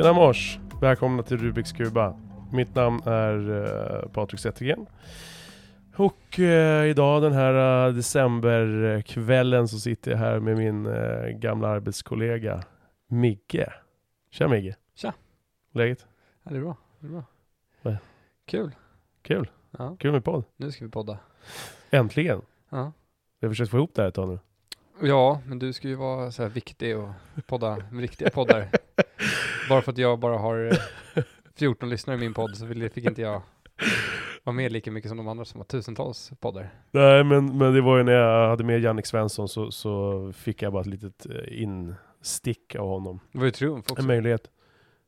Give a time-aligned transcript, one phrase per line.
[0.00, 0.58] Tjena mors!
[0.80, 2.16] Välkomna till Rubiks Kuba.
[2.52, 4.86] Mitt namn är uh, Patrik Zettergren.
[5.96, 10.88] Och uh, idag den här uh, decemberkvällen så sitter jag här med min
[11.40, 12.62] gamla arbetskollega
[13.08, 13.72] Migge.
[14.30, 14.76] Tja Migge!
[14.94, 15.12] Tja!
[15.72, 16.06] Läget?
[16.42, 16.76] Ja, det är bra.
[17.00, 17.24] Det är bra.
[17.82, 17.96] Va?
[18.46, 18.70] Kul.
[19.22, 19.50] Kul!
[19.78, 20.44] Ja, Kul med podd.
[20.56, 21.18] nu ska vi podda.
[21.90, 22.42] Äntligen!
[22.68, 22.92] Ja.
[23.40, 24.38] Vi har försökt få ihop det här ett tag nu.
[25.08, 27.10] Ja, men du ska ju vara så här viktig och
[27.46, 28.68] podda med riktiga poddar.
[29.70, 30.78] Bara för att jag bara har
[31.16, 31.22] eh,
[31.54, 33.42] 14 lyssnare i min podd så fick inte jag
[34.44, 36.70] vara med lika mycket som de andra som har tusentals poddar.
[36.90, 40.62] Nej men, men det var ju när jag hade med Jannik Svensson så, så fick
[40.62, 43.20] jag bara ett litet eh, instick av honom.
[43.32, 44.02] Det var ju Triumf också.
[44.02, 44.50] En möjlighet.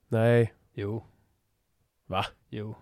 [0.09, 0.53] Nej.
[0.75, 1.05] Jo.
[2.07, 2.25] Va?
[2.51, 2.75] Jo.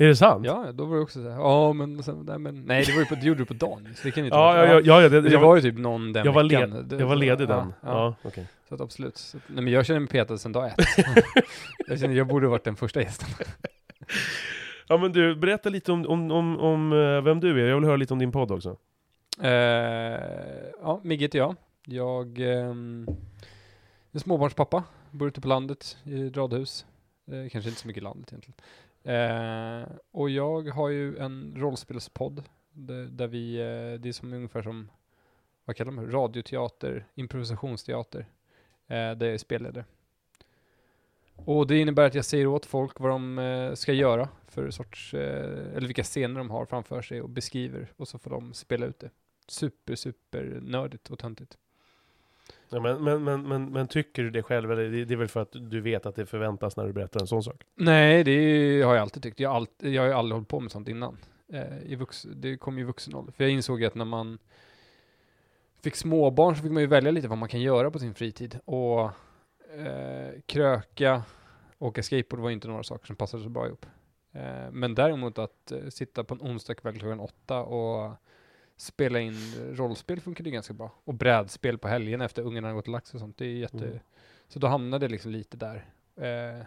[0.00, 0.46] Är det sant?
[0.46, 2.98] Ja, då var det också så här, ja men, sen, nej, men nej det var
[3.00, 4.80] ju på, det gjorde du på dagen så det kan ju inte Ja, vara- ja,
[4.84, 6.70] ja, ja, det, det jag, var var, ju typ någon den jag, var veckan.
[6.88, 7.56] led, jag var ledig den.
[7.58, 8.28] Ja, Ja, ja.
[8.28, 8.46] okej.
[8.68, 9.16] Så att absolut.
[9.16, 10.74] Så, att- nej men jag känner mig petad sedan dag ett.
[11.88, 13.28] jag känner jag borde varit den första gästen.
[14.88, 17.68] Ja men du, berätta lite om, om, om, om eh, vem du är.
[17.68, 18.76] Jag vill höra lite om din podd också.
[19.42, 19.50] Eh,
[20.82, 21.56] ja, Migge heter jag.
[21.86, 23.06] Jag ehm,
[24.12, 26.86] är småbarnspappa, bor ute på landet i radhus.
[27.32, 28.54] Eh, kanske inte så mycket landet egentligen.
[29.02, 34.62] Eh, och jag har ju en rollspelspodd där, där vi, eh, det är som ungefär
[34.62, 34.90] som,
[35.64, 36.12] vad kallar man det?
[36.12, 38.20] radioteater, improvisationsteater,
[38.86, 39.84] eh, där jag är spelledare.
[41.44, 45.14] Och det innebär att jag säger åt folk vad de eh, ska göra för sorts,
[45.14, 48.86] eh, eller vilka scener de har framför sig och beskriver och så får de spela
[48.86, 49.10] ut det.
[49.46, 51.58] Super, super nördigt och töntigt.
[52.70, 54.72] Ja, men, men, men, men, men tycker du det själv?
[54.72, 57.20] Eller det, det är väl för att du vet att det förväntas när du berättar
[57.20, 57.64] en sån sak?
[57.74, 59.40] Nej, det har jag alltid tyckt.
[59.40, 61.16] Jag har, allt, jag har ju aldrig hållit på med sånt innan.
[61.52, 63.32] Eh, i vux, det kom ju i vuxen ålder.
[63.32, 64.38] För jag insåg ju att när man
[65.82, 68.58] fick småbarn så fick man ju välja lite vad man kan göra på sin fritid.
[68.64, 69.00] Och
[69.76, 71.22] eh, kröka
[71.78, 73.86] och åka skateboard var ju inte några saker som passade så bra ihop.
[74.32, 78.12] Eh, men däremot att eh, sitta på en onsdag kväll klockan åtta och
[78.80, 79.34] spela in
[79.76, 80.90] rollspel funkade ju ganska bra.
[81.04, 83.38] Och brädspel på helgen efter ungarna har gått och lagt sig och sånt.
[83.38, 83.86] Det är jätte...
[83.86, 83.98] Mm.
[84.48, 85.86] Så då hamnade det liksom lite där.
[86.16, 86.64] Eh,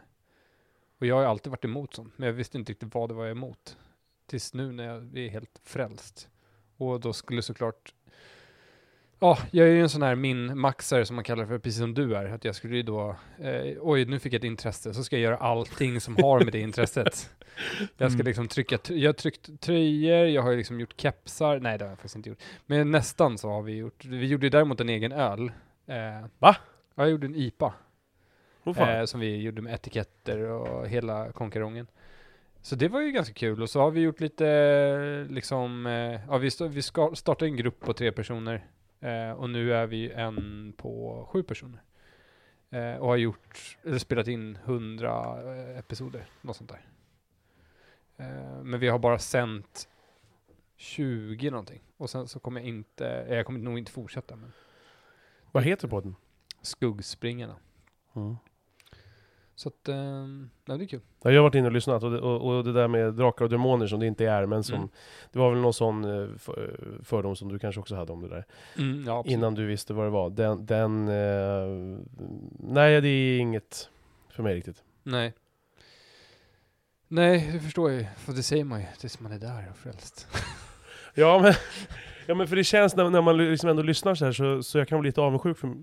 [0.98, 3.26] och jag har alltid varit emot sånt, men jag visste inte riktigt vad det var
[3.26, 3.78] jag emot.
[4.26, 6.30] Tills nu när jag är helt frälst.
[6.78, 7.94] Och då skulle såklart
[9.24, 12.16] Ja, jag är ju en sån här min-maxare som man kallar för, precis som du
[12.16, 12.26] är.
[12.26, 15.24] Att jag skulle ju då, eh, oj nu fick jag ett intresse, så ska jag
[15.24, 17.30] göra allting som har med det intresset.
[17.98, 18.26] Jag ska Mm.
[18.28, 21.90] liksom trycka, jag har tryckt tröjor, jag har ju liksom gjort kepsar, nej det har
[21.90, 22.40] jag faktiskt inte gjort.
[22.66, 25.52] Men nästan så har vi gjort, vi gjorde ju däremot en egen öl.
[25.88, 26.56] Eh, Va?
[26.96, 27.74] Ja, jag gjorde en IPA.
[28.64, 28.80] Oh.
[28.90, 31.88] Eh, som vi gjorde med etiketter och hela konkarongen.
[32.62, 33.62] Så det var ju ganska kul.
[33.62, 36.82] Och så har vi gjort lite, liksom, eh, ja vi,
[37.14, 38.66] startade en grupp på tre personer.
[39.02, 41.82] Eh, och nu är vi en på sju personer.
[42.70, 46.82] Eh, och har gjort, eller spelat in hundra eh, episoder, något sånt där.
[48.18, 49.90] Eh, men vi har bara sänt
[50.76, 51.82] 20 någonting.
[51.98, 54.52] Och sen så kommer jag inte, eh, jag kommer nog inte fortsätta, men
[55.52, 56.16] Vad heter podden?
[56.62, 57.56] Skuggspringarna.
[59.62, 61.00] Så att, ehm, ja det är kul.
[61.24, 63.46] Ja, jag har varit inne och lyssnat och det, och, och det där med drakar
[63.46, 64.90] och demoner som det inte är, men som Mm.
[65.32, 68.30] Det var väl någon sån eh, för, fördom som du kanske också hade om det
[68.30, 68.46] där.
[68.78, 69.24] Mm, ja.
[69.28, 70.30] Innan du visste vad det var.
[70.30, 72.00] Den, den eh,
[72.60, 73.90] nej det är inget
[74.30, 74.84] för mig riktigt.
[75.04, 75.34] Nej.
[77.08, 78.06] Nej, det förstår jag ju.
[78.18, 80.28] För det säger man ju tills man är där och frälst.
[81.14, 81.54] Ja men,
[82.28, 84.78] ja, men för det känns när, när man liksom ändå lyssnar så här så, så
[84.78, 85.74] jag kan bli lite avundsjuk för,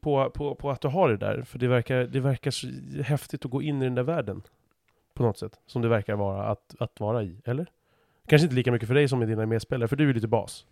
[0.00, 1.42] på, på, på att du har det där.
[1.42, 2.66] För det verkar, det verkar så
[3.02, 4.42] häftigt att gå in i den där världen.
[5.14, 5.60] På något sätt.
[5.66, 7.66] Som det verkar vara att, att vara i, eller?
[8.26, 10.66] Kanske inte lika mycket för dig som med dina medspelare, för du är lite bas.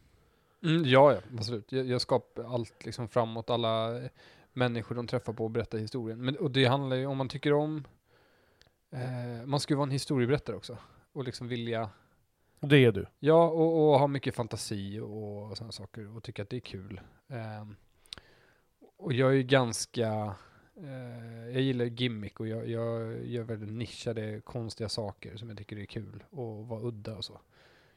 [0.65, 1.73] Mm, ja, ja, absolut.
[1.73, 4.11] Jag, jag skapar allt liksom framåt, alla eh,
[4.53, 6.25] människor de träffar på och berättar historien.
[6.25, 7.85] Men, och det handlar ju om man tycker om,
[8.93, 10.79] eh, man ska ju vara en historieberättare också.
[11.13, 11.91] Och liksom vilja,
[12.61, 13.07] Det är du.
[13.19, 16.61] ja, och, och ha mycket fantasi och, och sådana saker och tycka att det är
[16.61, 17.01] kul.
[17.29, 17.77] Ehm,
[19.05, 20.35] och jag är ju ganska,
[20.77, 25.77] eh, jag gillar gimmick och jag, jag gör väldigt nischade, konstiga saker som jag tycker
[25.79, 27.41] är kul och vara udda och så.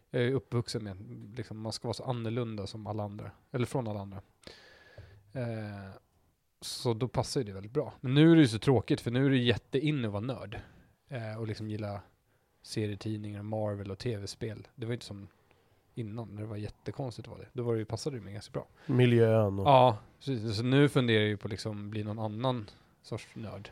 [0.09, 0.97] Jag är uppvuxen med
[1.37, 4.21] liksom, man ska vara så annorlunda som alla andra, eller från alla andra.
[5.33, 5.91] Eh,
[6.61, 7.93] så då passar ju det väldigt bra.
[8.01, 10.59] Men nu är det ju så tråkigt för nu är det jätteinne att vara nörd.
[11.07, 12.01] Eh, och liksom gilla
[12.61, 14.67] serietidningar, Marvel och tv-spel.
[14.75, 15.27] Det var inte som
[15.97, 17.47] innan när det var jättekonstigt vara det.
[17.53, 18.67] Då var det ju, passade det mig ganska bra.
[18.85, 19.67] Miljön och...
[19.67, 20.57] Ja, precis.
[20.57, 22.69] Så nu funderar jag ju på liksom bli någon annan
[23.01, 23.69] sorts nörd.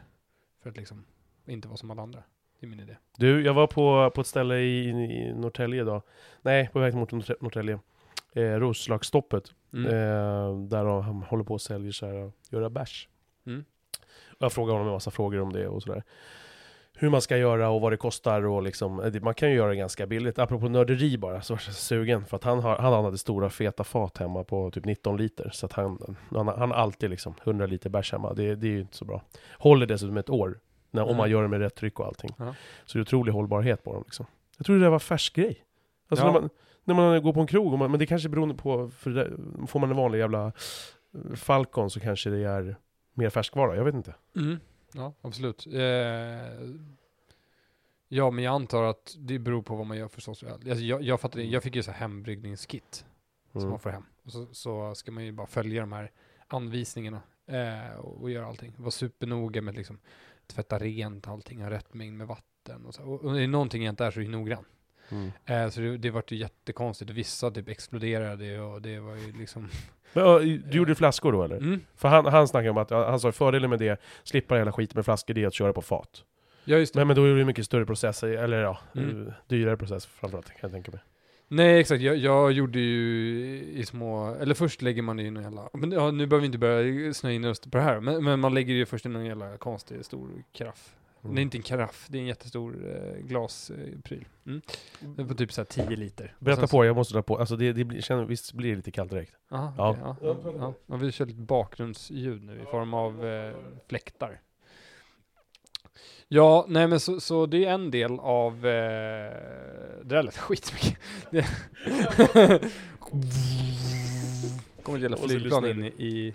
[0.64, 1.06] För att liksom
[1.46, 2.24] inte vara som alla andra.
[2.60, 2.98] Det är min idé.
[3.18, 6.02] Du, jag var på, på ett ställe i, i Norrtälje idag.
[6.42, 7.80] Nej, på väg mot Norrtä- Norrtälje.
[8.34, 9.54] Eh, Roslagsstoppet.
[9.74, 9.86] Mm.
[9.86, 13.10] Eh, där de håller på och säljer så här, göra bärs.
[13.46, 13.66] Mm.
[14.28, 16.04] Och jag frågade honom en massa frågor om det och sådär.
[16.98, 19.70] Hur man ska göra och vad det kostar och liksom, eh, man kan ju göra
[19.70, 20.40] det ganska billigt.
[20.40, 22.26] Apropå nörderi bara, så var jag sugen.
[22.26, 25.50] För att han, har, han hade stora feta fat hemma på typ 19 liter.
[25.54, 28.34] Så att han, han, han har alltid liksom 100 liter bärs hemma.
[28.34, 29.22] Det, det är ju inte så bra.
[29.60, 30.60] Håller dessutom ett år.
[30.92, 31.18] När, Om Mm.
[31.18, 32.30] man gör det med rätt tryck och allting.
[32.38, 32.56] Ja.
[32.86, 34.26] Så det är otrolig hållbarhet på dem liksom.
[34.58, 35.58] Jag trodde det var färsk grej.
[36.10, 36.32] Alltså Ja.
[36.32, 36.50] när, man,
[36.84, 39.32] när man går på en krog, man, men det kanske beroende på, för det,
[39.68, 42.76] får man en vanlig jävla eh, Falcon så kanske det är
[43.14, 44.14] mer färskvara, jag vet inte.
[44.36, 44.60] Mm.
[44.96, 45.68] Ja, absolut.
[45.68, 45.82] Eh,
[48.08, 50.52] ja, men jag antar att det beror på vad man gör för sorts öl.
[50.54, 51.46] Alltså, jag, jag, fattar, det.
[51.46, 53.06] jag fick ju så här hembryggningskit
[53.52, 53.70] som Mm.
[53.70, 54.06] man får hem.
[54.24, 56.12] Och så, så ska man ju bara följa de här
[56.48, 58.74] anvisningarna eh, och, och göra allting.
[58.78, 60.00] Vara supernoga med liksom
[60.48, 63.04] tvätta rent allting, ha rätt mängd med vatten och så.
[63.04, 64.66] Och, och det är någonting jag inte är så noggrann.
[65.12, 65.32] Mm.
[65.46, 67.12] Eh, så det, det vart ju jättekonstigt.
[67.12, 69.70] Vissa typ exploderade och det var ju liksom...
[70.14, 71.58] Men, ja, du gjorde flaskor då eller?
[71.58, 71.82] Mm.
[71.96, 75.06] För han, han snackade om att, han sa fördelen med det, slippa hela skiten med
[75.06, 76.24] flaskor, det är att köra på fat.
[76.66, 77.00] Ja, just det.
[77.00, 79.28] Men, men då är det mycket större processer, eller ja, Mm.
[79.28, 81.00] eh, dyrare process framförallt kan jag tänka mig.
[81.48, 85.44] Nej exakt, jag, jag gjorde ju i små, eller först lägger man det i någon
[85.44, 88.24] jävla, men ja, nu behöver vi inte börja snöa in oss på det här, men,
[88.24, 90.96] men man lägger ju först i någon jävla konstig stor karaff.
[91.26, 91.36] Mm.
[91.36, 94.26] Det är inte en karaff, det är en jättestor eh, glaspryl.
[94.46, 94.62] Mm.
[95.00, 96.36] Det är på typ såhär 10 liter.
[96.40, 98.92] Berätta på, jag måste dra på, alltså det, det blir, känner, visst blir det lite
[98.92, 99.34] kallt direkt.
[99.52, 99.90] Aha, Ja.
[99.92, 100.18] okej, ja.
[100.22, 100.96] Ja, ja, ja.
[100.96, 103.56] Vi kör lite bakgrundsljud nu i form av eh,
[103.90, 104.42] fläktar.
[106.28, 108.54] Ja, nej men så, så det är en del av...
[108.66, 109.32] Eh,
[110.04, 110.98] det där lät skitmycket.
[114.84, 116.34] Kommer ett jävla flygplan in i, i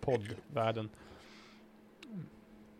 [0.00, 0.88] poddvärlden.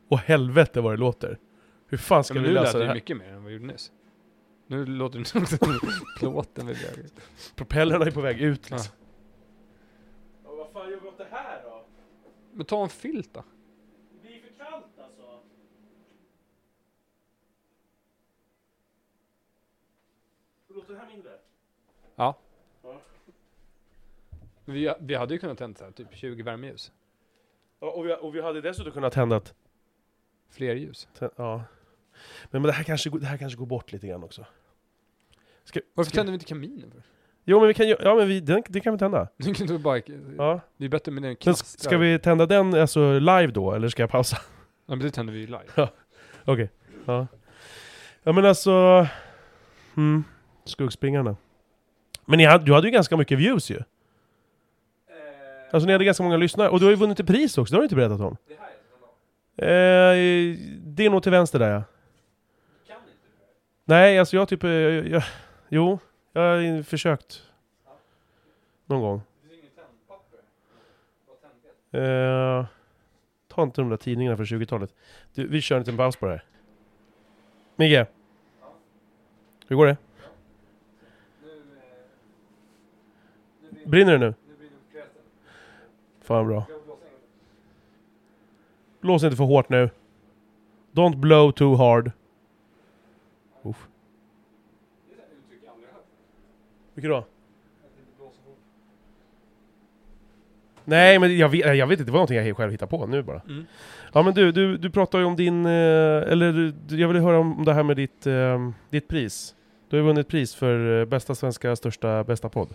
[0.09, 1.39] Och helvete vad det låter!
[1.87, 2.95] Hur fan ska Ja, vi nu lät lösa det det ju här?
[2.95, 3.93] mycket mer än vad vi gjorde nyss.
[4.67, 5.45] Nu låter det som
[6.19, 7.11] plåten vi bjöd.
[7.57, 8.93] Propellrarna är på väg ut liksom.
[10.45, 10.51] Ja.
[10.55, 11.85] Vad fan gör vi åt det här då?
[12.53, 13.45] Men ta en filt då.
[14.13, 15.41] Det blir för kallt alltså.
[20.69, 21.31] Låter det här mindre?
[22.17, 22.35] Ja.
[22.83, 23.01] Ja.
[24.65, 26.93] Vi, vi hade ju kunnat tända så här, typ 20 värmeljus.
[27.81, 29.55] Ja, och, vi, och vi hade dessutom kunnat tända ett...
[30.51, 31.09] Fler ljus.
[31.37, 31.65] Ja.
[32.51, 34.47] Men, men det, här kanske, går- det här kanske går bort lite grann också.
[35.65, 37.03] Ska, Varför ska, tänder vi inte kaminen för?
[37.45, 39.29] Jo men vi kan ju- ja men vi, den, det kan vi tända.
[39.37, 40.01] Nu kan du bara...
[40.39, 40.61] Ja.
[40.77, 41.89] Det är bättre med den Men knastrar.
[41.89, 44.37] ska vi tända den alltså live då, eller ska jag pausa?
[44.87, 45.89] Ja men det tänder vi ju live.
[46.45, 46.71] Okej.
[47.07, 47.27] Ja.
[48.23, 49.07] Ja men alltså...
[49.97, 50.25] Mm.
[50.65, 51.37] Skuggspringarna.
[52.25, 53.79] Men ni hade, du hade ju ganska mycket views ju.
[55.71, 56.69] Alltså ni hade ganska många lyssnare.
[56.69, 58.37] Och du har ju vunnit ett pris också, det har du inte berättat om.
[58.51, 58.57] Eh,
[59.67, 61.83] det är nog till vänster där ja.
[63.85, 64.65] Nej, alltså jag typ...
[64.65, 65.23] eh, Jag, jag,
[65.69, 65.99] jo,
[66.33, 67.43] jag har försökt.
[68.87, 69.23] Någon gång.
[71.91, 72.67] Eh,
[73.49, 74.95] ta inte de där tidningarna från 20-talet.
[75.35, 76.45] Du, vi kör en liten paus på det här.
[77.77, 78.07] Migge?
[79.69, 79.97] Hur går det?
[83.87, 84.35] Brinner det nu?
[86.23, 86.67] Fan bra.
[89.01, 89.91] Blås inte för hårt nu.
[90.93, 92.11] Don't blow too hard.
[93.63, 93.89] Uff.
[96.95, 97.25] Vilket då?
[100.85, 103.23] Nej men jag vet, jag vet inte, det var någonting jag själv hittade på nu
[103.23, 103.41] bara.
[103.49, 103.67] Mm.
[104.13, 105.73] Ja men du, du, du pratar ju om din, eh,
[106.33, 109.55] eller jag vill höra om det här med ditt, eh, ditt pris.
[109.89, 112.69] Du har vunnit pris för eh, bästa svenska största bästa podd.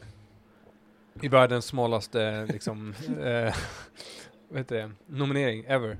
[1.22, 2.94] I världens smalaste liksom...
[3.24, 3.56] eh,
[4.50, 4.92] vad heter det?
[5.08, 5.98] Nominering ever.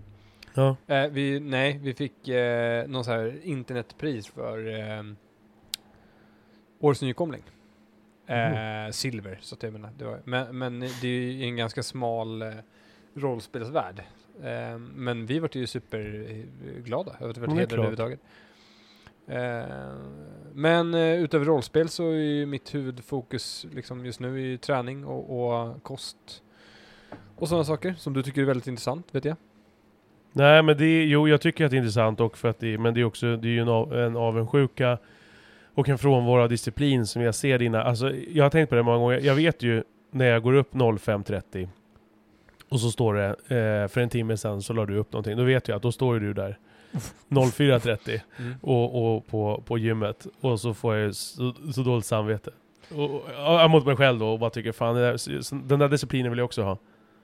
[0.54, 0.76] Ja.
[0.88, 5.04] Eh, vi, nej, vi fick eh, någon så här internetpris för eh,
[6.80, 7.44] Årets nykomling.
[8.28, 9.90] Eh, Silver, så att jag menar.
[9.98, 12.50] Det var, men, men det är ju en ganska smal eh,
[13.14, 14.04] rollspelsvärld.
[14.44, 18.20] Eh, men vi vart ju superglada över att vi är hedrade överhuvudtaget.
[19.28, 19.96] Eh,
[20.54, 25.06] men eh, utöver rollspel så är ju mitt huvudfokus liksom just nu är ju träning
[25.06, 26.44] och, och kost
[27.36, 29.36] och sådana saker som du tycker är väldigt intressant, vet jag.
[30.34, 32.78] Nej men det är, jo jag tycker att det är intressant och för att det,
[32.78, 34.98] men det är också, det är ju en, av, en avundsjuka
[35.74, 38.84] och en frånvaro av disciplin som jag ser dina, alltså jag har tänkt på det
[38.84, 41.68] många gånger, jag vet ju när jag går upp 05.30
[42.70, 45.44] och så står det, eh, för en timme sedan så la du upp någonting, då
[45.44, 46.58] vet jag att då står ju du där
[47.30, 48.54] 04.30 Mm.
[48.62, 52.52] och, och på, på gymmet och så får jag så, så dåligt samvete.
[52.96, 53.12] Och,
[53.64, 56.46] och, mot mig själv då och bara tycker fan, där, den där disciplinen vill jag
[56.46, 56.78] också ha.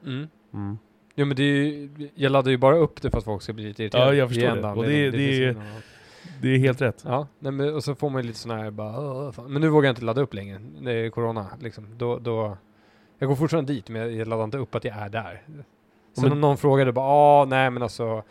[0.06, 0.28] Mm.
[0.54, 0.78] Mm.
[1.20, 3.54] Ja men det är ju, jag laddar ju bara upp det för att folk ska
[3.54, 4.08] bli lite irriterade.
[4.08, 4.52] Ja, jag förstår det.
[4.52, 5.56] enda Och det- det finns är-.
[6.42, 7.04] Det är helt rätt.
[7.06, 9.62] Ja, nej, men, och så får man ju lite sådana här bara, "Åh, fan." men
[9.62, 10.60] nu vågar jag inte ladda upp längre.
[10.82, 11.86] Det är corona liksom.
[11.98, 12.58] Då, då,
[13.20, 15.42] jag går fortfarande dit men jag, laddar inte upp att jag är där.
[16.14, 18.24] Så Men- när någon frågade bara, ja, nej men alltså,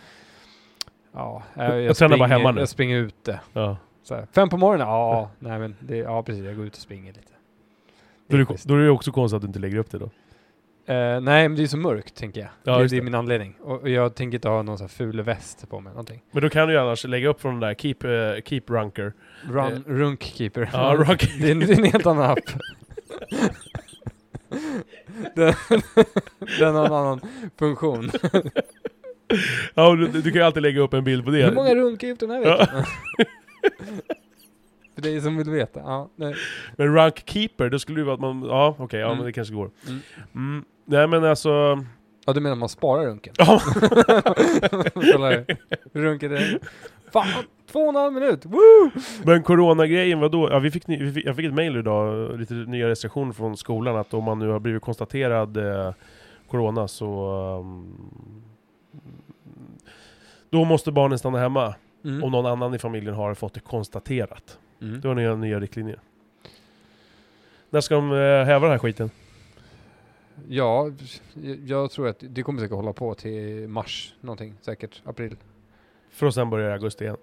[1.12, 2.61] ja, jag, Jag tränar bara hemma nu.
[2.61, 3.40] Jag springer ute.
[3.52, 3.76] Ja.
[4.11, 4.87] Här, fem på morgonen?
[4.88, 7.33] Ja, nej men det, ja precis, jag går ut och springer lite.
[8.28, 10.11] Då, är det, då är det också konstigt att du inte lägger upp det då.
[10.88, 12.49] Eh, nej, men det är så mörkt, tänker jag.
[12.64, 13.04] Ja, det, just det är det.
[13.04, 13.54] min anledning.
[13.61, 16.23] Och, och jag tänker inte ha någon sån här ful väst på mig, någonting.
[16.30, 19.12] Men då kan du ju annars lägga upp från den där Keep, eh, keep Runker.
[19.50, 20.71] Run, Runkkeeper.
[20.73, 21.28] Ja, Runk.
[21.40, 22.38] det, är, det är en helt annan app.
[25.35, 25.54] den,
[26.59, 27.21] den har en annan
[27.59, 28.11] funktion.
[29.75, 31.45] Ja, du, du kan ju alltid lägga upp en bild på det.
[31.45, 32.85] Hur många runkar gjort den här veckan?
[34.95, 35.80] För dig som vill veta.
[35.80, 36.35] Ja, nej.
[36.76, 38.42] Men Rank Keeper, då skulle det vara att man...
[38.42, 39.16] Ja, okej, ja Mm.
[39.18, 39.71] men det kanske går.
[39.88, 40.00] Mm.
[40.35, 40.64] Mm.
[40.90, 41.85] Nej men alltså...
[42.26, 43.35] ja, du menar man sparar runken?
[43.38, 43.61] Ja,
[45.12, 45.45] Kolla här.
[45.92, 46.59] Runkar det.
[47.12, 47.26] Fan,
[47.73, 48.47] två och en halv minut!
[48.47, 48.90] Woo!
[49.25, 50.49] men coronagrejen, vadå?
[50.50, 53.97] Ja, vi fick, vi fick, jag fick ett mail idag, lite nya restriktioner från skolan,
[53.97, 55.92] att om man nu har blivit konstaterad eh,
[56.50, 57.30] corona så...
[57.61, 57.95] ehm,
[60.50, 62.25] då måste barnen stanna hemma Mm.
[62.25, 64.59] om någon annan i familjen har fått det konstaterat.
[64.83, 65.00] Mm.
[65.00, 65.99] Det var nya, nya riktlinjer.
[67.71, 69.11] När ska de eh, häva den här skiten?
[70.49, 70.90] Ja,
[71.66, 75.37] jag- tror att det kommer säkert hålla på till mars någonting, säkert april.
[76.11, 77.16] För att sen börja i augusti igen.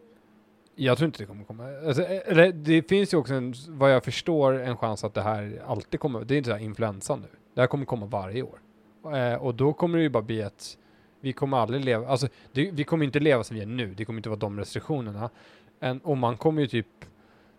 [0.75, 1.63] Jag tror inte det kommer komma.
[1.87, 5.21] Alltså, eh, eller, det finns ju också, en, vad jag förstår, en chans att det
[5.21, 6.25] här alltid kommer.
[6.25, 7.27] Det är inte så här influensan nu.
[7.53, 8.59] Det här kommer komma varje år.
[9.15, 10.77] Eh, och då kommer det ju bara bli att
[11.19, 13.93] vi kommer aldrig leva, alltså det, vi kommer inte leva som vi är nu.
[13.93, 15.29] Det kommer inte vara de restriktionerna.
[15.79, 16.87] En, och man kommer ju typ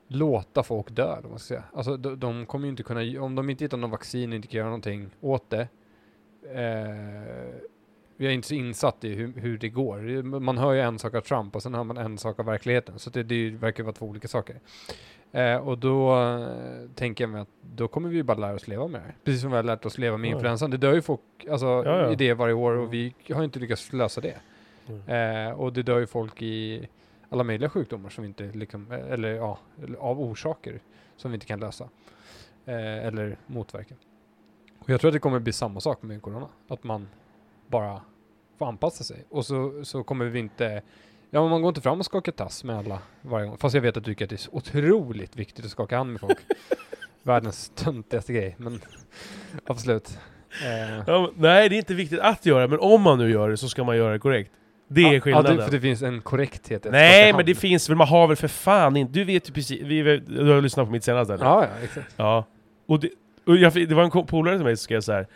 [0.08, 1.64] låta folk dö, vad man ska säga.
[1.72, 4.48] Alltså de, de kommer ju inte kunna, om de inte hittar någon vaccin och inte
[4.48, 5.68] kan göra någonting åt det.
[6.54, 7.54] Eh,
[8.16, 10.22] vi är inte så insatt i hur, hur det går.
[10.22, 12.98] Man hör ju en sak av Trump och sen hör man en sak av verkligheten.
[12.98, 14.60] Så det, det verkar vara två olika saker.
[15.32, 16.46] Eh, och då eh,
[16.94, 19.14] tänker jag mig att då kommer vi ju bara lära oss leva med det.
[19.24, 20.34] Precis som vi har lärt oss leva med Ja.
[20.34, 20.70] influensan.
[20.70, 21.20] Det dör ju folk
[21.50, 22.12] alltså, Ja, ja.
[22.12, 24.36] i det varje år och vi har inte lyckats lösa det.
[24.88, 25.46] Mm.
[25.48, 26.88] Eh, och det dör ju folk i
[27.28, 29.58] alla möjliga sjukdomar som vi inte liksom, eh, eller ja,
[29.98, 30.80] av orsaker
[31.16, 31.84] som vi inte kan lösa.
[32.66, 33.94] Eh, eller motverka.
[34.78, 36.48] Och jag tror att det kommer bli samma sak med corona.
[36.68, 37.08] Att man
[37.66, 38.00] bara
[38.58, 39.24] får anpassa sig.
[39.28, 40.82] Och så, så kommer vi inte,
[41.30, 43.56] ja man går inte fram och skakar tass med alla varje gång.
[43.58, 46.20] Fast jag vet att du tycker att det är otroligt viktigt att skaka hand med
[46.20, 46.38] folk.
[47.22, 48.80] Världens töntigaste grej, men
[49.66, 50.18] absolut.
[50.64, 53.50] Eh, Ja, men- nej, det är inte viktigt att göra, men om man nu gör
[53.50, 54.52] det så ska man göra det korrekt.
[54.88, 55.56] Det är Ja, skillnaden.
[55.56, 58.48] det, för det finns en korrekthet Nej, men det finns väl, man har väl för
[58.48, 59.12] fan inte...
[59.12, 61.44] Du vet ju precis, vi, du har lyssnat på mitt senaste eller?
[61.44, 62.14] Ja, ja, exakt.
[62.16, 62.44] Ja.
[62.86, 63.08] Och, det,
[63.46, 65.26] och jag, det var en polare till mig som skrev så här.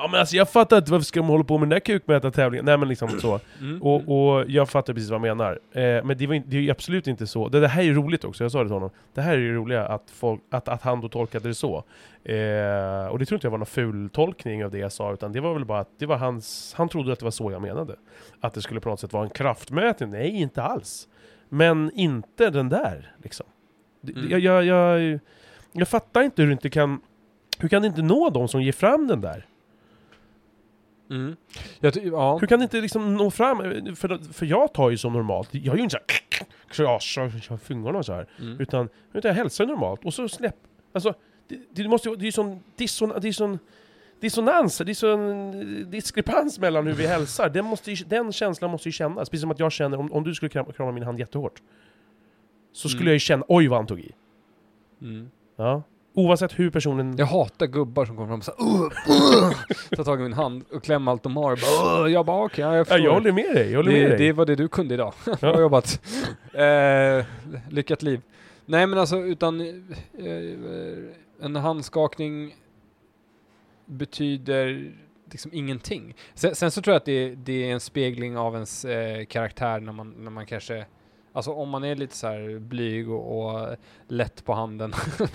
[0.00, 2.64] Ja men alltså jag fattar inte varför ska de hålla på med den där kukmätartävlingen?
[2.64, 3.40] Nej men liksom så.
[3.60, 3.82] Mm.
[3.82, 5.58] Och, och jag fattar precis vad han menar.
[5.72, 7.48] Eh, men det, var, in- det är ju absolut inte så.
[7.48, 8.90] Det, det här är roligt också, jag sa det till honom.
[9.14, 11.76] Det här är ju roliga att, folk, att, att han då tolkade det så.
[12.24, 15.32] Eh, och det tror inte jag var någon ful tolkning av det jag sa, utan
[15.32, 17.62] det var väl bara att det var hans, han trodde att det var så jag
[17.62, 17.96] menade.
[18.40, 20.10] Att det skulle på något sätt vara en kraftmätning.
[20.10, 21.08] Nej, inte alls.
[21.48, 23.46] Men inte den där, liksom.
[24.08, 24.30] Mm.
[24.30, 25.18] Jag, jag, jag,
[25.72, 27.00] jag fattar inte hur du inte kan...
[27.58, 29.46] Hur kan det inte nå de som ger fram den där?
[31.10, 31.36] Mm.
[31.80, 32.38] Jag ja.
[32.38, 33.58] Hur kan det inte liksom nå fram?
[33.96, 35.98] För, för jag tar ju som normalt, jag gör ju inte
[36.72, 38.26] såhär så fingrarna så här.
[38.40, 38.60] Mm.
[38.60, 40.56] Utan, utan jag hälsar normalt och så släpp...
[40.92, 41.14] Alltså,
[41.48, 43.58] det, det måste ju, det är ju sån disson, sån
[44.20, 47.48] dissonans, det är sån diskrepans mellan hur vi hälsar.
[47.48, 49.30] Den, måste ju, den känslan måste ju kännas.
[49.30, 51.62] Precis som att jag känner, om, om du skulle krama, krama min hand jättehårt.
[52.72, 53.08] Så skulle Mm.
[53.08, 54.12] jag ju känna, oj vad han tog i.
[55.00, 55.30] Mm.
[55.56, 55.82] Ja.
[56.14, 57.16] Oavsett hur personen...
[57.16, 59.52] Jag hatar gubbar som kommer fram och så här, uh, uh,
[59.96, 61.52] tar tag i min hand och klämmer allt de har.
[61.52, 63.00] Och bara, uh, jag bara okej, ja, jag Ja, förstår.
[63.00, 64.18] jag håller med dig, jag håller med det, dig.
[64.18, 65.14] det var det du kunde idag.
[65.26, 65.36] Ja.
[65.40, 66.00] Bra jobbat.
[66.52, 67.24] Eh,
[67.70, 68.20] lyckat liv.
[68.66, 72.54] Nej men alltså utan eh, en handskakning
[73.86, 74.92] betyder
[75.32, 76.14] liksom ingenting.
[76.34, 79.80] Sen, sen så tror jag att det, det är en spegling av ens eh, karaktär
[79.80, 80.86] när man, när man kanske
[81.38, 83.76] Alltså om man är lite så här blyg och, och
[84.08, 84.92] lätt på handen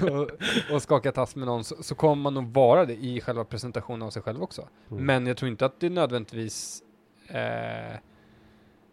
[0.00, 0.30] och,
[0.74, 4.02] och skakar tass med någon så, så kommer man nog vara det i själva presentationen
[4.02, 4.68] av sig själv också.
[4.90, 5.04] Mm.
[5.04, 6.82] Men jag tror inte att det nödvändigtvis
[7.28, 7.98] eh,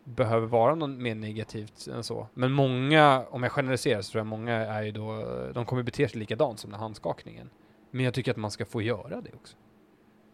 [0.04, 2.28] behöver vara något mer negativt än så.
[2.34, 6.08] Men många, om jag generaliserar så tror jag många är ju då, de kommer bete
[6.08, 7.50] sig likadant som den handskakningen.
[7.92, 9.58] Men jag tycker att man ska få göra det också.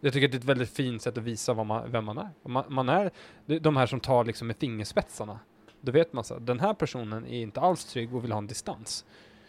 [0.04, 2.18] Jag tycker att det är ett väldigt fint sätt att visa vad man, vem man
[2.18, 2.28] är.
[2.48, 3.10] Man, man är
[3.46, 5.38] de- här som tar liksom med fingerspetsarna.
[5.80, 8.46] Då vet man så den här personen är inte alls trygg och vill ha en
[8.46, 9.04] distans.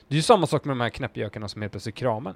[0.08, 2.36] Det är ju samma sak med de här knäppjökarna som helt plötsligt kramar.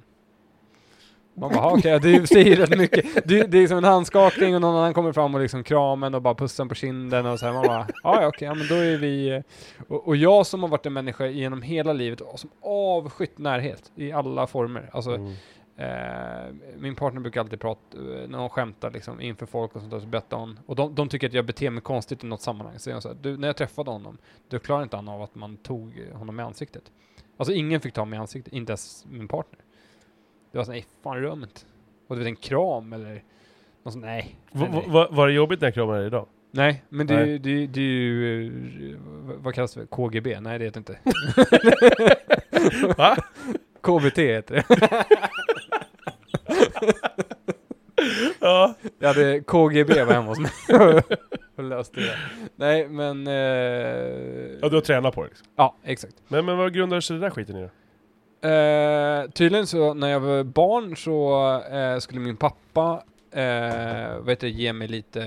[1.33, 3.27] Man bara, "Ha, okej, det säger rätt mycket.
[3.27, 6.21] Det, det är som en handskakning och någon annan kommer fram och liksom kramen och
[6.21, 7.53] bara pussar på kinden och så här.
[7.53, 9.29] Man bara, ja, okej, ja, men då är vi...
[9.29, 9.41] eh."
[9.87, 13.91] Och, och jag som har varit en människa genom hela livet och som avskytt närhet
[13.95, 14.89] i alla former.
[14.93, 15.33] Alltså, Mm.
[15.79, 19.91] Eh, min partner brukar alltid prata, eh, när hon skämtar liksom inför folk och sånt
[19.91, 22.41] där, så berättar hon, och de, de tycker att jag beter mig konstigt i något
[22.41, 22.79] sammanhang.
[22.79, 24.17] Så jag så här, du, när jag träffade honom,
[24.49, 26.83] då klarade inte han av att man tog honom i ansiktet.
[27.37, 29.59] Alltså ingen fick ta mig i ansiktet, inte ens min partner.
[30.51, 31.61] Det var så nej fan inte.
[32.07, 33.23] Och du vet en kram eller
[33.83, 34.35] något sånt, nej.
[34.51, 34.89] Va, nej, nej.
[34.93, 36.27] va, var det jobbigt när kramade dig idag?
[36.51, 37.39] Nej, men det, är Nej.
[37.39, 38.45] det, är- det är ju,
[38.93, 39.85] eh, vad- vad kallas det?
[39.85, 40.39] KGB?
[40.39, 40.99] Nej, det heter inte.
[42.97, 43.17] Va?
[43.81, 45.05] KBT heter det.
[48.39, 48.73] Ja.
[48.99, 50.51] Jag hade KGB var hemma hos mig
[51.55, 52.15] och löste det.
[52.55, 53.27] Nej, men...
[53.27, 53.33] Eh,
[54.61, 55.47] ja, du har tränat på det liksom.
[55.55, 56.15] ja, exakt.
[56.27, 57.69] Men, men vad grundar sig det där skiten i då?
[58.41, 64.49] Eh, tydligen så när jag var barn så eh, skulle min pappa eh, heter det,
[64.49, 65.19] ge mig lite,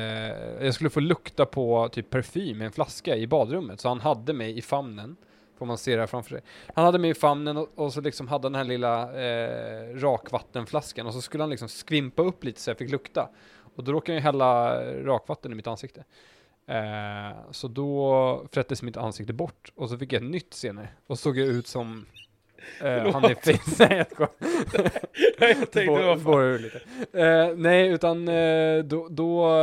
[0.61, 3.81] jag skulle få lukta på typ parfym i en flaska i badrummet.
[3.81, 5.17] Så han hade mig i famnen,
[5.63, 6.41] får man se det här framför sig.
[6.75, 11.07] Han hade mig i famnen och, och så liksom hade den här lilla eh, rakvattenflaskan
[11.07, 13.29] och så skulle han liksom skvimpa upp lite så jag fick lukta.
[13.77, 16.05] Och då råkade jag hälla rakvatten i mitt ansikte.
[16.67, 21.19] Eh, så då frättes mitt ansikte bort och så fick jag ett nytt senare och
[21.19, 22.07] såg jag ut som
[22.81, 23.87] eh, han är face.
[23.89, 24.91] Nej, jag skojar.
[25.59, 26.81] jag tänkte, spårar ur lite.
[27.13, 29.59] Eh, nej, utan eh, då, då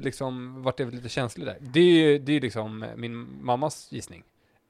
[0.00, 1.56] liksom vart det lite känslig där.
[1.60, 4.24] Det är ju det är liksom min mammas gissning.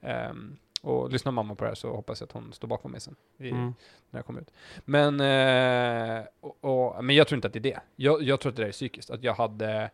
[0.05, 3.01] Ehm, och lyssnar mamma på det här så hoppas jag att hon står bakom mig
[3.01, 3.17] sen.
[3.39, 3.75] I, Mm.
[4.11, 4.51] När jag kommer ut.
[4.85, 6.65] Men, eh, och,
[6.97, 7.81] och, men jag tror inte att det är det.
[7.97, 9.11] Jag, jag tror att det där är psykiskt.
[9.11, 9.91] Att jag hade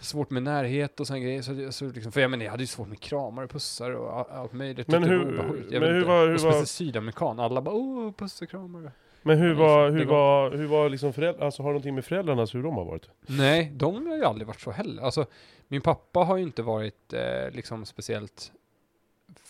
[0.00, 1.42] svårt med närhet och sådana grejer.
[1.42, 4.18] Så, så liksom, för jag menar, jag hade ju svårt med kramar och pussar och
[4.18, 4.88] all- allt möjligt.
[4.88, 5.72] Men det var hur- obehagligt.
[5.72, 6.08] Jag men hur inte.
[6.08, 7.40] var- hur och var- sydamerikan.
[7.40, 8.92] Alla bara åh, puss och kramar.
[9.22, 12.04] Men hur var, det hur var, hur var liksom föräldrar, alltså har det någonting med
[12.04, 13.08] föräldrarnas, hur de har varit?
[13.26, 15.02] Nej, de har ju aldrig varit så heller.
[15.02, 15.26] Alltså,
[15.68, 18.52] min pappa har ju inte varit eh, liksom speciellt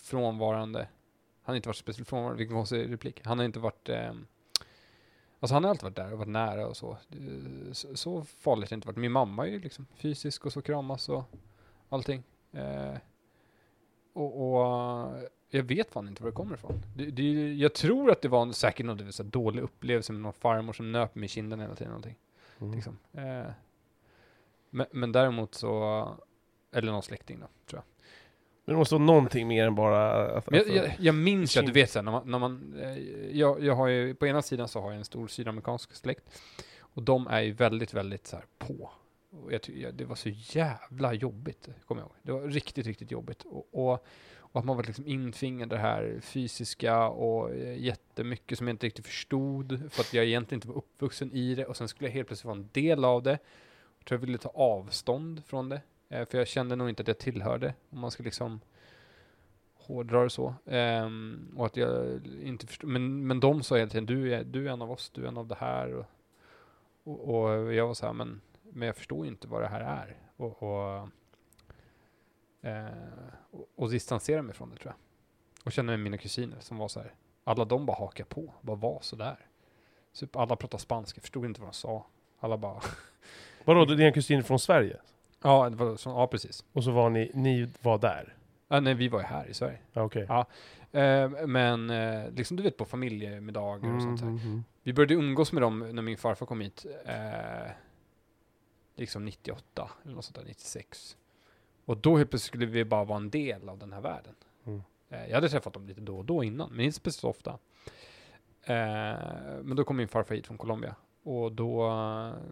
[0.01, 0.79] frånvarande.
[1.43, 3.21] Han har inte varit speciellt frånvarande, vilken konstig replik.
[3.25, 3.89] Han har inte varit...
[3.89, 4.13] Eh,
[5.39, 6.91] alltså han har alltid varit där och varit nära och så.
[6.91, 8.97] Eh, Så, så farligt har det inte varit.
[8.97, 11.23] Min mamma är ju liksom fysisk och så kramas och
[11.89, 12.23] allting.
[12.51, 12.95] Eh,
[14.13, 16.81] och, och eh, jag vet fan inte var det kommer ifrån.
[16.95, 20.33] Det, det, jag tror att det var en, säkert någon så dålig upplevelse med någon
[20.33, 21.91] farmor som nöp mig i kinden hela tiden.
[21.91, 22.15] Någonting.
[22.59, 22.73] Mm.
[22.73, 22.97] Liksom.
[23.13, 23.51] Eh,
[24.69, 26.07] men, men däremot så,
[26.71, 27.90] eller någon släkting då, tror jag.
[28.71, 30.25] Men det måste vara någonting mer än bara...
[30.37, 32.73] Att, jag, alltså- jag, jag minns ju att du vet såhär, när man, när man
[32.81, 32.97] eh,
[33.37, 36.23] jag, jag har ju, på ena sidan så har jag en stor sydamerikansk släkt.
[36.79, 38.91] Och de är ju väldigt, väldigt så här på.
[39.31, 42.15] Och jag, jag, det var så jävla jobbigt, kommer jag ihåg.
[42.21, 43.43] Det var riktigt, riktigt jobbigt.
[43.43, 44.05] Och, och,
[44.37, 48.85] och att man var liksom intvingad det här fysiska och eh, jättemycket som jag inte
[48.85, 49.91] riktigt förstod.
[49.91, 51.65] För att jag egentligen inte var uppvuxen i det.
[51.65, 53.39] Och sen skulle jag helt plötsligt vara en del av det.
[53.97, 55.81] Jag tror jag ville ta avstånd från det.
[56.11, 57.73] Eh, för jag kände nog inte att jag tillhörde.
[57.89, 58.59] Om man ska liksom
[59.73, 60.55] hårdra det så.
[60.65, 62.89] Ehm, och att jag inte förstod.
[62.89, 65.27] Men, men de sa hela tiden, du är, du är en av oss, du är
[65.27, 65.93] en av det här.
[65.93, 66.05] Och,
[67.03, 69.81] och, och jag var så här, men, men jag förstår ju inte vad det här
[69.81, 70.17] är.
[70.35, 71.09] Och, och,
[72.61, 72.87] eh,
[73.75, 75.65] och, distansera mig från det tror jag.
[75.65, 78.75] Och kände med mina kusiner som var så här, alla de bara hakade på, bara
[78.75, 79.45] var så där.
[80.11, 82.05] Så alla pratade spanska, förstod inte vad de sa.
[82.39, 82.81] Alla bara,
[83.65, 84.97] Vadå, dina kusiner från Sverige?
[85.41, 86.65] Ja, det var så, ja precis.
[86.73, 88.35] Och så var ni, ni var där?
[88.67, 89.77] Ja, nej, vi var ju här i Sverige.
[89.93, 90.25] Okej.
[90.29, 90.45] Ja.
[90.99, 94.27] Eh, men eh, liksom du vet på familjemiddagar och sånt där.
[94.27, 94.63] Mm, mm.
[94.83, 96.85] Vi började umgås med dem när min farfar kom hit.
[97.05, 97.71] Eh,
[98.95, 101.17] liksom 98 eller något sånt där, 96.
[101.85, 104.35] Och då helt plötsligt skulle vi bara vara en del av den här världen.
[104.65, 104.81] Mm.
[105.09, 107.51] Eh, jag hade träffat dem lite då och då innan, men inte speciellt ofta.
[108.63, 110.95] Eh, men då kom min farfar hit från Colombia.
[111.23, 111.93] Och då,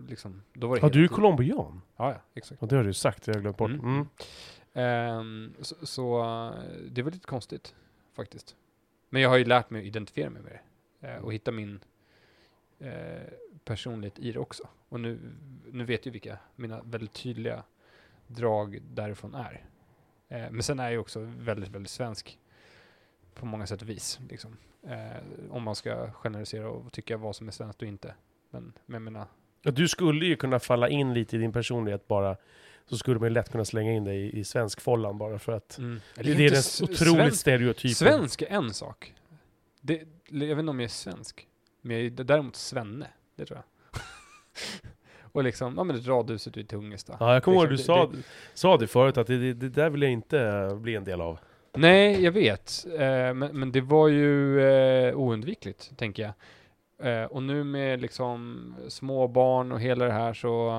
[0.08, 1.82] liksom, då var det Ja, du är colombian?
[1.98, 2.62] Ja, ja, exakt.
[2.62, 3.72] Ja, det har du sagt, jag har glömt bort.
[3.72, 4.08] Mm.
[4.74, 7.76] Ehm, så så eh, det var lite konstigt
[8.16, 8.56] faktiskt.
[9.10, 10.52] Men jag har ju lärt mig att identifiera mig med
[11.00, 11.08] det.
[11.08, 11.80] eh, och hitta min
[12.80, 13.22] eh,
[13.66, 14.68] personlighet i det också.
[14.90, 15.20] Och nu,
[15.72, 17.64] nu vet jag vilka mina väldigt tydliga
[18.28, 19.66] drag därifrån är.
[20.28, 22.40] Eh, men sen är jag också väldigt, väldigt svensk
[23.34, 24.20] på många sätt och vis.
[24.30, 24.58] Liksom.
[25.50, 28.16] Om man ska generalisera och tycka vad som är svenskt och inte.
[28.52, 29.26] Men, men menar,
[29.62, 32.36] Ja, du skulle ju kunna falla in lite i din personlighet bara.
[32.86, 35.52] Så skulle man ju lätt kunna slänga in dig i, i svensk follan bara för
[35.52, 35.78] att...
[35.78, 36.02] mm.
[36.16, 37.96] Det, det är den otroligt stereotypen.
[37.96, 39.14] Svensk är en sak.
[39.82, 41.48] Det, jag vet inte om jag är svensk.
[41.82, 43.08] Men jag är däremot svenne.
[43.36, 44.02] Det tror jag.
[45.32, 47.18] och liksom, ja men det radhuset ute i Tungesta.
[47.20, 49.54] Ja, jag kommer ihåg att du Liksom, sa, det- sa det förut, att det, det,
[49.54, 51.40] det där vill jag inte eh, bli en del av.
[51.74, 52.86] Nej, jag vet.
[52.94, 53.00] Eh,
[53.34, 56.32] men, men det var ju eh, oundvikligt, tänker jag.
[57.00, 60.70] Eh, och nu med liksom små barn och hela det här så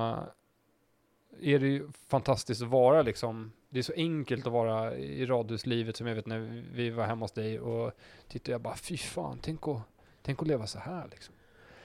[1.41, 3.51] är det ju fantastiskt att vara liksom.
[3.69, 7.23] Det är så enkelt att vara i radhuslivet som jag vet när vi var hemma
[7.23, 7.91] hos dig och
[8.27, 9.81] tittade jag bara fy fan, tänk att,
[10.21, 11.35] tänk att leva så här liksom.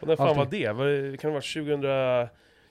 [0.01, 0.39] Och när fan Alltid.
[0.39, 0.73] var det?
[0.73, 1.17] Var?
[1.17, 1.83] Kan det vara 2000...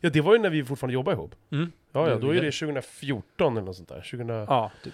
[0.01, 1.35] Ja, det var ju när vi fortfarande jobbade ihop.
[1.51, 1.71] Mm.
[1.91, 3.95] Ja, ja, då är det- det 2014 eller något sånt där.
[4.11, 4.27] 2000...
[4.29, 4.93] Ja, typ.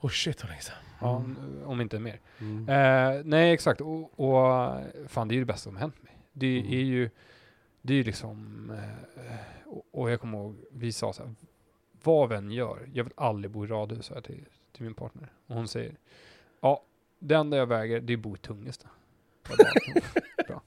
[0.00, 0.76] Oh shit vad länge sedan.
[1.00, 1.24] Ja,
[1.64, 2.20] om inte mer.
[2.40, 2.68] Mm.
[2.68, 3.80] Eh, nej, exakt.
[3.80, 6.11] Och, och fan, det är ju det bästa som hänt mig.
[6.32, 6.72] Det Mm.
[6.72, 7.10] är ju,
[7.82, 11.34] det är liksom, eh, och, jag kommer ihåg, vi sa så här,
[12.02, 15.32] vad vi än gör, jag vill aldrig bo i radhus, jag till, till min partner.
[15.46, 15.96] Och hon säger,
[16.60, 16.82] ja,
[17.18, 18.88] det enda jag väger, det är att bo i Tungesta.
[19.48, 19.56] Bara,
[20.48, 20.62] Bra.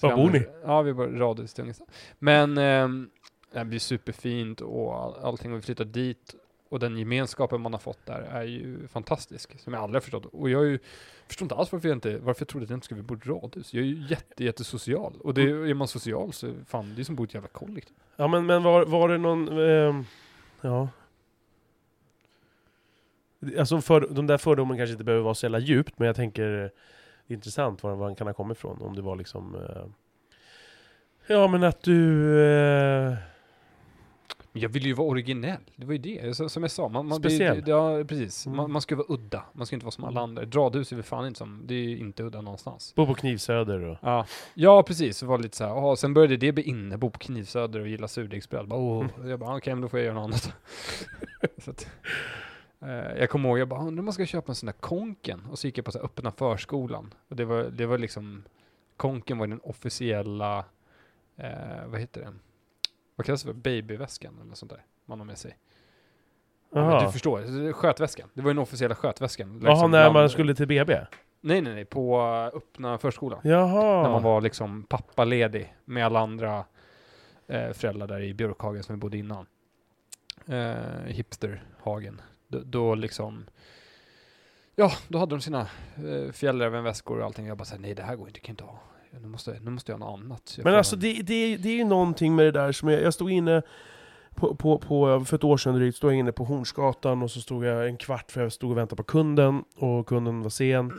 [0.00, 0.46] Var bor ni?
[0.64, 1.84] Ja, vi bor i radhus i Tungesta.
[2.18, 3.10] Men ehm,
[3.52, 6.34] det blir superfint och all, allting, och vi flyttat dit.
[6.68, 10.26] Och den gemenskapen man har fått där är ju fantastisk, som jag aldrig har förstått.
[10.26, 10.78] Och jag är ju,
[11.26, 13.18] förstår inte alls varför jag inte, varför jag trodde att jag inte skulle bo i
[13.18, 13.74] radhus.
[13.74, 15.12] Jag är ju jätte, jättesocial.
[15.20, 17.48] Och det, är man social så, fan, det är som att bo i ett jävla
[17.48, 17.96] kollektiv.
[18.16, 19.48] Ja men, men var, var det någon...
[19.58, 20.04] ehm,
[20.60, 20.88] ja.
[23.58, 26.64] Alltså för, de där fördomen kanske inte behöver vara så jävla djupt, men jag tänker
[26.64, 26.70] eh,
[27.26, 28.82] det är intressant var, var den kan ha kommit ifrån.
[28.82, 29.54] Om det var liksom...
[29.54, 29.84] eh,
[31.26, 32.40] ja men att du...
[32.40, 33.14] eh,
[34.58, 36.36] jag vill ju vara originell, det var ju det.
[36.36, 37.62] Så, som jag sa, man, man, Speciell.
[37.62, 38.46] det, ja precis.
[38.46, 38.56] Mm.
[38.56, 40.42] Man, man ska vara udda, man ska inte vara som alla andra.
[40.42, 42.94] Ett radhus är väl fan inte som, det är ju inte udda någonstans.
[42.94, 43.98] bo på Knivsöder och...
[44.02, 45.20] Ja, ja precis.
[45.20, 47.88] Det var lite så här, aha, sen började det bli inne, bo på Knivsöder och
[47.88, 48.68] gilla surdegsbröd.
[48.68, 49.06] Bara, åh.
[49.24, 50.52] Jag bara, okej, men då får jag göra något annat.
[51.58, 51.88] så att,
[52.80, 55.46] eh, jag kommer ihåg, jag bara, undrar om man ska köpa en sån där Konken.
[55.50, 57.14] Och så gick jag på så här öppna förskolan.
[57.28, 58.44] Och det var, det var liksom,
[58.96, 60.64] Konken var den officiella,
[61.36, 62.32] eh, vad heter det?
[63.18, 63.52] Vad kallas det för?
[63.52, 65.56] Babyväskan eller något sånt där man har med sig.
[66.70, 68.28] Ja, du förstår, skötväskan.
[68.34, 69.60] Det var den officiella skötväskan.
[69.62, 70.94] Jaha, liksom när man skulle till BB?
[71.40, 73.40] Nej, nej, nej, på eh, öppna förskolan.
[73.44, 74.02] Jaha.
[74.02, 76.64] När man var liksom pappaledig med alla andra
[77.46, 79.46] eh, föräldrar där i Björkhagen som vi bodde innan.
[80.46, 82.20] Eh, hipsterhagen.
[82.48, 83.46] Då, då liksom,
[84.74, 85.60] ja, då hade de sina
[85.96, 87.46] eh, fjällrävenväskor och allting.
[87.46, 88.80] Jag bara såhär, nej det här går inte, kan inte ha.
[89.20, 90.54] Nu måste, nu måste jag ha något annat.
[90.56, 93.02] Jag Men alltså en- det, det, det är ju någonting med det där som jag,
[93.02, 93.62] jag stod inne
[94.34, 97.40] på, på, på, för ett år sedan drygt, stod jag inne på Hornsgatan och så
[97.40, 100.92] stod jag en kvart för jag stod och väntade på kunden och kunden var sen.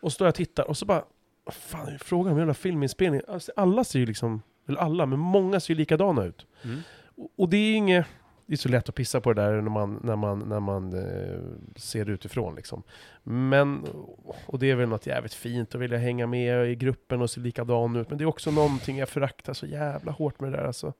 [0.00, 1.04] Och så står jag och tittar och så bara,
[1.50, 3.20] fan frågan om jävla filminspelning?
[3.28, 6.46] Alltså, alla ser ju liksom, eller alla, men många ser ju likadana ut.
[6.64, 6.80] Mm.
[7.16, 8.06] Och, och det är ju inget,
[8.46, 10.92] det är så lätt att pissa på det där när man, när man, när man
[10.92, 11.40] eh,
[11.76, 12.82] ser det utifrån liksom.
[13.22, 13.84] Men,
[14.46, 17.40] och det är väl något jävligt fint att vilja hänga med i gruppen och se
[17.40, 18.08] likadan ut.
[18.08, 20.92] Men det är också någonting jag föraktar så jävla hårt med det där alltså.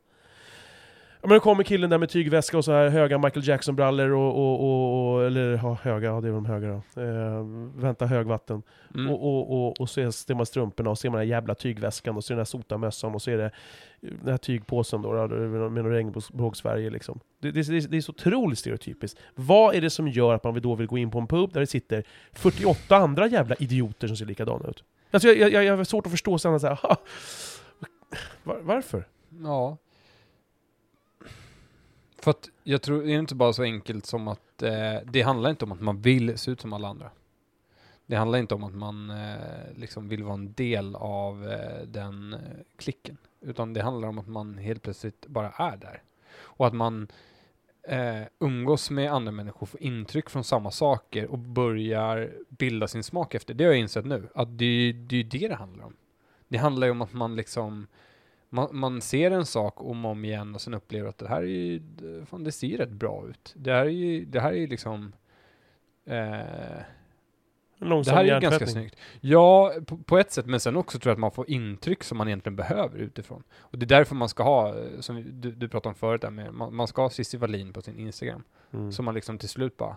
[1.27, 4.61] Men då kommer killen där med tygväska och så här höga Michael Jackson-brallor och, och,
[4.61, 7.03] och, och eller ja, höga, ja det är de höga då.
[7.03, 7.45] Eh,
[7.77, 8.63] vänta högvatten.
[8.95, 9.11] Mm.
[9.11, 12.17] Och, och, och, och så ser man strumporna och ser man den här jävla tygväskan
[12.17, 13.51] och så är den här sotamössan och så är det
[14.01, 17.21] den här tygpåsen då, med någon regnbågs-Sverige liksom.
[17.41, 19.21] Det, det, det, det är så otroligt stereotypiskt.
[19.35, 21.61] Vad är det som gör att man då vill gå in på en pub där
[21.61, 24.85] det sitter 48 andra jävla idioter som ser likadana ut?
[25.11, 26.97] Alltså jag, jag, jag har svårt att förstå sådana så här, "Ha,
[28.43, 29.05] var, varför?
[29.43, 29.77] Ja.
[32.27, 35.51] För att jag tror, det är inte bara så enkelt som att eh, det handlar
[35.51, 37.11] inte om att man vill se ut som alla andra.
[38.07, 42.35] Det handlar inte om att man eh, liksom vill vara en del av eh, den
[42.35, 42.41] eh,
[42.77, 43.17] klicken.
[43.41, 46.03] Utan det handlar om att man helt plötsligt bara är där.
[46.39, 47.09] Och att man
[47.83, 53.35] eh, umgås med andra människor, får intryck från samma saker och börjar bilda sin smak
[53.35, 53.55] efter.
[53.55, 55.97] Det har jag insett nu, att det, det är det det handlar om.
[56.49, 57.87] Det handlar ju om att man liksom
[58.49, 61.43] man, man ser en sak om och om igen och sen upplever att det här
[61.43, 61.83] är ju,
[62.27, 63.55] fan det ser rätt bra ut.
[63.57, 65.13] Det här är ju, det här är ju liksom,
[66.05, 66.83] eh,
[67.79, 68.97] det här är ju ganska snyggt.
[69.21, 72.19] Ja, på, på ett sätt, men sen också tror jag att man får intryck som
[72.19, 73.43] man egentligen behöver utifrån.
[73.59, 76.31] Och det är därför man ska ha, eh, som du, du pratade om förut, där
[76.31, 78.43] med, man, man ska ha Cissi Wallin på sin Instagram.
[78.73, 78.93] Mm.
[78.93, 79.97] Så man liksom till slut bara,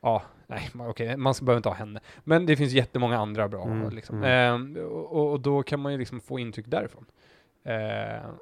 [0.00, 2.00] ja, nej, okej, man ska, behöver inte ha henne.
[2.24, 3.64] Men det finns jättemånga andra bra.
[3.64, 4.16] Mm, Liksom.
[4.16, 4.76] mm.
[4.76, 7.04] Ehm, och, och då kan man ju liksom få intryck därifrån.
[7.68, 8.34] Ehm,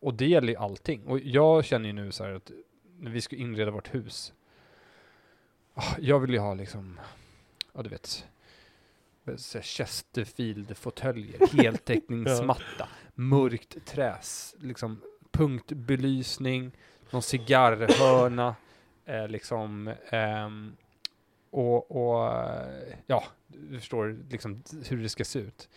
[0.00, 1.06] och det gäller ju allting.
[1.06, 2.50] Och jag känner ju nu så här att
[2.98, 4.32] när vi ska inreda vårt hus,
[5.74, 7.00] ah, jag vill ju ha liksom,
[7.72, 8.26] ja du vet,
[9.62, 16.72] Chesterfield-fåtöljer, heltäckningsmatta, mörkt träs, liksom punktbelysning,
[17.10, 18.56] någon cigarrhörna,
[19.04, 20.76] eh, liksom, ehm,
[21.50, 25.68] och, och eh, ja, du förstår liksom hur det ska se ut.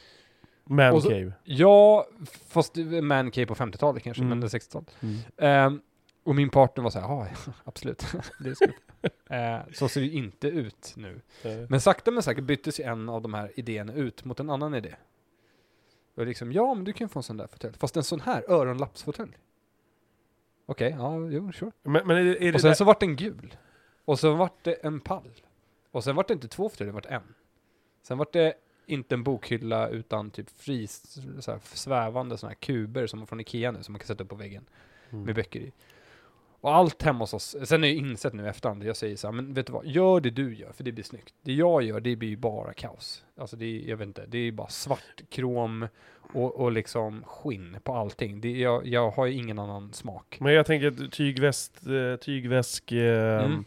[0.63, 1.33] Man Och så- cave.
[1.43, 2.07] Ja,
[2.47, 4.29] fast det är man cave på 50-talet kanske, Mm.
[4.29, 4.95] men det är 60-talet.
[5.01, 5.17] Mm.
[5.37, 5.81] Ehm,
[6.23, 7.27] och min partner var så här, ja,
[7.63, 8.03] absolut,
[8.45, 8.53] uh,
[9.73, 11.21] Så ser det inte ut nu.
[11.43, 14.49] Eh, Men sakta men säkert byttes ju en av de här idéerna ut mot en
[14.49, 14.95] annan idé.
[16.15, 17.77] Och liksom, ja men du kan få en sån där fåtölj.
[17.77, 19.37] Fast en sån här öronlappsfåtölj.
[20.65, 21.71] Okej, ja, jo, sure.
[21.83, 23.55] Men, men är det, är det Och sen där, så vart den gul.
[24.05, 25.31] Och sen vart det en pall.
[25.91, 27.33] Och sen vart det inte två fåtöljer, det vart en.
[28.03, 28.53] Sen vart det
[28.91, 33.71] inte en bokhylla utan typ fris, så här, svävande sådana här kuber som från Ikea
[33.71, 34.63] nu som man kan sätta upp på väggen
[35.13, 35.23] Mm.
[35.25, 35.71] med böcker i.
[36.61, 39.31] Och allt hemma hos oss, sen har jag insett nu efterhand, jag säger så här,
[39.31, 41.33] men vet du vad, gör det du gör, för det blir snyggt.
[41.41, 43.25] Det jag gör, det blir ju bara kaos.
[43.37, 45.87] Alltså det är, jag vet inte, det är bara svart krom
[46.33, 48.41] och, och liksom skinn på allting.
[48.41, 50.37] Det, jag, jag har ju ingen annan smak.
[50.39, 53.65] Men jag tänker tygväst, eh, tygväsk, eh, Mm.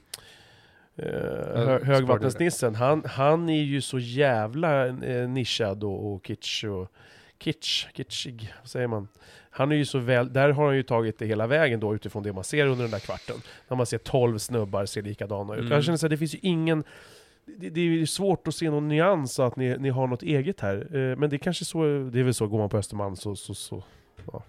[0.96, 6.92] Eh, hö, högvattensnissen, han, han är ju så jävla eh, nischad och, och kitsch och
[7.38, 9.08] kitsch, kitschig, vad säger man?
[9.50, 12.22] Han är ju så väl, där har han ju tagit det hela vägen då utifrån
[12.22, 13.36] det man ser under den där kvarten.
[13.68, 15.60] När man ser 12 snubbar ser likadana ut.
[15.60, 15.72] Mm.
[15.72, 16.84] Jag känner så här, det finns ju ingen
[17.46, 20.96] det, det är svårt att se någon nyans att ni, ni har något eget här.
[20.96, 23.36] Eh, men det är kanske så, det är väl så, går man på Östermalm så,
[23.36, 23.82] så, så
[24.32, 24.42] ja.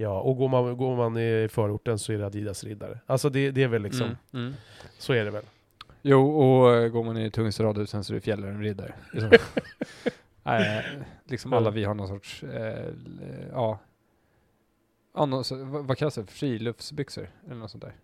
[0.00, 2.98] Ja, och går man, går man i förorten så är det Adidas riddare.
[3.06, 4.52] Alltså det, det är väl liksom, Mm, mm.
[4.98, 5.44] så är det väl.
[6.02, 8.94] Jo, och eh, går man i Tungelsta radhusen så är det Fjällräven riddare.
[9.12, 9.60] Det är så.
[10.42, 10.84] Nej,
[11.24, 12.88] liksom alla vi har någon sorts, eh,
[13.52, 13.78] ja,
[15.14, 16.26] ja någon, vad, vad kallas det?
[16.26, 17.28] Friluftsbyxor?
[17.46, 17.94] Eller något sånt där.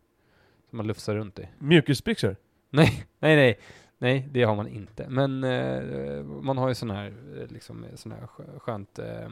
[0.70, 1.48] Som man lufsar runt i.
[1.58, 2.36] Mjukisbyxor?
[2.70, 3.58] Nej, nej, nej.
[3.98, 5.08] Nej, det har man inte.
[5.08, 7.06] Men eh, man har ju sån här,
[7.40, 9.28] eh, liksom, eh, sån här skö- skönt eh,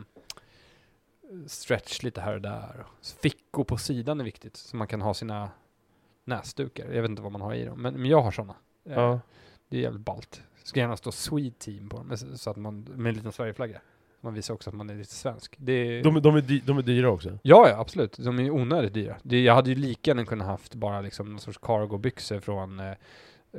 [1.46, 2.84] stretch lite här och där.
[3.22, 5.50] Fickor på sidan är viktigt, så man kan ha sina
[6.24, 6.84] näsdukar.
[6.92, 8.54] Jag vet inte vad man har i dem, men, men jag har såna.
[8.86, 9.20] Eh, Ja.
[9.68, 10.42] Det är jävligt ballt.
[10.62, 13.80] Ska gärna stå Swede Team på dem, med- så att man, med en liten Sverigeflagga.
[14.20, 15.56] Man visar också att man är lite svensk.
[15.60, 17.38] Är, De, de, är dy, de är dyra också.
[17.42, 18.16] Ja, ja, absolut.
[18.18, 19.16] De är onödigt dyra.
[19.22, 22.92] Det, jag hade ju lika gärna kunnat haft bara liksom någon sorts cargo-byxor från eh,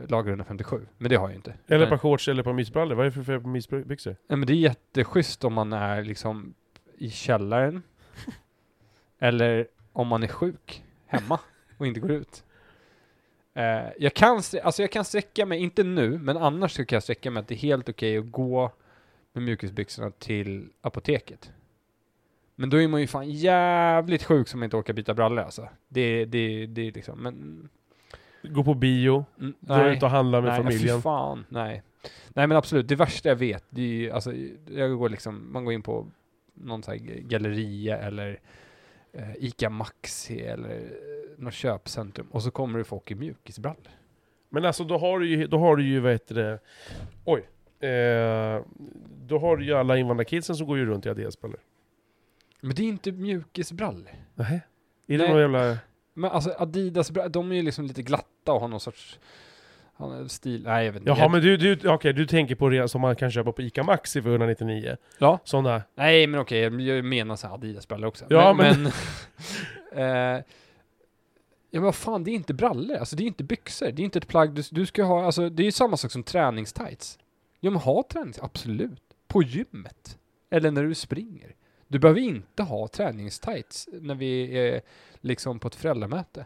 [0.07, 0.87] lager 157.
[0.97, 1.53] Men det har jag ju inte.
[1.67, 2.95] Eller ett par shorts eller ett par mysbrallor.
[2.95, 4.15] Vad är det för fel på mysbyxor?
[4.27, 6.53] nej, men det är jätteschysst om man är liksom
[6.97, 7.83] i källaren.
[9.19, 11.39] eller om man är sjuk hemma
[11.77, 12.43] och inte går ut.
[13.53, 17.03] Eh, jag, kan, alltså jag kan sträcka mig, inte nu, men annars så kan jag
[17.03, 18.71] sträcka mig att det är helt okej att gå
[19.33, 21.51] med mjukisbyxorna till apoteket.
[22.55, 25.69] Men då är man ju fan jävligt sjuk som inte orkar byta brallor alltså.
[25.87, 27.69] Det, det, det är liksom, men...
[28.43, 31.01] Gå på bio, Mm, gå ut och handla med nej, familjen.
[31.01, 31.83] fan, nej.
[32.29, 34.33] Nej men absolut, det värsta jag vet, det är ju, alltså,
[34.69, 36.07] jag går liksom, man går in på
[36.55, 38.39] någon sån här galleria eller
[39.11, 43.91] eh, Ica Maxi eller eh, något köpcentrum och så kommer det folk i mjukisbrallor.
[44.49, 46.59] Men alltså då har du ju, då har du ju vad heter det,
[47.25, 47.39] oj.
[47.89, 48.61] Eh,
[49.27, 51.59] då har du ju alla invandrarkidsen som går ju runt i Adidas-brallor.
[52.61, 54.09] Men det är inte mjukisbrallor.
[54.33, 54.61] Nej.
[55.07, 55.29] Är det Nej.
[55.29, 55.77] någon jävla...
[56.13, 59.19] Men alltså Adidas, de är ju liksom lite glatta och har någon sorts
[59.97, 61.09] han- stil, nej jag vet inte.
[61.09, 63.83] Jaha men du, du, okej, du tänker på det som man kan köpa på ICA
[63.83, 64.97] Maxi för 199?
[65.17, 65.39] Ja.
[65.43, 65.81] Sådana?
[65.95, 68.25] Nej men okej, jag- jag menar så Adidas-brallor också.
[68.29, 68.83] Ja, men...
[68.83, 68.91] men
[70.37, 70.43] eh,
[71.71, 74.03] ja men vad fan, det är inte brallor, alltså det är inte byxor, det är
[74.05, 77.19] inte ett plagg du, du ska ha, alltså det är ju samma sak som träningstights.
[77.59, 79.01] Ja men ha tränings, absolut.
[79.27, 80.17] På gymmet.
[80.49, 81.55] Eller när du springer.
[81.87, 84.81] Du behöver inte ha träningstights när vi är
[85.21, 86.45] liksom på ett föräldramöte.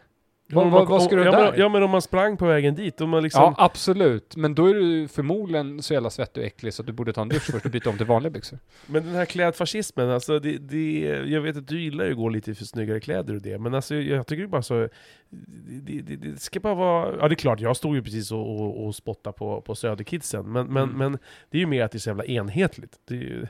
[0.52, 1.50] Vad- vad- vad ska du ja, där?
[1.50, 3.42] men, ja men om man sprang på vägen dit, om man liksom...
[3.42, 4.36] Ja, absolut.
[4.36, 7.22] Men då är du förmodligen så jävla svettig och äcklig så att du borde ta
[7.22, 8.58] en dusch först och byta om till vanliga byxor.
[8.86, 12.28] Men den här klädfascismen, alltså det, det, jag vet att du gillar ju att gå
[12.28, 14.88] lite för snyggare kläder och det, men alltså jag, jag tycker det bara så...
[15.30, 17.16] Det, det, det ska bara vara...
[17.20, 20.52] Ja det är klart, jag stod ju precis och, och, och spottade på, på Söderkidsen,
[20.52, 20.98] men, men, Mm.
[20.98, 21.18] men
[21.50, 22.98] det är ju mer att det är så jävla enhetligt.
[23.08, 23.46] Det är, ju,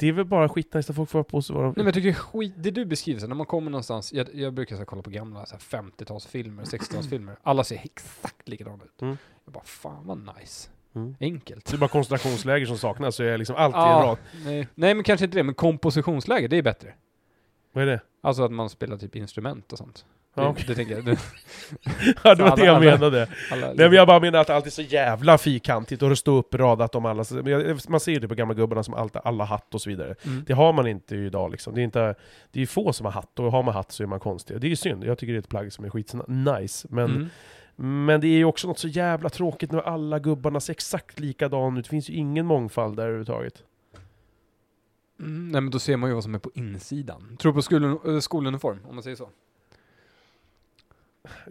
[0.00, 1.84] det är väl bara skitnice att folk får ha på sig vad de Nej men
[1.84, 4.80] jag tycker skit, det du beskriver, så när man kommer någonstans, jag, jag brukar så
[4.80, 9.02] här, kolla på gamla så här, 50-talsfilmer, 60-talsfilmer, alla ser exakt likadana ut.
[9.02, 9.16] Mm.
[9.44, 10.70] Jag bara, fan vad nice.
[10.94, 11.16] Mm.
[11.20, 11.66] Enkelt.
[11.66, 14.18] Det är bara koncentrationsläger som saknas, så är liksom allt Ja, rad.
[14.44, 16.94] nej, nej men kanske inte det, men kompositionsläge, det är bättre.
[17.72, 18.00] Vad är det?
[18.20, 20.04] Alltså att man spelar typ instrument och sånt.
[20.34, 21.04] Ja, det, tänker jag.
[22.24, 23.28] Ja, det var det jag menade.
[23.52, 26.38] alla, Nej men jag bara menar att allt är så jävla fyrkantigt och det står
[26.38, 27.24] upp radat om alla.
[27.88, 30.14] Man ser ju det på gamla gubbarna som alltid, alla hatt och så vidare.
[30.26, 30.44] mm.
[30.46, 31.74] Det har man inte idag liksom.
[31.74, 32.14] Det är, inte,
[32.52, 34.60] det är få som har hatt, och har man hatt så är man konstig.
[34.60, 36.88] Det är ju synd, jag tycker det är ett plagg som är skit nice.
[36.90, 38.06] Men, Mm.
[38.06, 41.78] men det är ju också något så jävla tråkigt när alla gubbarna ser exakt likadana
[41.78, 41.84] ut.
[41.84, 43.62] Det finns ju ingen mångfald där överhuvudtaget.
[45.20, 47.36] Mm, nej men då ser man ju vad som är på insidan.
[47.40, 47.58] Tror på
[48.10, 49.28] äh, skoluniform, om man säger så.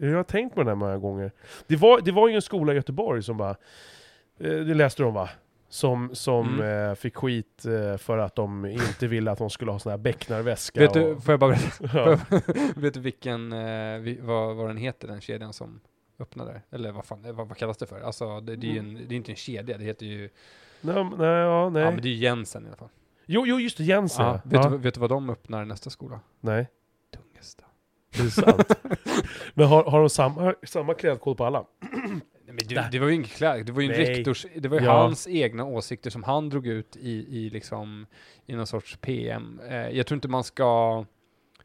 [0.00, 1.32] Jag har tänkt på det här många gånger.
[1.66, 3.50] Det var, det var ju en skola i Göteborg som bara,
[4.40, 5.30] eh, det läste de va?
[5.68, 6.88] Som, som Mm.
[6.90, 9.98] eh, fick skit eh, för att de inte ville att de skulle ha sån här
[9.98, 10.80] becknarväska.
[10.80, 11.98] Vet du, och, får jag bara berätta?
[11.98, 12.18] ja.
[12.76, 15.80] Vet du vilken, eh, vi, vad, vad den heter, den kedjan som
[16.18, 16.62] öppnade?
[16.70, 18.00] Eller vad fan, vad, vad kallas det för?
[18.00, 20.30] Alltså det, det är ju en, det är inte en kedja, det heter ju,
[20.80, 21.82] nej, nej, ja, nej.
[21.82, 22.88] ja men det är ju Jensen i alla fall.
[23.26, 24.24] Jo, jo, just det, Jensen.
[24.26, 24.32] Ja.
[24.44, 24.70] vet, Ja.
[24.70, 26.20] Du, vet du vad de öppnar nästa skola?
[26.40, 26.66] Nej,
[27.16, 27.64] Tungesta.
[28.16, 28.68] Det är sant.
[29.54, 31.64] Men har, har de samma, samma klädkod på alla?
[31.80, 31.90] Nej,
[32.46, 34.14] men men det, var ju inget kläd, det var ju en Nej.
[34.14, 35.02] rektors, det var ju Ja.
[35.02, 38.06] hans egna åsikter som han drog ut i, i liksom,
[38.46, 39.60] i någon sorts PM.
[39.68, 41.04] Eh, jag tror inte man ska...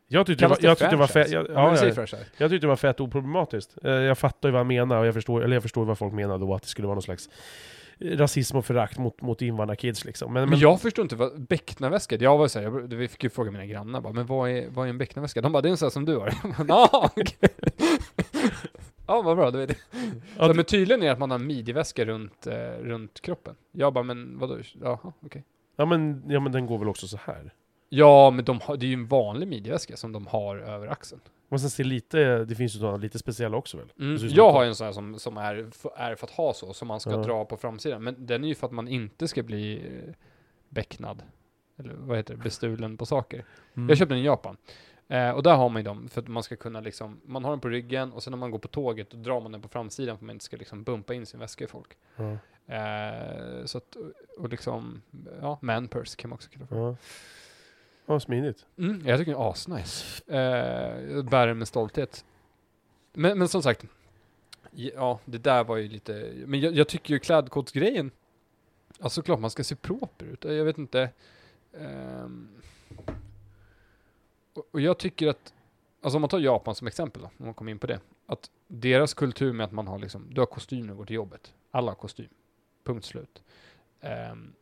[0.08, 1.36] Jag tyckte det var, Kallas det jag tyckte det var fett, franchise?
[1.36, 2.25] jag, Ja, men vi ja, säger ja, franchise.
[2.38, 3.77] jag tyckte det var fett oproblematiskt.
[3.84, 6.13] Eh, Jag fattar ju vad han menar, och jag förstår, eller jag förstår vad folk
[6.13, 7.29] menar då, att det skulle vara någon slags
[7.99, 10.34] rasism och förakt mot, mot invandrarkids liksom.
[10.34, 13.29] Men, Men, men, jag förstår inte vad becknarväska, jag var såhär, jag, vi fick ju
[13.29, 15.41] fråga mina grannar bara, men vad är, vad är en becknarväska?
[15.41, 16.34] De bara, det är en sån här som du har.
[16.58, 17.49] Jag bara, "Ah, okej."
[19.08, 20.01] Ja, vad bra, då vet jag.
[20.38, 23.55] Ja, Så, men tydligen är det att man har en midjeväska runt, eh, runt kroppen.
[23.71, 24.58] Jag bara, men vadå?
[24.81, 25.43] Jaha, okej.
[25.75, 27.53] ja, men, ja men den går väl också så här.
[27.89, 31.21] Ja, men de har, det är ju en vanlig midjeväska som de har över axeln.
[31.50, 33.93] Man sen ser lite, det finns ju sådana lite speciella också väl?
[34.00, 34.17] Mm.
[34.30, 35.56] Jag har en sån här som, som är,
[35.95, 37.17] är för att ha så, som man ska Ja.
[37.17, 38.04] dra på framsidan.
[38.04, 40.13] Men den är ju för att man inte ska bli eh,
[40.69, 41.24] becknad.
[41.78, 42.43] Eller vad heter det?
[42.43, 43.45] Bestulen på saker.
[43.76, 43.89] Mm.
[43.89, 44.58] Jag köpte den i Japan.
[45.08, 47.52] Eh, och där har man ju dem för att man ska kunna liksom, man har
[47.52, 49.67] den på ryggen och sen när man går på tåget då drar man den på
[49.67, 51.88] framsidan för att man inte ska liksom bumpa in sin väska i folk.
[52.15, 53.95] Ja, Eh, så att,
[54.38, 55.02] och liksom,
[55.41, 56.95] ja, man purse kan man också kalla det för.
[58.06, 58.65] Vad smidigt.
[58.78, 60.24] Mm, jag tycker den är asnice.
[60.28, 62.26] Eh, bär den med stolthet.
[63.13, 63.86] Men, men som sagt,
[64.72, 68.12] ja, det där var ju lite, men jag, jag tycker ju klädkodsgrejen,
[69.00, 70.44] alltså klart man ska se proper ut.
[70.44, 71.10] Jag vet inte.
[71.72, 72.50] Um,
[74.54, 75.54] och, och jag tycker att,
[76.02, 78.50] alltså om man tar Japan som exempel då, om man kommer in på det, att
[78.68, 81.54] deras kultur med att man har liksom, du har kostym när du går till jobbet.
[81.72, 82.30] Alla har kostym.
[82.84, 83.44] Punkt slut.
[84.32, 84.54] Um,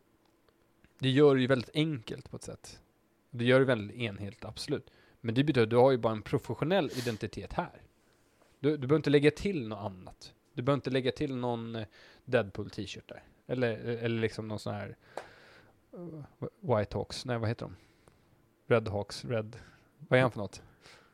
[0.98, 2.80] det gör det ju väldigt enkelt på ett sätt.
[3.36, 4.90] Det gör det väldigt enhetligt, absolut.
[5.20, 7.82] Men det betyder att du har ju bara en professionell identitet här.
[8.60, 10.34] Du, du behöver inte lägga till något annat.
[10.52, 11.86] Du behöver inte lägga till någon eh,
[12.24, 13.22] Deadpool t-shirt där.
[13.46, 14.96] Eller, eh, eller liksom någon sån här
[15.92, 17.76] eh, White Hawks, nej vad heter de?
[18.74, 19.56] Red Hawks, Red,
[19.98, 20.62] vad är han för något?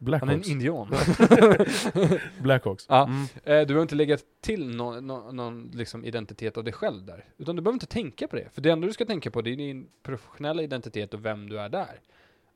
[0.06, 0.88] Han är en indian.
[2.42, 2.86] Blackhawks.
[2.88, 3.04] Ja.
[3.04, 3.22] Mm.
[3.22, 7.24] Eh, Du behöver inte lägga till någon, någon, någon liksom identitet av dig själv där.
[7.38, 8.48] Utan du behöver inte tänka på det.
[8.54, 11.58] För det enda du ska tänka på det är din professionella identitet och vem du
[11.60, 12.00] är där.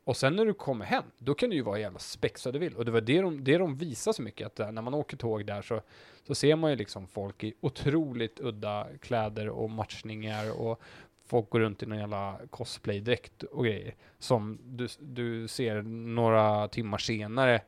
[0.04, 2.76] Och sen när du kommer hem, då kan du ju vara jävla spexad du vill.
[2.76, 5.16] Och det var det de, det de visar så mycket, att där, när man åker
[5.16, 5.80] tåg där så,
[6.26, 10.80] så ser man ju liksom folk i otroligt udda kläder och matchningar och
[11.26, 13.94] folk går runt i någon jävla cosplaydräkt och grejer.
[14.18, 17.60] Som du, du ser några timmar senare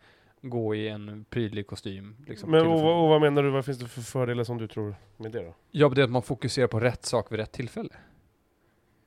[0.42, 2.16] gå i en prydlig kostym.
[2.26, 4.58] Liksom, Men och, och vad- och vad menar du, vad finns det för fördelar som
[4.58, 5.54] du tror med det då?
[5.70, 7.94] Ja, det är att man fokuserar på rätt sak vid rätt tillfälle.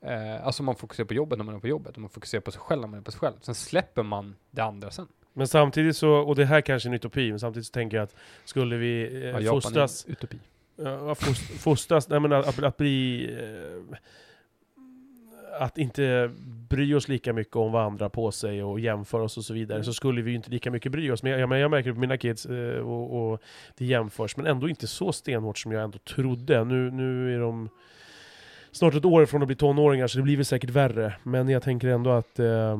[0.02, 2.50] Eh, alltså man fokuserar på jobbet när man är på jobbet, och man fokuserar på
[2.50, 3.34] sig själv när man är på sig själv.
[3.40, 5.08] Sen släpper man det andra sen.
[5.32, 8.04] Men samtidigt så, och det här kanske är en utopi, men samtidigt så tänker jag
[8.04, 10.38] att skulle vi eh, Ja, fostras, utopi.
[10.76, 13.96] ja, fost, fostras, nej men att, att, att bli, eh,
[15.58, 16.30] att inte
[16.68, 19.84] bry oss lika mycket om vad andra på sig och jämföra oss och så vidare,
[19.84, 21.22] så skulle vi ju inte lika mycket bry oss.
[21.22, 23.40] Men jag, men jag märker på mina kids, eh, och, och
[23.78, 26.64] det jämförs, men ändå inte så stenhårt som jag ändå trodde.
[26.64, 27.68] Nu, nu är de
[28.70, 31.14] snart ett år från att bli tonåringar, så det blir väl säkert värre.
[31.22, 32.78] Men jag tänker ändå att eh,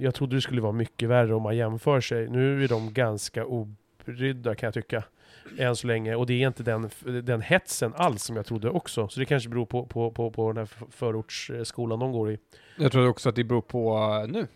[0.00, 2.28] jag trodde det skulle vara mycket värre om man jämför sig.
[2.28, 5.04] Nu är de ganska obrydda kan jag tycka.
[5.58, 6.14] Än så länge.
[6.14, 6.90] Och det är inte den,
[7.22, 9.08] den hetsen alls som jag trodde också.
[9.08, 12.38] Så det kanske beror på, på, på, på den här förortsskolan de går i.
[12.78, 14.46] Jag tror också att det beror på eh, nu.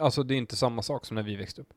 [0.00, 1.72] Alltså det är inte samma sak som när vi växte upp.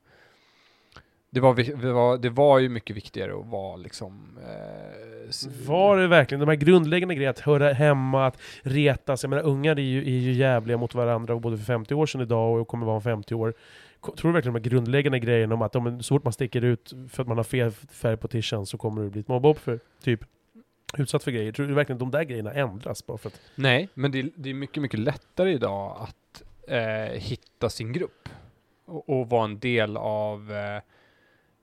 [1.30, 4.38] Det var, det var, det var ju mycket viktigare att vara liksom...
[4.44, 9.24] Eh, Var det verkligen de här grundläggande grejerna, att höra hemma, att retas.
[9.24, 12.22] Jag menar ungar är ju, är ju jävliga mot varandra, både för 50 år sedan
[12.22, 13.54] idag och kommer vara om 50 år.
[14.12, 16.94] Tror du verkligen de här grundläggande grejerna om att om så fort man sticker ut
[17.10, 19.80] för att man har fel färg på tishan så kommer du bli ett mobboffer?
[20.04, 20.20] Typ.
[20.98, 21.52] Utsatt för grejer.
[21.52, 23.42] Tror du verkligen de där grejerna ändras bara för att...
[23.56, 28.30] Nej, men det, är- det är mycket, mycket lättare idag att eh, hitta sin grupp.
[28.86, 30.76] Och, och vara en del av eh,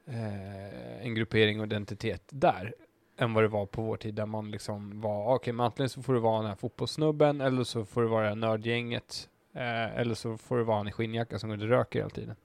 [0.06, 2.74] eh, en gruppering och identitet där.
[3.18, 6.02] Än vad det var på vår tid där man liksom var, okej men antingen så
[6.02, 9.28] får du vara den här fotbollssnubben eller så får du vara nördgänget.
[9.54, 12.36] Eh, eller så får du vara en i skinnjacka som går och röker hela tiden.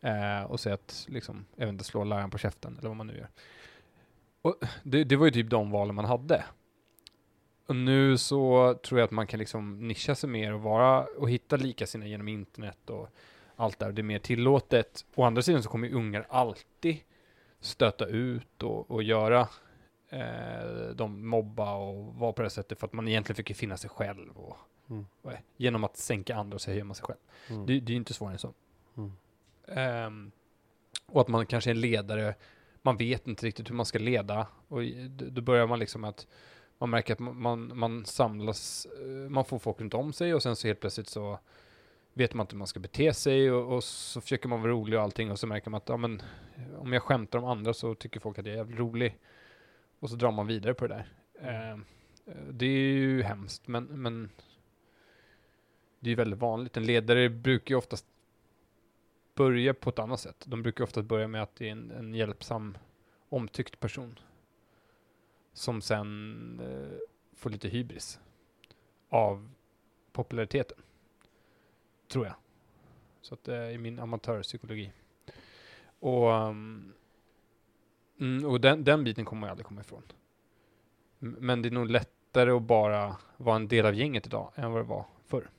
[0.00, 3.06] Eh, och säga att liksom, jag vet inte, slå läraren på käften eller vad man
[3.06, 3.28] nu gör.
[4.42, 6.44] Och det, det var ju typ de valen man hade.
[7.66, 11.30] Och nu så tror jag att man kan liksom nischa sig mer och vara och
[11.30, 13.08] hitta likasinnade genom internet och
[13.56, 13.92] allt där.
[13.92, 15.04] Det är mer tillåtet.
[15.14, 16.96] Å andra sidan så kommer ju ungar alltid
[17.60, 19.48] stöta ut och, och göra
[20.08, 23.90] eh, de mobba och vara på det sättet för att man egentligen försöker finna sig
[23.90, 24.56] själv och,
[24.90, 25.06] Mm.
[25.22, 27.18] och genom att sänka andra så höjer man sig själv.
[27.48, 27.66] Mm.
[27.66, 28.54] Det, det är ju inte svårare än så.
[28.96, 29.12] Mm.
[29.68, 30.30] Ehm,
[31.06, 32.34] och att man kanske är en ledare,
[32.82, 36.26] man vet inte riktigt hur man ska leda och då börjar man liksom att
[36.78, 40.42] man märker att man, man, man samlas, eh, man får folk runt om sig och
[40.42, 41.38] sen så helt plötsligt så
[42.12, 44.98] vet man inte hur man ska bete sig och, och så försöker man vara rolig
[44.98, 46.22] och allting och så märker man att ja, men,
[46.78, 49.18] om jag skämtar om andra så tycker folk att jag är jävligt rolig.
[49.98, 51.08] Och så drar man vidare på det där.
[51.48, 51.78] Eh,
[52.50, 54.30] det är ju hemskt, men, men
[56.00, 56.76] det är ju väldigt vanligt.
[56.76, 58.06] En ledare brukar ju oftast
[59.34, 60.44] börja på ett annat sätt.
[60.46, 62.78] De brukar oftast börja med att det är en, en hjälpsam,
[63.28, 64.18] omtyckt person.
[65.52, 66.98] Som sen eh,
[67.36, 68.20] får lite hybris
[69.08, 69.50] av
[70.12, 70.78] populariteten.
[72.08, 72.34] Tror jag.
[73.20, 74.92] Så att det är min amatörpsykologi.
[76.00, 76.92] Och, um,
[78.46, 80.02] och den, den biten kommer jag aldrig komma ifrån.
[81.18, 84.80] Men det är nog lättare att bara vara en del av gänget idag än vad
[84.80, 85.50] det var förr.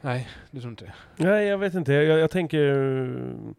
[0.00, 1.24] Nej, du tror inte det?
[1.24, 1.92] Nej, jag vet inte.
[1.92, 2.64] Jag, jag tänker...
[2.64, 3.52] Eh,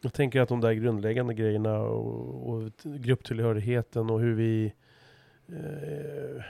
[0.00, 4.72] jag tänker att de där grundläggande grejerna och, och grupptillhörigheten och hur vi
[5.48, 6.44] eh,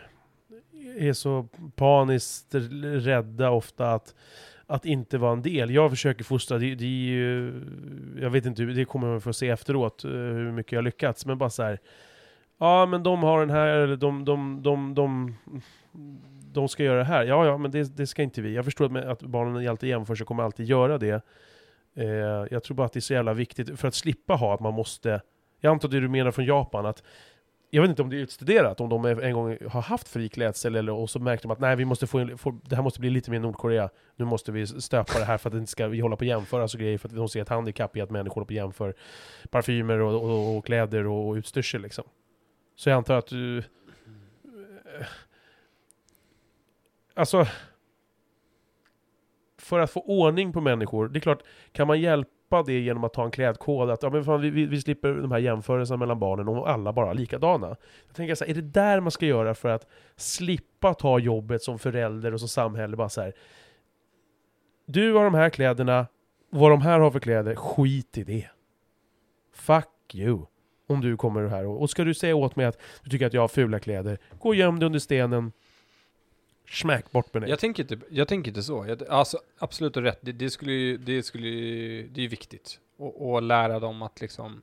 [1.08, 4.14] är så paniskt rädda ofta att,
[4.66, 5.70] att inte vara en del.
[5.70, 7.52] Jag försöker fostra, det, det är ju,
[8.20, 11.38] jag vet inte, det kommer man få se efteråt eh, hur mycket jag lyckats, men
[11.38, 11.78] bara så här.
[12.58, 15.34] Ja, men de har den här, eller de, de, de, de,
[15.92, 16.18] de
[16.53, 17.24] de ska göra det här.
[17.24, 18.55] Ja, ja, men det, det ska inte vi.
[18.55, 21.24] Jag förstår att, att barnen alltid jämför sig kommer alltid göra det.
[21.94, 22.07] Eh,
[22.51, 24.74] jag tror bara att det är så jävla viktigt för att slippa ha att man
[24.74, 25.20] måste...
[25.61, 27.03] Jag antar det du menar från Japan, att
[27.70, 30.76] jag vet inte om det är utstuderat, om de en gång har haft fri klädsel,
[30.76, 33.01] eller, och så märkte de att nej, vi måste få, in- få, det här måste
[33.01, 33.90] bli lite mer Nordkorea.
[34.16, 36.28] Nu måste vi stöpa det här för att det inte ska vi hålla på att
[36.28, 38.57] jämföra så grejer, för att de ser ett handikapp i att människor håller på att
[38.57, 38.92] jämföra
[39.51, 42.05] parfymer och, och, och kläder och, och utstyrsel liksom.
[42.76, 43.62] Så jag antar att du...
[47.18, 47.46] Alltså...
[49.58, 51.42] För att få ordning på människor, det är klart,
[51.72, 54.66] kan man hjälpa det genom att ta en klädkod, att ja, men fan, vi, vi,
[54.66, 57.76] vi slipper de här jämförelserna mellan barnen och alla bara är likadana.
[58.06, 61.62] Jag tänker så här, är det där man ska göra för att slippa ta jobbet
[61.62, 63.32] som förälder och som samhälle, bara så här.
[64.86, 66.06] Du har de här kläderna,
[66.50, 68.46] vad de här har för kläder, skit i det.
[69.54, 70.46] Fuck you.
[70.86, 73.34] Om du kommer här och, och ska du säga åt mig att du tycker att
[73.34, 75.52] jag har fula kläder, gå och göm dig under stenen,
[76.70, 77.48] smack bort med det.
[77.48, 78.86] Jag tänker inte, jag tänker inte så.
[78.86, 80.18] Jag, alltså, absolut och rätt.
[80.20, 82.80] Det, det skulle ju, det skulle ju, det är viktigt.
[82.96, 84.62] Och, och lära dem att liksom,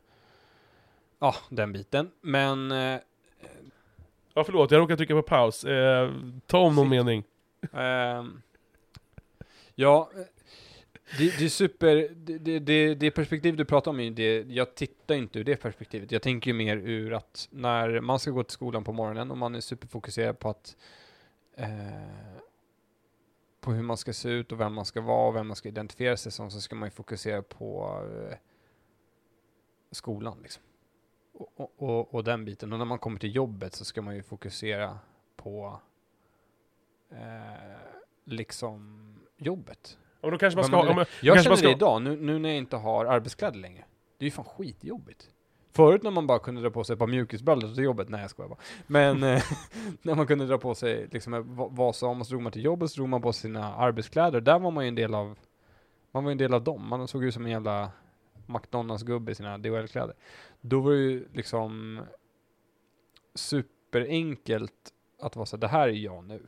[1.19, 2.11] ja, den biten.
[2.21, 2.99] Men, eh,
[4.37, 5.63] Ja förlåt, jag råkade trycka på paus.
[5.63, 6.11] Eh,
[6.47, 7.23] ta om någon mening.
[7.73, 8.41] ehm,
[9.75, 10.21] ja, eh,
[11.17, 14.75] det, det är super, det, det, det, det perspektiv du pratar om, är det, jag
[14.75, 16.11] tittar inte ur det perspektivet.
[16.11, 19.37] Jag tänker ju mer ur att när man ska gå till skolan på morgonen och
[19.37, 20.75] man är superfokuserad på att
[21.57, 22.37] eh,
[23.61, 25.69] på hur man ska se ut och vem man ska vara och vem man ska
[25.69, 27.99] identifiera sig som så ska man ju fokusera på
[28.31, 28.37] eh,
[29.91, 30.63] skolan liksom.
[31.33, 32.73] Och, och, och, och den biten.
[32.73, 34.99] Och när man kommer till jobbet så ska man ju fokusera
[35.35, 35.79] på
[37.11, 37.77] eh,
[38.23, 39.01] liksom
[39.37, 39.97] jobbet.
[40.21, 40.95] Men då kanske man ska man- ha...
[40.95, 43.85] Men, Jag känner man ska- det idag, nu, nu när jag inte har arbetskläder längre.
[44.17, 45.34] Det är ju fan skitjobbigt.
[45.75, 48.29] Förut när man bara kunde dra på sig ett par mjukisbrallor till jobbet, nej jag
[48.29, 48.59] skojar bara.
[48.87, 49.43] Men eh,
[50.01, 52.91] när man kunde dra på sig liksom vad, som, och så drog man till jobbet
[52.91, 54.41] så drog man på sig sina arbetskläder.
[54.41, 55.37] Där var man ju en del av,
[56.11, 56.87] man var ju en del av dem.
[56.87, 57.91] Man såg ut som en jävla
[58.45, 60.15] McDonalds-gubbe i sina DHL-kläder.
[60.61, 62.01] Då var det ju liksom
[63.35, 66.47] superenkelt att vara så det här är jag nu.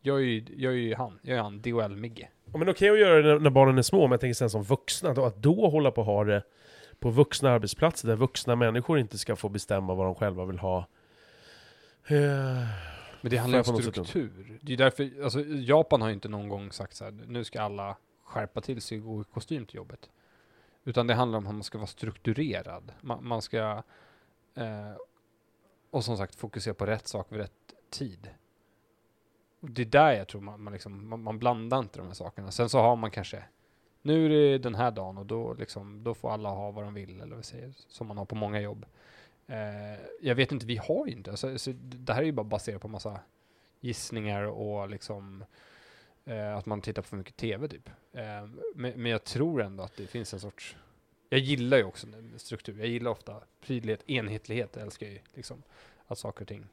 [0.00, 2.28] Jag är ju, jag är ju han, jag är han, DHL-Migge.
[2.52, 4.50] Ja, men okej att göra det när, när barnen är små, men jag tänker sen
[4.50, 6.42] som vuxna, då, att då hålla på och ha det
[7.00, 10.78] på vuxna arbetsplatser där vuxna människor inte ska få bestämma vad de själva vill ha.
[12.06, 12.16] Eh,
[13.20, 14.58] Men det handlar ju om struktur.
[14.62, 17.62] Det är därför, alltså Japan har ju inte någon gång sagt så här, nu ska
[17.62, 20.10] alla skärpa till sig och gå i kostym till jobbet.
[20.84, 22.92] Utan det handlar om att man ska vara strukturerad.
[23.00, 23.82] Man, man ska,
[24.54, 24.92] eh,
[25.90, 27.52] och som sagt, fokusera på rätt sak vid rätt
[27.90, 28.30] tid.
[29.60, 32.14] Och Det är där jag tror man, man, liksom, man, man blandar inte de här
[32.14, 32.50] sakerna.
[32.50, 33.44] Sen så har man kanske,
[34.02, 36.94] nu är det den här dagen och då, liksom, då får alla ha vad de
[36.94, 38.86] vill, eller vad säger, som man har på många jobb.
[39.46, 42.44] Eh, jag vet inte, vi har ju inte, alltså, så det här är ju bara
[42.44, 43.20] baserat på massa
[43.80, 45.44] gissningar och liksom
[46.24, 47.88] eh, att man tittar på för mycket tv typ.
[48.12, 48.22] Eh,
[48.74, 50.76] men, men jag tror ändå att det finns en sorts,
[51.28, 55.62] jag gillar ju också struktur, jag gillar ofta prydlighet, enhetlighet, jag älskar ju liksom
[56.06, 56.66] att saker och ting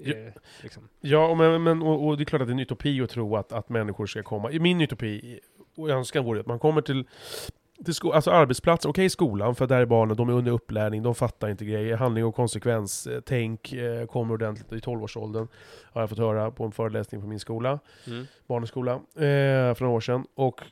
[0.00, 0.88] är, liksom.
[1.00, 3.36] Ja, men, men, och, och det är klart att det är en utopi att tro
[3.36, 4.50] att, att människor ska komma.
[4.50, 5.40] I min utopi,
[5.76, 7.04] och önskan vore att man kommer till,
[7.84, 11.14] till sko- alltså arbetsplatser, okej skolan, för där är barnen, de är under upplärning, de
[11.14, 11.96] fattar inte grejer.
[11.96, 15.48] Handling och konsekvens, eh, tänk, eh, kommer ordentligt i 12-årsåldern.
[15.92, 17.78] Har jag fått höra på en föreläsning på min skola,
[18.46, 20.26] barnens skola, eh, för några år sedan.
[20.34, 20.62] Och,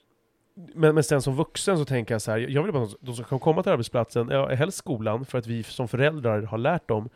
[0.74, 3.14] men, men sen som vuxen så tänker jag så här, jag vill bara att de
[3.14, 6.88] som kan komma till arbetsplatsen, ja, helst skolan, för att vi som föräldrar har lärt
[6.88, 7.08] dem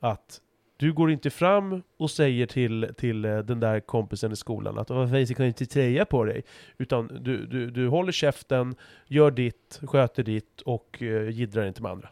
[0.00, 0.40] att
[0.80, 4.90] Du går inte fram och säger till, till eh, den där kompisen i skolan att
[4.90, 6.42] varför kan inte tröja på dig?
[6.78, 8.74] Utan du, du, du håller käften,
[9.06, 12.08] gör ditt, sköter ditt och uh, jiddrar inte med andra.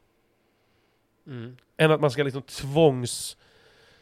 [1.26, 1.56] Mm.
[1.76, 3.36] Än att man ska liksom tvångs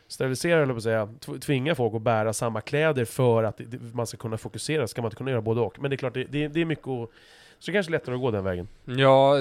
[0.06, 3.60] sterilisera eller på att säga, tv- tvinga folk att bära samma kläder för att
[3.92, 5.80] man ska kunna fokusera, ska man inte kunna göra både och.
[5.80, 7.10] Men det är klart, det, det, det är mycket att,
[7.58, 8.68] Så det kanske är lättare att gå den vägen.
[8.84, 9.36] Ja,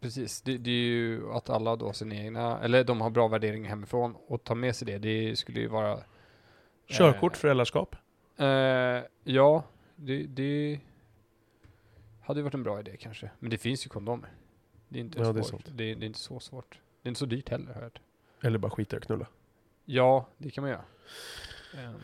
[0.00, 0.42] precis.
[0.42, 3.68] Det, det är ju att alla då har sina egna, eller de har bra värderingar
[3.68, 4.98] hemifrån och tar med sig det.
[4.98, 6.00] Det skulle ju vara...
[6.86, 7.96] Körkort, Eh, föräldraskap.
[8.36, 8.46] Eh,
[9.24, 9.64] ja,
[9.96, 10.80] det, det
[12.22, 13.30] hade ju varit en bra idé kanske.
[13.38, 14.30] Men det finns ju kondomer.
[14.88, 15.34] Det är inte, Ja, svårt.
[15.34, 16.00] det Det, är sant.
[16.00, 16.80] det, är inte så svårt.
[17.02, 18.00] Det är inte så dyrt heller har jag hört.
[18.42, 19.26] Eller bara skita att knulla.
[19.84, 20.84] Ja, det kan man göra.
[21.74, 21.94] Ehm,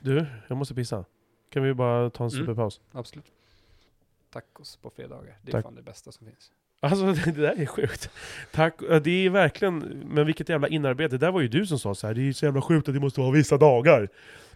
[0.00, 1.04] Du, jag måste pissa.
[1.50, 2.40] Kan vi bara ta en Mm.
[2.40, 2.80] superpaus?
[2.92, 3.32] absolut.
[4.30, 5.38] Tacos på fredagar.
[5.42, 5.62] Det är Tack.
[5.64, 6.52] fan det bästa som finns.
[6.82, 8.10] Alltså det, där är sjukt.
[8.50, 11.18] Tack, det är verkligen, men vilket jävla inarbete.
[11.18, 12.14] Det där var ju du som sa så här.
[12.14, 14.08] det är ju så jävla sjukt att det måste vara vissa dagar.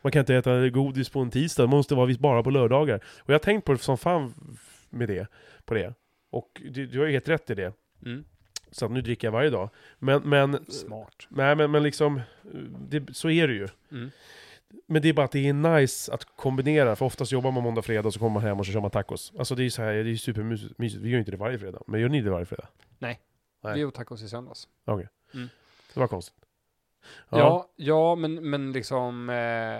[0.03, 2.97] Man kan inte äta godis på en tisdag, det måste vara bara på lördagar.
[2.97, 4.35] Och jag har tänkt på det som fan
[4.91, 5.27] med det,
[5.65, 5.95] på det.
[6.31, 7.73] Och du, du har ju helt rätt i det.
[8.05, 8.25] Mm.
[8.71, 9.71] Så att nu dricker jag varje dag.
[9.99, 11.27] Men, men, Smart.
[11.29, 12.21] nej, men, men liksom,
[12.89, 13.69] det, så är det ju.
[13.93, 14.11] Mm.
[14.87, 17.83] Men det är bara att det är nice att kombinera, för oftast jobbar man måndag,
[17.83, 19.33] fredag och så kommer man hem och så kör man tacos.
[19.39, 20.75] Alltså det är ju så här, det är supermysigt.
[20.79, 22.69] Vi gör inte det varje fredag, men gör ni det varje fredag?
[22.99, 23.21] Nej.
[23.75, 24.69] Vi åt tacos i söndags.
[25.95, 26.35] Det var konstigt.
[27.29, 29.31] Ja, ja, men, men liksom...
[29.31, 29.77] Eh,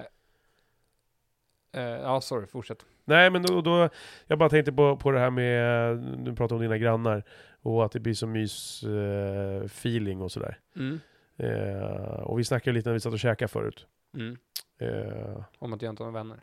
[1.83, 2.85] eh, ja, sorry, fortsätt.
[3.05, 3.89] Nej men då, då,
[4.27, 7.25] jag bara tänkte på, på det här med, du pratade om dina grannar,
[7.63, 10.59] och att det blir så mys eh, och sådär.
[10.77, 11.01] Mm.
[11.37, 13.87] Eh, och vi snackade lite när vi satt och käkade förut.
[14.15, 14.37] Mm.
[14.79, 16.41] Eh, Om att jag inte har vänner.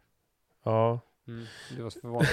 [0.64, 1.00] ja.
[1.28, 1.46] Mm.
[1.78, 2.28] Du var så förvånad.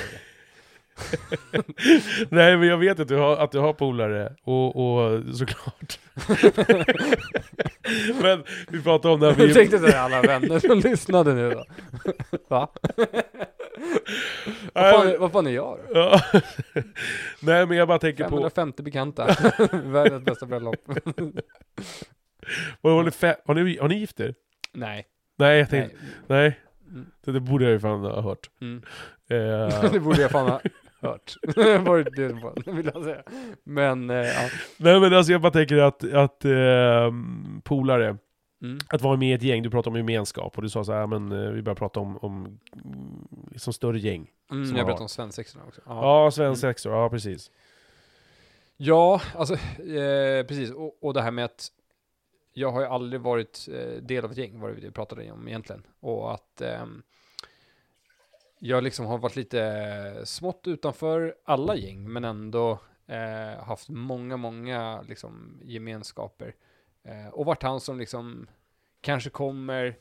[2.29, 5.99] Nej men jag vet att du har, att du har polare, och, och såklart.
[8.23, 9.55] men vi pratade om det här Jag vi...
[9.55, 11.65] tänkte såhär, alla vänner som lyssnade nu då.
[12.49, 12.69] Va?
[14.73, 15.99] vad, fan, vad fan är jag då?
[15.99, 16.21] Ja.
[17.41, 19.27] Nej men jag bara tänker på, 550 bekanta.
[19.73, 20.77] Världens bästa bröllop.
[22.83, 24.35] har, ni, har ni gift er?
[24.73, 25.07] Nej.
[25.41, 26.41] Nej jag tänkte, Nej.
[26.41, 26.59] nej.
[26.91, 27.07] Mm.
[27.25, 28.51] Det, det borde jag ju fan ha hört.
[28.61, 28.83] Mm.
[29.29, 30.61] Eh, det borde jag fan ha
[31.01, 31.35] hört.
[32.17, 33.23] Död på, vill jag säga.
[33.65, 34.49] Men, eh, ja.
[34.77, 37.13] nej men alltså jag bara tänker att, att eh,
[37.65, 38.17] polare,
[38.63, 38.79] Mm.
[38.89, 41.07] att vara med i ett gäng, du pratade om gemenskap och du sa så här,
[41.07, 44.31] men eh, vi börjar prata om, om mm, liksom större gäng.
[44.51, 45.81] Mm, Som jag berättade om svensexorna också.
[45.87, 47.51] Ja, Ja, svensexor, ja precis.
[48.77, 50.71] ja alltså eh, precis.
[50.71, 51.69] Och, och det här med att
[52.53, 55.49] jag har ju aldrig varit eh, del av ett gäng, var det vi pratade om
[55.49, 55.87] egentligen.
[56.01, 57.03] Och att ehm,
[58.59, 64.37] jag liksom har varit lite eh, smått utanför alla gäng, men ändå eh, haft många,
[64.37, 66.55] många liksom, gemenskaper.
[67.03, 68.47] Eh, och varit han som liksom
[69.01, 69.97] kanske kommer,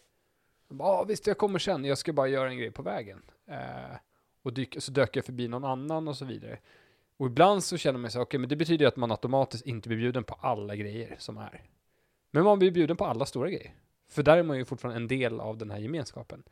[0.70, 3.22] ja visst jag kommer sen, jag ska bara göra en grej på vägen.
[3.48, 3.98] Eh,
[4.42, 6.60] och dyk, så dök jag förbi någon annan och så vidare.
[7.18, 9.90] Och ibland så känner man sig, okej men det betyder ju att man automatiskt inte
[9.90, 11.64] blir bjuden på alla grejer som är.
[12.32, 13.72] Men man blir bjuden på alla stora grejer.
[14.10, 16.44] För där är man ju fortfarande en del av den här gemenskapen.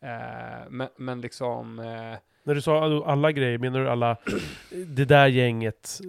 [0.00, 4.16] Eh, men, men liksom, eh, När du sa alla grejer, menar du alla,
[4.86, 6.00] det där gänget?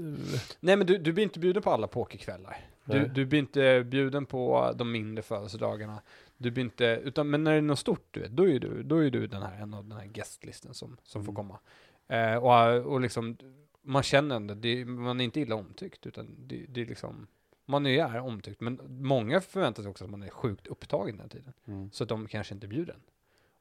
[0.59, 2.57] nej men du, du blir inte bjuden på alla pokerkvällar.
[2.86, 6.01] Du, du blir inte bjuden på de mindre födelsedagarna.
[6.38, 8.84] Du blir inte, utan, men när det är något stort, du vet, då är du,
[8.84, 11.36] då är du den här, en av den här gästlisten som, som får Mm.
[11.36, 11.59] komma.
[12.07, 13.38] Eh, och, och liksom,
[13.82, 17.28] man känner ändå, det, man är inte illa omtyckt, utan det, det är liksom,
[17.72, 21.53] man är, omtyckt, men många förväntar sig också att man är sjukt upptagen den tiden.
[21.67, 21.91] Mm.
[21.91, 23.01] Så att de kanske inte är bjuden.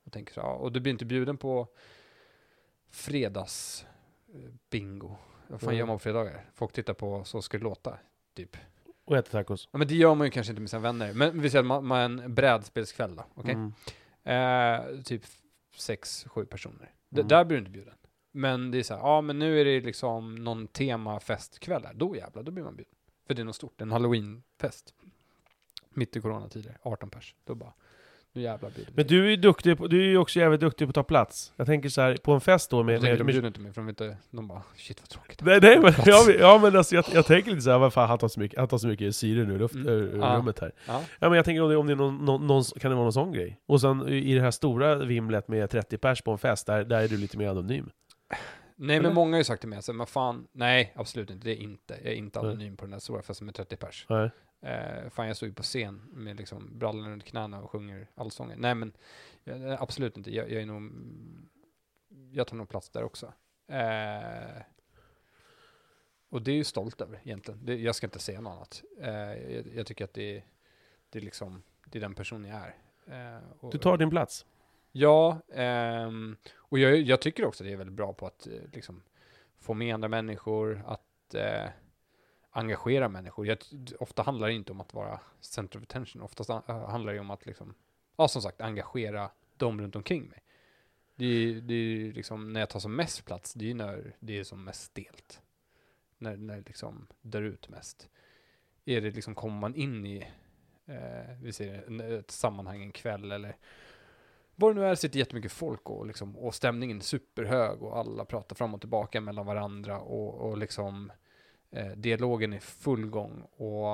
[0.04, 1.68] Och tänker så, ja, och du blir inte bjuden på
[2.90, 3.86] fredags
[4.34, 4.40] eh,
[4.70, 5.16] bingo.
[5.48, 5.78] Vad fan Mm.
[5.78, 6.50] gör man på fredagar?
[6.54, 7.98] Folk tittar på Så ska det låta,
[8.34, 8.56] typ.
[9.04, 9.68] Och äter tacos.
[9.72, 11.12] Ja, men det gör man ju kanske inte med sina vänner.
[11.14, 13.52] Men vi säger att man, man en brädspelskväll då, okej?
[13.54, 13.72] Mm.
[14.94, 15.22] Eh, typ
[15.76, 16.90] sex, sju personer.
[17.08, 17.28] D- Mm.
[17.28, 17.94] där blir du inte bjuden.
[18.32, 21.94] Men det är så här, ja men nu är det liksom någon temafestkväll där.
[21.94, 22.94] Då jävlar, då blir man bjuden.
[23.31, 24.95] För det är något stort, en halloweenfest.
[25.95, 27.35] Mitt i coronatider, 18 pers.
[27.47, 27.72] Då bara,
[28.33, 28.91] nu jävlar blir det.
[28.95, 31.03] Men du är ju duktig på, du är ju också jävligt duktig på att ta
[31.03, 31.53] plats.
[31.57, 33.01] Jag tänker så här, på en fest då Jag med...
[33.01, 35.41] tänker, med, de bjuder inte mig för de inte, de bara, shit vad tråkigt.
[35.43, 38.09] nej, nej men, ja, men- ja men alltså, jag, jag tänker lite såhär, vad fan
[38.09, 39.89] han tar så mycket, han tar så mycket syre nu luft, Mm.
[39.89, 40.37] ur, Ja.
[40.39, 40.72] rummet här.
[40.87, 41.03] Ja.
[41.18, 43.05] Ja men jag tänker om det, om det är någon, någon, någon, kan det vara
[43.05, 43.61] någon sån grej?
[43.66, 47.01] Och sen i det här stora vimlet med 30 pers på en fest, där, där
[47.03, 47.91] är du lite mer anonym.
[48.83, 49.09] Nej Eller?
[49.09, 51.62] men många har ju sagt till mig, så, men fan, nej absolut inte, det är
[51.62, 51.95] inte.
[52.03, 52.51] Jag är inte Nej.
[52.51, 54.07] anonym på den här stora festen med 30 pers.
[54.09, 54.31] Nej.
[54.61, 58.57] Eh, fan jag stod ju på scen med liksom brallorna runt knäna och sjunger allsånger.
[58.57, 58.93] Nej men
[59.45, 60.93] eh, absolut inte, jag, jag är nog,
[62.33, 63.33] jag tar nog plats där också.
[63.66, 64.62] Eh,
[66.28, 67.66] och det är ju stolt över egentligen.
[67.66, 68.83] Det, jag ska inte säga något annat.
[69.01, 70.43] Eh, jag, jag tycker att det,
[71.11, 72.76] det är liksom, det är den person jag är.
[73.37, 74.47] Eh, och, Du tar din plats.
[74.93, 76.37] Ja, ehm,
[76.70, 79.02] och jag, jag tycker också att det är väldigt bra på att eh, liksom,
[79.58, 81.68] få med andra människor, att eh,
[82.50, 83.46] engagera människor.
[83.46, 83.58] Jag,
[83.98, 87.46] ofta handlar det inte om att vara center of attention, oftast handlar det om att
[87.46, 87.74] liksom,
[88.16, 90.42] ja som sagt, engagera dem runt omkring mig.
[91.14, 94.38] Det är, det är liksom, när jag tar som mest plats, det är när det
[94.38, 95.40] är som mest stelt.
[96.18, 98.08] När, när det liksom dör ut mest.
[98.84, 100.26] Är det liksom, kommer man in i,
[100.86, 103.56] eh, vi säger ett sammanhang en kväll eller
[104.61, 108.24] vad det nu är, sitter jättemycket folk och, liksom, och stämningen är superhög och alla
[108.24, 111.12] pratar fram och tillbaka mellan varandra och, och liksom
[111.70, 113.88] eh, dialogen är full gång och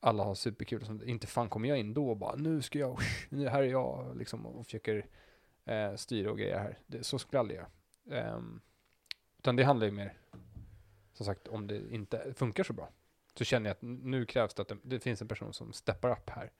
[0.00, 0.82] alla har superkul.
[0.82, 1.08] Och.
[1.08, 2.98] Inte fan kommer jag in då och bara nu ska jag,
[3.28, 5.06] nu här är jag liksom och försöker
[5.64, 6.78] eh, styra och grejer här.
[6.86, 8.34] Det, så skulle jag aldrig göra.
[8.34, 8.60] Um,
[9.38, 10.12] utan det handlar ju mer,
[11.12, 12.88] som sagt, om det inte funkar så bra.
[13.34, 16.10] Så känner jag att nu krävs det att det, det finns en person som steppar
[16.10, 16.52] upp här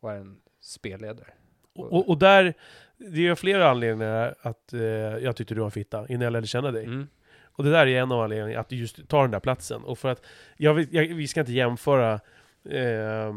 [0.00, 1.32] och är en spelledare.
[1.74, 2.54] Och, och, där,
[2.96, 6.46] det är flera anledningar att eh, jag tyckte du var en fitta innan jag lärde
[6.46, 6.84] känna dig.
[6.84, 7.06] Mm.
[7.56, 9.84] Och det där är en av anledningarna, att just tar den där platsen.
[9.84, 12.20] Och för att, jag, jag, vi ska inte jämföra
[12.70, 13.34] eh,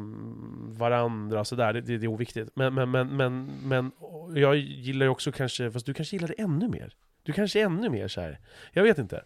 [0.77, 2.49] varandra sådär, det, det, det är oviktigt.
[2.53, 3.91] Men, men, men, men, men
[4.35, 6.93] jag gillar ju också kanske, fast du kanske gillar det ännu mer.
[7.23, 8.39] Du kanske är ännu mer så här.
[8.71, 9.23] Jag vet inte.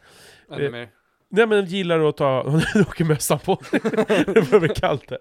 [0.52, 0.90] Ännu mer.
[1.34, 3.60] Nej men gillar att ta, nu åker mössan på.
[3.72, 5.20] det börjar bli kallt här.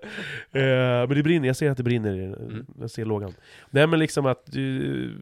[1.02, 2.66] Eh, men det brinner, jag ser att det brinner, i- Mm.
[2.80, 3.32] jag ser lågan.
[3.70, 5.14] Nej men liksom att du,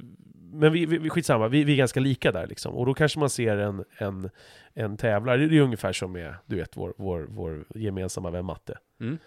[0.52, 2.74] men vi, vi, skitsamma, vi, vi är ganska lika där liksom.
[2.74, 4.30] Och då kanske man ser en, en,
[4.74, 8.78] en tävlare, det är ungefär som med, du vet, vår, vår, vår gemensamma vän Matte.
[9.00, 9.18] Mm.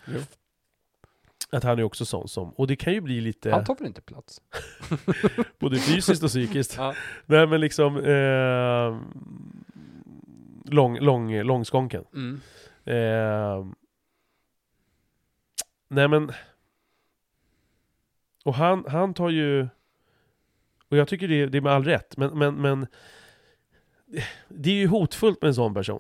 [1.51, 3.87] Att han är också sån som, och det kan ju bli lite, Han tar väl
[3.87, 4.41] inte plats?
[5.59, 6.75] både fysiskt och psykiskt.
[6.77, 6.93] Ja.
[7.25, 8.97] Nej men liksom, eh,
[10.65, 12.05] lång, lång, långskånken.
[12.13, 12.41] Mm.
[12.85, 13.65] Eh,
[15.87, 16.31] nej men...
[18.45, 19.67] Och han, han tar ju...
[20.89, 22.87] Och jag tycker det, det är med all rätt, men, men, men...
[24.47, 25.99] Det är ju hotfullt med en sån person.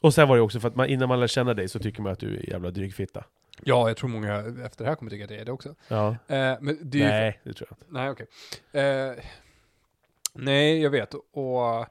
[0.00, 2.02] Och sen var det också för att man, innan man lär känna dig så tycker
[2.02, 3.24] man att du är jävla dryg fitta.
[3.64, 5.74] Ja, jag tror många efter det här kommer tycka att det är det också.
[5.88, 6.08] Ja.
[6.08, 7.86] Eh, men det är ju Nej, det tror jag inte.
[7.88, 8.26] Nej, okej.
[8.72, 9.24] Eh,
[10.32, 11.14] nej, jag vet.
[11.14, 11.86] Och,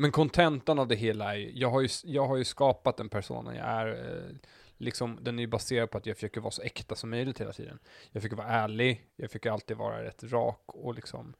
[0.00, 3.08] men kontentan av det hela är ju, jag har ju, jag har ju skapat den
[3.08, 3.86] personen jag är.
[3.86, 4.36] Eh,
[4.76, 7.52] liksom, den är ju baserad på att jag försöker vara så äkta som möjligt hela
[7.52, 7.78] tiden.
[8.12, 11.34] Jag försöker vara ärlig, jag försöker alltid vara rätt rak och liksom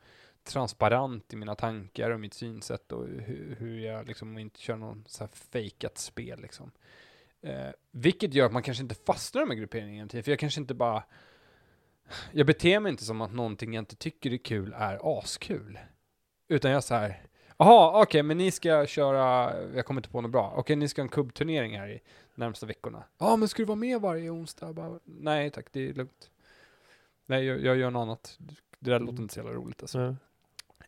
[0.44, 5.04] transparent i mina tankar och mitt synsätt och hur, hur jag liksom inte kör någon
[5.06, 6.70] så här fejkat spel liksom.
[7.42, 10.74] Eh, vilket gör att man kanske inte fastnar med grupperingen till, för jag kanske inte
[10.74, 11.02] bara
[12.32, 15.78] jag beter mig inte som att någonting jag inte tycker är kul är askul.
[16.48, 17.29] Utan jag så här,
[17.60, 21.02] jaha, okej, men ni ska köra, jag kommer inte på något bra, okej, ni ska
[21.02, 22.00] ha en kubbturnering här i
[22.34, 23.04] närmsta veckorna.
[23.18, 24.72] Ja, men ska du vara med varje onsdag?
[24.72, 26.30] Bara, Nej, tack, det är lugnt.
[27.26, 28.38] Nej, jag, jag gör något annat.
[28.78, 30.16] Det där låter inte så jävla roligt alltså.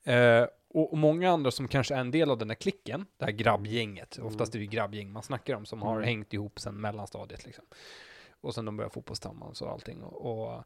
[0.02, 0.12] Ja.
[0.12, 3.24] Eh, och, och många andra som kanske är en del av den här klicken, det
[3.24, 4.26] här grabbgänget, Mm.
[4.26, 6.04] oftast är det ju grabbgäng man snackar om, som har Mm.
[6.04, 7.64] hängt ihop sedan mellanstadiet liksom.
[8.40, 10.02] Och sen de börjar fotboll tillsammans och allting.
[10.02, 10.64] Och, och,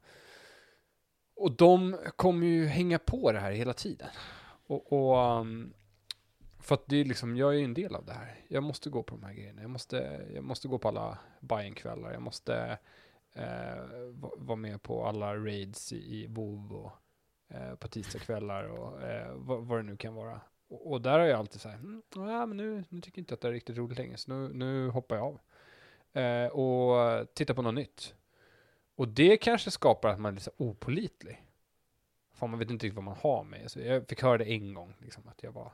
[1.37, 4.09] och de kommer ju hänga på det här hela tiden.
[4.67, 5.73] Och, och um,
[6.67, 8.35] för att det är liksom, jag är ju en del av det här.
[8.49, 9.63] Jag måste gå på de här grejerna.
[9.63, 12.13] Jag måste, jag måste gå på alla Bajen-kvällar.
[12.13, 12.79] Jag måste
[13.33, 13.77] eh,
[14.37, 16.93] vara med på alla raids i, i WoW och
[17.49, 20.41] eh, på tisdagskvällar och eh, vad, vad det nu kan vara.
[20.69, 23.23] Och, och där har jag alltid så här, mm, ja, men nu, nu tycker jag
[23.23, 25.41] inte att det är riktigt roligt längre, så nu, nu hoppar jag av.
[26.23, 28.15] Eh, och tittar på något nytt.
[28.95, 31.43] Och det kanske skapar att man är lite opolitlig.
[32.35, 33.87] För man vet inte riktigt vad man har med sig.
[33.87, 35.73] Jag fick höra det en gång, liksom, att jag var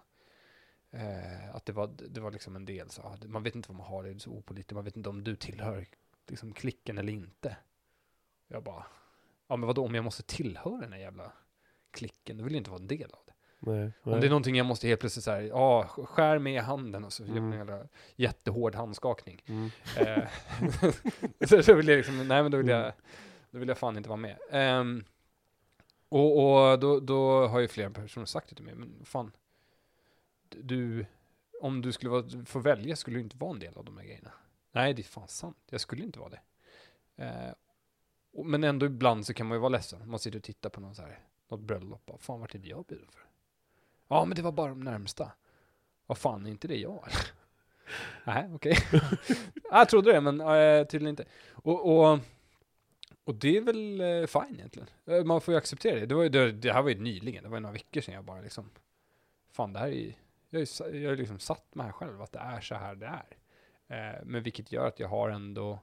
[0.92, 3.76] eh, att det var, det var liksom en del så, ah, man vet inte vad
[3.78, 5.86] man har, det är så opolitligt, man vet inte om du tillhör
[6.28, 7.56] liksom klicken eller inte.
[8.48, 8.86] Jag bara,
[9.48, 11.32] ja men vadå, om jag måste tillhöra den här jävla
[11.90, 13.32] klicken, då vill jag inte vara en del av det.
[13.58, 14.20] Nej, Om nej.
[14.20, 17.36] det är någonting jag måste helt plötsligt såhär, ja, skär med handen och så man
[17.36, 17.52] Mm.
[17.52, 19.42] en jävla jättehård handskakning.
[19.46, 19.70] Mm.
[19.98, 20.28] Eh,
[21.48, 22.92] så så vill jag liksom, nej men då vill jag, Mm.
[23.50, 24.38] då vill jag fan inte vara med.
[24.50, 25.04] Ehm,
[26.08, 29.32] och och då, då har ju flera personer sagt det till mig, men fan,
[30.62, 31.06] du,
[31.60, 34.04] om du skulle vara, få välja skulle du inte vara en del av de här
[34.04, 34.32] grejerna.
[34.72, 36.40] Nej, det är fan sant, jag skulle inte vara det.
[37.24, 37.52] Eh,
[38.32, 40.80] och, men ändå ibland så kan man ju vara ledsen, man sitter och tittar på
[40.80, 43.22] någon så här, något bröllop, bara fan vart är det jag bjuden för?
[44.08, 45.32] Ja, men det var bara de närmsta.
[46.06, 47.04] Vad fan, är inte det jag?
[48.24, 48.76] Nej, okej.
[49.70, 51.24] jag trodde det, men äh, tydligen inte.
[51.52, 52.18] Och, och,
[53.24, 54.88] och det är väl äh, fine egentligen.
[55.06, 56.06] Eh, man får ju acceptera det.
[56.06, 58.14] Det, var ju, det, det här var ju nyligen, det var ju några veckor sedan
[58.14, 58.70] jag bara liksom,
[59.52, 60.12] fan det här är ju-
[60.60, 63.06] jag har ju jag liksom satt mig här själv att det är så här det
[63.06, 63.36] är.
[63.86, 65.78] Eh, men vilket gör att jag har ändå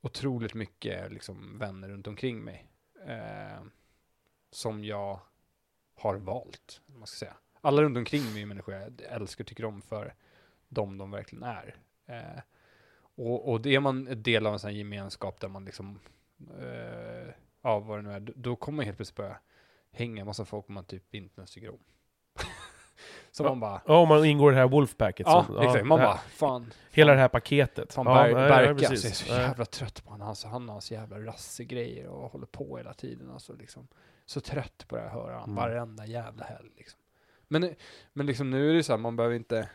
[0.00, 2.66] otroligt mycket liksom, vänner runt omkring mig.
[3.06, 3.62] Eh,
[4.50, 5.20] som jag
[5.94, 7.36] har valt, man ska säga.
[7.60, 10.14] Alla runt omkring mig är människor jag älskar och tycker om för
[10.68, 11.76] de de verkligen är.
[12.06, 12.40] Eh,
[13.14, 16.00] och, och det är man en del av en sån här gemenskap där man liksom,
[16.58, 19.38] eh, ja vad det nu är, då- då kommer man helt plötsligt börja
[19.90, 21.78] hänga en massa folk man typ inte ens tycker om.
[23.34, 23.48] Så Ja.
[23.48, 25.26] man bara, Ja, om man ingår i det här Wolfpacket.
[25.26, 27.92] ja, som- exakt, man bara, fan, Hela det här paketet.
[27.92, 30.28] Fan, ja, Ber- nej, Berke, nej, alltså, jag är så jävla trött på honom.
[30.28, 33.30] Alltså, han har hans jävla rassegrejer och håller på hela tiden.
[33.30, 33.88] Alltså, liksom.
[34.26, 35.54] Så trött på det här, höra han Mm.
[35.56, 36.70] varenda jävla helg.
[36.76, 37.00] Liksom.
[37.48, 37.74] Men,
[38.12, 39.68] men liksom, nu är det så här, man behöver inte,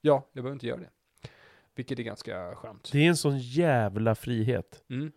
[0.00, 0.90] ja, jag behöver inte göra det.
[1.74, 2.88] Vilket är ganska skönt.
[2.92, 4.82] Det är en sån jävla frihet.
[4.90, 5.12] Mm.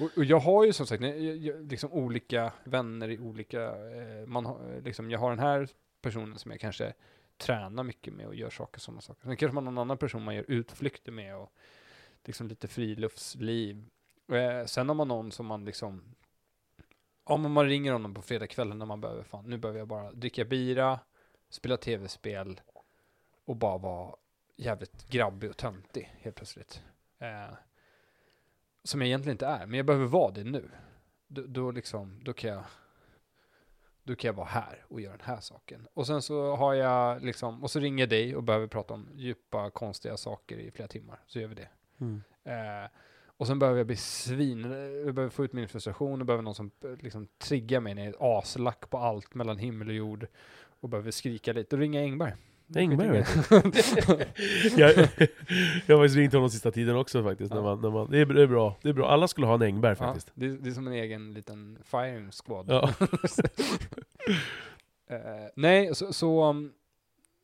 [0.00, 4.26] Och, och jag har ju som sagt jag, jag, liksom olika vänner i olika, eh,
[4.26, 5.68] man har, liksom, jag har den här
[6.06, 6.94] personen som jag kanske
[7.36, 9.22] tränar mycket med och gör saker sådana saker.
[9.22, 11.52] Sen kanske man har någon annan person man gör utflykter med och
[12.24, 13.84] liksom lite friluftsliv.
[14.32, 16.14] Eh, sen har man någon som man liksom,
[17.24, 20.44] om man ringer honom på fredagskvällen när man behöver, fan nu behöver jag bara dricka
[20.44, 21.00] bira,
[21.48, 22.60] spela tv-spel
[23.44, 24.16] och bara vara
[24.56, 26.82] jävligt grabbig och töntig helt plötsligt.
[27.18, 27.54] Eh,
[28.84, 30.70] som jag egentligen inte är, men jag behöver vara det nu.
[31.28, 32.64] Då, då liksom, då kan jag
[34.06, 35.86] då kan jag vara här och göra den här saken.
[35.94, 39.08] Och sen så har jag liksom, och så ringer jag dig och behöver prata om
[39.14, 41.20] djupa, konstiga saker i flera timmar.
[41.26, 41.68] Så gör vi det.
[42.00, 42.22] Mm.
[42.44, 42.90] Eh,
[43.26, 44.62] och sen behöver jag bli svin,
[45.04, 48.04] jag behöver få ut min frustration och behöver någon som eh, liksom triggar mig när
[48.04, 50.26] jag är aslack på allt mellan himmel och jord
[50.80, 51.76] och behöver skrika lite.
[51.76, 52.32] Då ringer jag Engberg.
[52.74, 53.16] Engberg,
[54.76, 54.90] jag,
[55.86, 57.50] jag har faktiskt ringt honom sista tiden också faktiskt.
[57.50, 57.62] När Ja.
[57.62, 58.76] man, när man, det, är, det är bra.
[58.82, 59.08] Det är bra.
[59.08, 60.30] Alla skulle ha en Engberg Ja, faktiskt.
[60.34, 62.66] det, är- det är som en egen liten firing squad.
[62.68, 62.90] Ja.
[65.10, 66.72] Eh, nej, så, så, um,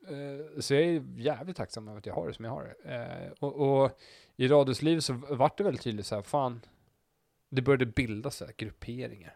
[0.09, 2.95] eh, så jag är jävligt tacksam över att jag har det som jag har det.
[2.95, 3.99] Eh, och, och
[4.37, 6.61] i Radios liv så vart det väldigt tydligt så här, fan,
[7.51, 9.35] det började bildas så här grupperingar.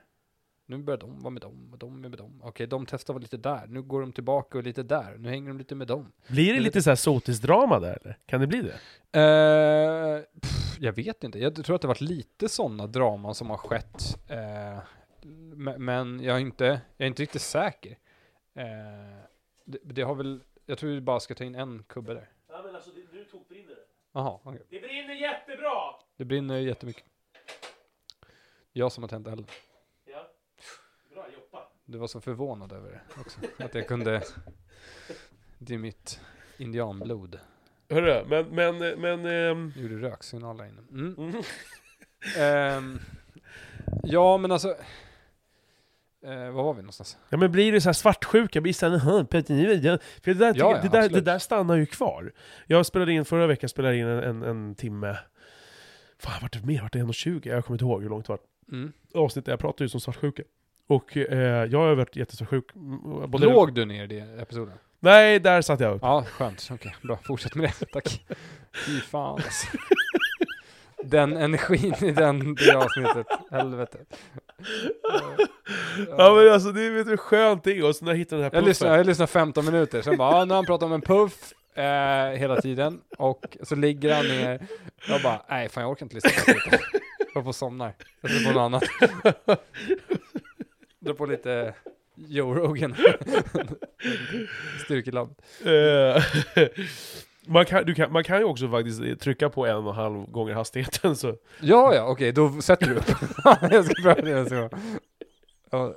[0.69, 2.41] Nu börjar de vara med dem och de är med dem.
[2.45, 3.67] Okej, de testar vara lite där.
[3.67, 5.17] Nu går de tillbaka och lite där.
[5.19, 6.13] Nu hänger de lite med dem.
[6.29, 8.19] Blir det lite så här sotisdrama där eller?
[8.27, 9.21] Kan det bli det?
[9.21, 11.39] Eh, pff, jag vet inte.
[11.39, 14.03] Jag tror att det varit lite sådana draman som har skett.
[15.57, 16.65] Me- men jag är inte,
[16.97, 17.99] jag är inte riktigt säker.
[18.55, 18.65] Eh,
[19.65, 22.29] det, det har väl, jag tror vi bara ska ta in en kubbe där.
[22.49, 23.81] Ja men alltså, nu tokbrinner det.
[24.13, 24.63] Jaha, okej.
[24.71, 25.73] Det brinner jättebra!
[26.17, 27.05] Det brinner jättemycket.
[28.73, 29.47] Jag som har tänt elden.
[31.89, 33.41] Du var så förvånad över det också.
[33.59, 34.23] Att jag kunde,
[35.59, 36.21] det är mitt
[36.57, 37.39] indianblod.
[37.91, 39.23] Hörru, men, men, men...
[39.77, 40.83] Nu gjorde röksignaler där inne.
[40.91, 41.15] Mm.
[41.19, 41.43] mm.
[42.39, 42.99] Ehm,
[44.03, 44.69] ja, men alltså.
[46.25, 47.19] Eh, var var vi någonstans?
[47.29, 49.85] Ja men blir det så här svartsjuka, blir det så här, "Jaha, Peter, ni vet,
[49.85, 52.33] jag-" för det där, Ja, ja, det, där, det där stannar ju kvar.
[52.67, 55.19] Jag spelade in, förra veckan spelade in en, en, en timme,
[56.19, 56.83] fan vart det mer?
[56.83, 57.49] Vart det 1.20?
[57.49, 58.41] Jag kommer inte ihåg hur långt det var.
[58.73, 58.93] Mm.
[59.15, 60.43] Avsnittet, jag pratade ju som svartsjuka.
[60.87, 62.65] Och eh, jag har varit jättesvartsjuk.
[62.75, 64.75] mm, både- Låg du ner i det episoden?
[65.01, 66.03] Nej, där satt jag upp.
[66.03, 66.69] Ja, skönt.
[66.73, 67.19] Okej, bra.
[67.27, 67.87] Fortsätt med det.
[67.93, 68.21] Tack.
[68.87, 69.67] Fy fan alltså.
[71.05, 73.27] Den energin i den, det avsnittet.
[73.51, 73.99] Helvete.
[76.19, 78.51] Ja men alltså det är hur skönt är, och så när jag hittar den här
[78.55, 78.99] Jag lyssnar, puffen.
[78.99, 81.85] jag lyssnar 15 minuter, sen bara, ah, nu har han pratat om en puff eh,
[82.39, 83.01] hela tiden.
[83.19, 84.67] Och så ligger han ner.
[85.09, 86.81] Jag bara, nej fan jag orkar inte lyssna på det.
[87.35, 87.93] Jag får somnar.
[88.21, 88.83] Jag ser på något annat.
[91.07, 91.75] Dra på lite
[92.15, 92.95] Joe Rogan.
[94.85, 95.35] Styrkelabb.
[95.65, 96.23] Eh,
[97.47, 99.97] man, kan, du kan, man kan ju också faktiskt eh, trycka på en och en
[99.97, 101.35] halv gånger hastigheten så...
[101.61, 103.05] Ja, ja, okej, då sätter du upp.
[103.73, 104.71] jag ska pröva det nästa gång.
[105.71, 105.95] Ja.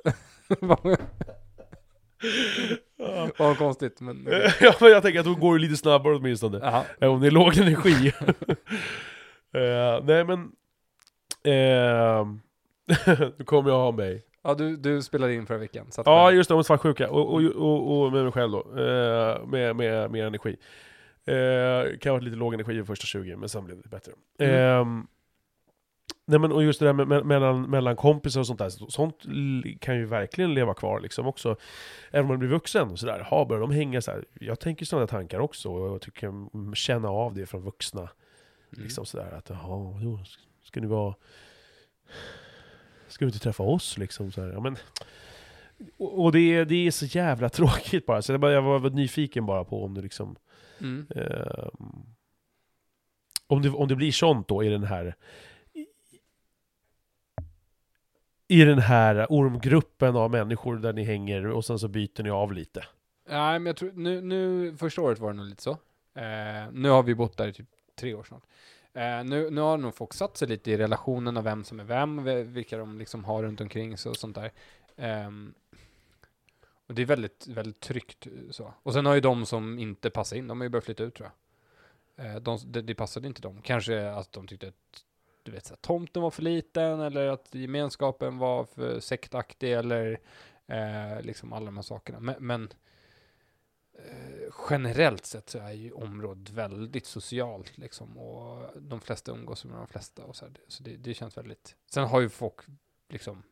[2.98, 3.30] Ja.
[3.38, 4.28] Vad konstigt, men...
[4.62, 6.60] ja men jag tänker att då går det lite snabbare åtminstone.
[6.62, 6.84] Jaha.
[7.00, 8.14] Även om det är låg energi.
[9.54, 10.52] Eh, nej men...
[11.48, 12.26] Uh,
[13.38, 14.29] nu kommer jag ha mig.
[14.42, 15.92] Ja, du, du spelade in förra veckan.
[15.92, 17.10] Så Ja just det, om svartsjuka.
[17.10, 18.60] Och, och, och, och med mig själv då.
[18.60, 20.58] Eh, med, med mer energi.
[21.30, 24.12] Uh, kan ha varit lite låg energi de första 20, men sen blev det bättre.
[24.40, 24.56] Mm.
[24.56, 25.08] Ehm,
[26.26, 28.90] nej men och just det där med, med, mellan, mellan kompisar och sånt där, så-
[28.90, 29.16] sånt
[29.80, 31.56] kan ju verkligen leva kvar liksom också.
[32.12, 33.20] Även om man blir vuxen och sådär.
[33.30, 34.26] Ha, börjar de hänga så här.
[34.34, 38.02] Jag tänker sådana tankar också, och jag tycker känna av det från vuxna.
[38.02, 38.84] Mm.
[38.84, 40.20] Liksom sådär att, jaha, jo,
[40.64, 41.16] ska ni vara...
[43.10, 44.32] Ska du inte träffa oss liksom?
[44.32, 44.78] Så här, ja, men,
[45.98, 48.90] och och det, är- det är så jävla tråkigt bara, så jag, bara, jag var
[48.90, 50.36] nyfiken bara på om det liksom...
[50.82, 51.08] Mm.
[51.16, 52.04] ehm,
[53.48, 55.16] om, det, om det blir sånt då i den här...
[58.48, 62.54] I den här ormgruppen av människor där ni hänger och sen så byter ni av
[62.54, 62.86] lite.
[63.30, 65.72] Nej, men jag tror, nu, nu, första året var det nog lite så.
[66.16, 67.68] Eh, nu har vi bott där i typ
[68.00, 68.44] tre år snart.
[69.00, 71.84] Eh, nu, nu har nog folk satt sig lite i relationen av vem som är
[71.84, 72.24] vem,
[72.54, 74.52] vilka de liksom har runt omkring sig och sånt där.
[74.96, 75.30] Eh,
[76.88, 78.74] och det är väldigt, väldigt tryggt eh, så.
[78.84, 81.16] Och sen har ju de som inte passar in, de har ju börjat flytta ut
[81.16, 81.30] tror
[82.16, 82.26] jag.
[82.26, 83.62] Eh, de, det, passade inte dem.
[83.62, 85.04] Kanske att de tyckte att
[85.44, 90.20] du vet, så här, tomten var för liten eller att gemenskapen var för sektaktig eller
[90.68, 92.20] eh, liksom alla de här sakerna.
[92.20, 92.70] Men, men
[94.70, 99.88] generellt sett så är ju området väldigt socialt liksom och de flesta umgås med de
[99.88, 101.76] flesta och så, här, så det, det känns väldigt.
[101.92, 102.56] Sen har ju folk
[103.10, 103.44] liksom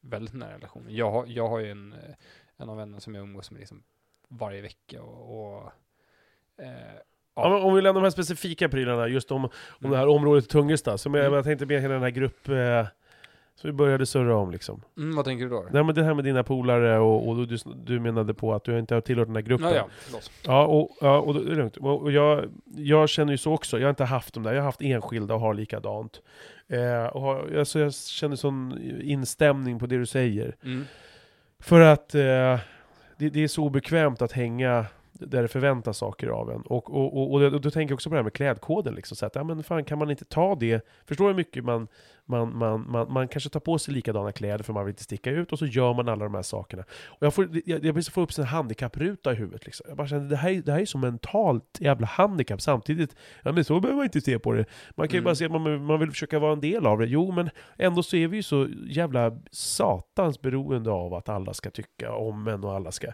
[0.00, 0.90] väldigt nära relationer.
[0.90, 2.14] Jag har, jag har ju en, eh,
[2.56, 3.82] en av vännerna som jag umgås med liksom
[4.28, 5.72] varje vecka och, och
[6.64, 6.94] eh,
[7.36, 7.58] Ja.
[7.64, 11.14] om vi lämnar de här specifika prylarna, just om, om det här området Tungelsta, som
[11.14, 11.34] jag, Mm.
[11.34, 12.48] jag tänkte med hela den här grupp...
[12.48, 12.86] Eh,
[13.54, 14.82] som vi började surra om liksom.
[14.96, 15.66] mm, vad tänker du då?
[15.70, 18.78] Nej men det här med dina polare och, och du, du menade på att du
[18.78, 19.68] inte har tillhört den här gruppen.
[19.68, 20.30] Ja, ja, förlåt.
[20.46, 21.76] Ja, och, ja, och det är lugnt.
[21.76, 22.44] Och jag,
[22.76, 25.34] jag känner ju så också, jag har inte haft dem där, jag har haft enskilda
[25.34, 26.20] och har likadant.
[26.68, 30.56] Eh, och har, alltså jag känner sån instämning på det du säger.
[30.64, 30.84] Mm.
[31.58, 32.20] För att eh,
[33.18, 34.86] det, det är så obekvämt att hänga
[35.20, 36.60] där det förväntas saker av en.
[36.62, 38.94] Och, och, och, och, då- då tänker jag också på det här med klädkoden.
[38.94, 40.86] Liksom, så att, ja, men fan, kan man inte ta det?
[41.06, 41.88] Förstår du hur mycket man,
[42.24, 45.30] man, man, man, man kanske tar på sig likadana kläder för man vill inte sticka
[45.30, 46.84] ut, och så gör man alla de här sakerna.
[47.06, 49.64] Och jag får, jag, jag får upp en handikappruta i huvudet.
[49.64, 49.86] Liksom.
[49.88, 52.60] Jag bara känner, det här, är- det här är så mentalt jävla handikapp.
[52.60, 54.64] Samtidigt, ja men så behöver man inte se på det.
[54.96, 55.24] Man kan ju Mm.
[55.24, 57.06] bara se att man, man vill försöka vara en del av det.
[57.06, 61.70] Jo, men ändå så är vi ju så jävla satans beroende av att alla ska
[61.70, 63.06] tycka om en och alla ska...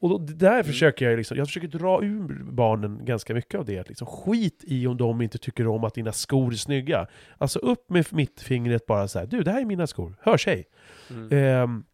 [0.00, 0.64] Och det där Mm.
[0.64, 3.88] försöker jag liksom, jag försöker dra ur barnen ganska mycket av det.
[3.88, 4.06] Liksom.
[4.06, 7.06] Skit i om de inte tycker om att dina skor är snygga.
[7.38, 9.26] Alltså upp med mittfingret bara så här.
[9.26, 10.64] du det här är mina skor, hör sig.
[11.10, 11.28] Mm.
[11.32, 11.84] Ehm,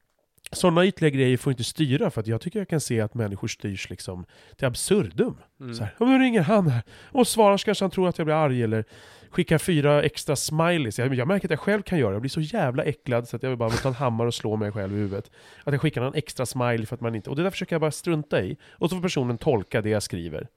[0.53, 3.49] sådana ytliga grejer får inte styra, för att jag tycker jag kan se att människor
[3.49, 4.25] styrs liksom
[4.57, 5.37] till absurdum.
[5.61, 5.75] Mm.
[5.75, 6.83] Så här, "Ja, men nu ringer han här.
[7.05, 8.85] Och svarar så kanske han tror att jag blir arg eller
[9.33, 10.99] skickar fyra extra smileys.
[10.99, 12.15] Jag, jag märker att jag själv kan göra det.
[12.15, 14.57] Jag blir så jävla äcklad så att jag vill bara ta en hammare och slå
[14.57, 15.31] mig själv i huvudet.
[15.65, 17.31] Att jag skickar en extra smiley för att man inte...
[17.31, 18.57] Och det där försöker jag bara strunta i.
[18.73, 20.49] Och så får personen tolka det jag skriver.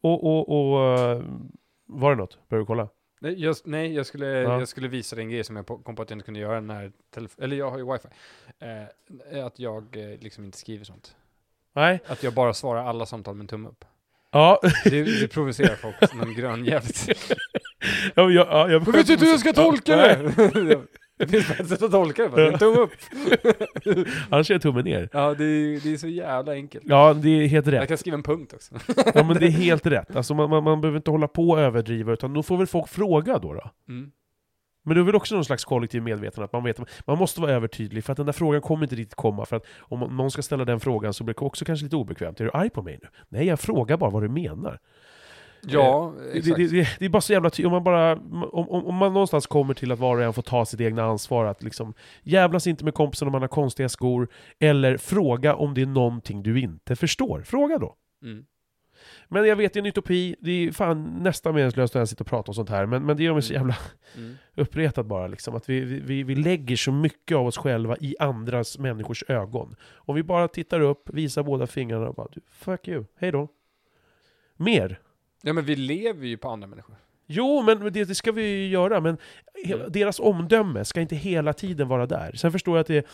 [0.00, 0.98] Och, och, och...
[0.98, 1.22] eh,
[1.86, 2.38] Var det något?
[2.48, 2.88] Behöver du kolla?
[3.20, 4.58] Nej, jag, nej jag, skulle, Ja.
[4.58, 6.60] jag skulle visa dig en grej som jag kom på att jag inte kunde göra
[6.60, 6.92] när
[7.38, 8.08] eller jag har ju wifi.
[9.38, 11.16] Eh, att jag eh, liksom inte skriver sånt.
[11.74, 12.00] Nej?
[12.06, 13.84] Att jag bara svarar alla samtal med en tumme upp.
[14.30, 14.60] Ja.
[14.84, 17.08] Det, det provocerar folk som en grön jävligt.
[18.14, 20.80] ja, jag, ja, jag Jag vet inte hur jag ska tolka det!
[21.18, 22.90] Det finns ett sätt att tolka det, bara tumme upp.
[24.30, 25.08] Annars är jag tummen ner.
[25.12, 26.84] Ja, det är, det är så jävla enkelt.
[26.86, 27.88] Ja, det är helt Jag rätt.
[27.88, 28.74] kan skriva en punkt också.
[29.14, 30.16] Ja, men det är helt rätt.
[30.16, 32.88] Alltså, man, man, man behöver inte hålla på och överdriva, utan då får väl folk
[32.88, 33.52] fråga då.
[33.52, 33.70] då.
[33.88, 34.10] Mm.
[34.84, 37.52] Men det är väl också någon slags kollektiv medvetande att man vet man måste vara
[37.52, 40.42] övertydlig, för att den där frågan kommer inte riktigt komma, för att om någon ska
[40.42, 42.40] ställa den frågan så blir det också kanske lite obekvämt.
[42.40, 43.08] Är du arg på mig nu?
[43.28, 44.78] Nej, jag frågar bara vad du menar.
[45.72, 46.56] Ja, Det, exakt.
[46.56, 49.12] det, det, det är bara så jävla ty- om man bara, om, om, om man
[49.12, 52.66] någonstans kommer till att var och en får ta sitt egna ansvar, att liksom jävlas
[52.66, 56.60] inte med kompisen om man har konstiga skor, eller fråga om det är någonting du
[56.60, 57.42] inte förstår.
[57.42, 57.94] Fråga då.
[58.22, 58.44] Mm.
[59.28, 62.24] Men jag vet, det är en utopi, det är fan nästan meningslöst att ens sitta
[62.24, 63.76] och prata om sånt här, men, men det gör mig så jävla
[64.16, 64.34] Mm.
[64.54, 65.54] uppretad bara liksom.
[65.54, 69.76] Att vi, vi, vi lägger så mycket av oss själva i andras människors ögon.
[69.94, 73.48] Om vi bara tittar upp, visar båda fingrarna och bara "Du, fuck you, hej då.
[74.56, 74.98] Mer.
[75.46, 76.96] Ja, men vi lever ju på andra människor.
[77.26, 79.18] Jo, men det, det ska vi ju göra, men
[79.64, 79.92] Mm.
[79.92, 82.32] deras omdöme ska inte hela tiden vara där.
[82.32, 83.06] Sen förstår jag att det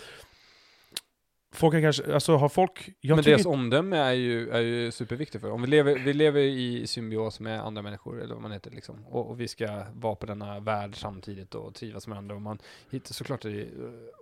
[1.55, 2.89] Folk har kanske, alltså har folk...
[3.03, 6.87] Men deras omdöme är ju, är ju superviktigt för Om vi lever, vi lever i
[6.87, 10.27] symbios med andra människor, eller vad man heter liksom, och, och vi ska vara på
[10.27, 12.35] denna värld samtidigt och trivas med andra.
[12.35, 12.59] Och man
[12.91, 13.45] hittar såklart,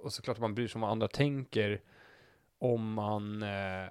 [0.03, 1.81] och såklart att man bryr sig om vad andra tänker
[2.59, 3.43] om man...
[3.43, 3.89] Eh,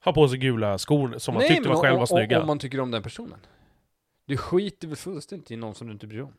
[0.00, 2.36] har på sig gula skor som man nej, tyckte var själv var snygga.
[2.36, 3.38] Om, om man tycker om den personen.
[4.26, 6.32] Du skiter väl fullständigt i någon som du inte bryr om.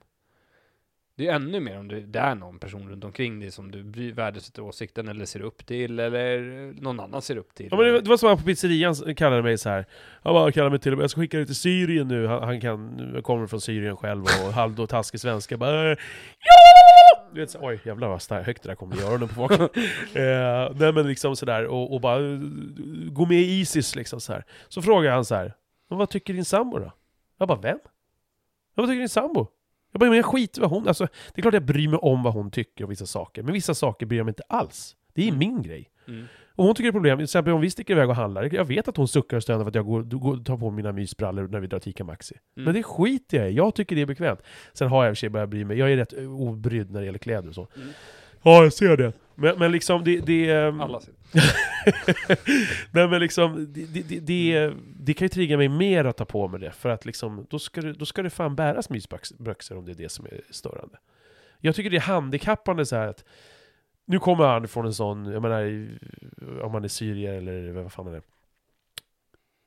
[1.15, 4.11] Det är ännu mer om det, det är någon person runt omkring dig som du
[4.11, 6.39] värdesätter åsikten eller ser upp till eller
[6.81, 7.67] någon annan ser upp till.
[7.71, 9.85] Ja, men det, var- det var som han på pizzerian kallade mig så här.
[10.23, 12.27] Han bara kallade mig till och med, jag ska skicka dig till Syrien nu.
[12.27, 15.57] Han, han kan, kommer från Syrien själv och halvdå taskig svenska.
[15.57, 15.97] Bara, "Eh,
[16.39, 16.80] ja!"
[17.33, 19.61] Du vet, så, oj jävlar vad starkt högt det där kommer i öronen på folk.
[20.15, 22.39] eh, nej men liksom sådär, och, och bara eh,
[23.11, 24.45] gå med i Isis liksom så här.
[24.67, 25.53] Så frågar han så här.
[25.89, 26.91] Men vad tycker din sambo då?
[27.37, 27.79] Jag bara, vem?
[27.83, 27.89] Ja,
[28.81, 29.47] vad tycker din sambo?
[29.91, 30.87] Jag bara, men jag skiter vad hon...
[30.87, 31.03] Alltså,
[31.33, 33.73] det är klart jag bryr mig om vad hon tycker om vissa saker, men vissa
[33.73, 34.95] saker bryr jag mig inte alls.
[35.13, 35.39] Det är Mm.
[35.39, 35.89] min grej.
[36.07, 36.25] Mm.
[36.61, 38.65] Och hon tycker det är problem, till exempel om vi sticker iväg och handlar, jag
[38.65, 41.47] vet att hon suckar och stönar för att jag går, går, tar på mina mysbrallor
[41.47, 42.35] när vi drar till Ica Maxi.
[42.57, 42.65] Mm.
[42.65, 44.39] Men det skiter jag i, jag tycker det är bekvämt.
[44.73, 46.99] Sen har jag i och för sig börjat bry mig, jag är rätt obrydd när
[46.99, 47.67] det gäller kläder och så.
[47.75, 47.87] Mm.
[48.41, 49.13] Ja, jag ser det.
[49.35, 50.19] Men, men liksom det...
[50.19, 51.13] det ehm, Alla ser.
[52.93, 56.47] Nej men liksom, det, det, det, det kan ju trigga mig mer att ta på
[56.47, 59.85] mig det, för att liksom, då ska det, då ska det fan bäras mysbyxor om
[59.85, 60.97] det är det som är störande.
[61.59, 63.23] Jag tycker det är handikappande så här att,
[64.05, 65.89] nu kommer han från en sån, jag menar,
[66.63, 68.21] om man är syrier eller vad fan är det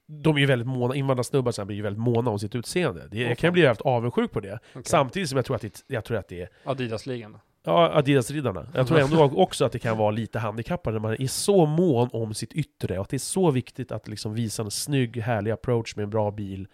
[0.07, 3.09] de är ju väldigt måna, invandrarsnubbar så här blir ju väldigt måna om sitt utseende.
[3.11, 4.59] Det, jag kan bli jävligt avundsjuk på det.
[4.71, 4.83] Okej.
[4.85, 7.39] Samtidigt som jag tror att det, jag tror att det är Adidas-ligan?
[7.63, 8.67] Ja, Adidas-riddarna.
[8.75, 12.09] Jag tror ändå också att det kan vara lite handikappande när man är så mån
[12.13, 15.51] om sitt yttre och att det är så viktigt att liksom visa en snygg, härlig
[15.51, 16.69] approach med en bra bil.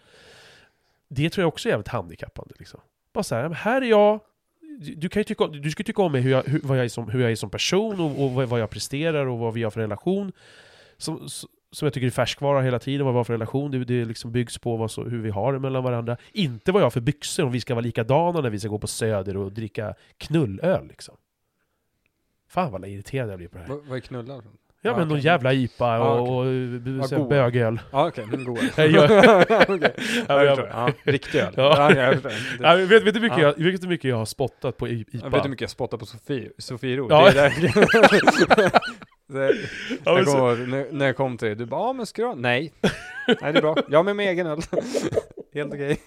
[1.07, 2.53] Det tror jag också är jävligt handikappande.
[2.59, 2.79] Liksom.
[3.13, 4.19] Bara så här, "Men här är jag.
[4.79, 6.89] Du, kan ju tycka, du ska tycka om mig hur jag, hur, vad jag är
[6.89, 9.71] som, hur jag är som person och, och vad jag presterar och vad vi har
[9.71, 10.31] för relation.
[10.97, 11.29] Som,
[11.71, 13.71] som jag tycker är färskvara hela tiden, vad vi har för relation.
[13.71, 16.17] Det, det liksom byggs på vad så, hur vi har det mellan varandra.
[16.31, 18.79] Inte vad jag har för byxor, om vi ska vara likadana när vi ska gå
[18.79, 21.15] på Söder och dricka knullöl liksom.
[22.47, 23.69] Fan vad irriterad jag blir på det här.
[23.69, 24.41] Vad vad är knullöl?
[24.83, 27.29] Ja Ja, men någon jävla IPA Ja, och, och, Ja, och här god.
[27.29, 27.79] bögöl.
[27.91, 28.45] Ja okej, men.
[30.27, 30.67] Ja, förstår.
[30.73, 31.53] Ja, riktig öl.
[31.57, 31.93] Ja.
[31.95, 32.13] Ja,
[32.59, 33.53] Ja, vet, vet, du mycket Ja.
[33.57, 35.29] jag, vet du mycket jag har spottat på IPA?
[35.29, 37.07] vet du mycket jag spottar på Sofie, Sofiero?
[37.09, 37.31] Ja.
[37.31, 37.51] Det
[40.03, 42.27] Ja, jag ihåg när, när jag kom till dig, du bara ja men ska du
[42.27, 42.73] ha?" Nej.
[43.27, 43.75] Nej det är bra.
[43.89, 44.61] Jag med min egen öl.
[45.53, 45.97] Helt okej.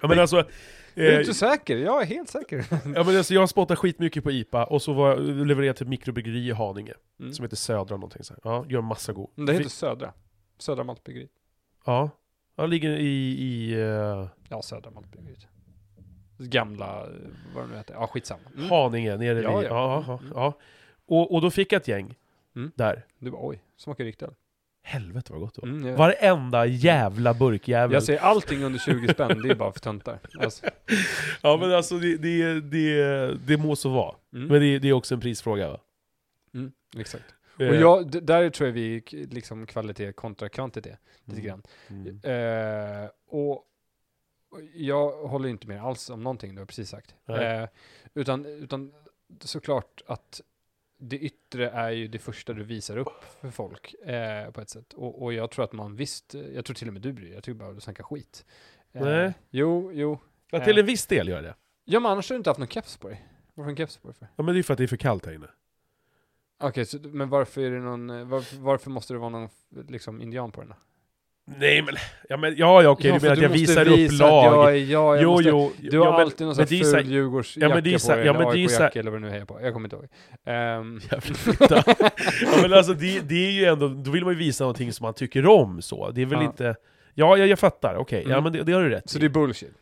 [0.00, 0.44] ja, men alltså,
[0.94, 1.76] Är du eh, inte säker?
[1.76, 2.64] Jag är helt säker.
[2.70, 5.84] ja, men alltså, jag har spottat skitmycket på IPA och så var jag levererad till
[5.84, 6.94] ett mikrobryggeri i Haninge.
[7.20, 7.32] Mm.
[7.32, 8.40] Som heter Södra någonting så här.
[8.44, 9.30] Ja, gör massa god.
[9.34, 10.12] Det heter Södra.
[10.58, 11.30] Södra Maltbryggeriet.
[11.86, 12.10] Ja.
[12.56, 13.06] Jag ligger i...
[13.42, 15.46] i eh, Ja, Södra Maltbryggeriet.
[16.38, 17.08] Gamla, eh,
[17.54, 17.94] vad det nu heter.
[17.94, 18.40] Ja, skitsamma.
[18.56, 18.70] Mm.
[18.70, 19.70] Haninge, nere Ja, vid...
[19.70, 19.70] ja.
[19.70, 20.32] Ja, ja, Mm.
[20.34, 20.58] ja.
[21.06, 22.14] Och, och då fick jag ett gäng.
[22.56, 22.70] Mm.
[22.74, 23.06] Där.
[23.18, 24.28] Du bara oj, smakar riktigt.
[24.84, 25.68] Helvete vad gott det var.
[25.68, 27.94] Mm, jag, Varenda jävla burkjävel.
[27.94, 30.18] jag säger allting under 20 spänn, det är bara för töntar.
[30.40, 30.66] Alltså,
[31.42, 34.14] Ja men alltså det, det, det, det må så vara.
[34.34, 35.80] mm, Men det, det är också en prisfråga va?
[36.54, 37.24] mm, exakt.
[37.58, 41.44] Eh, Och jag, där tror jag vi liksom kvalitet kontra kvantitet lite Mm.
[41.46, 41.62] grann.
[41.88, 43.02] mm.
[43.04, 43.64] Eh, och
[44.74, 47.14] jag håller inte med alls om någonting du har precis sagt.
[47.28, 47.68] Eh,
[48.14, 48.92] utan, utan
[49.40, 50.40] såklart att
[51.02, 54.92] det yttre är ju det första du visar upp för folk eh, på ett sätt.
[54.92, 57.34] Och, och jag tror att man visst, jag tror till och med du bryr dig,
[57.34, 58.44] jag tycker bara att du snackar skit.
[58.92, 59.34] Eh, Nej.
[59.50, 60.18] Jo, jo.
[60.50, 61.54] Ja, till en viss del gör jag det.
[61.84, 63.28] Ja men annars har du inte haft någon keps på dig.
[63.54, 64.28] Varför en keps på dig för?
[64.36, 65.48] Ja men det är för att det är för kallt här inne.
[66.60, 69.48] Okej, så, men varför är det någon, eh, varför, varför måste det vara någon
[69.88, 70.76] liksom indian på den då?
[71.58, 71.94] Nej men,
[72.28, 74.44] ja men, ja ja okej, Ja, du menar att jag visar visa upp lag?
[74.76, 76.80] Jag, ja, jag jo måste, jo, Du har ja, men- alltid någon men sån det
[76.84, 78.54] är här ful Djurgårdsjacka Ja, men det är så på dig, ja, eller men här-
[78.54, 79.58] AIK-jacka eller vad du nu hejar på.
[79.62, 80.08] Jag kommer inte ihåg.
[81.22, 81.82] Fitta.
[81.86, 85.04] ja men alltså det, det är ju ändå, då vill man ju visa någonting som
[85.04, 86.10] man tycker om så.
[86.10, 86.44] Det är väl Ja.
[86.44, 86.76] inte...
[87.14, 88.22] Ja, jag, jag fattar, okej.
[88.26, 88.44] Ja Mm.
[88.44, 89.20] men det, det har du rätt så i.
[89.20, 89.72] det är bullshit.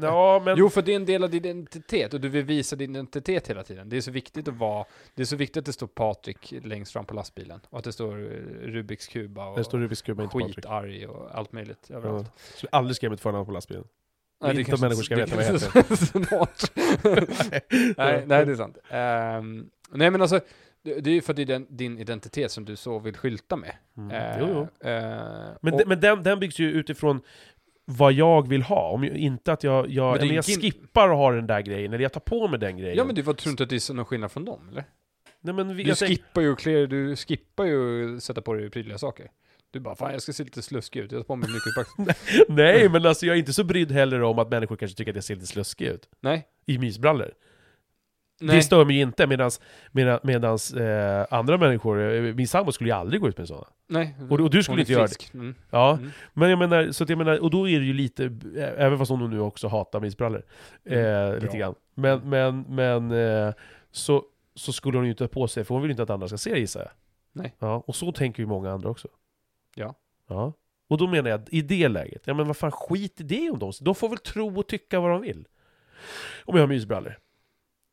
[0.00, 0.58] Ja men...
[0.58, 3.50] Jo, för det är en del av din identitet och du vill visa din identitet
[3.50, 3.88] hela tiden.
[3.88, 4.84] Det är så viktigt att vara,
[5.14, 7.92] det är så viktigt att det står Patrik längst fram på lastbilen och att det
[7.92, 8.28] står eh,
[8.66, 11.96] Rubiks kuba och Det står Rubiks kuba, inte skitarg och allt möjligt Ja.
[11.96, 12.30] överallt.
[12.54, 13.84] Så jag aldrig skrev mitt förnamn på lastbilen.
[14.42, 16.72] Nej, Inte att människor ska veta vad jag är Smart.
[17.96, 18.78] nej, nej, det är sant.
[18.90, 20.40] Ehm, nej, men alltså,
[20.82, 23.56] det, är ju för att det är den, din identitet som du så vill skylta
[23.56, 23.76] med.
[23.96, 24.10] Mm.
[24.10, 24.46] Eh, Jo,
[24.80, 24.88] jo.
[24.90, 24.96] eh,
[25.62, 27.20] Men, de, men den, den byggs ju utifrån
[27.88, 28.90] vad jag vill ha.
[28.90, 32.02] Om jag, inte att jag, jag, men jag skippar att ha den där grejen, eller
[32.02, 32.96] jag tar på mig den grejen.
[32.96, 34.84] Ja men du var tror inte att det är någon skillnad från dem eller?
[35.40, 39.30] Nej, men vi, Du skippar ju klä, du skippar ju sätta på dig prydliga saker.
[39.70, 42.16] Du bara, fan jag ska se lite sluskig ut, jag tar på mig nyckelpack.
[42.48, 45.16] nej, men alltså jag är inte så brydd heller om att människor kanske tycker att
[45.16, 46.08] jag ser lite sluskig ut.
[46.20, 46.46] Nej.
[46.66, 47.32] I mysbrallor.
[48.40, 48.56] Nej.
[48.56, 49.60] Det stör mig inte, medans,
[49.92, 53.66] medan, medans eh, andra människor, eh, min sambo skulle ju aldrig gå ut med sådana.
[53.88, 54.14] Nej.
[54.30, 55.34] Och, och du skulle inte göra det.
[55.34, 55.54] Mm.
[55.70, 56.10] Ja, Mm.
[56.32, 58.24] men jag menar, så att jag menar, och då är det ju lite,
[58.56, 60.42] eh, även fast hon nu också hatar mysbrallor,
[60.84, 61.56] eh, Mm, lite bra.
[61.58, 61.74] grann.
[61.94, 63.10] Men, men, men,
[63.48, 63.54] eh,
[63.90, 64.24] så,
[64.54, 66.36] så skulle hon ju inte ha på sig, för hon vill inte att andra ska
[66.38, 66.90] se det gissar jag.
[67.32, 67.54] Nej.
[67.58, 69.08] Ja, och så tänker ju många andra också.
[69.74, 69.94] Ja.
[70.28, 70.52] Ja.
[70.88, 73.58] Och då menar jag, i det läget, ja men vad fan skit i det om
[73.58, 73.72] dem.
[73.80, 75.44] De får väl tro och tycka vad de vill.
[76.44, 77.18] Om jag har mysbrallor.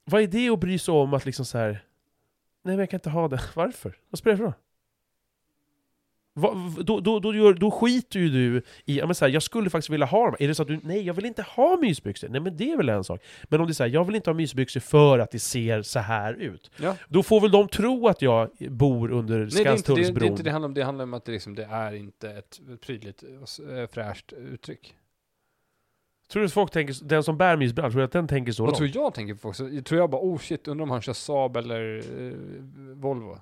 [0.06, 1.72] Vad är det att bry sig om att liksom så här.
[1.72, 3.42] Nej men jag kan inte ha det.
[3.56, 3.98] Varför?
[4.10, 4.54] Vad spelar det för roll?
[6.36, 9.44] Va, då, då, då, gör, då skiter ju du i, ja, men så här, jag
[9.44, 10.36] skulle faktiskt vilja ha dem.
[10.40, 12.30] Är det så att du, nej jag vill inte ha mysbyxor.
[12.30, 13.22] Nej men det är väl en sak.
[13.44, 15.82] Men om det är så här, jag vill inte ha mysbyxor för att det ser
[15.82, 16.72] så här ut.
[16.78, 16.96] Ja.
[17.10, 20.02] Då får väl de tro att jag bor under Nej, det är, inte, det, det
[20.02, 20.28] är Skanstullsbron.
[20.32, 23.24] inte det handlar om, det handlar om att det, liksom, det är inte ett prydligt,
[23.92, 24.96] fräscht uttryck.
[26.32, 28.64] Tror du att folk tänker, den som bär mysbrallor, tror du att den tänker så
[28.64, 28.94] Vad långt?
[28.94, 29.56] tror jag tänker på folk?
[29.56, 32.34] Så, jag tror jag bara, oh shit, undrar om han kör Saab eller eh,
[32.96, 33.40] Volvo.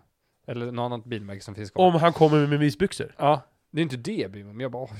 [0.47, 1.85] Eller något annat bilmärke som finns kvar.
[1.87, 3.15] Om han kommer med mysbyxor?
[3.17, 4.61] Ja, det är inte det jag bryr mig om.
[4.61, 4.91] Jag bara, åh,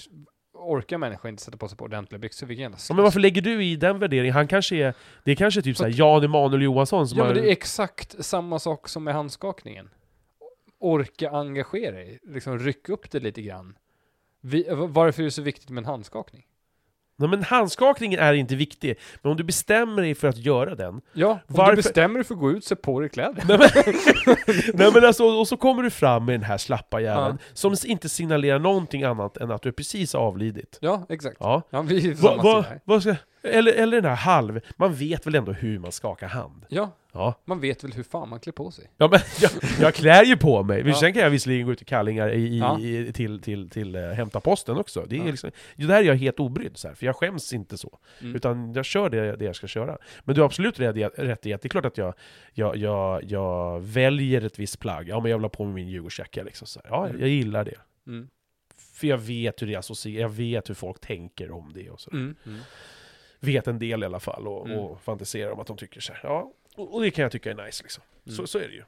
[0.53, 3.41] orkar människor inte sätta på sig på ordentliga byxor, vilken jävla Ja, men varför lägger
[3.41, 4.33] du i den värderingen?
[4.33, 7.33] Han kanske är, det är kanske typ såhär Jan Emanuel Johansson som Ja, har...
[7.33, 9.89] men det är exakt samma sak som med handskakningen.
[10.79, 13.77] Orka engagera dig, liksom ryck upp det lite grann.
[14.41, 16.45] Vi, varför är det så viktigt med en handskakning?
[17.21, 21.01] Nej, men handskakningen är inte viktig, men om du bestämmer dig för att göra den
[21.13, 23.43] Ja, om Varför- du bestämmer dig för att gå ut, så på dig kläder.
[23.47, 23.69] Nej men,
[24.73, 28.09] nej, men alltså, och så kommer du fram med den här slappa jäveln som inte
[28.09, 30.77] signalerar någonting annat än att du precis avlidit.
[30.81, 31.37] Ja, exakt.
[31.39, 31.61] Ja.
[31.69, 35.35] Ja, vi är Va, va, vad ska, eller, eller den här halv, man vet väl
[35.35, 36.65] ändå hur man skakar hand?
[36.69, 38.91] Ja, Ja, man vet väl hur fan man klär på sig.
[38.97, 40.93] ja men jag, jag klär ju på mig, Ja.
[40.95, 42.79] sen kan jag visserligen gå ut i kallingar i, i, Ja.
[42.79, 45.05] i, till, till, till uh, hämta posten också.
[45.09, 45.25] Det är Ja.
[45.25, 47.99] liksom, där är jag helt obrydd, så här, för jag skäms inte så.
[48.21, 48.35] Mm.
[48.35, 49.97] Utan jag kör det, det jag ska köra.
[50.23, 52.13] Men du har absolut rätt i, rätt i att det är klart att jag,
[52.53, 55.09] jag, jag, jag väljer ett visst plagg.
[55.09, 56.43] Ja, men jag vill ha på mig min Djurgårdsjacka.
[56.43, 56.89] Liksom, så här.
[56.91, 57.19] Ja, Mm.
[57.21, 57.77] jag gillar det.
[58.07, 58.27] Mm.
[58.93, 61.89] För jag vet hur det associerar, jag vet hur folk tänker om det.
[61.89, 62.11] Och så.
[62.11, 62.35] Mm.
[62.45, 62.59] Mm.
[63.39, 64.77] Vet en del i alla fall och, Mm.
[64.79, 66.19] och fantiserar om att de tycker så här.
[66.23, 68.03] Ja, och, och det kan jag tycka är nice liksom.
[68.25, 68.47] Så, Mm.
[68.47, 68.83] så är det ju.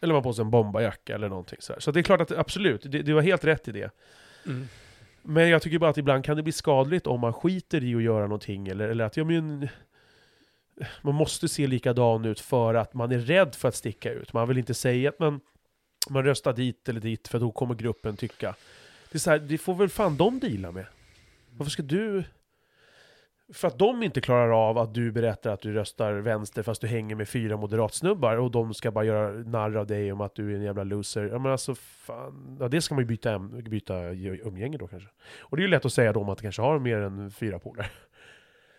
[0.00, 1.80] Eller man på sig en bombarjacka eller någonting så här.
[1.80, 3.90] Så det är klart att absolut, det, du har helt rätt i det.
[4.46, 4.68] Mm.
[5.22, 8.02] Men jag tycker bara att ibland kan det bli skadligt om man skiter i att
[8.02, 9.68] göra någonting, eller, eller att ja, men,
[11.02, 14.32] man måste se likadan ut för att man är rädd för att sticka ut.
[14.32, 15.40] Man vill inte säga att man,
[16.10, 18.54] man röstar dit eller dit, för då kommer gruppen tycka.
[19.10, 20.86] Det är så här, det får väl fan de deala med.
[21.50, 22.24] Varför ska du...
[23.52, 26.86] För att de inte klarar av att du berättar att du röstar vänster fast du
[26.86, 30.52] hänger med fyra moderatsnubbar och de ska bara göra narr av dig om att du
[30.52, 31.28] är en jävla loser.
[31.32, 33.98] Ja men alltså fan, ja, det ska man ju byta, byta
[34.44, 35.08] umgänge då kanske.
[35.40, 37.30] Och det är ju lätt att säga då om att du kanske har mer än
[37.30, 37.90] fyra polare.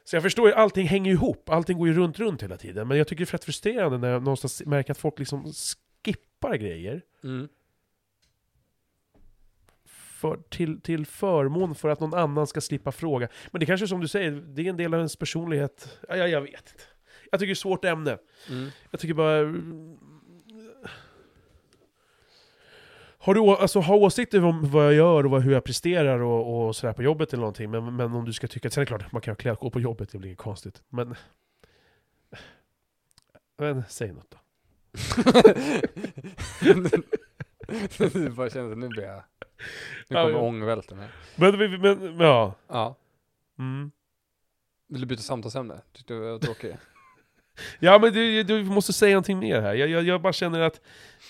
[0.05, 2.87] Så jag förstår ju, allting hänger ju ihop, allting går ju runt, runt hela tiden.
[2.87, 5.53] Men jag tycker det är rätt frustrerande när jag någonstans märker att folk liksom
[6.05, 7.01] skippar grejer.
[7.23, 7.47] Mm
[10.23, 13.27] för, till, till förmån för att någon annan ska slippa fråga.
[13.51, 15.99] Men det kanske är som du säger, det är en del av ens personlighet.
[16.09, 16.83] Ja, jag, jag vet inte.
[17.31, 18.17] Jag tycker det är ett svårt ämne.
[18.49, 18.69] Mm.
[18.91, 19.37] Jag tycker bara...
[23.17, 26.75] Har du alltså, ha åsikter om vad jag gör och hur jag presterar och, och
[26.75, 28.69] sådär på jobbet eller någonting, men, men om du ska tycka...
[28.69, 30.81] Sen är det klart, man kan ha klädkod på jobbet, det blir inget konstigt.
[30.89, 31.15] Men...
[33.57, 34.37] Men säg något då.
[38.13, 39.23] du bara känner att nu blir jag...
[40.07, 40.37] Nu kommer ja.
[40.37, 41.09] ångvälten här.
[41.35, 42.55] Men, men, men ja.
[42.67, 42.95] Ja.
[43.59, 43.91] Mm.
[44.87, 45.81] Vill du byta samtalsämne?
[45.93, 46.75] Tyckte du var tråkigt?
[47.79, 49.73] Ja men du, du måste säga någonting mer här.
[49.73, 50.81] Jag, jag, jag bara känner att...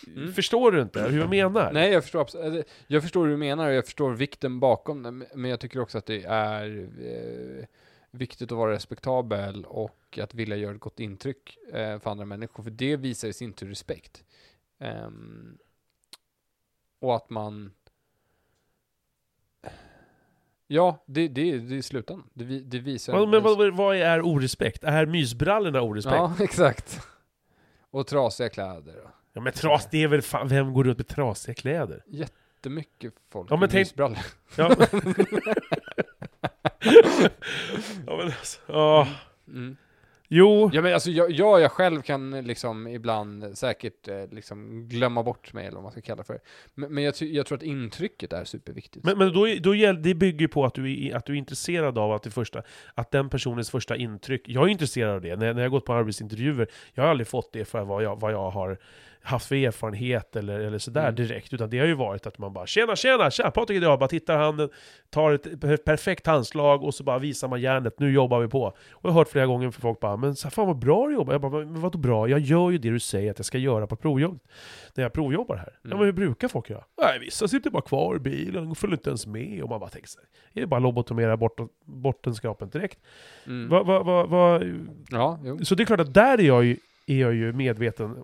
[0.07, 0.33] Mm.
[0.33, 1.73] Förstår du inte hur jag menar?
[1.73, 2.67] Nej, jag förstår absolut.
[2.87, 5.11] Jag förstår hur du menar och jag förstår vikten bakom det.
[5.11, 7.65] Men jag tycker också att det är eh,
[8.11, 12.63] viktigt att vara respektabel och att vilja göra ett gott intryck eh, för andra människor.
[12.63, 14.23] För det visar i sin tur respekt.
[14.79, 15.57] Ehm,
[17.03, 17.71] och att man...
[20.67, 22.29] Ja, det, det, det är slutändan.
[22.33, 23.13] Det, det visar...
[23.13, 24.83] Vad- Men vad, vad är orespekt?
[24.83, 26.15] Är mysbrallorna orespekt?
[26.15, 26.35] Ja.
[26.39, 26.99] Ja, exakt.
[27.89, 28.95] Och trasiga kläder.
[29.35, 32.03] och men tras, det är väl fan, vem går runt med trasiga kläder?
[32.07, 34.17] Jättemycket folk Ja, men tänk- mysbrallor.
[34.55, 34.75] Ja,
[38.07, 39.07] ja men alltså, ja.
[39.47, 39.77] Mm.
[40.35, 45.23] Jo, Ja men alltså jag, jag, jag själv kan liksom ibland säkert eh, liksom glömma
[45.23, 46.39] bort mig eller vad man ska kalla det för.
[46.73, 49.05] Men, men jag, jag tror att intrycket är superviktigt.
[49.05, 51.97] men, men då, då det bygger ju på att du, är, att du är intresserad
[51.97, 52.63] av att, det första,
[52.93, 55.93] att den personens första intryck, jag är intresserad av det, när, när jag gått på
[55.93, 58.77] arbetsintervjuer, jag har aldrig fått det för vad jag, vad jag har
[59.25, 61.15] haft för erfarenhet eller, eller sådär Mm.
[61.15, 64.07] direkt, utan det har ju varit att man bara ”Tjena, tjena, tjena, Patrik idag”, bara
[64.09, 64.69] tittar handen,
[65.09, 68.63] tar ett per- perfekt handslag och så bara visar man järnet, nu jobbar vi på.
[68.63, 71.07] Och jag har hört flera gånger för folk bara ”Men så här, fan vad bra
[71.07, 72.27] du jobbar”, jag bara ”Men vadå bra?
[72.29, 74.39] Jag gör ju det du säger att jag ska göra på provjobb,
[74.95, 75.73] när jag provjobbar här”.
[75.81, 75.97] Ja Mm.
[75.97, 76.83] men hur brukar folk göra?
[77.01, 79.89] Nej, vissa sitter bara kvar i bilen och följer inte ens med, och man bara
[79.89, 80.21] tänker sig
[80.53, 82.99] det är bara att lobotomera bort, bottenskrapen direkt.
[83.47, 83.69] Mm.
[83.69, 84.61] Va, va, va, va,
[85.09, 85.65] Ja, jo.
[85.65, 86.77] så det är klart att där är jag ju,
[87.07, 88.23] är jag ju medveten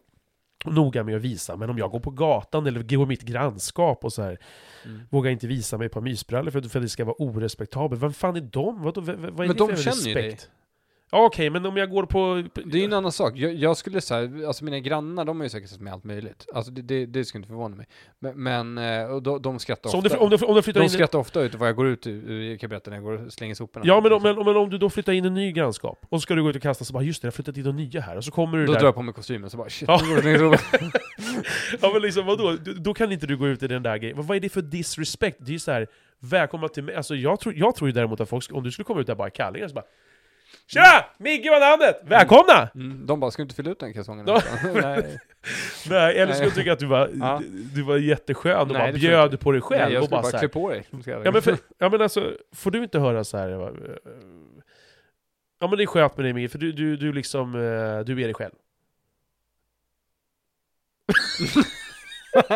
[0.66, 4.14] noga med att visa, men om jag går på gatan eller går mitt grannskap och
[4.14, 4.38] så här
[4.86, 5.02] Mm.
[5.10, 8.02] vågar inte visa mig på mysbrallor för, för att det ska vara orespektabelt.
[8.04, 8.84] Vem fan är de?
[8.84, 10.38] Vad, vad, vad är Men det de för känner ju dig.
[11.12, 12.44] Ja okej, men om jag går på...
[12.66, 13.34] Det är ju en annan sak.
[13.36, 16.46] Jag, jag skulle säga, alltså mina grannar, de har ju säkert sett med allt möjligt.
[16.54, 17.88] Alltså det, det, det skulle inte förvåna mig.
[18.20, 20.18] Men, men eh, och de, de skrattar Så om ofta.
[20.18, 20.90] du, om, du, om du flyttar de in...
[20.90, 22.06] skrattar ofta ut vad jag går ut
[22.62, 23.86] jag berätta när jag går och slänger soporna.
[23.86, 26.22] Ja men om, men, men om du då flyttar in en ny grannskap, och så
[26.22, 27.76] ska du gå ut och kasta, så bara just det, jag har flyttat in de
[27.76, 28.80] nya här, och så kommer du Då där...
[28.80, 30.02] drar jag på mig kostymen så bara shit, Ja.
[30.30, 30.38] i.
[31.82, 32.52] Ja men liksom vadå?
[32.52, 34.18] Du- Då kan inte du gå ut i den där grejen.
[34.22, 35.38] Vad är det för disrespect?
[35.40, 35.88] Det är ju så här,
[36.20, 36.96] välkomna till mig.
[36.96, 39.16] Alltså jag tror, jag tror ju däremot att folk, om du skulle komma ut där
[39.16, 39.86] bara i kallingar så bara
[40.68, 41.06] Tja!
[41.18, 42.02] Migge var namnet!
[42.04, 42.70] Välkomna!
[42.76, 44.28] Mm, de bara, ska du inte fylla ut den kalsongen?
[44.28, 44.42] Ja.
[44.74, 45.20] Nej,
[45.90, 47.42] Nej, eller skulle tycka att du var, Ja.
[47.76, 49.38] du, var jätteskön och Nej, bara bjöd inte.
[49.44, 50.86] på dig själv Nej jag och skulle bara, bara klä på dig.
[51.24, 53.50] Ja men, för, ja men alltså, får du inte höra så här?
[53.52, 53.70] eh,
[55.62, 57.60] Ja men det är skönt med dig Migge, för du, du, du liksom, eh,
[58.06, 58.54] du är dig själv.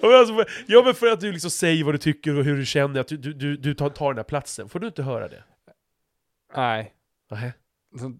[0.00, 2.44] ja, men alltså, för- ja men för att du liksom säger vad du tycker och
[2.44, 4.68] hur du känner, att du, du, du, tar, tar den här platsen.
[4.68, 5.42] Får du inte höra det?
[6.56, 6.94] Nej.
[7.30, 7.52] Nej.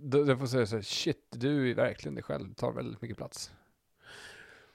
[0.00, 3.16] Då får jag säga så här, shit, du är verkligen dig själv, tar väldigt mycket
[3.16, 3.50] plats.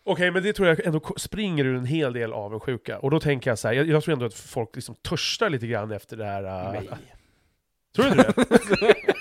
[0.04, 3.00] Okej, men det tror jag ändå springer ur en hel del avundsjuka.
[3.00, 5.68] Och då tänker jag så här, jag, jag tror ändå att folk liksom törstar lite
[5.68, 6.44] grann efter det här...
[6.44, 6.90] Uh, Mig.
[7.96, 9.14] tror du inte det?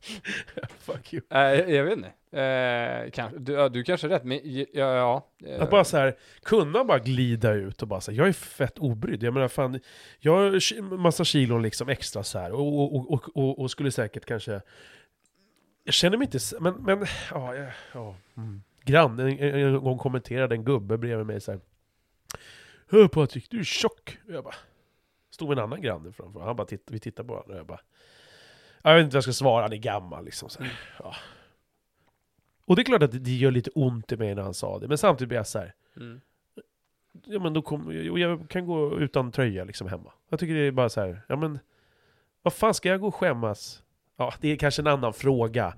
[0.78, 1.22] Fuck you.
[1.28, 2.12] Nej, jag vet inte.
[2.32, 4.40] Eh, kanske, du, ja, du kanske har rätt, men
[4.72, 5.58] ja, ja.
[5.58, 9.22] Att bara så här, kunna bara glida ut och bara säga jag är fett obrydd.
[9.22, 9.80] Jag menar fan,
[10.18, 14.60] jag har massa kilon liksom extra så här och, och, och, och, skulle säkert kanske...
[15.84, 16.38] Jag känner mig inte...
[16.60, 18.16] Men, men ja, ja, ja.
[18.36, 18.62] Mm.
[18.84, 21.60] Grannen en, en gång kommenterade en gubbe bredvid mig så här.
[22.90, 24.18] Hör Patrik, du är tjock.
[24.26, 24.54] Och jag bara...
[25.30, 26.40] Stod en annan granne framför.
[26.40, 27.80] Han bara titt, vi tittar på varandra och jag bara...
[28.82, 30.48] Jag vet inte vad jag ska svara, han är gammal liksom.
[30.48, 30.72] Så här.
[30.98, 31.14] Ja.
[32.64, 34.78] Och det är klart att det- det gör lite ont i mig när han sa
[34.78, 35.74] det, men samtidigt blir jag så här.
[35.96, 36.20] Mm.
[37.24, 40.12] Ja men då kommer, och jag kan gå utan tröja liksom hemma.
[40.28, 41.58] Jag tycker det är bara så här, ja men...
[42.42, 43.82] Vad fan ska jag gå och skämmas?
[44.16, 45.74] Ja, det är kanske en annan fråga.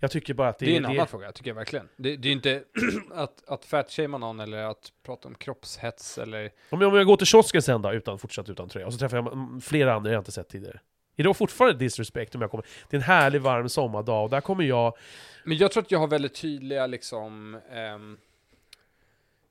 [0.00, 1.88] Jag tycker bara att det, Det är en annan fråga, tycker jag verkligen.
[1.96, 2.62] Det, det är ju inte
[3.14, 6.50] att, att fatshamea någon eller att prata om kroppshets eller...
[6.70, 8.98] Om jag, om jag går till kiosken sen då, utan, fortsatt utan tröja, och så
[8.98, 10.80] träffar jag mm, flera andra jag inte sett tidigare.
[11.16, 12.66] Är det fortfarande disrespect om jag kommer...
[12.90, 14.96] Det är en härlig varm sommardag och där kommer jag...
[15.44, 17.60] Men jag tror att jag har väldigt tydliga liksom...
[17.94, 18.18] Um,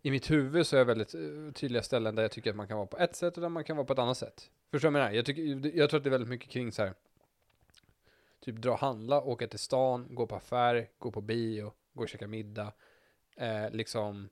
[0.02, 1.22] I mitt huvud så är jag väldigt eh,
[1.54, 3.64] tydliga ställen där jag tycker att man kan vara på ett sätt och där man
[3.64, 4.50] kan vara på ett annat sätt.
[4.72, 5.16] Förstår du vad jag menar?
[5.16, 6.94] Jag, tycker, jag tror att det är väldigt mycket kring så här.
[8.46, 12.10] Typ dra och handla, åka till stan, gå på affär, gå på bio, gå och
[12.10, 12.72] käka middag.
[13.38, 14.30] Eh, liksom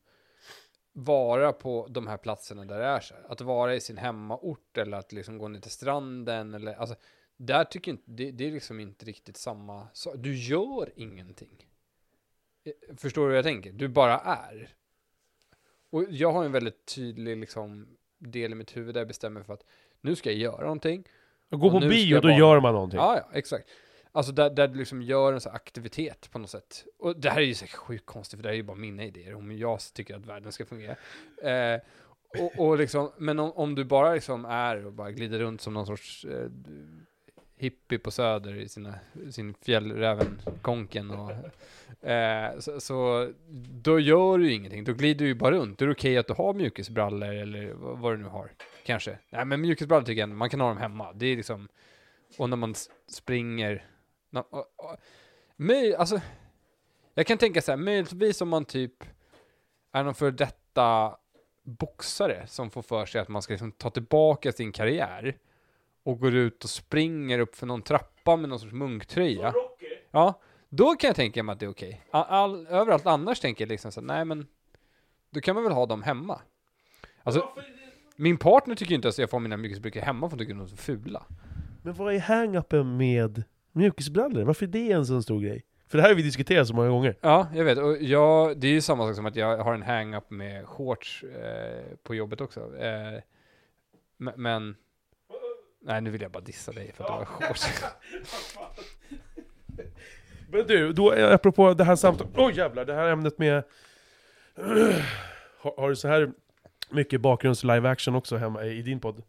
[0.93, 3.25] vara på de här platserna där det är så här.
[3.29, 6.95] Att vara i sin hemmaort eller att liksom gå ner till stranden eller alltså
[7.45, 10.13] där tycker inte, det, det är liksom inte riktigt samma sak.
[10.17, 11.67] Du gör ingenting.
[12.63, 13.71] Eh, Förstår du vad jag tänker?
[13.71, 14.69] Du bara är.
[15.89, 17.87] Och jag har en väldigt tydlig liksom
[18.19, 19.63] del i mitt huvud där jag bestämmer för att
[20.01, 21.03] nu ska jag göra någonting.
[21.49, 22.97] Gå Och på nu ska bio, då bara- gör man någonting.
[22.99, 23.69] Ja, ja, exakt.
[24.11, 26.85] Alltså där, där du liksom gör en sån här aktivitet på något sätt.
[26.97, 29.03] Och det här är ju så sjukt konstigt, för det här är ju bara mina
[29.05, 30.95] idéer om hur jag tycker att världen ska fungera.
[31.43, 31.81] Eh,
[32.39, 35.73] och, och liksom, men om, om du bara liksom är och bara glider runt som
[35.73, 36.49] någon sorts eh,
[37.61, 38.95] hippie på söder i sina,
[39.31, 41.11] sin fjällräven-konken
[42.01, 43.29] eh, så, så
[43.83, 45.79] då gör du ju ingenting, då glider du ju bara runt.
[45.79, 48.51] Då är det okej att du har mjukisbrallor eller vad, vad du nu har,
[48.85, 49.17] kanske.
[49.29, 51.13] Nej men mjukisbrallor tycker jag ändå, man kan ha dem hemma.
[51.13, 51.67] Det är liksom,
[52.37, 52.75] och när man
[53.07, 53.85] springer,
[54.29, 54.97] na, och, och,
[55.55, 56.21] möj, alltså,
[57.13, 59.03] jag kan tänka så här, möjligtvis om man typ
[59.91, 61.17] är någon för detta
[61.63, 65.37] boxare som får för sig att man ska liksom ta tillbaka sin karriär
[66.03, 69.53] och går ut och springer upp för någon trappa med någon sorts munktröja.
[70.11, 72.01] Ja, då kan jag tänka mig att det är okej.
[72.11, 74.47] All, all, överallt annars tänker jag liksom så här, nej men,
[75.29, 76.41] då kan man väl ha dem hemma.
[77.23, 77.49] Alltså,
[78.15, 80.67] min partner tycker inte att jag får mina mjukisbrickor hemma för att tycker de är
[80.67, 81.23] så fula.
[81.83, 84.43] Men vad är hang-upen med mjukisbrallor?
[84.43, 85.65] Varför är det en sån stor grej?
[85.87, 87.17] För det här har vi diskuterat så många gånger.
[87.21, 87.77] Ja, jag vet.
[87.77, 91.23] Och jag, det är ju samma sak som att jag har en hang-up med shorts
[91.23, 92.77] eh, på jobbet också.
[92.77, 93.21] Eh,
[94.17, 94.75] men, men...
[95.81, 97.67] Nej, nu vill jag bara dissa dig för att du har shorts.
[100.51, 103.63] Men du, då, eh, apropå det här samtalet, oj jävlar, det här ämnet med...
[105.61, 106.31] har, har du så här
[106.89, 109.23] mycket bakgrunds live action också hemma i din podd?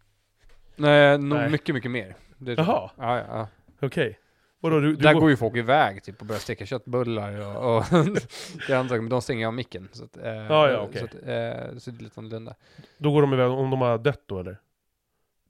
[0.77, 1.51] Nej, nog Nej.
[1.51, 2.15] mycket, mycket mer.
[2.39, 2.53] Det.
[2.53, 2.91] Jaha.
[2.97, 3.49] Ja, ja, ja.
[3.87, 4.19] Okej.
[4.61, 7.77] Vadå, du, du Där går- går ju folk iväg typ och börjar steka köttbullar och,
[7.77, 7.85] och
[8.67, 9.89] det andra men de stänger av micken.
[9.93, 10.99] Så att, eh, Ja, ja, okej.
[11.01, 12.55] så, att, eh, så det är lite annorlunda.
[12.99, 14.57] då går de iväg om de har dött då eller?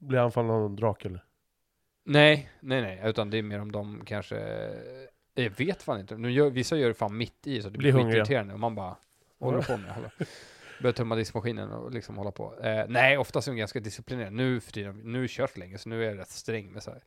[0.03, 1.25] Blir anfallna av en drake eller?
[2.05, 4.37] Nej, nej, nej, utan det är mer om de kanske...
[5.35, 6.17] Jag vet fan inte.
[6.17, 8.75] Nu gör, vissa gör det fan mitt i så det Blir blir skitirriterande och man
[8.75, 8.97] bara
[9.39, 9.91] håller på med.
[9.91, 10.11] Håller.
[10.83, 12.61] Börjar tömma diskmaskinen och liksom hålla på.
[12.61, 14.31] Eh, nej, oftast är de ganska disciplinerade.
[14.37, 16.91] Nu för tiden, nu har kört länge så nu är jag rätt sträng med så
[16.91, 17.03] här.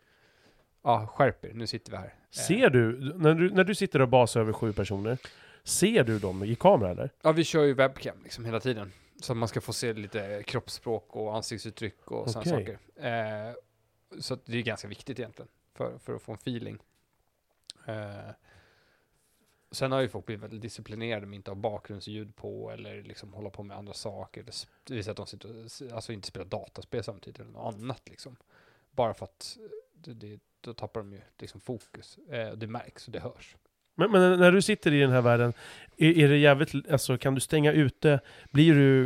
[0.84, 2.05] Ja, skärp er, nu sitter vi här.
[2.05, 2.11] Eh,
[2.47, 5.17] Ser du, när du, när du sitter och basar över sju personer,
[5.63, 7.09] ser du dem i kamera eller?
[7.23, 8.91] Ja, vi kör ju webcam liksom hela tiden.
[9.21, 12.77] Så att man ska få se lite kroppsspråk och ansiktsuttryck och sådana Okej.
[12.95, 13.07] saker.
[13.07, 13.53] Eh,
[14.19, 16.77] så att det är ganska viktigt egentligen för, för att få en feeling.
[17.85, 18.29] Eh,
[19.71, 23.49] sen har ju folk blivit väldigt disciplinerade med inte ha bakgrundsljud på eller liksom hålla
[23.49, 24.43] på med andra saker.
[24.43, 28.35] Det säga att de sitter och, alltså inte spelar dataspel samtidigt eller något annat liksom.
[28.91, 29.57] Bara för att
[29.93, 32.17] det, det är då tappar de ju liksom fokus.
[32.17, 33.55] Eh, det märks och det hörs.
[33.95, 35.53] Men, men när du sitter i den här världen,
[35.97, 38.19] är, är det jävligt, alltså kan du stänga ute,
[38.51, 39.05] blir du...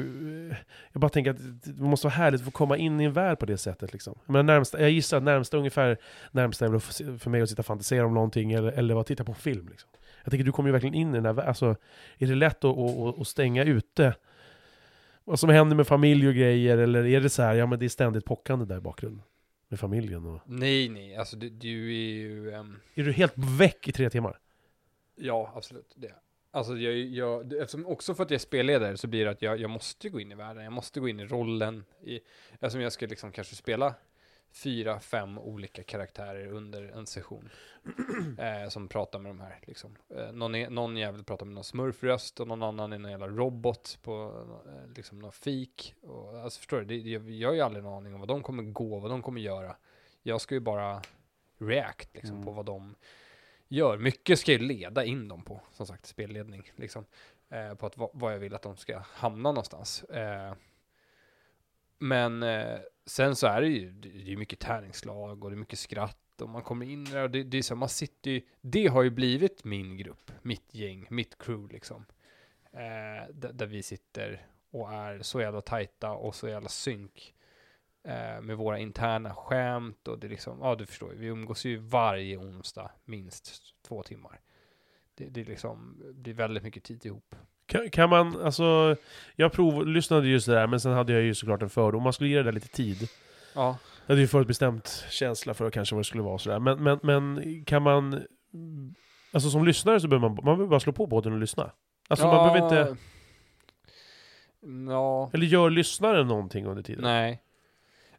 [0.52, 0.58] eh,
[0.92, 3.40] Jag bara tänker att det måste vara härligt att få komma in i en värld
[3.40, 4.20] på det sättet liksom.
[4.26, 5.98] Men närmsta, jag gissar att närmsta ungefär,
[6.32, 6.80] närmsta är väl
[7.20, 9.68] för mig att sitta och fantisera om någonting eller, eller att titta på en film
[9.70, 9.90] liksom.
[10.24, 11.76] Jag tänker du kommer ju verkligen in i den här världen, alltså
[12.18, 14.16] är det lätt att, att, att, stänga ute
[15.24, 17.86] vad som händer med familj och grejer, eller är det så här, ja men det
[17.86, 19.22] är ständigt pockande där i bakgrunden?
[19.70, 20.42] Med familjen och...
[20.46, 22.52] Nej, nej, alltså du, du är ju...
[22.52, 24.38] ehm, Är du helt väck i tre timmar?
[25.20, 25.94] Ja, absolut.
[25.96, 26.14] Det.
[26.52, 29.60] Alltså jag, jag, eftersom också för att jag är spelledare så blir det att jag,
[29.60, 31.86] jag måste gå in i världen, jag måste gå in i rollen.
[32.02, 32.20] I,
[32.54, 33.94] eftersom jag ska liksom kanske spela
[34.52, 37.50] fyra, fem olika karaktärer under en session.
[38.40, 39.96] eh, som pratar med de här liksom.
[40.16, 43.28] Eh, någon, är, någon jävel pratar med någon smurfröst och någon annan är någon jävla
[43.28, 45.96] robot på eh, liksom någon fik.
[46.02, 48.44] Och, alltså förstår du, det, jag, jag har ju aldrig någon aning om vad de
[48.44, 49.76] kommer gå, vad de kommer göra.
[50.24, 51.02] Jag ska ju bara
[51.58, 52.46] react liksom Mm.
[52.46, 52.96] på vad de
[53.70, 53.98] gör.
[53.98, 56.72] Mycket ska ju leda in dem på, som sagt, spelledning.
[56.76, 57.06] Liksom,
[57.50, 60.04] eh, på att va, vad jag vill att de ska hamna någonstans.
[60.04, 60.54] Eh,
[61.98, 65.80] men eh, sen så är det ju det är mycket tärningslag och det är mycket
[65.80, 68.88] skratt och man kommer in där och det, det är så, man sitter ju, det
[68.88, 72.06] har ju blivit min grupp, mitt gäng, mitt crew liksom.
[72.72, 77.34] Eh, där, där vi sitter och är så jävla tajta och så jävla synk
[78.04, 81.66] eh, med våra interna skämt och det är liksom, ja du förstår, ju, vi umgås
[81.66, 83.52] ju varje onsdag minst
[83.88, 84.40] två timmar.
[85.16, 87.36] Det, det är liksom, det är väldigt mycket tid ihop.
[87.66, 88.96] Kan, kan man, alltså,
[89.36, 92.04] jag prov, lyssnade ju sådär, men sen hade jag ju såklart en fördom.
[92.04, 93.10] Man skulle ge det där lite tid.
[93.56, 96.60] Ja, Jag hade ju förutbestämt känsla för kanske vad det skulle vara sådär.
[96.60, 98.24] Men, men, men kan man...
[99.32, 101.72] Alltså som lyssnare så behöver man, man behöver bara slå på båten och lyssna.
[102.08, 102.98] Alltså man behöver inte...
[104.92, 107.04] Ja, Eller gör lyssnaren någonting under tiden?
[107.04, 107.42] nej.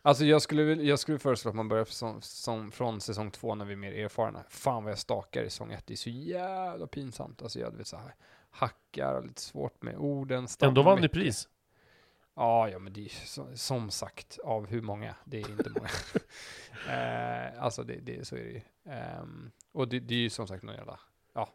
[0.02, 3.64] Alltså jag skulle, jag skulle föreslå att man börjar som, som från säsong två när
[3.64, 4.44] vi är mer erfarna.
[4.48, 7.43] Fan vad jag stakar i säsong ett, det är så jävla pinsamt.
[7.43, 8.14] Alltså jag vet så här,
[8.51, 10.48] hackar och lite svårt med orden.
[10.60, 11.48] Ändå vann ni pris.
[12.35, 15.14] Ja, ja, men det är så, som sagt av hur många?
[15.24, 15.89] Det är inte många.
[16.97, 18.60] eh, alltså, det, det, så är det ju.
[18.85, 21.01] Ehm, och det, det är ju som sagt någon jävla,
[21.32, 21.48] ja,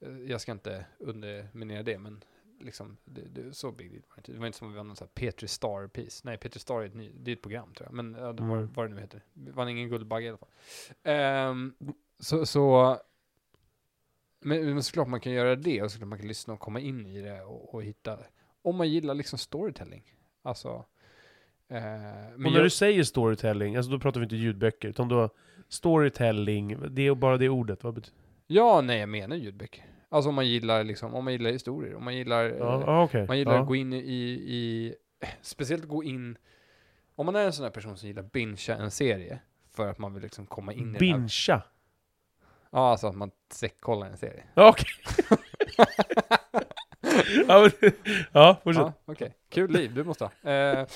[0.00, 2.24] eh, jag ska inte underminera det, men
[2.60, 4.32] liksom, det, det, så big deal var det inte.
[4.32, 6.24] Det var inte som att vi vann någon sån här Petri Star-pris.
[6.24, 8.42] Nej, Petri Star är ett, ny, det är ett program tror jag, men ja, det
[8.42, 8.72] var, Mm.
[8.74, 9.22] vad det nu heter.
[9.32, 10.48] Vi vann ingen Guldbagge i alla fall.
[11.02, 11.74] Ehm,
[12.18, 12.96] så, så
[14.40, 17.06] men, men såklart man kan göra det och såklart man kan lyssna och komma in
[17.06, 18.18] i det och, och hitta
[18.62, 20.14] om man gillar liksom storytelling.
[20.42, 20.84] Alltså.
[21.68, 25.30] Men och när jag, du säger storytelling, alltså då pratar vi inte ljudböcker, utan då
[25.68, 28.18] storytelling, det är bara det ordet, vad betyder
[28.50, 29.84] ja, nej, jag menar ljudböcker.
[30.10, 33.02] Alltså om man gillar liksom, om man gillar historier, om man gillar, Ja, eh, ja
[33.04, 33.26] okej.
[33.26, 33.60] man gillar ja.
[33.60, 34.94] att gå in i, i,
[35.42, 36.38] speciellt gå in,
[37.14, 39.38] om man är en sån här person som gillar bingea en serie,
[39.70, 41.62] för att man vill liksom komma in i den här,
[42.70, 43.30] ja alltså att man
[43.80, 44.44] kollar en serie.
[44.54, 44.86] Okej.
[47.48, 47.92] ja, men-
[48.32, 48.82] ja, fortsätt.
[48.82, 49.34] Ja, okej.
[49.48, 50.50] Kul liv du måste ha.
[50.52, 50.86] Eh,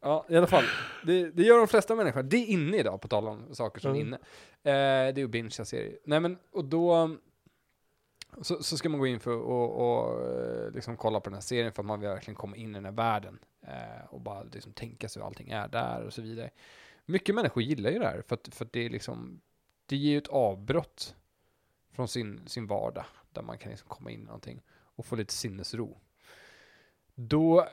[0.00, 0.64] ja, i alla fall.
[1.06, 2.22] Det, det gör de flesta människor.
[2.22, 4.06] Det är inne idag, på tal om saker som är Mm.
[4.06, 4.16] inne.
[4.62, 5.98] Eh, det är att bingea serier.
[6.04, 7.16] Nej men, och då
[8.42, 11.40] så, så ska man gå in för och, och eh, liksom kolla på den här
[11.40, 13.38] serien för att man vill verkligen komma in i den här världen.
[13.60, 16.50] Eh, och bara liksom tänka sig hur allting är där och så vidare.
[17.04, 19.40] Mycket människor gillar ju det här för att, för att det är liksom,
[19.86, 21.16] det ger ju ett avbrott
[21.90, 25.32] från sin, sin vardag där man kan liksom komma in i någonting och få lite
[25.32, 25.98] sinnesro.
[27.14, 27.68] Då,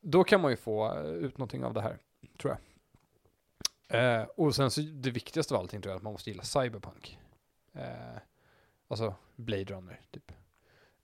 [0.00, 1.98] då kan man ju få ut någonting av det här,
[2.38, 2.60] tror jag.
[3.88, 6.42] Eh, och sen så det viktigaste av allting tror jag är att man måste gilla
[6.42, 7.18] cyberpunk.
[7.72, 8.18] Eh,
[8.88, 10.32] alltså Blade Runner, typ.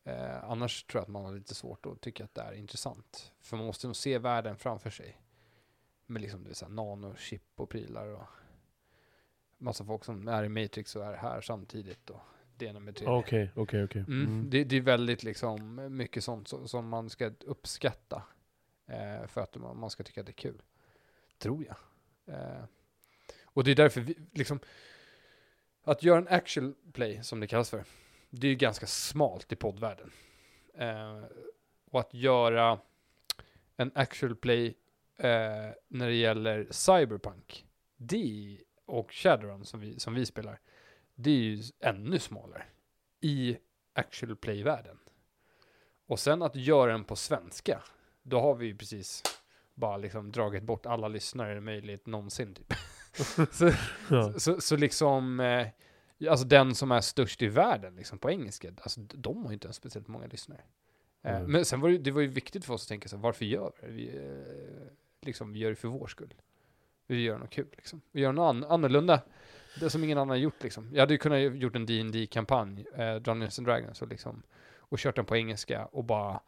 [0.05, 3.33] Eh, annars tror jag att man har lite svårt att tycka att det är intressant.
[3.41, 5.21] För man måste nog se världen framför sig.
[6.07, 8.27] Med liksom det här nanochip och prylar och
[9.59, 12.21] massa folk som är i Matrix och är här samtidigt och
[12.57, 13.15] det ena med tredje.
[13.15, 14.05] Okej, okej, okej.
[14.09, 14.27] Mm.
[14.27, 14.51] Mm.
[14.51, 18.23] Det, det är väldigt liksom mycket sånt som, som man ska uppskatta
[18.87, 20.63] eh, för att man, man ska tycka att det är kul.
[21.39, 21.77] Tror jag.
[22.35, 22.65] Eh,
[23.45, 24.61] och det är därför vi, liksom,
[25.85, 27.85] att göra en actual play, som det kallas för,
[28.31, 30.11] det är ju ganska smalt i poddvärlden.
[30.75, 31.23] Eh,
[31.91, 32.79] och att göra
[33.77, 34.67] en actual play
[35.17, 37.67] eh, när det gäller Cyberpunk,
[37.97, 40.61] det och Shadowrun som vi, som vi spelar,
[41.15, 42.65] det är ju ännu smalare
[43.21, 43.59] i
[43.93, 44.99] actual play-världen.
[46.07, 47.83] Och sen att göra den på svenska,
[48.23, 49.23] då har vi ju precis
[49.81, 52.73] bara liksom dragit bort alla lyssnare möjligt någonsin typ.
[53.53, 53.71] så,
[54.11, 54.33] Ja.
[54.39, 55.67] så, så liksom, eh,
[56.31, 59.67] alltså den som är störst i världen liksom på engelska, alltså de har ju inte
[59.67, 60.61] ens speciellt många lyssnare.
[61.23, 61.53] Eh, Mm.
[61.53, 63.45] Men sen var det, det var ju viktigt för oss att tänka så här, varför
[63.45, 63.93] gör vi det?
[63.93, 64.87] Vi, eh,
[65.27, 66.35] liksom, vi gör det för vår skull.
[67.07, 68.01] Vi gör något kul liksom.
[68.13, 69.21] Vi gör något an- annorlunda.
[69.81, 70.89] Det som ingen annan har gjort liksom.
[70.93, 74.43] Jag hade ju kunnat gjort en dd kampanj eh, Dungeons and Dragons, och liksom,
[74.79, 76.41] och kört den på engelska och bara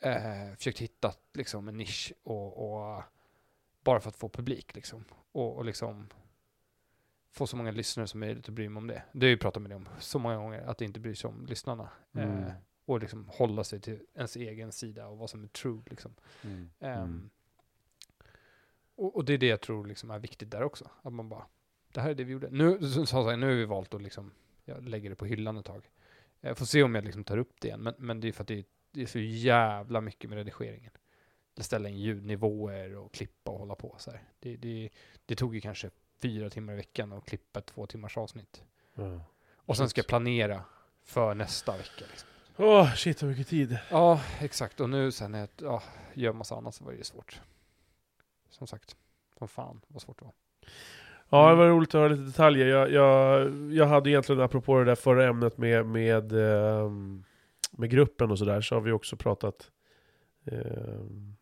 [0.00, 3.02] eh, försökt hitta liksom en nisch och, och
[3.84, 5.04] bara för att få publik liksom.
[5.32, 6.08] Och, och liksom
[7.30, 9.02] få så många lyssnare som möjligt att bry mig om det.
[9.12, 11.14] Det har jag ju pratat med dig om så många gånger, att det inte bryr
[11.14, 11.88] sig om lyssnarna.
[12.12, 12.44] Mm.
[12.44, 12.52] Eh,
[12.84, 16.14] och liksom hålla sig till ens egen sida och vad som är true liksom.
[16.42, 16.70] Mm.
[16.80, 17.30] Ehm,
[18.94, 20.90] och, och det är det jag tror liksom är viktigt där också.
[21.02, 21.46] Att man bara,
[21.92, 22.50] det här är det vi gjorde.
[22.50, 24.32] Nu, sa jag, nu har vi valt att liksom,
[24.64, 25.90] jag lägger det på hyllan ett tag.
[26.40, 28.42] Jag får se om jag liksom tar upp det igen, men, men det är för
[28.42, 28.64] att det är,
[28.94, 30.90] det är så jävla mycket med redigeringen.
[31.56, 34.20] Ställa in ljudnivåer och klippa och hålla på så här.
[34.40, 34.90] Det, det,
[35.26, 35.90] det tog ju kanske
[36.22, 38.64] fyra timmar i veckan att klippa ett två timmars avsnitt.
[38.94, 39.20] Ja.
[39.56, 40.64] Och sen ska jag planera
[41.04, 42.04] för nästa vecka.
[42.10, 42.28] Liksom.
[42.56, 43.78] Åh, shit vad mycket tid.
[43.90, 44.80] Ja, exakt.
[44.80, 45.82] Och nu sen när jag ja,
[46.14, 47.40] gör massa annat så var det ju svårt.
[48.50, 48.96] Som sagt,
[49.38, 50.34] som fan vad svårt det var.
[51.28, 52.66] Ja, det var roligt att höra lite detaljer.
[52.66, 57.24] Jag, jag, jag hade egentligen, apropå det där förra ämnet med, med, ehm,
[57.78, 59.70] med gruppen och sådär, så har vi också pratat...
[60.44, 61.36] ehm,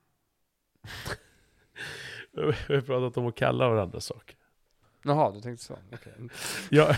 [2.68, 4.36] vi har pratat om att kalla varandra saker.
[5.04, 5.78] Jaha, du tänkte så.
[5.92, 6.12] Okej.
[6.70, 6.90] Jag,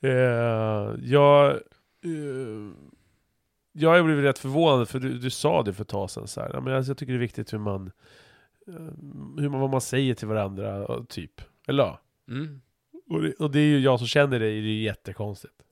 [0.00, 1.50] eh, jag,
[2.04, 2.72] eh,
[3.72, 6.28] jag blivit rätt förvånad, för du, du sa det för ett tag sedan.
[6.28, 6.50] Så här.
[6.52, 7.92] Ja, men alltså, jag tycker det är viktigt hur man,
[8.66, 8.74] eh,
[9.38, 11.40] hur man, vad man säger till varandra, typ.
[11.68, 12.00] Eller ja.
[12.28, 12.60] Mm.
[13.08, 15.62] Och det, och det är ju jag som känner dig, det är jättekonstigt.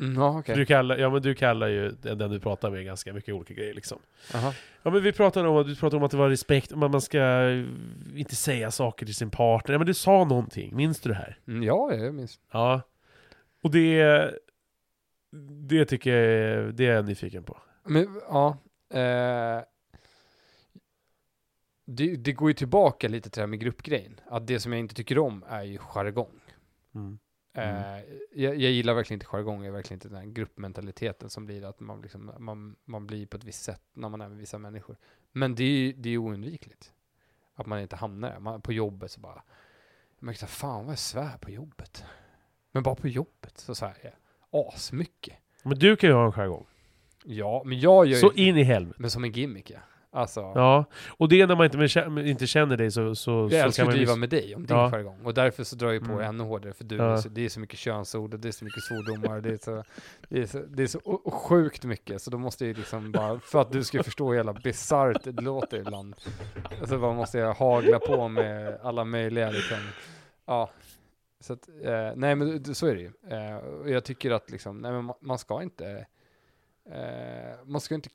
[0.00, 0.56] Mm, okej.
[0.56, 3.74] Du, kallar, ja, men du kallar ju den du pratar med ganska mycket olika grejer
[3.74, 3.98] liksom.
[4.32, 4.54] Jaha.
[4.82, 7.50] Ja men vi pratade om, du pratade om att det var respekt, man, man ska
[8.16, 9.72] inte säga saker till sin partner.
[9.72, 11.38] Ja men du sa någonting, minns du det här?
[11.48, 12.40] Mm, ja, jag minns.
[12.52, 12.82] Ja.
[13.62, 14.30] Och det...
[15.68, 17.56] Det tycker jag är, det är jag nyfiken på.
[17.84, 18.58] Men ja.
[18.94, 19.62] Eh,
[21.86, 24.20] det, det går ju tillbaka lite till det här med gruppgrejen.
[24.26, 26.40] Att det som jag inte tycker om är ju jargong.
[26.94, 27.18] Mm.
[27.54, 27.98] Eh,
[28.32, 31.80] jag, jag gillar verkligen inte jargong, jag verkligen inte den här gruppmentaliteten som blir att
[31.80, 34.96] man, liksom, man, man blir på ett visst sätt när man är med vissa människor.
[35.32, 36.92] Men det är ju det är oundvikligt.
[37.54, 38.38] Att man inte hamnar där.
[38.40, 39.42] Man, på jobbet så bara,
[40.18, 42.04] jag märkte fan vad jag svär på jobbet.
[42.72, 44.12] Men bara på jobbet så svär jag
[44.68, 45.34] asmycket.
[45.62, 46.66] Men du kan ju ha en jargong.
[47.24, 48.96] Ja, men jag gör Så ju, in i helvete.
[49.00, 49.78] men som en gimmick ja.
[50.14, 50.84] Alltså, Ja.
[51.08, 51.64] Och det är när man
[52.14, 53.94] inte, inte känner dig så, så, jag så kan man...
[53.94, 54.90] driva miss- med dig om din Ja.
[54.90, 55.18] jargong.
[55.24, 56.24] Och därför så drar jag på Mm.
[56.24, 57.16] ännu hårdare, för du, Ja.
[57.18, 59.40] så, det är så mycket könsord och det är så mycket svordomar.
[59.40, 59.84] det är så,
[60.28, 63.12] det är så, det är så och sjukt mycket, så då måste jag ju liksom
[63.12, 66.14] bara, för att du ska förstå hur jävla bisarrt det låter ibland.
[66.80, 69.78] Alltså bara måste jag hagla på med alla möjliga liksom,
[70.46, 70.70] ja.
[71.40, 73.12] Så att, eh, nej men så är det ju.
[73.30, 76.06] Eh, jag tycker att liksom, nej men ma- man ska inte,
[76.90, 78.08] eh, man ska inte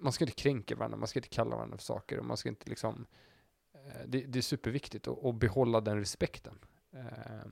[0.00, 2.48] man ska inte kränka varandra, man ska inte kalla varandra för saker och man ska
[2.48, 3.06] inte liksom
[3.72, 6.58] eh, det, det är superviktigt att, att behålla den respekten
[6.92, 7.46] eh,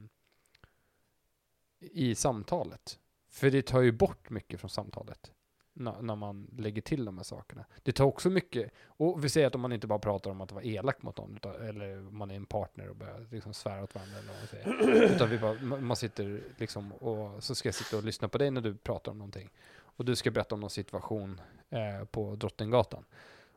[1.81, 2.99] i samtalet.
[3.29, 5.33] För det tar ju bort mycket från samtalet
[5.79, 7.65] när, när man lägger till de här sakerna.
[7.83, 10.53] Det tar också mycket, och vi säger att om man inte bara pratar om att
[10.53, 13.95] vara elak mot någon, utan, eller man är en partner och börjar liksom svära åt
[13.95, 15.15] varandra, eller vad man säger.
[15.15, 18.51] utan vi bara, man sitter liksom och så ska jag sitta och lyssna på dig
[18.51, 19.51] när du pratar om någonting.
[19.99, 23.05] Och du ska berätta om någon situation eh, på Drottninggatan.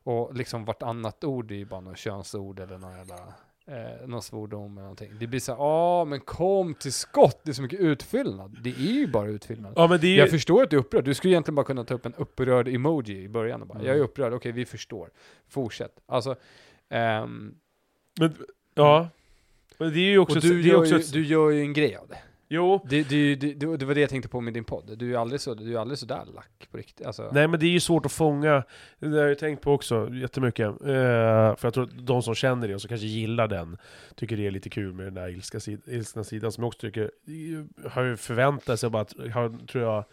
[0.03, 3.34] Och liksom vartannat ord är ju bara något könsord eller någon jävla
[3.65, 5.11] eh, någon svordom eller någonting.
[5.19, 8.57] Det blir så ja men kom till skott, det är så mycket utfyllnad.
[8.63, 9.73] Det är ju bara utfyllnad.
[9.76, 10.18] Ja men det är ju...
[10.18, 12.68] Jag förstår att du är upprörd, du skulle egentligen bara kunna ta upp en upprörd
[12.68, 13.88] emoji i början och bara, Mm.
[13.88, 15.09] jag är upprörd, okej vi förstår.
[15.47, 15.99] Fortsätt.
[16.05, 16.35] Alltså,
[16.89, 17.55] ehm,
[18.19, 18.35] men,
[18.73, 19.09] ja.
[19.77, 20.35] Men det är ju också...
[20.35, 22.18] och du gör, också ju, du gör ju en grej av det.
[22.53, 22.86] Jo.
[22.90, 24.98] Det, det, det, det, var det jag tänkte på med din podd.
[24.98, 27.07] Du är aldrig så, du är aldrig så där lack på riktigt.
[27.07, 28.64] Alltså, Nej men det är ju svårt att fånga,
[28.99, 30.68] det har jag tänkt på också jättemycket.
[30.68, 30.76] Eh,
[31.56, 33.78] för jag tror att de som känner det och som kanske gillar den,
[34.15, 37.11] tycker det är lite kul med den där ilska ilskna sidan, som jag också tycker,
[37.90, 40.03] har ju förväntat sig bara, att, har, tror jag,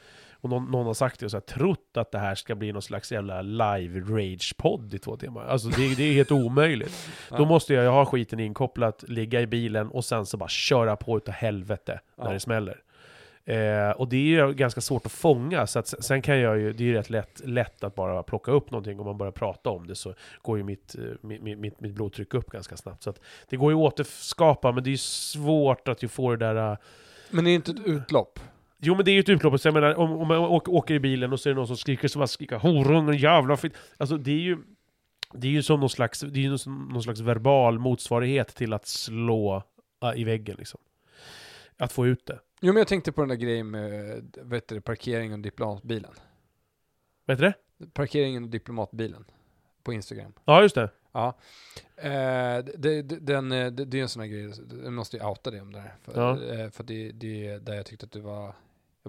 [0.41, 2.83] och någon, någon har sagt det, så här, trott att det här ska bli någon
[2.83, 5.45] slags jävla live rage-podd i två timmar.
[5.47, 7.09] Alltså det, det är helt omöjligt.
[7.37, 10.97] Då måste jag ju ha skiten inkopplat, ligga i bilen och sen så bara köra
[10.97, 12.83] på utav helvete när det smäller.
[13.45, 16.73] Eh, och det är ju ganska svårt att fånga, så att sen- kan jag ju,
[16.73, 19.71] det är ju rätt lätt, lätt att bara plocka upp någonting, om man börjar prata
[19.71, 23.03] om det så går ju mitt, eh, mitt, mitt, mitt, blodtryck upp ganska snabbt.
[23.03, 26.31] Så att det går ju att återskapa, men det är ju svårt att ju få
[26.31, 26.71] det där...
[26.73, 26.77] eh,
[27.31, 28.41] Men det är inte ett utlopp.
[28.81, 30.95] Jo men det är ju ett utlopp, så jag menar om, om man åker, åker
[30.95, 33.73] i bilen och så är det någon som skriker så bara skriker horungen jävla fit.
[33.97, 34.59] Alltså det är ju...
[35.33, 38.87] Det är ju som någon slags, det är ju någon slags verbal motsvarighet till att
[38.87, 39.63] slå
[40.03, 40.81] äh, i väggen liksom.
[41.79, 42.39] Att få ut det.
[42.61, 46.11] Jo men jag tänkte på den där grejen med, vet du, parkeringen och diplomatbilen.
[47.27, 47.55] Vet du det?
[47.93, 49.25] Parkeringen och diplomatbilen.
[49.83, 50.33] På Instagram.
[50.45, 50.91] Ja just det.
[51.13, 51.39] Ja.
[51.97, 52.11] Eh,
[52.77, 54.53] det, det, den, eh, det, det är en sån här grej,
[54.85, 55.95] jag måste ju outa det om det här.
[56.03, 56.55] För, Ja.
[56.55, 58.55] eh, för det, det är där jag tyckte att du var,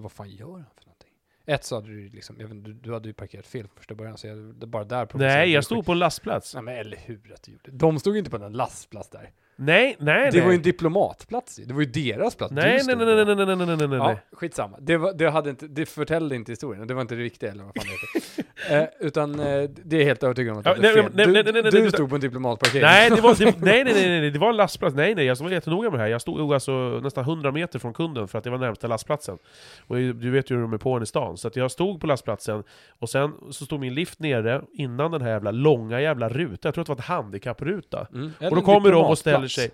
[0.02, 1.10] vad fan gör han för någonting?
[1.46, 3.94] Ett så hade du liksom, jag vet, du, du hade ju parkerat fel från första
[3.94, 6.54] början, så jag, det bara där Nej, jag stod på en lastplats.
[6.54, 7.70] Nej men eller hur att du gjorde.
[7.70, 9.30] De stod ju inte på en lastplats där.
[9.56, 10.40] Nej, nej, Det nej.
[10.40, 11.56] var ju en diplomatplats.
[11.56, 12.52] Det var ju deras plats.
[12.52, 14.76] Nej, nej, nej, nej, nej, nej, nej, nej, nej, nej, Ja, skitsamma.
[14.80, 17.64] Det, var, det, hade inte, det förtällde inte historien, det var inte det riktiga eller
[17.64, 18.39] vad fan det heter.
[18.70, 21.12] eh, utan eh, det är helt övertygad om att Ja, du hade nej, fel.
[21.14, 22.82] nej, Du, nej, nej, du stod på en diplomatparkering.
[22.82, 24.96] Nej, det var, det, nej, nej, nej, nej, det var en lastplats.
[24.96, 26.10] Nej, nej, jag var jättenoga med det här.
[26.10, 29.38] Jag stod alltså nästan 100 meter från kunden för att det var närmsta lastplatsen.
[29.86, 31.36] Och du vet ju hur de är på en i stan.
[31.36, 32.62] Så att jag stod på lastplatsen,
[32.98, 36.58] och sen så stod min lift nere innan den här jävla långa jävla rutan.
[36.62, 38.06] Jag tror att det var ett handikappruta.
[38.14, 38.32] Mm.
[38.40, 39.70] Och då en kommer de och ställer sig...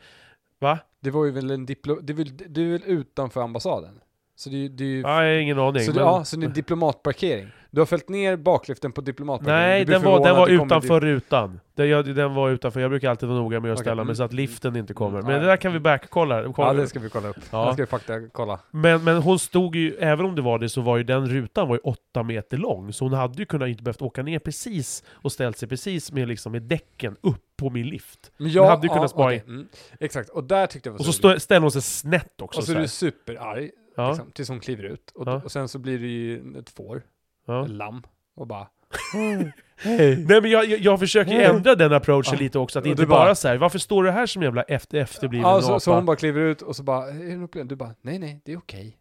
[0.58, 0.78] Va?
[1.00, 2.00] Det var ju väl en diplo...
[2.02, 4.00] Det är väl, det är väl utanför ambassaden?
[4.38, 5.00] Så det, det är ju...
[5.00, 5.82] Ja, jag har ingen aning.
[5.82, 7.48] så, det, men- ja, så det är diplomatparkering.
[7.70, 9.68] Du har följt ner bakliften på diplomatparkeringen.
[9.68, 11.60] Nej, den var, den var kommer utanför dip- rutan.
[11.74, 14.06] Den, jag, den var utanför, jag brukar alltid vara noga med att Okej, ställa mm,
[14.06, 14.36] mig så att mm.
[14.36, 15.18] liften inte kommer.
[15.18, 16.52] Mm, Men ja, det där kan vi backkolla.
[16.56, 17.36] Ja, det ska vi kolla upp.
[17.50, 17.66] Ja.
[17.66, 18.58] Det ska vi fakta kolla.
[18.70, 21.68] Men, men hon stod ju, även om det var det, så var ju den rutan
[21.68, 22.92] var ju åtta meter lång.
[22.92, 26.28] Så hon hade ju kunnat inte behövt åka ner precis och ställt sig precis med,
[26.28, 28.32] liksom, med däcken upp på min lift.
[28.36, 29.68] Men jag hade ju kunnat spara okej, mm,
[30.00, 32.58] Exakt, och där tyckte jag var Och så så stå, ställer hon sig snett också.
[32.58, 35.10] Och så så är du superarg, ja, liksom, tills hon kliver ut.
[35.14, 35.40] Och, Ja.
[35.44, 37.02] och sen så blir det ju ett får,
[37.47, 37.64] ja.
[37.64, 38.02] ett lamm,
[38.36, 38.66] och bara...
[39.85, 42.40] Nej men jag, jag, jag försöker ju ändra den approachen Ja.
[42.40, 44.98] lite också, att inte bara, bara- så här, varför står du här som jävla efter,
[44.98, 47.68] efterbliven Ja, så, så hon bara kliver ut och så bara, är det något problem?
[47.68, 48.97] Du bara, nej nej, det är okej.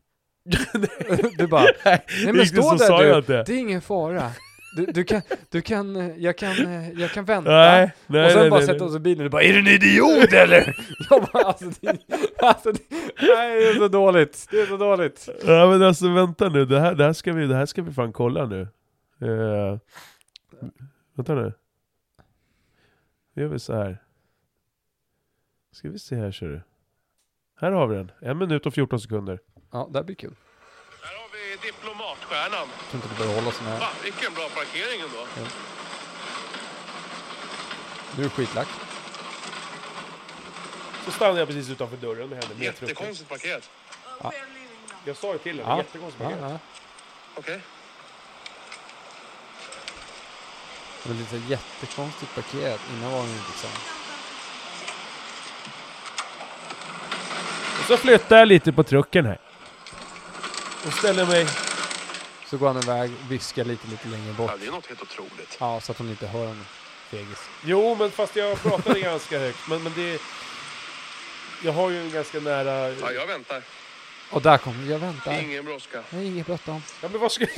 [1.37, 2.03] du bara, Nej,
[2.33, 4.31] men stå där du, det är ingen fara.
[4.75, 7.51] Du, du kan, du kan, eh, jag kan, eh, jag kan vänta.
[7.51, 9.67] Nej, nej, och sen nej, bara sätta oss i bilen och bara, är du en
[9.67, 10.75] idiot eller?
[11.09, 11.97] jag bara, alltså, det,
[12.41, 12.79] alltså det,
[13.21, 14.47] nej, det är så dåligt.
[14.51, 15.29] Det är så dåligt.
[15.45, 17.91] Ja men alltså vänta nu, det här, det här, ska, vi, det här ska vi
[17.93, 18.67] fan kolla nu.
[19.21, 19.77] Uh,
[21.13, 21.53] vänta nu.
[23.33, 24.01] Nu gör vi så här.
[25.71, 26.61] Ska vi se här ser du.
[27.59, 28.11] Här har vi den.
[28.19, 29.39] En minut och 14 sekunder.
[29.71, 30.35] Ja, det här blir kul.
[32.29, 32.67] Diplomatstjärnan.
[32.79, 33.79] Jag tror inte det behöver hålla sån här.
[33.79, 35.49] Va, vilken bra parkering ändå.
[38.17, 38.67] Nu är skitlack.
[41.05, 42.63] Så stannar jag precis utanför dörren med henne.
[42.65, 43.69] Jättekonstigt parkerat.
[44.23, 44.33] Ja.
[45.05, 46.51] Jag sa ju till henne, Ja, jättekonstigt ja, parkerat.
[46.51, 46.59] ja.
[47.35, 47.61] Okej.
[51.03, 52.79] Det var lite jättekonstigt parkerat.
[52.97, 53.69] Innan var den liksom...
[57.79, 59.39] Och så flyttar jag lite på trucken här.
[60.85, 61.47] Och ställer mig...
[62.55, 64.51] Så går han iväg, viskar lite, lite längre bort.
[64.51, 65.57] Ja, det är något helt otroligt.
[65.59, 66.65] Ja, så att hon inte hör en
[67.09, 67.49] fegis.
[67.65, 69.57] Jo, men fast jag pratade ganska högt.
[69.69, 70.21] Men, men det...
[71.63, 72.89] Jag har ju en ganska nära...
[72.89, 73.61] Ja, jag väntar.
[74.31, 75.41] Och där kommer jag väntar.
[75.41, 75.99] Ingen brådska.
[76.09, 76.81] Nej, inget bråttom.
[77.01, 77.49] Ja, men vad skulle...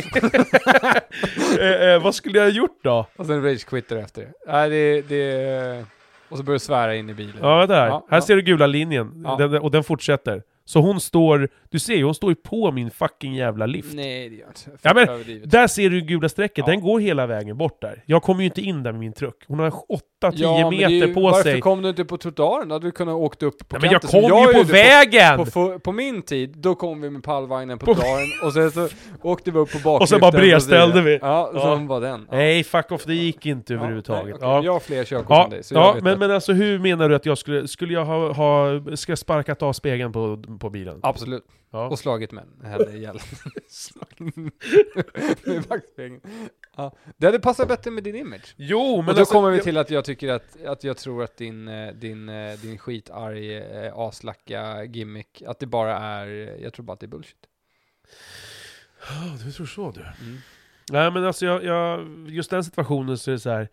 [1.60, 3.08] eh, eh, vad skulle jag ha gjort då?
[3.16, 4.34] Och sen rage quitter efter det.
[4.48, 5.86] Nej, det, det...
[6.30, 7.38] Och så börjar du svära in i bilen.
[7.42, 7.88] Ja, här.
[7.88, 8.22] Ja, här ja.
[8.22, 9.24] ser du gula linjen.
[9.26, 9.36] Ja.
[9.36, 10.44] Den, och den fortsätter.
[10.68, 11.50] Så hon står...
[11.70, 13.94] Du ser ju, hon står ju på min fucking jävla lift.
[13.94, 14.80] Nej, det gör jag inte.
[14.82, 15.52] Ja, men- Överdrivet.
[15.52, 16.72] Där ser du gula strecket, Ja.
[16.72, 18.04] den går hela vägen bort där.
[18.06, 19.36] Jag kommer ju inte in där med min truck.
[19.48, 19.74] Hon har 8-10
[20.22, 21.62] men det är meter ju- på varför sig.
[21.62, 22.68] kom du inte på trottoaren?
[22.70, 24.72] Då hade du kunnat åkt upp på Ja, men jag kanten kom som ju på
[24.72, 25.38] vägen!
[25.38, 28.88] På, på, på min tid, då kom vi med pallvagnen på trottoaren och sen så
[29.22, 29.96] åkte vi upp på bakliften.
[30.02, 31.20] Och sen bara bredställde vi.
[31.22, 31.60] Ja, Ja.
[31.62, 32.28] som var den.
[32.30, 32.36] Ja.
[32.38, 34.26] Nej, fuck off, det gick inte Ja, överhuvudtaget.
[34.26, 34.48] nej, okej.
[34.48, 34.64] Ja.
[34.64, 36.54] Jag har fler körkort Ja, än dig, så jag ja vet men, att- men alltså
[36.54, 40.12] hur menar du att jag skulle, skulle jag ha, ha ska jag sparkat av spegeln
[40.12, 41.00] på, på bilen?
[41.04, 41.44] Absolut.
[41.72, 41.88] Ja.
[41.88, 43.20] Och slagit med henne ihjäl.
[45.46, 46.22] Med backspegeln.
[46.78, 46.96] ja.
[47.18, 48.54] Det hade passat bättre med din image.
[48.58, 50.98] Jo, men Men då alltså, kommer vi jag- till att jag tycker att, att jag
[50.98, 56.28] tror att din, eh, din, eh, din skitarg, eh, aslacka gimmick, att det bara är,
[56.64, 57.48] jag tror bara att det är bullshit.
[59.46, 60.02] Du tror så du.
[60.02, 60.38] Mm.
[60.92, 63.70] Nej men alltså jag, jag, just den situationen så är det så här.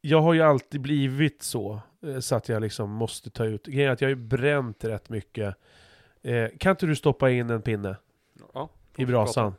[0.00, 1.80] Jag har ju alltid blivit så,
[2.20, 5.08] så att jag liksom måste ta ut, grejen är att jag har ju bränt rätt
[5.08, 5.54] mycket.
[6.22, 7.96] Eh, kan inte du stoppa in en pinne
[8.54, 9.54] Ja, i brasan?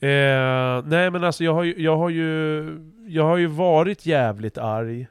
[0.00, 2.64] Eh, nej men alltså jag har ju, jag har ju,
[3.06, 5.06] jag har ju varit jävligt arg.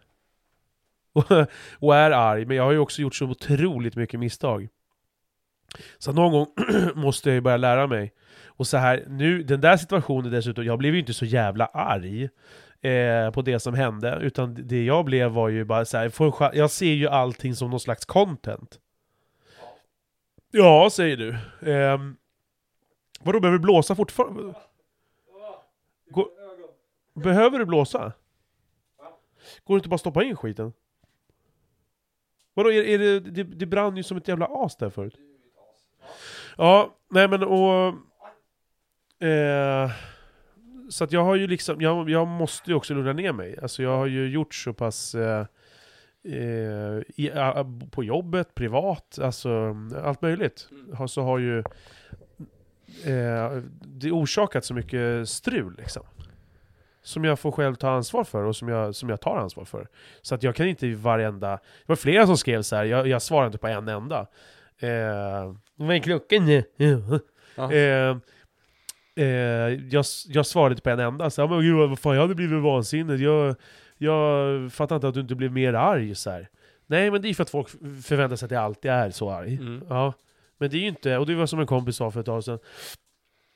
[1.80, 4.68] Och, är arg, men jag har ju också gjort så otroligt mycket misstag.
[5.98, 6.48] Så någon gång
[6.96, 8.14] måste jag ju börja lära mig.
[8.46, 12.30] Och så här, nu, den där situationen dessutom, jag blev ju inte så jävla arg
[12.82, 16.12] eh, på det som hände, utan det jag blev var ju bara så här,
[16.56, 18.80] jag ser ju allting som någon slags content.
[20.58, 21.30] Ja, säger du.
[21.72, 22.00] Eh,
[23.20, 24.54] vadå, behöver du blåsa fortfarande?
[26.10, 26.28] Går,
[27.14, 28.14] behöver du blåsa?
[29.64, 30.74] Går det inte bara att stoppa in skiten?
[32.54, 35.16] Vadå, är, är det, det, det brann ju som ett jävla as där förut.
[36.58, 37.88] Ja, nej men och...
[39.28, 39.92] Eh,
[40.90, 43.60] så att jag har ju liksom, jag, jag måste ju också lugna ner mig.
[43.62, 45.46] Alltså jag har ju gjort så pass eh,
[47.16, 50.70] i, a, på jobbet, privat, alltså allt möjligt.
[50.94, 51.60] Har, så har ju
[53.06, 56.04] eh, det orsakat så mycket strul liksom.
[57.02, 59.88] Som jag får själv ta ansvar för och som jag, som jag tar ansvar för.
[60.22, 61.52] Så att jag kan inte i varenda...
[61.52, 62.86] Det var flera som skrev så här.
[62.86, 64.28] jag, jag svarar inte på en enda.
[64.80, 66.50] Eh, vad är klockan?
[66.50, 66.62] Ja.
[67.56, 67.72] Ja.
[67.72, 68.18] Eh,
[69.16, 72.22] eh, jag, jag svarade inte på en enda, så här, men gud vad fan, jag
[72.22, 73.56] hade blivit vansinnig, jag,
[73.98, 76.50] jag fattar inte att du inte blev mer arg så här.
[76.86, 77.70] Nej men det är för att folk
[78.04, 79.56] förväntar sig att jag alltid är så arg.
[79.56, 79.84] Mm.
[79.90, 80.14] Ja.
[80.58, 82.44] Men det är ju inte, och det var som en kompis sa för ett tag
[82.44, 82.60] sedan,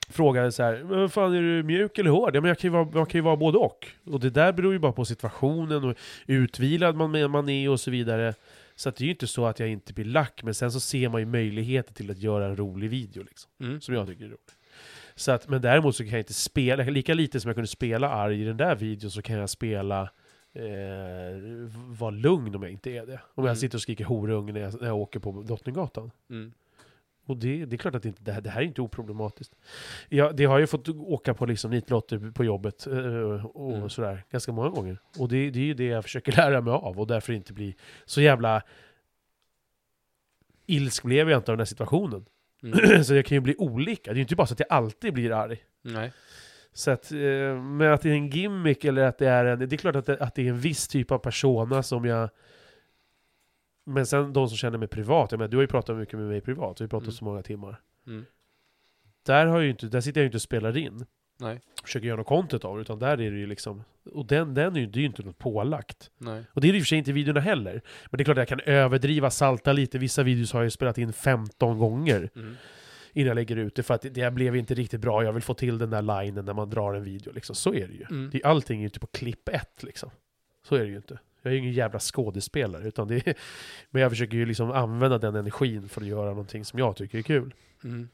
[0.09, 2.35] frågade så här, men fan är du mjuk eller hård?
[2.35, 3.87] Ja men jag kan ju vara, man kan ju vara både och.
[4.05, 5.97] Och det där beror ju bara på situationen och
[6.27, 8.33] utvilad man, man är och så vidare.
[8.75, 11.09] Så det är ju inte så att jag inte blir lack, men sen så ser
[11.09, 13.51] man ju möjligheter till att göra en rolig video liksom.
[13.61, 13.81] Mm.
[13.81, 14.39] Som jag tycker är rolig.
[15.15, 18.09] Så att, men däremot så kan jag inte spela, lika lite som jag kunde spela
[18.09, 20.09] arg i den där videon så kan jag spela
[20.53, 21.41] eh,
[21.99, 23.13] vara lugn om jag inte är det.
[23.35, 23.55] Om jag Mm.
[23.55, 26.11] sitter och skriker horunge när jag, när jag åker på Drottninggatan.
[26.29, 26.53] Mm.
[27.25, 29.55] Och det, det är klart att det, inte, det, här, det här är inte oproblematiskt.
[30.09, 33.89] Jag, det har jag fått åka på liksom nitlotter på jobbet eh, och Mm.
[33.89, 34.97] sådär ganska många gånger.
[35.19, 37.75] Och det, det är ju det jag försöker lära mig av och därför inte bli
[38.05, 38.63] så jävla
[40.65, 42.25] ilsk blev jag inte av den här situationen.
[42.63, 43.03] Mm.
[43.03, 44.11] så jag kan ju bli olika.
[44.11, 45.63] Det är ju inte bara så att jag alltid blir arg.
[45.81, 46.11] Nej.
[46.73, 47.17] Så att, eh,
[47.61, 49.59] men att det är en gimmick eller att det är en...
[49.59, 52.29] Det är klart att det, att det är en viss typ av persona som jag...
[53.85, 56.27] Men sen de som känner mig privat, jag menar, du har ju pratat mycket med
[56.27, 57.11] mig privat, vi har pratat Mm.
[57.15, 57.79] så många timmar.
[58.07, 58.25] Mm.
[59.25, 61.05] Där, har jag ju inte, där sitter jag ju inte och spelar in,
[61.39, 61.61] Nej.
[61.83, 63.83] försöker göra något content av utan där är det ju liksom...
[64.13, 66.11] Och den, den är ju, det är ju inte något pålagt.
[66.17, 66.43] Nej.
[66.53, 67.81] Och det är det i och för sig inte i videorna heller.
[68.09, 69.97] Men det är klart att jag kan överdriva, salta lite.
[69.97, 72.55] Vissa videos har jag ju spelat in 15 gånger Mm.
[73.13, 75.23] Innan jag lägger ut det, för att det, blev inte riktigt bra.
[75.23, 77.55] Jag vill få till den där linen när man drar en video, liksom.
[77.55, 78.05] Så är det ju.
[78.09, 78.29] Mm.
[78.33, 80.09] Det, allting är ju inte på klipp ett, liksom.
[80.63, 81.19] Så är det ju inte.
[81.41, 83.35] Jag är ju ingen jävla skådespelare, utan det är,
[83.89, 87.17] Men jag försöker ju liksom använda den energin för att göra någonting som jag tycker
[87.17, 87.53] är kul.
[87.83, 88.09] Mm.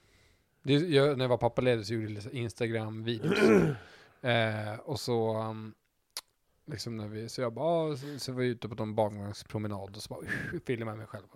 [0.63, 3.39] Det, jag, när jag var pappaledig så gjorde jag lite Instagram-videos.
[4.21, 5.73] eh, och så, um,
[6.65, 9.95] liksom när vi, så jag bara, ah, så, så var jag ute på en barnvagnspromenad
[9.95, 11.27] och så bara, uh, filmade jag mig själv.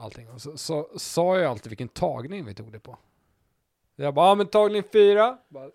[0.00, 0.28] Allting.
[0.30, 2.98] Och så, så sa jag alltid vilken tagning vi tog det på.
[3.96, 5.38] Jag bara, ah, men tagning fyra.
[5.48, 5.70] Bara,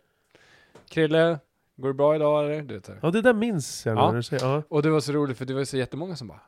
[0.89, 1.39] Krille,
[1.75, 2.61] går det bra idag eller?
[2.61, 2.89] Du vet.
[3.01, 4.07] Ja, det där minns jag Ja.
[4.09, 4.45] när du säger.
[4.45, 4.63] Ja.
[4.67, 6.41] Och det var så roligt för det var så jättemånga som bara,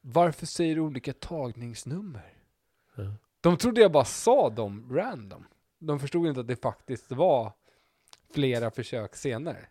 [0.00, 2.32] varför säger du olika tagningsnummer?
[2.94, 3.02] Ja.
[3.40, 5.44] De trodde jag bara sa dem random.
[5.78, 7.52] De förstod inte att det faktiskt var
[8.34, 9.66] flera försök senare.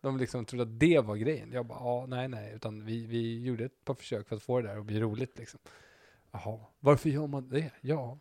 [0.00, 1.52] De liksom trodde att det var grejen.
[1.52, 4.60] Jag bara, ja, nej, nej, utan vi, vi gjorde ett par försök för att få
[4.60, 5.60] det där att bli roligt liksom.
[6.32, 7.70] Jaha, varför gör man det?
[7.80, 8.18] Ja,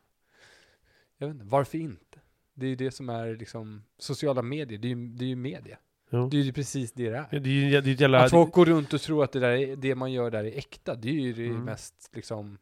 [1.17, 2.19] jag vet inte, varför inte?
[2.53, 5.35] Det är ju det som är liksom sociala medier, det är ju, det är ju
[5.35, 5.77] media.
[6.09, 6.27] Ja.
[6.31, 7.39] Det är ju precis det det är.
[7.39, 8.23] Det är ju det är jävla...
[8.23, 10.57] Att folk går runt och tror att det, där är, det man gör där är
[10.57, 11.63] äkta, det är ju det Mm.
[11.63, 12.57] mest liksom...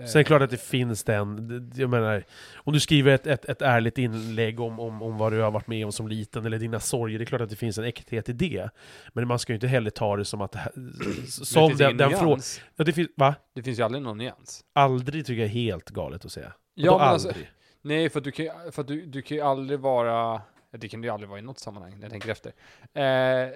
[0.00, 2.24] eh, Sen är det klart att det finns den, det- jag menar,
[2.56, 5.66] om du skriver ett, ett, ett ärligt inlägg om, om, om vad du har varit
[5.66, 8.28] med om som liten, eller dina sorger, det är klart att det finns en äkthet
[8.28, 8.70] i det.
[9.12, 11.86] Men man ska ju inte heller ta det som att det det som finns den,
[11.90, 12.40] ingen den frågan...
[12.76, 13.34] Ja, det finns, va?
[13.54, 14.64] Det finns ju aldrig någon nyans.
[14.72, 16.52] Aldrig tycker jag är helt galet att säga.
[16.74, 17.50] Ja, men alltså, aldrig?
[17.82, 20.40] nej, för att du kan, för att du, du kan ju aldrig vara...
[20.70, 22.52] Det kan du ju aldrig vara i något sammanhang, när jag tänker efter.
[22.94, 23.52] Eh,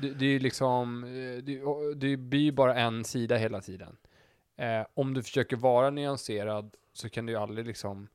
[0.00, 1.04] det, det är ju liksom...
[1.04, 1.60] eh, Det,
[1.96, 3.96] det blir ju bara en sida hela tiden.
[4.62, 8.08] Eh, om du försöker vara nyanserad så kan du ju aldrig liksom...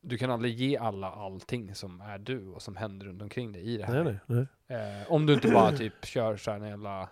[0.00, 3.62] Du kan aldrig ge alla allting som är du och som händer runt omkring dig
[3.62, 4.04] i det här.
[4.04, 5.00] Nej, nej, nej.
[5.00, 7.08] Eh, om du inte bara typ kör så här en jävla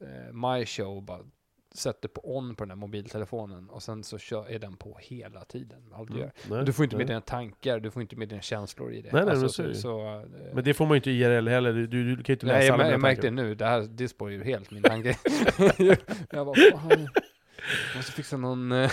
[0.00, 1.20] eh, My Show, bara
[1.76, 5.44] sätter på on på den här mobiltelefonen och sen så kör, är den på hela
[5.44, 5.78] tiden.
[5.92, 6.56] Allt du Mm, gör.
[6.56, 7.08] nej, Du får inte med nej.
[7.14, 9.12] dina tankar, du får inte med dina känslor i det.
[9.12, 11.48] Nej, nej, men Alltså, så så, eh, Men det får man ju inte i IRL
[11.48, 13.30] heller, du, du, du kan ju inte läsa Nej, jag, alla mina jag märkte det
[13.30, 15.16] nu, det här det spår ju helt min tanke.
[16.30, 17.08] jag bara, fan,
[17.96, 18.90] måste fixa någon eh,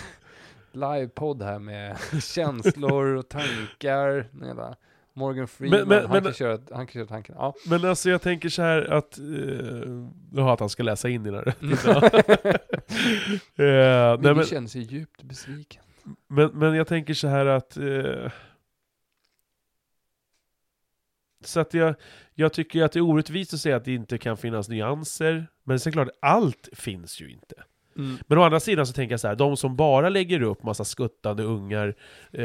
[0.72, 4.28] livepodd här med känslor och tankar.
[4.42, 4.76] Jävla
[5.14, 7.36] Morgan Freeman, men- han, men- kan köra, han kan köra tanken.
[7.38, 7.56] Ja.
[7.68, 9.18] Men alltså jag tänker så här att...
[10.38, 11.62] Eh, att han ska läsa in dina rätt.
[11.62, 11.74] Mm.
[13.56, 15.84] Eh, men, känner sig djupt besviken.
[16.28, 17.78] men, men jag tänker så här att...
[17.78, 18.32] Eh,
[21.42, 21.96] så att jag,
[22.34, 25.48] jag tycker att det är orättvist att säga att det inte kan finnas nyanser.
[25.64, 27.56] Men sen klart, allt finns ju inte.
[27.98, 28.18] Mm.
[28.28, 30.84] Men å andra sidan så tänker jag så här, de som bara lägger upp massa
[30.84, 31.88] skuttande ungar,
[32.32, 32.44] eh,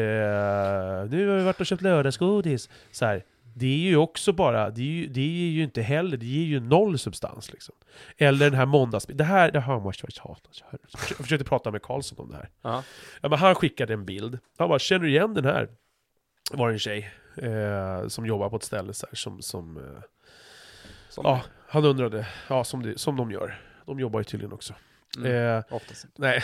[1.10, 4.80] nu har vi varit och köpt lördagsgodis, så här, det är ju också bara, det
[4.80, 7.74] är ju, det är ju inte heller, det ger ju noll substans liksom.
[8.16, 9.06] Eller den här måndags...
[9.06, 10.50] Det här, det här måste jag hata.
[10.92, 12.48] Jag försökte prata med Karlsson om det här.
[12.62, 12.82] Ja.
[13.20, 14.38] Ja, men han skickade en bild.
[14.58, 15.68] Han bara, känner du igen den här?
[16.52, 20.02] var en tjej eh, som jobbar på ett ställe så här, som, som eh,
[21.08, 23.60] Som ja, han undrade, ja som, det, som de gör.
[23.86, 24.74] De jobbar ju tydligen också.
[25.16, 25.32] Mm.
[25.32, 25.64] Eh,
[26.16, 26.42] nej.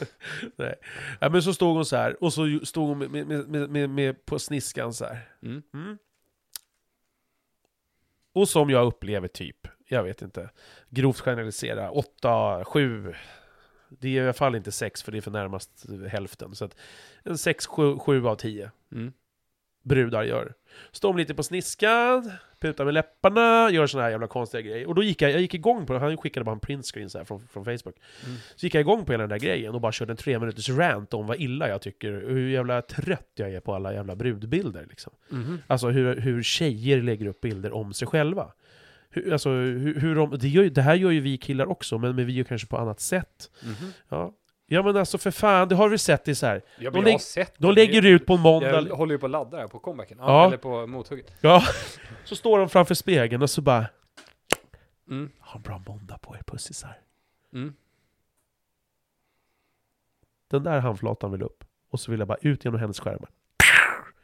[0.56, 0.74] nej.
[1.20, 3.90] Ja, men så stod hon så här, och så stod hon med, med, med, med,
[3.90, 5.28] med på sniskan så här.
[5.42, 5.62] Mm.
[5.74, 5.98] Mm.
[8.32, 10.50] Och som jag upplever typ, jag vet inte,
[10.90, 13.14] grovt generalisera, 8, 7,
[13.88, 16.54] det är i alla fall inte 6 för det är för närmast hälften.
[16.54, 16.76] Så att
[17.22, 19.12] en 6, 7, 7 av 10 Mm.
[19.82, 20.54] Brudar gör.
[20.92, 24.86] Står lite på sniskan, putar med läpparna, gör såna här jävla konstiga grejer.
[24.86, 27.18] Och då gick jag, jag gick igång på det, han skickade bara en printscreen så
[27.18, 27.96] här från, från Facebook.
[28.24, 28.36] Mm.
[28.56, 30.68] Så gick jag igång på hela den där grejen och bara körde en tre minuters
[30.68, 34.86] rant om vad illa jag tycker, hur jävla trött jag är på alla jävla brudbilder
[34.90, 35.12] liksom.
[35.28, 35.58] Mhm.
[35.66, 38.52] Alltså hur, hur tjejer lägger upp bilder om sig själva.
[39.10, 42.16] Hur, alltså, hur, hur de, det, gör, det här gör ju vi killar också, men,
[42.16, 43.50] men vi gör kanske på annat sätt.
[43.62, 43.92] Mhm.
[44.08, 44.34] Ja.
[44.66, 46.62] Ja men alltså för fan, det har vi sett i så här.
[46.78, 49.32] Ja, De lägg- sett De lägger ut på en måndag, Jag håller ju på att
[49.32, 50.18] ladda här på comebacken.
[50.20, 50.46] Ja.
[50.46, 51.32] Eller på mothugget.
[51.40, 51.62] ja,
[52.24, 53.86] så står de framför spegeln och så bara
[55.08, 55.30] Mm.
[55.38, 56.98] Ha en bra måndag på er pussisar.
[57.52, 57.74] Mm.
[60.50, 61.64] Den där handflatan vill upp.
[61.90, 63.28] Och så vill jag bara ut genom hennes skärmar.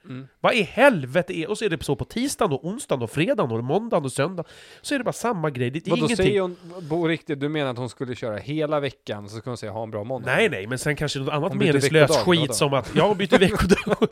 [0.08, 0.28] Mm.
[0.40, 1.50] Vad i helvete är...
[1.50, 4.50] Och så är det så på tisdagen och onsdagen och fredagen och måndagen och söndagen.
[4.82, 5.70] Så är det bara samma grej.
[5.70, 6.16] Det är Vadå, ingenting.
[6.16, 6.56] säger hon
[6.88, 9.82] på riktigt, du menar att hon skulle köra hela veckan, så skulle hon säga ha
[9.82, 10.36] en bra måndag?
[10.36, 12.52] Nej, nej, men sen kanske något annat Hon meningslöst skit vadå?
[12.52, 13.96] som att jag byter veckodag.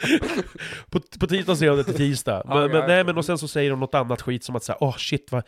[0.90, 2.43] på, på tisdag säger hon det till tisdag.
[2.48, 4.56] Ja, Men, ja, men, nej, men och sen så säger de något annat skit som
[4.56, 5.43] att säga, åh shit vad,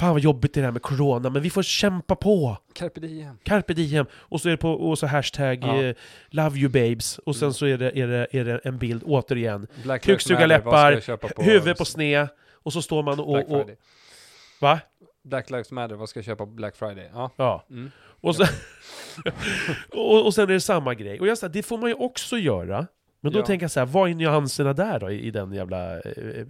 [0.00, 2.56] fan vad jobbigt det är med corona, men vi får kämpa på.
[2.72, 3.38] Carpe diem.
[3.42, 4.06] Carpe diem.
[4.14, 5.82] Och så är det på, och så hashtag Ja.
[5.82, 5.94] eh,
[6.30, 7.18] love you babes.
[7.18, 7.52] Och sen Mm.
[7.54, 9.66] så är det, är, det, är det en bild återigen.
[9.82, 12.28] Black Kuksuga läppar, på Huvud på sned.
[12.62, 13.32] Och så står man och...
[13.32, 13.70] Black och
[14.60, 14.80] va?
[15.24, 17.10] Black Lives Matter, vad ska jag köpa på Black Friday?
[17.14, 17.30] Ja.
[17.36, 17.64] Ja.
[17.70, 17.90] Mm.
[18.22, 18.46] Och sen,
[19.92, 21.20] och, och sen är det samma grej.
[21.20, 22.86] Och jag sa, det får man ju också göra.
[23.20, 23.46] Men då Ja.
[23.46, 26.24] tänker jag så här, vad är nyanserna där då i, i den jävla eh, eh,
[26.40, 26.46] eh,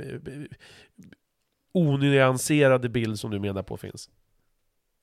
[1.72, 4.10] onyanserade bild som du menar på finns?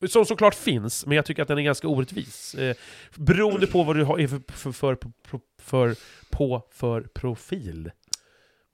[0.10, 2.56] Som såklart finns, men jag tycker att den är ganska orättvis.
[2.56, 2.76] Eh,
[3.16, 5.96] beroende på vad du har för, för, för, för, för,
[6.30, 7.92] på för profil.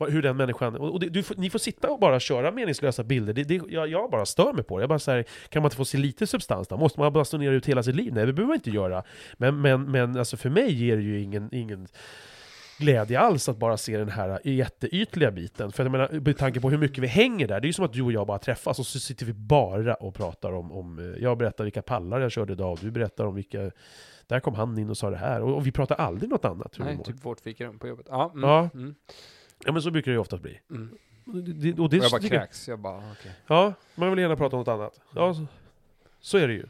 [0.07, 0.75] Hur den människan...
[0.75, 3.33] Och och det, du ni får sitta och bara köra meningslösa bilder.
[3.33, 4.81] Det, det, jag, jag bara stör mig på det.
[4.81, 6.77] Jag bara så här, kan man inte få se lite substans då?
[6.77, 8.13] Måste man bara stå ner ut hela sitt liv?
[8.13, 9.03] Nej, det behöver man inte göra.
[9.37, 11.87] Men, men, men alltså för mig ger det ju ingen, ingen
[12.77, 15.71] glädje alls att bara se den här jätteytliga biten.
[15.71, 17.85] För jag menar, med tanke på hur mycket vi hänger där, det är ju som
[17.85, 20.99] att du och jag bara träffas och så sitter vi bara och pratar om, om
[20.99, 23.71] eh, jag berättar vilka pallar jag körde idag, och du berättar om vilka,
[24.27, 26.79] där kom han in och sa det här, och, och vi pratar aldrig något annat.
[26.79, 28.05] Hur Nej, typ vårt fikarum på jobbet.
[28.09, 28.31] Ja.
[28.33, 28.49] Mm.
[28.49, 28.69] Ja.
[28.73, 28.95] Mm.
[29.65, 30.59] Ja men så brukar det ju oftast bli.
[30.69, 30.97] Mm.
[31.25, 32.67] Det, det, och Och det, jag bara kräks.
[32.67, 33.31] Jag bara, okej.
[33.47, 34.99] Ja, man vill gärna prata om något annat.
[35.15, 35.45] Ja, så,
[36.19, 36.65] så är det ju.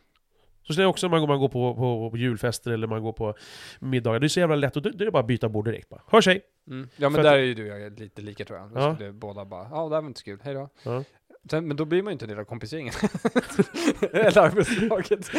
[0.64, 3.04] Så känner jag också när man går, man går på, på, på julfester eller man
[3.04, 3.34] går på
[3.80, 5.66] middagar, det är så jävla lätt, och då, då är det bara att byta bord
[5.66, 6.02] direkt bara.
[6.08, 6.42] Hörs hej!
[6.68, 6.90] Mm.
[6.98, 8.70] Ja men För där att- är ju du och jag lite lika tror jag.
[8.70, 8.96] Då Ja.
[8.96, 10.70] skulle båda bara, ja det här var inte så kul, hej då.
[10.84, 11.04] Ja.
[11.50, 12.94] Sen, men då blir man ju inte en del av kompisgängen.
[14.12, 15.30] Eller arbetslaget.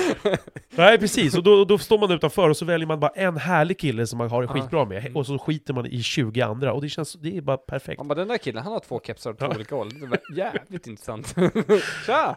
[0.71, 3.79] Nej precis, och då, då står man utanför och så väljer man bara en härlig
[3.79, 6.83] kille som man har det skitbra med, och så skiter man i 20 andra, och
[6.83, 7.99] det känns, det är bara perfekt.
[7.99, 9.89] Man bara, den där killen, han har två kepsar åt två olika håll.
[10.01, 11.35] Det var jävligt intressant.
[12.07, 12.37] Tja!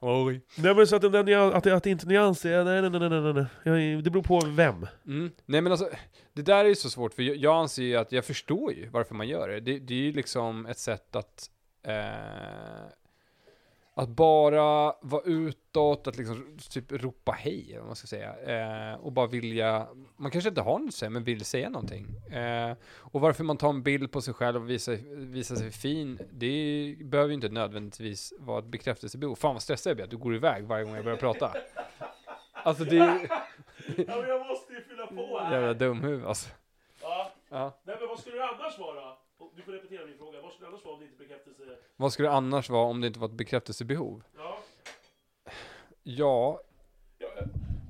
[0.00, 0.40] Oj.
[0.56, 1.14] Nej men så att, den,
[1.54, 3.46] att, att det inte är nyans, nej nej nej nej, nej.
[3.92, 4.86] Jag- Det beror på vem.
[5.06, 5.30] Mm.
[5.46, 5.88] Nej men alltså,
[6.32, 8.88] det där är ju så svårt, för jag, jag anser ju att, jag förstår ju
[8.88, 9.60] varför man gör det.
[9.60, 11.48] Det, det är ju liksom ett sätt att,
[11.82, 12.86] eh,
[13.94, 18.34] att bara vara utåt, att liksom typ ropa hej, vad man ska säga.
[18.36, 22.32] Eh, och bara vilja, man kanske inte har något att säga, men vill säga någonting.
[22.32, 26.18] Eh, och varför man tar en bild på sig själv och visar, visar sig fin,
[26.32, 29.34] det behöver ju inte nödvändigtvis vara ett bekräftelsebehov.
[29.34, 31.52] Fan vad stressad jag blir, att du går iväg varje gång jag börjar prata.
[32.52, 33.28] Alltså det är
[33.96, 36.48] Ja men jag måste ju fylla på jävla dumhuvud alltså.
[37.02, 37.30] Ja.
[37.48, 37.78] Ja.
[37.82, 39.16] Nej men vad skulle det annars vara?
[39.56, 41.62] Du får repetera min fråga, vad skulle det annars vara om det inte bekräftelse...
[41.96, 44.22] Vad skulle det annars vara om det inte var ett bekräftelsebehov?
[44.36, 44.58] Ja.
[46.02, 46.60] Ja,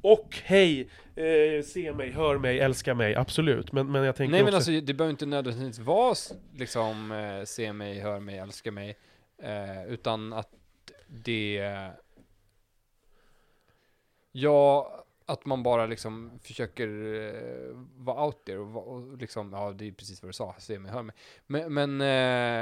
[0.03, 3.73] Och hej, eh, se mig, hör mig, älska mig, absolut.
[3.73, 4.57] Men, men jag tänker nej men också...
[4.57, 6.15] alltså det behöver inte nödvändigtvis vara
[6.57, 8.99] liksom eh, se mig, hör mig, älska mig.
[9.39, 10.49] Eh, utan att
[11.07, 11.91] det...
[14.33, 19.89] Ja, att man bara liksom försöker eh, vara out there och, och liksom, ja det
[19.89, 21.17] är precis vad du sa, se mig, hör mig.
[21.47, 22.01] Men, men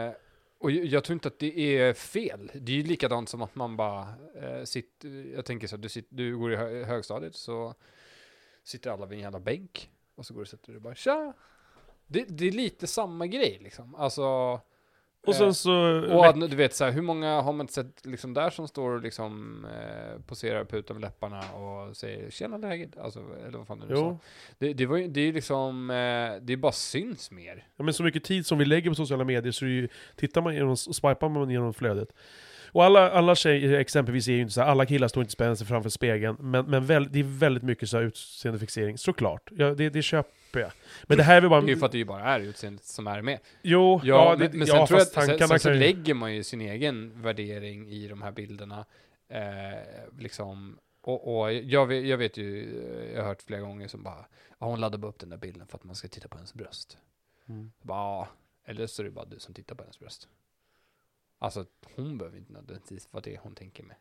[0.08, 0.14] eh,
[0.58, 2.50] och jag, jag tror inte att det är fel.
[2.54, 5.88] Det är ju likadant som att man bara eh, sitter, jag tänker så här, du,
[5.88, 7.74] sitter, du går i hö, högstadiet så
[8.64, 10.94] sitter alla vid en jävla bänk och så går du och sätter dig och bara
[10.94, 11.32] tja.
[12.06, 13.94] Det, det är lite samma grej liksom.
[13.94, 14.60] Alltså,
[15.26, 15.72] och sen Eh, så...
[16.16, 18.90] Och du vet så här, hur många har man inte sett liksom där som står
[18.90, 22.98] och liksom eh, poserar på utan med läpparna och säger tjena läget?
[22.98, 24.18] Alltså, eller vad fan du nu sa.
[24.58, 27.66] Det, det var ju, det är ju liksom, eh, det bara syns mer.
[27.76, 30.42] Ja, men så mycket tid som vi lägger på sociala medier så är ju, tittar
[30.42, 32.12] man genom, swipar man genom flödet.
[32.72, 35.54] Och alla, alla tjejer exempelvis är ju inte så här, alla killar står inte spänner
[35.54, 39.50] sig framför spegeln, men, men väl, det är väldigt mycket så här utseendefixering, såklart.
[39.50, 40.72] Ja, det, det köper jag.
[41.06, 41.60] Men det här är väl bara...
[41.60, 43.38] Det är ju för att det ju bara är utseendet som är med.
[43.62, 45.70] Jo, Ja, ja, det, men, men ja, sen tror jag att sen, tankarna sen så
[45.70, 45.74] ju...
[45.74, 48.84] lägger man ju sin egen värdering i de här bilderna.
[49.28, 49.78] Eh,
[50.18, 54.02] liksom, och, och jag, vet, jag vet ju, eh, jag har hört flera gånger som
[54.02, 54.26] bara,
[54.58, 56.54] ja, hon laddar bara upp den där bilden för att man ska titta på hennes
[56.54, 56.98] bröst.
[57.48, 57.72] Mm.
[57.82, 58.28] Bara,
[58.64, 60.28] eller så är det bara du som tittar på hennes bröst.
[61.42, 63.96] Alltså, hon behöver inte nödvändigtvis vara det hon tänker med.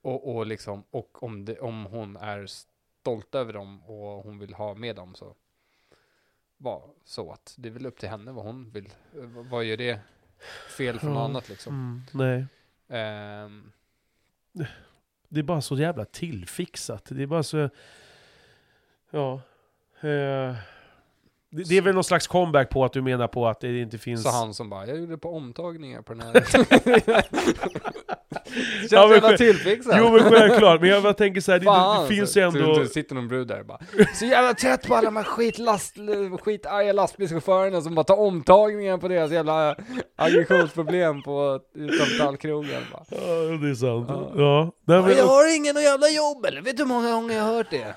[0.00, 4.54] Och, och liksom, och om, det, om hon är stolt över dem och hon vill
[4.54, 5.36] ha med dem så
[6.56, 8.92] var så att det är väl upp till henne vad hon vill.
[9.50, 10.00] Vad- gör det
[10.76, 11.74] fel från något annat liksom?
[11.74, 12.46] Mm, nej.
[12.88, 13.72] Ehm,
[15.28, 17.04] Det är bara så jävla tillfixat.
[17.04, 17.70] Det är bara så...
[19.10, 19.40] Ja.
[20.00, 20.56] Eh,
[21.52, 23.98] det, det är väl någon slags comeback på att du menar på att det inte
[23.98, 24.22] finns...
[24.22, 26.44] så han som bara, jag gjorde på omtagningar på den här.
[28.80, 29.94] Känns Ja, jävla tillfixat.
[29.98, 32.74] Jo men självklart, men jag bara tänker så här, det, Fan, det, finns ju ändå...
[32.74, 33.78] Så, det sitter någon brud där och bara
[34.14, 35.96] Så jävla trött på alla de här skitlast,
[36.40, 39.76] skitarga lastbilschaufförerna som bara tar omtagningar på deras jävla
[40.16, 41.60] aggressionsproblem på
[42.18, 42.82] tallkrogen.
[42.92, 43.16] Ja,
[43.62, 44.06] det är sant.
[44.08, 44.32] Ja.
[44.36, 44.72] Ja.
[44.84, 46.60] Men, Jag har ingen att jävla jobb eller?
[46.62, 47.94] Vet du hur många gånger jag har hört det?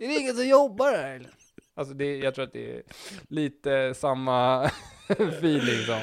[0.00, 1.30] Är det ingen som jobbar här eller?
[1.74, 2.82] Alltså det, jag tror att det är
[3.28, 4.64] lite samma
[5.08, 6.00] feeling som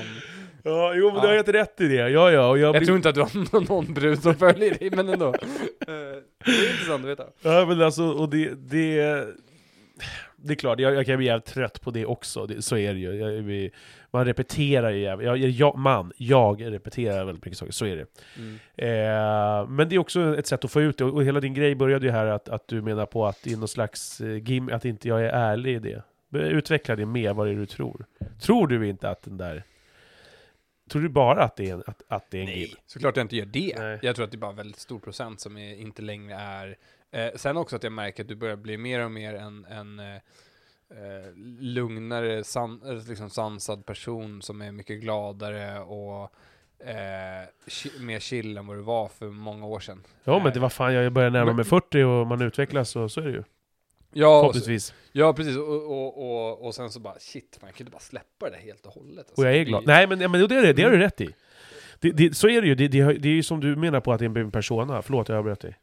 [0.63, 1.21] ja, jo men Ja.
[1.21, 2.09] du har helt rätt i det.
[2.09, 2.49] Ja, ja.
[2.49, 5.09] Och jag, Jag blir- tror inte att du har någon- brud som följer dig, men
[5.09, 5.27] ändå.
[5.87, 5.93] Eh,
[6.45, 7.25] Det är intressant att veta.
[7.41, 8.49] Ja men alltså, och det...
[8.55, 9.25] det
[10.41, 12.93] det är klart, jag, jag kan bli jävligt trött på det också, det, så är
[12.93, 13.15] det ju.
[13.15, 13.71] Jag, vi,
[14.11, 18.06] man repeterar ju jag, jag, man, jag repeterar väldigt mycket saker, så är det.
[18.86, 21.76] Eh, men det är också ett sätt att få ut det, och, hela din grej
[21.76, 24.69] började ju här att, att du menar på att det är någon slags eh, gim,
[24.69, 26.03] att inte jag är ärlig i det.
[26.40, 28.06] Utveckla det mer, vad det är du tror.
[28.41, 29.64] Tror du inte att den där...
[30.90, 32.69] Tror du bara att det är en, att, att det är en gim?
[32.86, 33.76] Såklart jag inte gör det.
[33.80, 33.99] Nej.
[34.02, 36.77] Jag tror att det är bara väldigt stor procent som är, inte längre är...
[37.11, 39.99] Eh, sen också att jag märker att du börjar bli mer och mer en, en
[40.91, 40.98] eh,
[41.28, 46.34] eh, lugnare, san, eh, liksom sansad person som är mycket gladare och
[46.88, 47.48] eh,
[47.99, 50.03] mer chill än vad du var för många år sedan.
[50.24, 53.22] Ja men det var fan, jag börjar närma mig 40 och man utvecklas och så
[53.22, 53.44] är det ju.
[54.14, 54.94] Ja, Förhoppningsvis.
[55.11, 55.57] ja precis.
[55.57, 58.86] Och, och, och, och sen så bara, shit, man kan inte bara släppa det helt
[58.86, 59.18] och hållet.
[59.28, 59.84] Alltså, Och jag är glad.
[59.88, 61.06] Nej men, ja, men det, är det, det har du Mm.
[61.06, 61.30] rätt i.
[61.99, 64.14] Det, det, så är det ju, det, det, det är ju som du menar på
[64.14, 65.02] att det är en persona.
[65.02, 65.78] Förlåt, jag avbröt dig.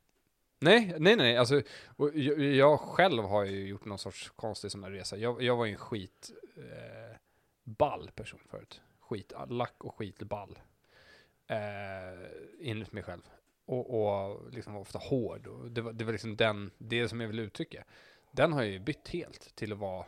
[0.58, 1.62] Nej, nej, nej, alltså,
[1.96, 5.16] jag, jag själv har ju gjort någon sorts konstig sån här resa.
[5.16, 8.80] Jag, jag var ju en skit eh, person förut.
[9.00, 10.58] Skit, lack och skitball.
[11.46, 12.28] Eh,
[12.60, 13.22] enligt mig själv.
[13.66, 13.90] Och,
[14.30, 15.46] och liksom var ofta hård.
[15.46, 17.84] Och det, var, det var liksom den, det som jag vill uttrycka.
[18.30, 20.06] Den har jag ju bytt helt till att vara,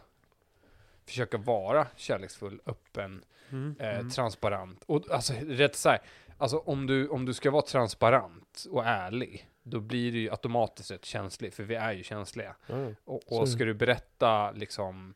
[1.06, 3.76] försöka vara kärleksfull, öppen, Mm.
[3.80, 4.84] eh, transparent.
[4.86, 5.98] Och alltså rätt så här,
[6.38, 10.90] alltså om du, om du ska vara transparent och ärlig, då blir du ju automatiskt
[10.90, 12.56] rätt känslig, för vi är ju känsliga.
[12.66, 12.90] Ja.
[13.04, 13.46] Och, och det.
[13.50, 15.14] ska du berätta liksom,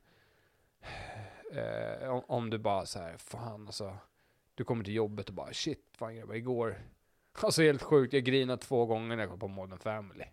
[1.53, 3.97] eh, om, om du bara så här, fan alltså,
[4.55, 6.79] du kommer till jobbet och bara shit, fan grabbar, igår,
[7.43, 10.25] alltså helt sjukt, jag grinade två gånger när jag kom på Modern Family.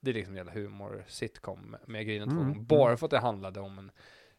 [0.00, 2.66] Det är liksom en jävla humor-sitcom, men jag grinade två Mm, gånger, mm.
[2.66, 3.90] bara för att det handlade om en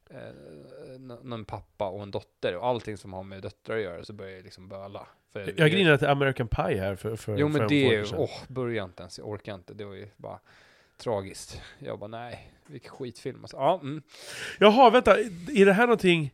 [0.10, 4.06] eh, nå- någon pappa och en dotter och allting som har med döttrar att göra
[4.06, 5.08] så börjar jag liksom böla.
[5.36, 8.84] För Jag grinade till American Pie här för, för Jo men en det, åh, börja
[8.84, 10.40] inte ens, jag orkar inte, det var ju bara
[10.98, 11.62] tragiskt.
[11.80, 13.58] Jag bara nej, vilken skitfilm alltså.
[13.58, 14.02] Ja, mm.
[14.60, 15.20] Jaha, vänta,
[15.56, 16.34] är det här någonting...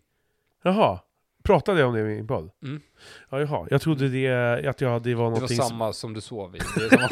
[0.64, 1.00] Jaha,
[1.44, 2.52] pratade jag om det i min podd?
[2.64, 2.82] Mm.
[3.30, 4.30] Ja, jaha, jag trodde det,
[4.70, 6.60] att jag, det var Det var någonting som, samma som du sov i.
[6.76, 7.10] Det samma...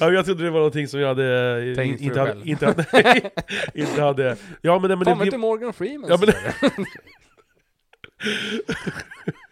[0.00, 1.74] ja, jag trodde det var någonting som jag hade...
[1.76, 3.30] Tänkt inte, hade inte, hade, nej,
[3.74, 4.36] inte hade...
[4.60, 6.10] Ja men, nej, men Fan, det, vet du Morgan Freeman?
[6.10, 6.34] Ja, men-?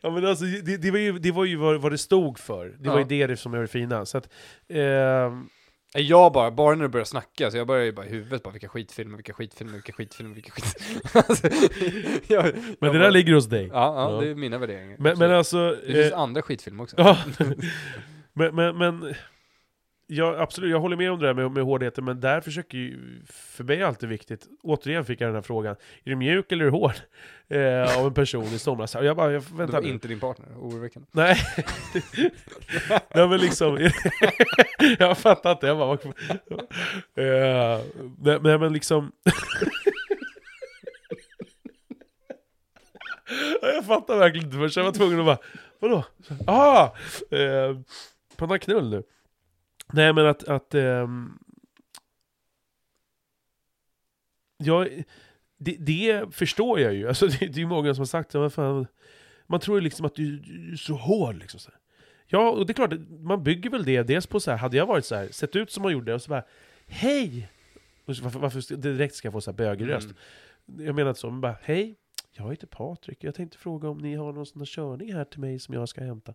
[0.00, 2.76] Ja men alltså, det, det var ju, det var ju vad, vad det stod för.
[2.78, 3.26] Det var ju Ja.
[3.26, 4.06] det som var det fina.
[4.06, 4.28] Så att,
[5.94, 8.42] Nej, Jag bara, bara när du börjar snacka, så jag börjar ju bara i huvudet
[8.42, 11.02] bara vilka skitfilmer, vilka skitfilmer, vilka skitfilmer, vilka skitfilmer.
[11.28, 11.46] alltså,
[12.32, 13.66] jag, men jag det bara- där ligger hos dig.
[13.66, 14.20] Ja, ja, Ja.
[14.20, 14.96] det är mina värderingar.
[14.98, 15.76] Men, men alltså...
[15.86, 16.96] det finns eh, andra skitfilmer också.
[16.98, 17.18] ja,
[18.32, 19.14] men, men, men
[20.10, 23.20] ja, absolut, jag håller med om det där med, med hårdheten, men där försöker ju,
[23.26, 26.52] för mig är det alltid viktigt, återigen fick jag den här frågan, är du mjuk
[26.52, 26.94] eller är du hård?
[27.50, 28.94] Eh, av en person i somras.
[28.94, 29.88] Och jag bara, jag, det vänta var nu.
[29.88, 31.08] inte din partner, oroväckande.
[31.12, 31.36] Nej.
[33.14, 33.90] Nej men liksom,
[34.98, 35.92] jag fattar inte, jag bara...
[35.92, 37.82] Uh,
[38.18, 39.12] nej, nej men liksom...
[43.62, 45.38] Jag fattar verkligen inte först, jag var tvungen att bara,
[45.78, 46.04] vadå?
[46.46, 46.84] Ah!
[47.30, 47.76] Eh,
[48.36, 49.02] på någon knull nu.
[49.92, 51.38] Nej men att, att ehm,
[54.56, 55.04] jag,
[55.58, 58.86] det, det förstår jag ju, alltså det, det är många som har sagt fan,
[59.46, 61.60] man tror ju liksom att du, du är så hård liksom.
[61.60, 61.70] Så.
[62.26, 64.86] Ja, och det är klart, man bygger väl det dels på så här, hade jag
[64.86, 66.44] varit så här, sett ut som man gjorde och så bara
[66.86, 67.48] Hej!
[68.04, 70.08] Varför, varför direkt ska jag få så här bögig röst?
[70.68, 70.86] Mm.
[70.86, 71.96] Jag menar inte så, men bara Hej!
[72.32, 75.40] Jag heter Patrik, jag tänkte fråga om ni har någon sån här körning här till
[75.40, 76.34] mig som jag ska hämta.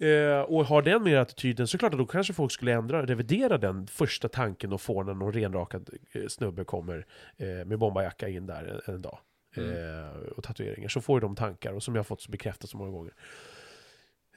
[0.00, 3.58] Eh, och har den mer attityden så klart att då kanske folk skulle ändra, revidera
[3.58, 7.06] den första tanken och få när någon renrakad eh, snubbe kommer
[7.36, 9.18] eh, med bombarjacka in där en, en dag.
[9.56, 9.70] Mm.
[9.70, 10.88] Eh, och tatueringar.
[10.88, 13.12] Så får ju de tankar, och som jag har fått så bekräftat så många gånger.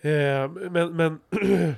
[0.02, 1.20] Eh, men, men,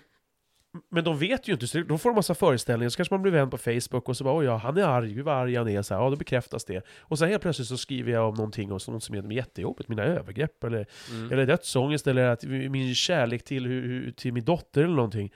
[0.90, 3.32] men de vet ju inte, så de får en massa föreställningar, så kanske man blir
[3.32, 5.70] vän på Facebook och så bara oj ja, han är arg, gud vad arg han
[5.70, 6.86] är, så här, ja då bekräftas det.
[7.00, 10.04] Och sen helt plötsligt så skriver jag om någonting och något som är jättejobbigt, mina
[10.04, 11.32] övergrepp eller, Mm.
[11.32, 15.32] eller dödsångest eller att min kärlek till, hur, till min dotter eller någonting.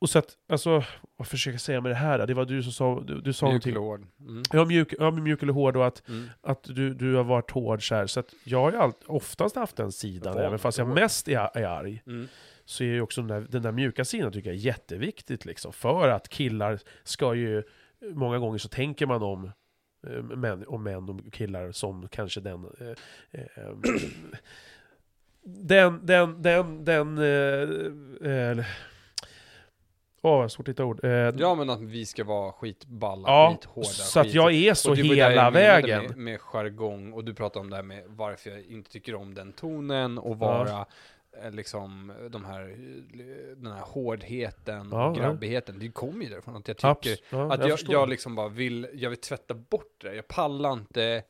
[0.00, 0.84] Och så att, alltså,
[1.16, 2.18] vad försöker jag säga med det här?
[2.18, 2.26] då?
[2.26, 3.70] Det var du som sa, du, du sa Mjuk någonting.
[3.72, 4.06] eller hård.
[4.20, 4.42] Mm.
[4.52, 6.28] Ja, mjuk, ja, mjuk eller hård och att, Mm.
[6.40, 8.06] att du, du har varit hård så här.
[8.06, 10.94] Så att jag har ju oftast haft den sidan, Hård, även fast jag hård.
[10.94, 12.02] mest är, är arg.
[12.06, 12.28] Mm.
[12.64, 15.72] Så är ju också den där, den där mjuka sidan tycker jag är jätteviktigt liksom.
[15.72, 17.62] För att killar ska ju,
[18.14, 19.50] många gånger så tänker man om
[20.06, 23.72] eh, män, om män och killar som kanske den eh, eh,
[25.44, 28.64] den, den, den, den, eh, eh,
[30.24, 31.04] Åh, vad svårt att hitta ord.
[31.04, 34.74] Eh, Ja men att vi ska vara skitballa, ja, skithårda, så att skit- jag är
[34.74, 36.02] så hela vägen.
[36.06, 39.34] Med, med jargong, och du pratade om det här med varför jag inte tycker om
[39.34, 40.84] den tonen och vara eh,
[41.52, 45.22] liksom de här, eh, den här hårdheten Ja, och ja.
[45.22, 45.78] grabbigheten.
[45.78, 47.94] Det kommer ju därifrån att jag tycker ja, att jag, förstår.
[47.94, 50.14] jag liksom bara vill, jag vill tvätta bort det.
[50.14, 51.22] Jag pallar inte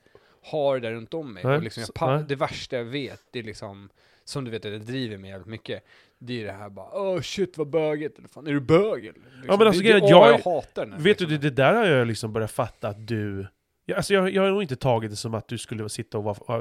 [0.51, 1.45] ha det där runt om mig.
[1.45, 2.25] Nej, och liksom jag så- pall, nej.
[2.29, 3.89] det värsta jag vet, det är liksom,
[4.25, 5.85] som du vet, det driver mig jävligt mycket.
[6.19, 9.05] Det är det här bara, åh shit vad böget, eller fan, är du bög?
[9.05, 11.29] Liksom, men alltså det, det, jag- jag hatar den Vet du, liksom.
[11.29, 13.47] det, det där har jag liksom börjat fatta att du...
[13.93, 16.25] Ja, alltså jag, jag har nog inte tagit det som att du skulle sitta och
[16.25, 16.59] vara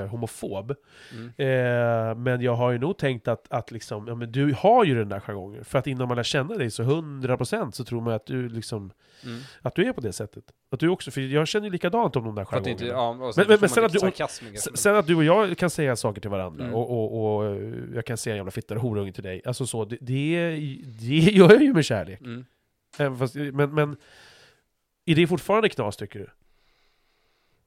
[0.00, 0.74] eh, homofob.
[1.12, 1.26] Mm.
[1.26, 4.94] Eh, men jag har ju nog tänkt att, att liksom, ja, men du har ju
[4.94, 5.64] den där jargongen.
[5.64, 8.92] För att innan man lär känna dig så 100% så tror man att du liksom,
[9.24, 9.40] Mm.
[9.62, 10.44] att du är på det sättet.
[10.70, 12.70] Att du också, för jag känner ju likadant om de där jargongerna.
[12.72, 15.24] inte, ja, och sen, men- men men, sen att du- ganska- Sen att du och
[15.24, 16.74] jag kan säga saker till varandra Mm.
[16.76, 19.42] och, och, och eh, jag kan säga jävla fitta och horunge till dig.
[19.44, 20.50] Alltså så, det, det,
[21.00, 22.20] det gör jag ju med kärlek.
[22.20, 23.18] Mm.
[23.18, 23.96] Fast, men, men
[25.06, 26.28] är det fortfarande knas tycker du?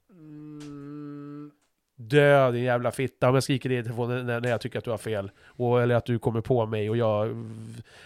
[0.09, 1.51] Mm.
[1.95, 4.85] Dö din jävla fitta om jag skriker det i telefonen när, när jag tycker att
[4.85, 5.31] du har fel.
[5.45, 7.35] Och, eller att du kommer på mig och jag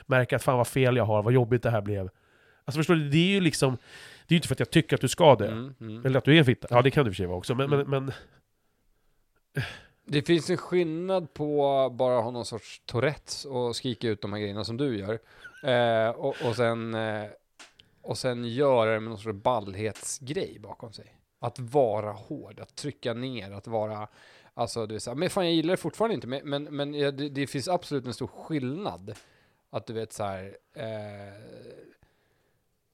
[0.06, 2.10] märker att fan vad fel jag har, vad jobbigt det här blev.
[2.66, 3.78] Alltså förstår du, det är ju liksom...
[4.28, 5.52] Det är ju inte för att jag tycker att du ska dö.
[5.52, 6.06] Mm, mm.
[6.06, 6.68] Eller att du är en fitta.
[6.70, 7.56] Ja det kan du för sig vara också.
[7.56, 7.90] Men, Mm.
[7.90, 8.14] men, men
[10.06, 14.40] Det finns en skillnad på bara ha någon sorts Tourettes och skrika ut de här
[14.40, 15.20] grejerna som du gör.
[15.64, 17.26] Eh, och, och, sen, eh,
[18.02, 21.16] och sen göra det med någon sorts ballhetsgrej bakom sig.
[21.40, 24.08] Att vara hård, att trycka ner, att vara...
[24.54, 27.48] Alltså, du vet, men fan jag gillar det fortfarande inte, men, men, men det, det
[27.48, 29.14] finns absolut en stor skillnad.
[29.70, 30.58] Att du vet så här...
[30.74, 30.86] Eh,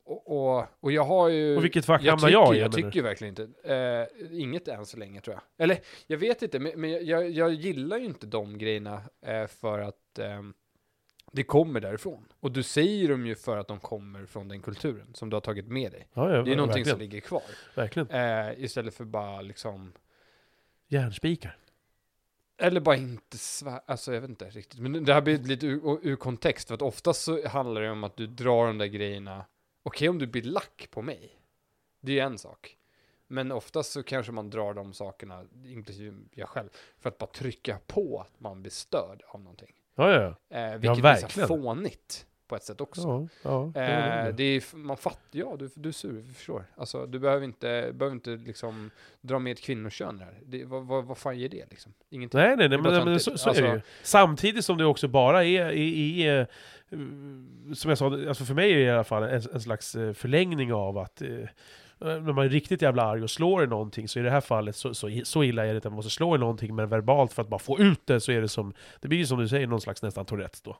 [0.03, 0.27] och,
[0.57, 1.57] och, och jag har ju...
[1.57, 3.73] Och vilket fack jag hamnar tycker, jag i, Jag tycker verkligen inte.
[3.73, 5.63] Eh, inget än så länge tror jag.
[5.63, 9.47] Eller jag vet inte, men, men jag- jag, jag gillar ju inte de grejerna eh,
[9.47, 10.53] för att ehm,
[11.35, 12.25] det kommer därifrån.
[12.39, 15.41] Och du säger dem ju för att de kommer från den kulturen som du har
[15.41, 16.07] tagit med dig.
[16.13, 16.85] ja, ja, Det är någonting verkligen.
[16.85, 17.43] som ligger kvar.
[17.75, 18.09] Verkligen.
[18.09, 19.93] Eh, istället för bara liksom,
[20.87, 21.57] Järnspikar.
[22.57, 24.79] eller bara inte svär, alltså jag vet inte riktigt.
[24.79, 28.03] Men det här blir lite ur, ur kontext, för att oftast så handlar det om
[28.03, 29.45] att du drar de där grejerna,
[29.83, 31.39] okej om du blir lack på mig,
[32.01, 32.77] det är en sak.
[33.27, 37.79] Men oftast så kanske man drar de sakerna, inklusive jag själv, för att bara trycka
[37.87, 39.75] på att man blir störd av någonting.
[39.95, 40.57] Ja, ja, ja.
[40.57, 41.47] Eh, vilket här verkligen.
[41.47, 43.01] fånigt på ett sätt också.
[43.01, 44.31] ja, ja, ja, Eh, ja.
[44.31, 46.65] det är, f- man fattar, ja du, du är sur, vi förstår.
[46.77, 48.91] Alltså du behöver inte, behöver inte liksom
[49.21, 50.39] dra med ett kvinnokön där.
[50.45, 51.93] Det, vad, vad, vad fan ger det liksom?
[52.09, 52.39] Ingenting.
[52.39, 53.67] Nej, nej, nej är men, men så, så är det ju.
[53.67, 56.47] Alltså- Samtidigt som det också bara är, är, är eh,
[57.73, 60.13] som jag sa, alltså för mig är det i alla fall en, en slags eh,
[60.13, 61.29] förlängning av att eh,
[62.01, 64.41] Eh, när man är riktigt jävla arg och slår i någonting, så i det här
[64.41, 67.33] fallet så, så, så illa är det att man måste slå i någonting, men verbalt
[67.33, 69.47] för att bara få ut det så är det som, det blir ju som du
[69.47, 70.77] säger, någon slags nästan Tourettes då.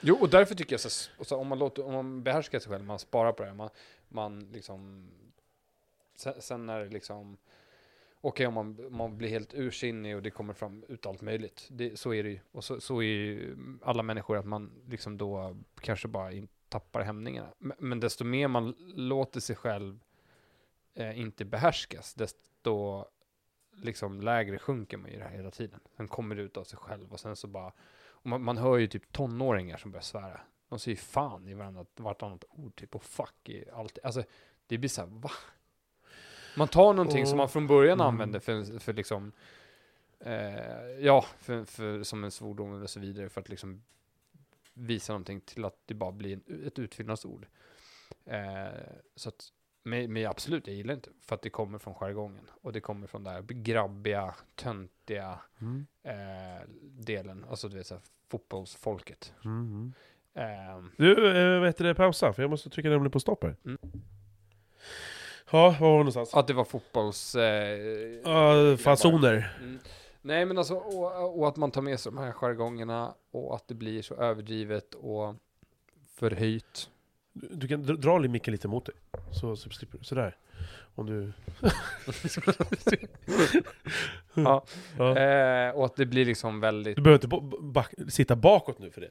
[0.00, 2.84] Jo, och därför tycker jag så, så om man låter, om man behärskar sig själv,
[2.84, 3.70] man sparar på det, man,
[4.08, 5.08] man liksom,
[6.16, 7.36] sen, sen när det liksom,
[8.20, 11.98] okej om man, man blir helt ursinnig och det kommer fram ut allt möjligt, det,
[11.98, 12.40] så är det ju.
[12.52, 17.02] Och så, så är ju alla människor, att man liksom då kanske bara in, tappar
[17.02, 17.48] hämningarna.
[17.58, 19.98] Men, men desto mer man låter sig själv
[20.94, 23.04] eh, inte behärskas, desto
[23.72, 25.80] liksom lägre sjunker man ju det här hela tiden.
[25.96, 27.72] Sen kommer det ut av sig själv och sen så bara,
[28.06, 30.40] och man, man hör ju typ tonåringar som börjar svära.
[30.68, 33.98] De säger fan i varandra, vartannat ord typ och fuck i allt.
[34.02, 34.22] Alltså
[34.66, 35.30] det blir såhär, va?
[36.56, 38.06] Man tar någonting som man från början Mm.
[38.06, 39.32] använde för, för liksom,
[40.20, 43.82] eh, ja, för, för, som en svordom eller så vidare för att liksom
[44.74, 47.46] visa någonting till att det bara blir en, ett utfyllnadsord.
[48.24, 48.68] Eh,
[49.16, 49.52] så att,
[49.84, 53.06] men, men absolut, jag gillar inte för att det kommer från jargongen och det kommer
[53.06, 55.86] från den där grabbiga, töntiga Mm.
[56.02, 59.32] eh, delen, alltså du vet såhär fotbollsfolket.
[59.44, 59.92] Mm.
[60.34, 60.44] Eh,
[60.96, 61.14] Du,
[61.58, 63.56] vad heter det, pausa, för jag måste trycka nämligen på stopp här.
[63.64, 63.78] Mm.
[65.50, 66.34] Ja, var var vi någonstans?
[66.34, 67.34] att det var fotbolls...
[67.34, 67.78] Eh,
[68.24, 69.56] Ja, fasoner.
[69.60, 69.78] Mm.
[70.22, 73.68] Nej men alltså, och, och att man tar med sig de här jargongerna och att
[73.68, 75.34] det blir så överdrivet och
[76.14, 76.90] förhöjt.
[77.34, 78.94] Du, du kan dra, micken lite mot dig.
[79.40, 80.04] Så, så slipper du.
[80.04, 80.36] Sådär.
[80.94, 81.32] Om du...
[84.34, 84.64] Ja.
[84.98, 85.18] Ja.
[85.18, 86.96] Eh, och att det blir liksom väldigt...
[86.96, 89.10] Du behöver inte back, sitta bakåt nu för det.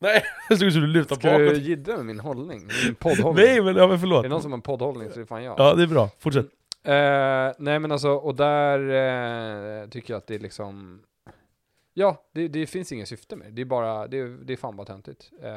[0.00, 1.62] Nej, jag såg ut som du lutar Ska du bakåt.
[1.62, 2.68] jiddra med min hållning?
[2.86, 3.44] Min poddhållning?
[3.44, 4.22] Nej men, ja men Är förlåt.
[4.22, 5.58] det någon som har en poddhållning så är det fan jag.
[5.60, 6.10] Ja, det är bra.
[6.18, 6.46] Fortsätt.
[6.82, 8.78] Eh, nej men alltså, och där
[9.82, 11.02] eh, tycker jag att det är liksom...
[11.94, 13.52] Ja, det, det finns inget syfte med det.
[13.52, 15.30] Det är bara, det, är- det är fan bara töntigt.
[15.42, 15.48] Eh,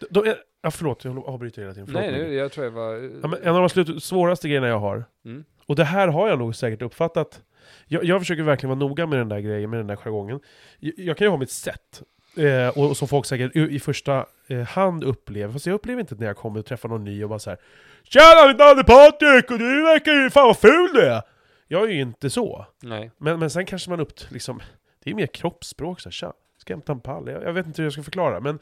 [0.00, 0.36] De, de, är-
[0.66, 1.86] ja, förlåt, jag avbryter hela tiden.
[1.86, 2.94] Förlåt nej, nu, jag tror jag var...
[3.22, 5.44] Ja, men en av de slut, svåraste grejerna jag har, Mm.
[5.66, 7.42] och det här har jag nog säkert uppfattat,
[7.86, 10.40] jag, jag försöker verkligen vara noga med den där grejen, med den där jargongen.
[10.78, 12.02] Jag, jag kan ju ha mitt sätt,
[12.36, 16.00] eh, och, och som folk säkert i, i första eh, hand upplever, fast jag upplever
[16.00, 17.58] inte när jag kommer och träffar någon ny och bara så här
[18.02, 21.22] Tjena, mitt namn är Patrik och du verkar ju fan vad ful du är!
[21.68, 22.66] Jag är ju inte så.
[22.82, 23.10] Nej.
[23.18, 24.60] Men, men sen kanske man upp, liksom,
[25.04, 27.28] det är mer kroppsspråk så här, tja, ska hämta en pall?
[27.28, 28.58] Jag, jag vet inte hur jag ska förklara, men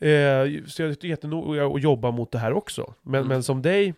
[0.00, 2.94] eh, så jag är jättenoga att jobba mot det här också.
[3.02, 3.28] Men, Mm.
[3.28, 3.94] men som dig,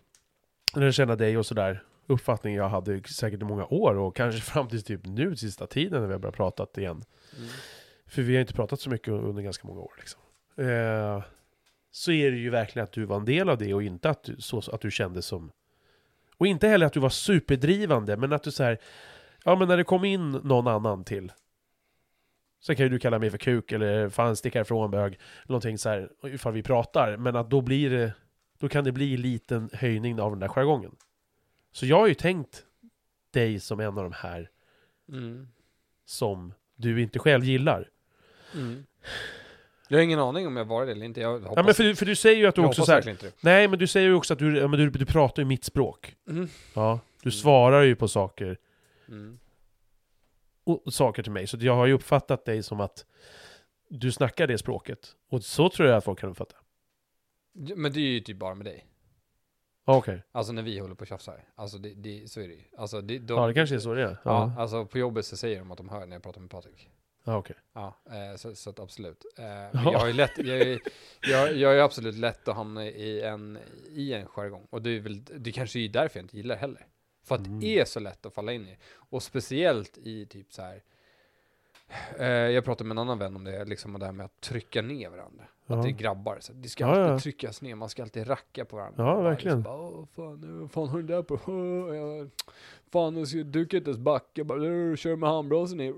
[0.75, 4.41] när jag känner dig och sådär, uppfattning jag hade säkert i många år och kanske
[4.53, 7.05] fram till typ nu, sista tiden när vi har börjat prata igen.
[7.37, 7.49] Mm.
[8.07, 10.21] För vi har inte pratat så mycket under ganska många år liksom.
[10.57, 11.23] Eh,
[11.91, 14.25] så är det ju verkligen att du var en del av det och inte att
[14.25, 15.53] du, så, att du kände som...
[16.39, 18.79] Och inte heller att du var superdrivande, men att du så här,
[19.45, 21.33] Ja men när det kom in någon annan till
[22.67, 25.89] Sen kan ju du kalla mig för kuk eller fan sticka ifrån bög Någonting så
[25.89, 28.13] här ifall vi pratar Men att då blir det
[28.59, 30.97] Då kan det bli en liten höjning av den där jargongen
[31.73, 32.63] Så jag har ju tänkt
[33.33, 34.51] Dig som en av de här
[35.09, 35.49] Mm.
[36.05, 37.89] Som du inte själv gillar
[38.55, 38.85] Mm.
[39.89, 41.21] Jag har ingen aning om jag var det eller inte.
[41.21, 42.93] Jag hoppas, Ja men för, du- för du säger ju att du jag också så
[42.93, 43.17] här.
[43.41, 45.65] Nej men du säger ju också att du, ja, men du, du pratar ju mitt
[45.65, 46.49] språk Mm.
[46.75, 47.33] Ja Du Mm.
[47.33, 48.57] svarar ju på saker
[49.09, 49.39] Mm.
[50.91, 53.07] Saker till mig Så jag har ju uppfattat dig som att
[53.89, 56.57] Du snackar det språket Och så tror jag att folk kan uppfatta
[57.55, 58.87] Men det är ju typ bara med dig.
[59.85, 61.45] Okej, Alltså när vi håller på och tjafsar.
[61.55, 62.63] Alltså det, det, så är det ju.
[62.79, 65.27] Alltså det, de, ja det kanske är så det är Ja, Ja, alltså på jobbet
[65.27, 66.91] så säger de att de hör när jag pratar med Patrik.
[67.25, 69.25] ja okej Ja, eh, så, så att absolut.
[69.39, 69.45] Eh,
[69.93, 70.81] jag har ju lätt, jag, är,
[71.21, 73.59] jag, jag är absolut lätt att hamna i en,
[73.89, 74.67] i en jargong.
[74.71, 76.87] Och det är väl, det kanske är därför jag inte gillar heller.
[77.25, 77.61] För att Mm.
[77.61, 78.77] det är så lätt att falla in i.
[78.95, 80.83] Och speciellt i typ så här.
[82.19, 84.83] Eh, jag pratade med en annan vän om det, liksom det här med att trycka
[84.83, 85.45] ner varandra.
[85.67, 85.75] Ja.
[85.77, 86.39] Att det är grabbar.
[86.41, 87.19] Så det ska Ja, alltid ja.
[87.19, 89.05] tryckas ner, man ska alltid racka på varandra.
[89.05, 89.57] Ja, bara verkligen.
[89.59, 91.35] Liksom, bara, Åh, fan, fan har du där på?
[91.97, 92.31] Jag,
[92.93, 93.15] fan,
[93.53, 94.45] du kan inte ens backa.
[94.45, 95.93] Bara, "Åh, kör med handbromsen i.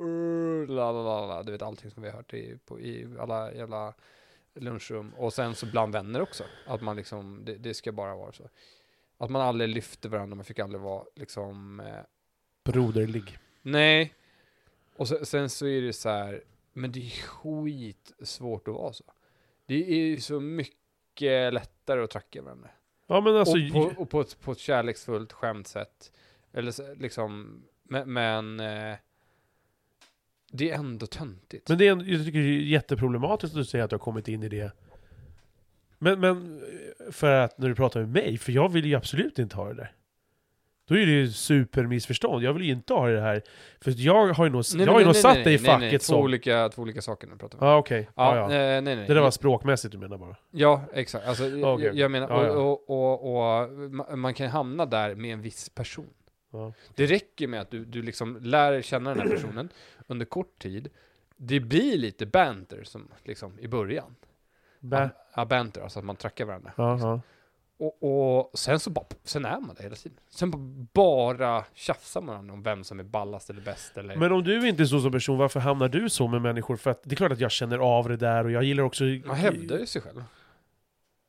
[1.45, 3.95] Du vet allting som vi har hört i, på, i alla jävla
[4.55, 5.13] lunchrum.
[5.17, 6.45] Och sen så bland vänner också.
[6.67, 8.49] Att man liksom, det, det ska bara vara så.
[9.25, 11.87] Att man aldrig lyfter varandra, man fick aldrig vara liksom eh,
[12.65, 14.15] Broderlig Nej.
[14.97, 16.43] Och sen, sen så är det så här,
[16.73, 19.05] men det är skit svårt att vara så.
[19.67, 22.71] Det är ju så mycket lättare att tracka varandra.
[23.07, 26.13] Ja men alltså och på, och på, ett, på ett kärleksfullt skämtsätt.
[26.53, 28.97] Eller så, liksom, men, men eh,
[30.53, 31.69] det är ändå töntigt.
[31.69, 34.29] Men det är, jag tycker det är jätteproblematiskt att du säger att du har kommit
[34.29, 34.73] in i det
[35.99, 36.63] Men, men
[37.11, 39.75] för att när du pratar med mig, för jag vill ju absolut inte ha det
[39.75, 39.93] där
[40.89, 43.43] Då är det ju supermissförstånd, jag vill ju inte ha det här
[43.81, 45.99] För jag har ju nog, jag har ju nog satt dig i facket nej, nej,
[45.99, 47.69] två som olika, två olika saker nu pratar vi om.
[47.69, 48.49] Ja okej, Ja, ja, ja.
[48.81, 49.07] nej, nej.
[49.07, 51.27] Det där var språkmässigt du menar bara Ja, exakt.
[51.27, 51.91] Alltså, jag- Okej.
[51.95, 52.53] jag menar, Ja, ja.
[52.53, 56.11] och, och, och, och ma- man kan hamna där med en viss person.
[56.53, 56.73] ja.
[56.95, 59.69] Det räcker med att du, du liksom lär känna den här personen
[60.07, 60.89] under kort tid.
[61.37, 64.15] Det blir lite banter som liksom i början.
[64.85, 65.11] Bä.
[65.37, 66.93] Ja, banter, alltså att man trackar varandra.
[66.93, 67.23] Liksom.
[67.77, 70.19] Och, och sen så bara, sen är man det hela tiden.
[70.31, 70.53] Sen
[70.93, 74.17] bara tjafsar man om vem som är ballast eller bäst eller...
[74.17, 76.77] Men om du inte är så som person, varför hamnar du så med människor?
[76.77, 79.05] För att det är klart att jag känner av det där och jag gillar också
[79.05, 80.25] man hävdar ju sig själv.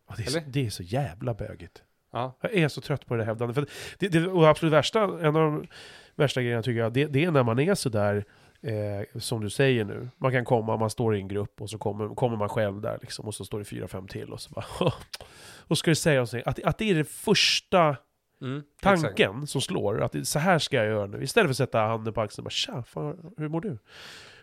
[0.08, 1.84] Ja, det, är så, det är så jävla bögigt
[2.16, 2.38] Ja.
[2.42, 3.56] Jag är så trött på det där hävdandet.
[3.56, 3.66] För
[4.00, 5.68] det, det, och absolut värsta, en av de
[6.16, 8.26] värsta grejerna tycker jag, det, det är när man är sådär,
[8.66, 10.10] eh, som du säger nu.
[10.18, 12.98] Man kan komma, man står i en grupp och så kommer, kommer man själv där
[13.02, 14.66] liksom, och så står det fyra, fem till och så bara...
[15.68, 17.98] och ska du säga någonting, att, att det är det första
[18.42, 19.02] Mm, exakt.
[19.02, 21.24] tanken som slår, att det, så här ska jag göra nu.
[21.24, 23.78] Istället för att sätta handen på axeln och bara tja, fan, hur mår du?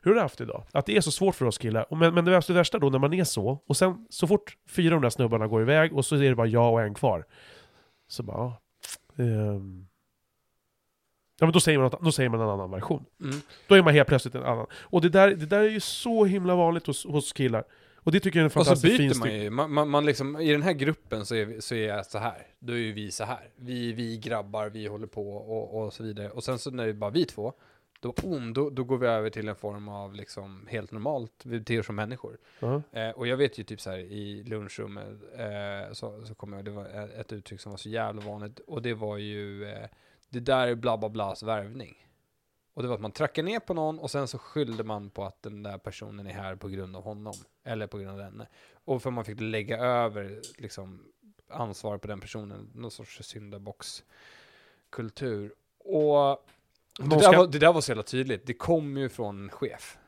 [0.03, 0.65] Hur har du haft idag?
[0.73, 1.87] Att det är så svårt för oss killar.
[1.93, 4.57] Och Men, men det absolut värsta då, när man är så, och sen så fort
[4.69, 6.95] fyra av de där snubbarna går iväg och så är det bara jag och en
[6.95, 7.25] kvar.
[8.09, 8.53] Så bara,
[9.17, 9.87] ja, ehm.
[11.43, 13.05] Ja men då säger, man, något- då säger man en annan version.
[13.21, 13.37] Mm.
[13.67, 14.67] Då är man helt plötsligt en annan.
[14.75, 17.65] Och det där, det där är ju så himla vanligt hos, hos killar.
[17.97, 19.89] Och det tycker jag är en Och så fantastiskt fin byter man ju, man, man,
[19.89, 22.77] man liksom, i den här gruppen så är, så är jag så här, då är
[22.77, 23.49] ju vi så här.
[23.57, 26.31] Vi, vi grabbar, vi håller på och, och så vidare.
[26.31, 27.53] Och sen så när det är bara vi två,
[28.01, 31.59] då, boom, då, då går vi över till en form av liksom helt normalt, vi
[31.59, 32.39] beter oss som människor.
[32.61, 32.83] Ja.
[32.93, 35.07] Eh, och jag vet ju typ så här i lunchrummet,
[35.37, 36.87] eh, så, så kommer jag, det var
[37.21, 38.61] ett uttryck som var så jävla vanligt.
[38.67, 39.89] Och det var ju, eh,
[40.33, 42.07] det där är bla bla blas värvning.
[42.75, 45.25] Och det var att man trackade ner på någon och sen så skyllde man på
[45.25, 47.35] att den där personen är här på grund av honom.
[47.65, 48.47] Eller på grund av henne.
[48.85, 51.05] Och för man fick lägga över liksom
[51.49, 52.71] ansvar på den personen.
[52.75, 55.55] Någon sorts syndabockskultur.
[55.79, 56.47] Och
[56.99, 58.47] det Någon där, ska- var, det där var så jävla tydligt.
[58.47, 59.99] Det kom ju från en chef.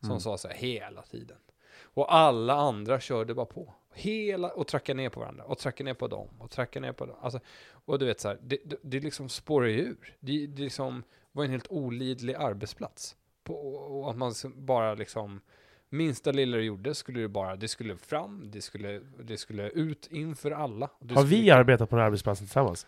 [0.00, 0.20] Som Mm.
[0.20, 1.36] sa så här hela tiden.
[1.82, 3.74] Och alla andra körde bara på.
[3.94, 5.44] Hela, och trackade ner på varandra.
[5.44, 6.28] Och trackade ner på dem.
[6.38, 7.16] Och trackade ner på dem.
[7.20, 7.40] Alltså,
[7.84, 10.16] och du vet så här, det, det, det liksom spårar ju ur.
[10.20, 11.02] Det, det liksom
[11.32, 13.16] var en helt olidlig arbetsplats.
[13.44, 15.40] På, och att man bara liksom,
[15.88, 20.08] minsta lilla du gjorde skulle det bara, det skulle fram, det skulle, det skulle ut
[20.10, 20.90] inför alla.
[21.00, 22.86] Det Har skulle- vi arbetat på den här arbetsplatsen tillsammans?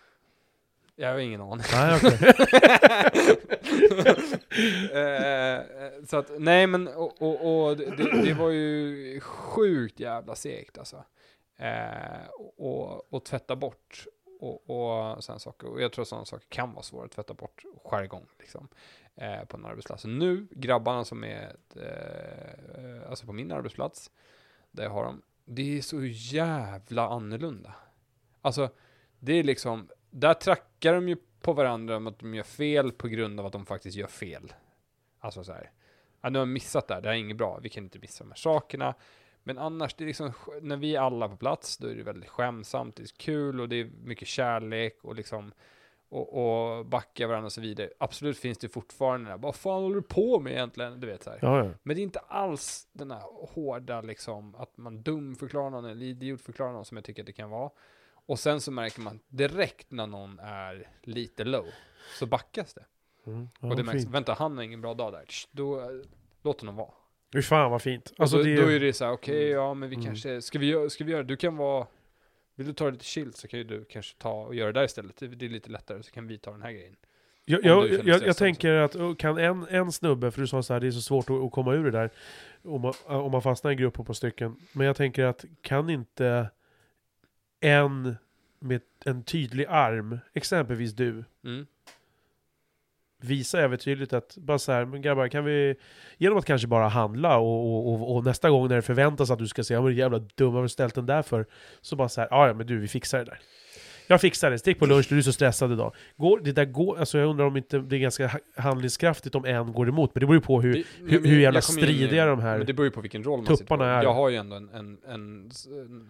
[0.96, 1.64] Jag har ingen aning.
[1.72, 2.18] Nej, okej.
[4.92, 5.60] Eh,
[6.06, 11.04] så att, nej men, och, och, och det, det var ju sjukt jävla segt alltså.
[11.56, 14.06] Eh, och, och tvätta bort
[14.40, 15.68] och, och sådana saker.
[15.68, 18.68] Och jag tror sådana saker kan vara svåra att tvätta bort jargong liksom.
[19.16, 20.04] Eh, på en arbetsplats.
[20.04, 24.10] Nu, grabbarna som är eh, alltså på min arbetsplats,
[24.70, 27.74] där jag har dem, det är så jävla annorlunda.
[28.40, 28.68] Alltså,
[29.18, 33.08] det är liksom, där trackar de ju på varandra om att de gör fel på
[33.08, 34.52] grund av att de faktiskt gör fel.
[35.18, 35.70] Alltså så här,
[36.20, 37.98] ja, nu har jag missat det här, det här är inget bra, vi kan inte
[37.98, 38.94] missa de här sakerna.
[39.42, 40.32] Men annars, det är liksom,
[40.62, 43.68] när vi är alla på plats, då är det väldigt skämsamt, det är kul och
[43.68, 45.52] det är mycket kärlek och liksom,
[46.08, 47.90] och, och backa varandra och så vidare.
[47.98, 51.00] Absolut finns det fortfarande, där, vad fan håller du på med egentligen?
[51.00, 51.38] Du vet så här.
[51.42, 51.70] Ja, ja.
[51.82, 53.22] Men det är inte alls den här
[53.54, 57.50] hårda liksom att man dumförklarar någon eller idiotförklarar någon som jag tycker att det kan
[57.50, 57.70] vara.
[58.26, 61.66] Och sen så märker man direkt när någon är lite low
[62.18, 62.84] så backas det.
[63.26, 63.48] Mm.
[63.60, 64.14] ja och det märks, fint.
[64.14, 65.24] vänta han har ingen bra dag där.
[65.50, 65.86] Då eh,
[66.42, 66.90] låt honom vara.
[67.32, 68.12] Fy fan vad fint.
[68.18, 70.06] Alltså då, det är, då är det så här, okej ja men vi Mm.
[70.06, 71.86] kanske, ska vi, ska vi göra, du kan vara,
[72.54, 74.80] vill du ta det lite chill så kan ju du kanske ta och göra det
[74.80, 75.16] där istället.
[75.16, 76.96] Det, är lite lättare så kan vi ta den här grejen.
[77.44, 80.80] Jag, jag, jag, jag tänker att kan en, en snubbe, för du sa så här,
[80.80, 82.10] det är så svårt att, att komma ur det där
[82.62, 84.56] om man, om man fastnar i en grupp på stycken.
[84.72, 86.50] Men jag tänker att kan inte
[87.64, 88.16] en
[88.58, 91.66] med en tydlig arm, exempelvis du, Mm.
[93.20, 95.74] visa övertydligt att bara så här, men grabbar, kan vi
[96.16, 99.48] genom att kanske bara handla och, och, och, nästa gång när det förväntas att du
[99.48, 101.46] ska säga vad jävla dum har du ställt den där för?
[101.80, 103.38] Så bara så här, "Ja, ja men du, vi fixar det där.
[104.06, 105.94] Jag fixar det, stick på lunch, du är så stressad idag.
[106.16, 109.44] Går, det där går, alltså jag undrar om inte det är ganska ha- handlingskraftigt om
[109.44, 111.84] en går emot, men det beror ju på hur, Det- hur, hur jävla kommer in
[111.84, 112.58] stridiga de här...
[112.58, 113.88] Men det beror ju på vilken roll man sitter tupparna på.
[113.88, 114.02] är.
[114.02, 115.50] Jag har ju ändå en, en, en,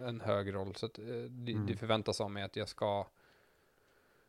[0.07, 1.65] en, hög roll, så att, eh, det, Mm.
[1.67, 3.05] det förväntas av mig att jag ska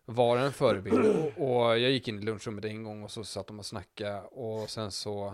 [0.04, 0.98] vara en förebild.
[1.06, 4.20] och, och jag gick in i lunchrummet en gång och så satt de och snackade
[4.20, 5.26] och sen så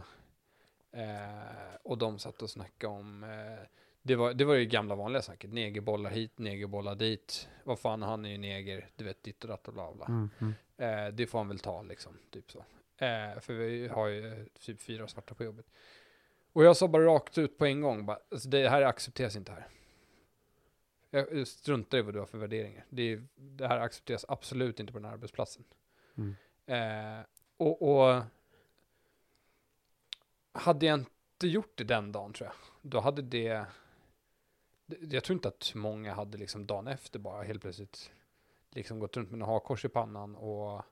[0.93, 3.67] eh, och de satt och snackade om eh,
[4.03, 5.53] det var, det var ju gamla vanliga snacket.
[5.53, 7.49] Negerbollar hit, negerbollar dit.
[7.65, 8.89] Vad fan, han är ju neger.
[8.97, 10.07] Du vet, ditt och datt och bla bla.
[10.07, 10.55] Mm, mm.
[10.77, 12.59] Eh, det får han väl ta liksom, typ så.
[12.97, 15.67] Eh, för vi har ju eh, typ fyra svarta på jobbet.
[16.53, 19.53] Och jag sa bara rakt ut på en gång, bara, alltså det här accepteras inte
[19.53, 19.67] här.
[21.11, 22.85] Jag struntar i vad du har för värderingar.
[22.89, 25.65] Det, är, det här accepteras absolut inte på den här arbetsplatsen.
[26.17, 26.35] Mm.
[26.67, 27.25] Eh,
[27.57, 28.23] och, och
[30.53, 33.67] hade jag inte gjort det den dagen tror jag, då hade det-
[35.01, 38.11] jag tror inte att många hade liksom dagen efter bara helt plötsligt
[38.71, 40.83] liksom gått runt med en hakkors i pannan och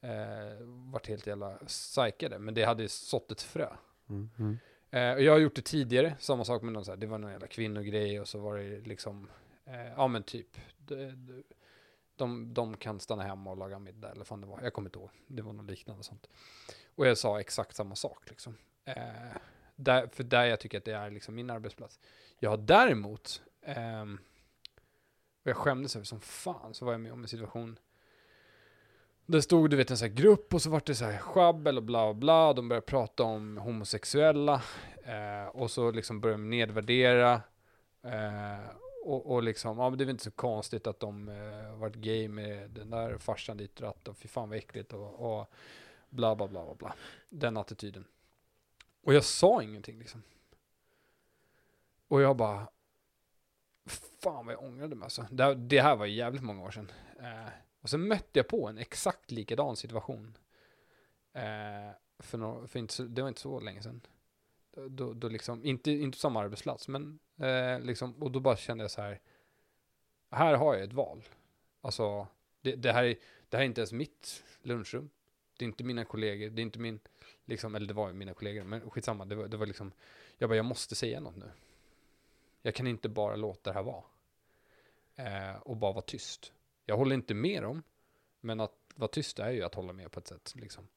[0.00, 2.38] eh, varit helt jävla psykade.
[2.38, 3.68] Men det hade sått ett frö.
[4.08, 4.58] Mm, mm.
[4.90, 7.18] Eh, och jag har gjort det tidigare, samma sak med någon så här, det var
[7.18, 9.28] någon jävla kvinnogrej och så var det liksom,
[9.64, 11.42] eh, ja men typ, de, de,
[12.16, 14.88] de, de kan stanna hemma och laga middag eller vad fan det var, jag kommer
[14.88, 16.28] inte ihåg, det var något liknande sånt.
[16.94, 18.56] Och jag sa exakt samma sak liksom.
[18.84, 19.36] Eh,
[19.84, 22.00] där, för där jag tycker att det är liksom min arbetsplats.
[22.38, 24.18] Jag har däremot ehm,
[25.42, 27.78] Och jag skämdes över som fan, så var jag med om en situation.
[29.26, 31.76] Det stod du vet en sån här grupp och så var det så här sjabbel
[31.76, 32.52] och bla bla.
[32.52, 34.62] De började prata om homosexuella.
[35.04, 37.42] Eh, och så liksom började de nedvärdera.
[38.02, 38.70] Eh,
[39.04, 41.94] och, och liksom, ja men det är väl inte så konstigt att de eh, varit
[41.94, 45.50] gay med den där farsan dit och att och fy fan vad äckligt och, och
[46.10, 46.94] bla bla bla bla bla.
[47.28, 48.04] Den attityden.
[49.02, 50.22] Och jag sa ingenting liksom.
[52.08, 52.68] Och jag bara,
[54.22, 55.26] fan vad jag ångrade mig alltså.
[55.30, 56.92] Det, det här var jävligt många år sedan.
[57.18, 60.38] Eh, och sen mötte jag på en exakt likadan situation.
[61.32, 64.00] Eh, för, no för inte det var inte så länge sedan.
[64.88, 68.90] Då, då liksom, inte, inte samma arbetsplats, men eh, liksom, och då bara kände jag
[68.90, 69.20] så här,
[70.30, 71.24] här har jag ett val.
[71.80, 72.26] Alltså,
[72.60, 73.16] det, det, här, är,
[73.48, 75.10] det här är inte ens mitt lunchrum.
[75.56, 77.00] Det är inte mina kollegor, det är inte min,
[77.44, 79.92] liksom, eller det var ju mina kollegor, men skitsamma, det var, det var liksom,
[80.38, 81.50] jag bara, jag måste säga något nu.
[82.62, 84.04] Jag kan inte bara låta det här vara.
[85.14, 86.52] Eh, och bara vara tyst.
[86.86, 87.82] Jag håller inte med dem,
[88.40, 90.52] men att vara tyst är ju att hålla med på ett sätt.
[90.56, 90.88] Liksom.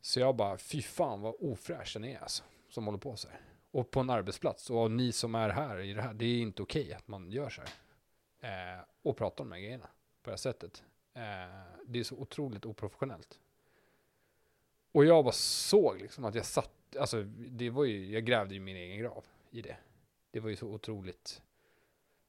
[0.00, 3.40] Så jag bara, fy fan vad ofräsch den är alltså, som håller på så här.
[3.70, 6.62] Och på en arbetsplats, och ni som är här i det här, det är inte
[6.62, 7.70] okej okay att man gör så här.
[8.76, 9.86] Eh, och pratar om de här grejerna
[10.22, 10.82] på det här sättet.
[11.14, 11.22] Eh,
[11.86, 13.40] det är så otroligt oprofessionellt.
[14.94, 18.60] Och jag bara såg liksom att jag satt, alltså det var ju, jag grävde ju
[18.60, 19.76] min egen grav i det.
[20.30, 21.42] Det var ju så otroligt.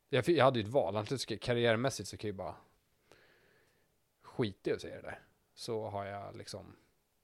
[0.10, 2.56] Jag, jag hade ju ett val, antingen karriärmässigt så kan jag ju bara
[4.22, 5.20] skita i att säga det där.
[5.54, 6.76] Så har jag liksom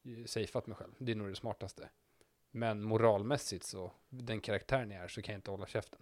[0.04, 0.92] eh, safeat mig själv.
[0.98, 1.90] Det är nog det smartaste.
[2.52, 6.02] Men moralmässigt så, den karaktären jag är, så kan jag inte hålla käften.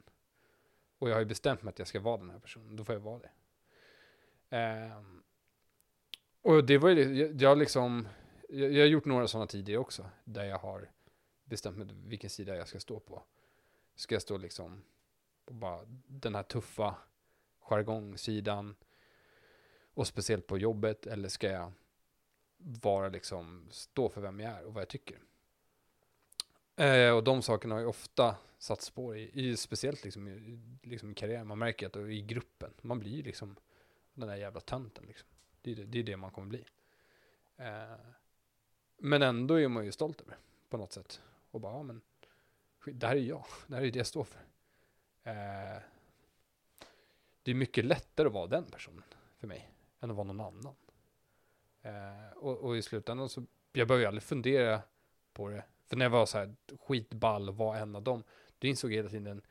[0.97, 2.95] Och jag har ju bestämt mig att jag ska vara den här personen, då får
[2.95, 3.31] jag vara det.
[4.95, 5.23] Um,
[6.41, 8.07] och det var ju, jag, jag liksom,
[8.49, 10.91] jag, jag har gjort några sådana tidigare också, där jag har
[11.43, 13.23] bestämt mig vilken sida jag ska stå på.
[13.95, 14.83] Ska jag stå liksom
[15.45, 16.95] på bara den här tuffa
[17.59, 18.75] jargongsidan
[19.93, 21.71] och speciellt på jobbet eller ska jag
[22.57, 25.19] vara liksom stå för vem jag är och vad jag tycker.
[26.75, 31.11] Eh, och de sakerna har ju ofta satt spår i, i speciellt liksom i, liksom
[31.11, 31.47] i karriären.
[31.47, 33.55] Man märker att i gruppen, man blir ju liksom
[34.13, 35.27] den där jävla tönten liksom.
[35.61, 36.65] Det är det, det är det man kommer bli.
[37.57, 37.93] Eh,
[38.99, 40.37] men ändå är man ju stolt över
[40.69, 41.21] på något sätt.
[41.51, 42.01] Och bara, ja men
[42.85, 44.39] det här är jag, det här är det jag står för.
[45.23, 45.81] Eh,
[47.43, 49.03] det är mycket lättare att vara den personen
[49.37, 50.75] för mig än att vara någon annan.
[51.81, 54.81] Eh, och, och, i slutändan så, jag behöver ju aldrig fundera
[55.33, 55.63] på det.
[55.87, 58.23] För när jag var så här skitball och var en av dem,
[58.59, 59.41] då insåg jag hela tiden,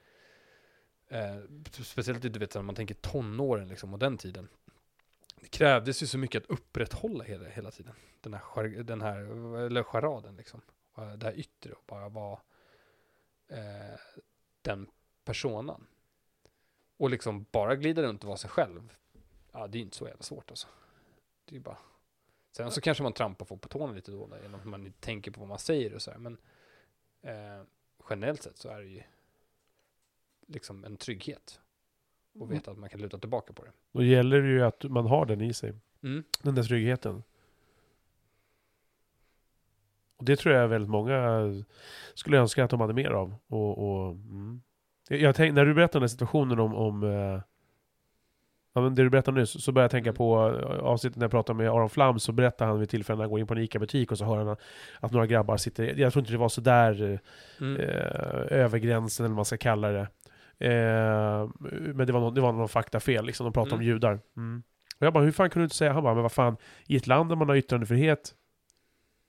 [1.08, 1.38] eh,
[1.70, 4.48] speciellt du vet när man tänker tonåren liksom och den tiden.
[5.40, 7.94] Det krävdes ju så mycket att upprätthålla hela, hela tiden.
[8.20, 9.16] Den här, den här,
[9.66, 10.60] eller charaden liksom.
[10.94, 12.40] Det här yttre och bara vara
[13.48, 13.98] eh,
[14.62, 14.90] den
[15.24, 15.86] personen.
[16.96, 18.94] Och liksom bara glida runt och vara sig själv.
[19.52, 20.68] Ja, det är inte så jävla svårt alltså.
[21.44, 21.78] Det är bara.
[22.52, 25.00] Sen så kanske man trampar folk på tårna lite då, där, genom att man inte
[25.00, 26.18] tänker på vad man säger och så här.
[26.18, 26.38] Men
[27.22, 27.64] eh,
[28.10, 29.02] generellt sett så är det ju
[30.46, 31.60] liksom en trygghet.
[32.38, 32.54] Och Mm.
[32.58, 33.70] veta att man kan luta tillbaka på det.
[33.92, 35.72] Då gäller det ju att man har den i sig.
[36.02, 36.24] Mm.
[36.42, 37.22] Den där tryggheten.
[40.16, 41.40] Och det tror jag väldigt många
[42.14, 43.34] skulle önska att de hade mer av.
[43.46, 44.60] Och, och, mm.
[45.08, 47.40] jag, tänk, när du berättade den här situationen om, om eh,
[48.72, 51.30] ja, men det du berättade nyss, så började jag tänka på eh, avsnittet när jag
[51.30, 53.60] pratade med Aron Flam, så berättade han vid tillfällen när han går in på en
[53.60, 54.56] ICA-butik och så hör han
[55.00, 57.18] att några grabbar sitter, jag tror inte det var så där eh,
[57.60, 57.80] Mm.
[57.80, 60.08] eh, över gränsen eller vad man ska kalla det.
[60.60, 61.48] Eh,
[61.94, 63.44] men det var, någon, det var någon faktafel, liksom.
[63.44, 63.88] de pratade om Mm.
[63.92, 64.20] judar.
[64.36, 64.62] Mm.
[65.00, 65.92] Och jag bara, hur fan kunde du inte säga?
[65.92, 66.56] Han bara, men vad fan,
[66.86, 68.34] i ett land där man har yttrandefrihet,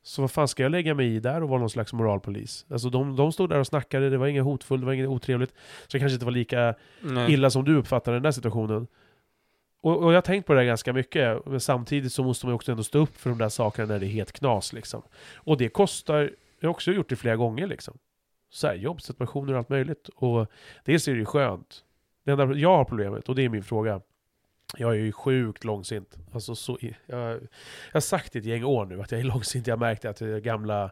[0.03, 2.65] så vad fan ska jag lägga mig i där och vara någon slags moralpolis?
[2.69, 5.49] Alltså de, de stod där och snackade, det var inget hotfullt, det var inget otrevligt.
[5.81, 7.33] Så det kanske inte var lika Nej.
[7.33, 8.87] illa som du uppfattade den där situationen.
[9.81, 12.51] Och, och jag har tänkt på det där ganska mycket, men samtidigt så måste man
[12.51, 15.01] ju också ändå stå upp för de där sakerna när det är helt knas liksom.
[15.35, 17.97] Och det kostar, jag har också gjort det flera gånger liksom.
[18.49, 20.09] Så här, jobbsituationer och allt möjligt.
[20.15, 20.47] Och
[20.85, 21.83] dels är det ju skönt.
[22.23, 24.01] Det enda jag har problemet, och det är min fråga,
[24.77, 26.17] jag är ju sjukt långsint.
[26.33, 27.39] Alltså så, jag, jag
[27.93, 29.67] har sagt i ett gäng år nu att jag är långsint.
[29.67, 30.91] Jag märkte att det är gamla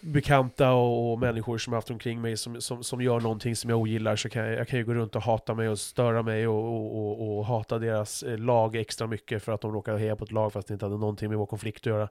[0.00, 3.70] bekanta och, och människor som jag haft omkring mig som, som, som gör någonting som
[3.70, 6.22] jag ogillar så kan jag, jag kan ju gå runt och hata mig och störa
[6.22, 9.96] mig och, och, och, och hata deras eh, lag extra mycket för att de råkar
[9.96, 12.08] heja på ett lag fast det inte hade någonting med vår konflikt att göra.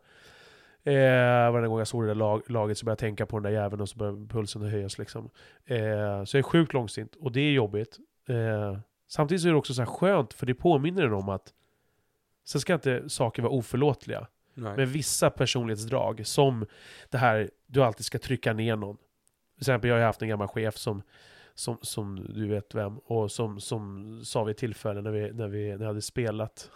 [0.88, 3.44] Eh, varje gång jag såg det där lag, laget så började jag tänka på den
[3.44, 5.30] där jäveln och så började pulsen höjas liksom.
[5.66, 7.98] Eh, så jag är sjukt långsint och det är jobbigt.
[8.28, 11.54] Eh, samtidigt så är det också så här skönt för det påminner en om att
[12.46, 14.28] sen ska inte saker vara oförlåtliga.
[14.54, 14.74] Nej.
[14.78, 16.66] Men vissa personlighetsdrag, som
[17.10, 18.98] det här du alltid ska trycka ner någon.
[18.98, 21.02] Till exempel, jag har haft en gammal chef som,
[21.54, 25.48] som, som du vet vem, och som, som sa vid ett tillfälle när vi, när
[25.48, 26.72] vi, när vi hade spelat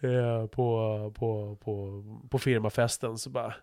[0.00, 3.54] eh, på, på, på, på firmafesten, så bara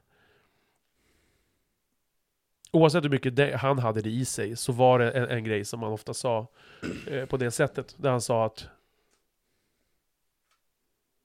[2.71, 5.65] Oavsett hur mycket det, han hade det i sig, så var det en, en grej
[5.65, 6.47] som han ofta sa
[7.07, 8.67] eh, på det sättet, där han sa att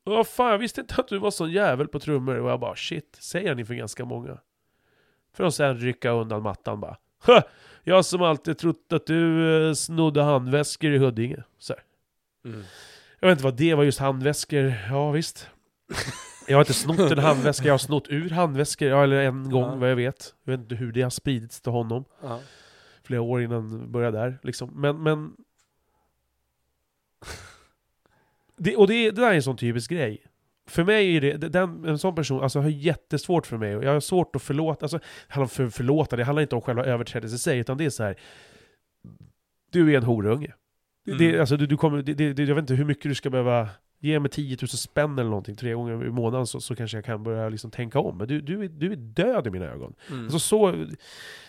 [0.04, 2.76] Åh fan, jag visste inte att du var sån jävel på trummor, och jag bara
[2.76, 4.38] shit, säger han inför ganska många?
[5.32, 6.96] För att sen rycka undan mattan bara
[7.84, 11.42] Jag som alltid trott att du eh, snodde handväskor i Huddinge.
[11.58, 11.82] Så här.
[12.44, 12.62] Mm.
[13.20, 14.74] Jag vet inte vad det var, just handväskor.
[14.90, 15.50] Ja visst.
[16.48, 19.62] Jag har inte snott en handväska, jag har snott ur handväskor, ja, eller en gång
[19.62, 19.74] Ja.
[19.74, 20.34] vad jag vet.
[20.44, 22.04] Jag vet inte hur det har spridits till honom.
[22.22, 22.40] Ja.
[23.02, 24.38] Flera år innan jag började där.
[24.42, 24.70] Liksom.
[24.80, 25.36] Men, men...
[28.56, 30.26] Det, och det, det där är en sån typisk grej.
[30.66, 33.70] För mig är det, den, en sån person alltså, har jättesvårt för mig.
[33.70, 34.84] Jag har svårt att förlåta.
[34.84, 37.78] Alltså, det handlar om för, förlåta, det handlar inte om själva överträdelsen i sig, utan
[37.78, 38.16] det är så här.
[39.70, 40.54] Du är en horunge.
[41.04, 41.40] Det, det, Mm.
[41.40, 43.68] alltså, du, du kommer, det, det, jag vet inte hur mycket du ska behöva
[44.02, 47.04] Ge mig 10 000 spänn eller någonting tre gånger i månaden så, så kanske jag
[47.04, 48.18] kan börja liksom tänka om.
[48.18, 49.94] Men du, du, är, du är död i mina ögon.
[50.10, 50.24] Mm.
[50.24, 50.86] Alltså så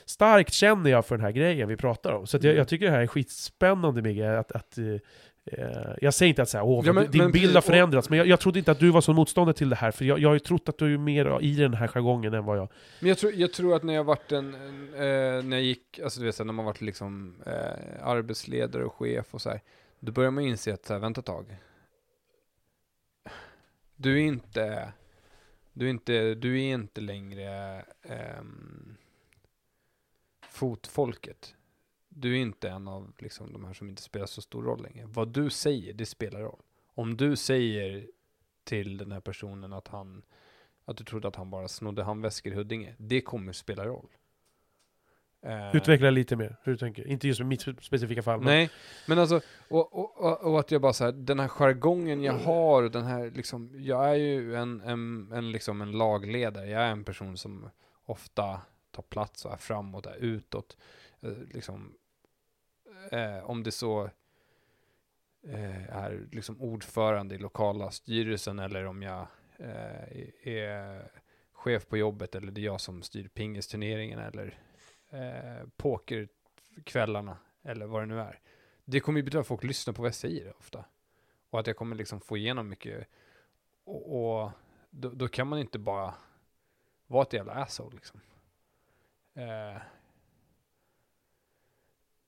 [0.06, 2.28] starkt känner jag för den här grejen vi pratar om.
[2.28, 2.58] Så jag, Mm.
[2.58, 4.84] jag tycker det här är skitspännande Migge, att, att eh,
[6.02, 8.18] jag säger inte att säga, Åh, Ja, men- din men bild har och- förändrats, men
[8.18, 10.30] jag, jag trodde inte att du var så motståndare till det här, för jag, jag
[10.30, 12.68] har ju trott att du är mer i den här jargongen än vad jag...
[13.00, 14.54] Men jag tror, jag tror att när jag varit en,
[14.94, 18.84] eh, när jag gick, alltså du vet så här, när man varit liksom eh, arbetsledare
[18.86, 19.62] och chef och så här,
[20.00, 21.58] då börjar man inse att så här, vänta ett tag.
[23.96, 24.92] Du är inte,
[25.74, 28.96] du är inte, du är inte längre ehm,
[30.50, 31.56] fotfolket.
[32.14, 35.06] Du är inte en av liksom, de här som inte spelar så stor roll längre.
[35.06, 36.62] Vad du säger, det spelar roll.
[36.94, 38.08] Om du säger
[38.64, 40.22] till den här personen att han
[40.86, 42.96] att du trodde att han bara snodde handväskor i Huddinge.
[42.98, 44.08] Det kommer spela roll.
[45.42, 47.08] Eh, Utveckla lite mer hur du tänker.
[47.08, 48.40] Inte just med mitt specifika fall.
[48.40, 48.70] men- Nej,
[49.08, 52.34] men alltså, och, och, och, och att jag bara så här, den här jargongen jag
[52.34, 56.92] har, den här liksom, jag är ju en, en, en, liksom en lagledare, jag är
[56.92, 57.70] en person som
[58.06, 58.62] ofta
[58.92, 60.78] tar plats och är framåt, är utåt.
[61.22, 61.94] Eh, liksom,
[63.12, 64.10] eh, om det så
[65.44, 71.12] eh, är liksom ordförande i lokala styrelsen eller om jag eh, är
[71.52, 74.60] chef på jobbet eller det är jag som styr pingisturneringen eller
[75.10, 78.40] eh, pokerkvällarna eller vad det nu är.
[78.86, 80.86] Det kommer ju betyda att folk lyssnar på vad jag säger ofta.
[81.50, 83.08] Och att jag kommer liksom få igenom mycket.
[83.84, 84.52] Och, och
[84.90, 86.14] då, då kan man inte bara
[87.08, 88.22] vara ett jävla asshole liksom.
[89.34, 89.82] Eh,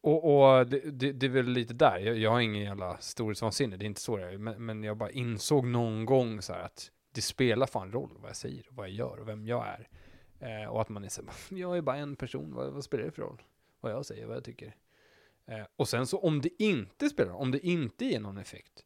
[0.04, 3.78] och och det, det, det är väl lite där, jag, jag har ingen jävla storhetsvansinne,
[3.78, 4.38] det är inte så det är.
[4.38, 8.30] Men, men jag bara insåg någon gång så här att det spelar fan roll vad
[8.30, 9.88] jag säger, och vad jag gör och vem jag är.
[10.40, 13.04] Eh, och att man är så här, jag är bara en person, vad, vad spelar
[13.04, 13.42] det för roll?
[13.82, 14.76] Vad jag säger, vad jag tycker.
[15.46, 18.86] Eh, och sen så om det inte spelar, om det inte ger någon effekt,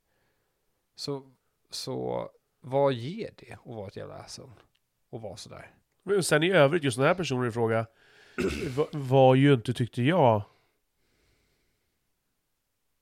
[0.96, 1.32] så,
[1.70, 2.30] så
[2.60, 4.54] vad ger det att vara ett jävla asshole?
[5.10, 5.72] Och vara sådär.
[6.04, 7.88] Men sen i övrigt, just den här personen i fråga
[8.92, 10.42] var ju inte, tyckte jag,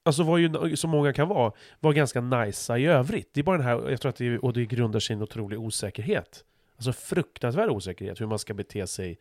[0.06, 3.30] Alltså var ju, som många kan vara, var ganska nice i övrigt.
[3.34, 5.24] Det är bara den här, jag tror att det, och det grundar sig i en
[5.24, 6.44] otrolig osäkerhet.
[6.76, 9.18] Alltså fruktansvärd osäkerhet hur man ska bete sig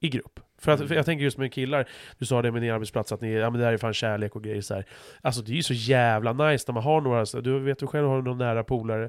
[0.00, 0.40] i grupp.
[0.58, 0.88] För, att, Mm.
[0.88, 1.88] för jag tänker just med killar,
[2.18, 4.36] du sa det med din arbetsplats, att ni, ja, men det här är fan kärlek
[4.36, 4.86] och grejer så här.
[5.20, 7.86] Alltså det är ju så jävla nice när man har några, så, du vet du
[7.86, 9.08] själv har någon nära polare,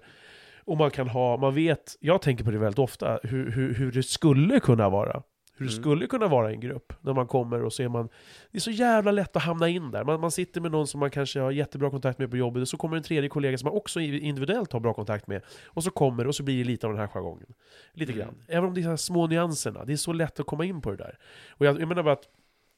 [0.66, 3.92] och man kan ha, man vet, jag tänker på det väldigt ofta, hur, hur, hur
[3.92, 5.24] det skulle kunna vara.
[5.58, 5.84] Hur det Mm.
[5.84, 8.10] skulle kunna vara i en grupp, när man kommer och så är man
[8.52, 10.04] det är så jävla lätt att hamna in där.
[10.04, 12.68] Man, man sitter med någon som man kanske har jättebra kontakt med på jobbet, och
[12.68, 15.42] så kommer en tredje kollega som man också individuellt har bra kontakt med.
[15.66, 17.54] Och så kommer och så blir det lite av den här jargongen.
[17.94, 18.26] Lite Mm.
[18.26, 18.36] grann.
[18.48, 19.86] Även om det är de här små nyanserna.
[19.86, 21.18] Det är så lätt att komma in på det där.
[21.50, 22.28] Och jag, jag menar bara att,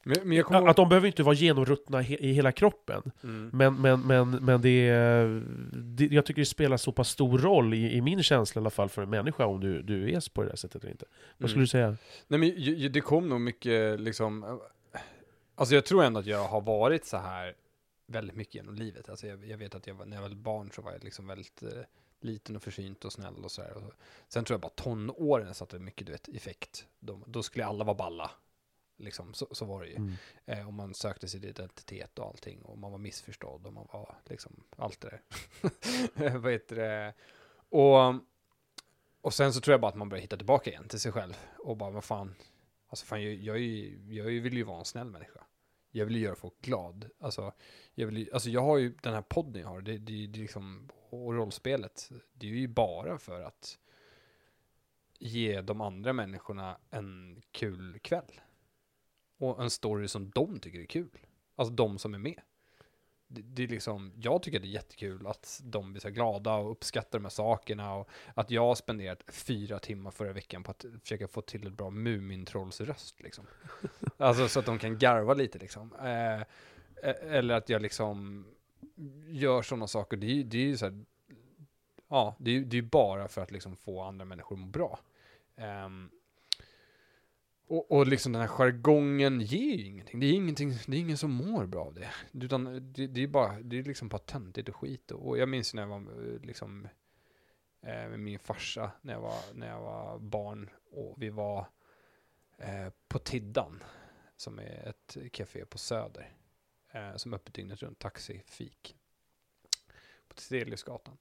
[0.08, 3.12] Men, men att de behöver inte vara genomruttna i hela kroppen.
[3.24, 3.50] mm.
[3.54, 4.90] Men, men, men, men det,
[5.74, 8.70] det, jag tycker det spelar så pass stor roll i, i min känsla i alla
[8.70, 11.06] fall för en människa om du, du är på det där sättet eller inte.
[11.38, 11.64] Vad skulle Mm.
[11.64, 11.98] du säga?
[12.28, 14.60] Nej men ju, det kom nog mycket liksom,
[15.56, 17.54] alltså jag tror ändå att jag har varit så här
[18.08, 19.10] väldigt mycket genom livet.
[19.10, 21.64] Alltså jag, jag vet att jag när jag var barn så var jag liksom väldigt
[21.64, 21.70] eh,
[22.22, 23.74] liten och försynt och snäll och så här.
[23.76, 23.92] Och så.
[24.28, 26.86] Sen tror jag bara tonåren satte mycket du vet, effekt.
[27.00, 28.32] De, då skulle alla vara balla.
[28.98, 29.96] Liksom, så, så var det ju.
[29.96, 30.14] Mm.
[30.46, 32.62] Eh, och man sökte sin identitet och allting.
[32.62, 36.38] Och man var missförstådd och man var liksom allt det där.
[36.40, 37.14] Vad heter det?
[37.70, 38.16] Och,
[39.22, 41.38] och sen så tror jag bara att man börjar hitta tillbaka igen till sig själv.
[41.60, 42.36] Och bara, vad fan.
[42.88, 43.60] Alltså fan, jag, jag,
[44.10, 45.44] jag vill ju vara en snäll människa.
[45.92, 47.10] Jag vill ju göra folk glad.
[47.20, 47.54] Alltså
[47.94, 49.82] jag, vill ju, alltså jag har ju den här podden jag har.
[49.82, 52.10] Det, det, det liksom, och rollspelet.
[52.34, 53.78] Det är ju bara för att
[55.20, 58.42] ge de andra människorna en kul kväll.
[59.38, 61.20] Och en story som de tycker är kul.
[61.56, 62.42] Alltså de som är med.
[63.28, 66.72] Det, det är liksom, jag tycker det är jättekul att de blir så glada och
[66.72, 70.86] uppskattar de här sakerna och att jag har spenderat fyra timmar förra veckan på att
[71.02, 73.46] försöka få till ett bra Mumintrollsröst liksom.
[74.18, 75.96] Alltså så att de kan garva lite liksom.
[75.96, 78.46] Eh, eh, eller att jag liksom
[79.28, 81.06] gör sådana saker, det det är ju så här,
[82.08, 85.00] ja, det är ju bara för att liksom få andra människor att må bra.
[85.56, 86.10] Ehm,
[87.68, 90.20] och, och liksom den här jargongen ger ju ingenting.
[90.20, 92.10] Det är ingenting, det är ingen som mår bra av det.
[92.32, 95.12] Utan det, det är bara, det är liksom bara töntigt och skit.
[95.12, 96.88] Och jag minns när jag var liksom
[97.82, 101.68] eh, med min farsa när jag var, när jag var barn och vi var
[102.58, 103.84] eh, på Tiddan
[104.36, 106.34] som är ett café på Söder
[106.92, 108.96] eh, som är öppet dygnet runt, taxifik
[110.28, 111.18] på Steliusgatan.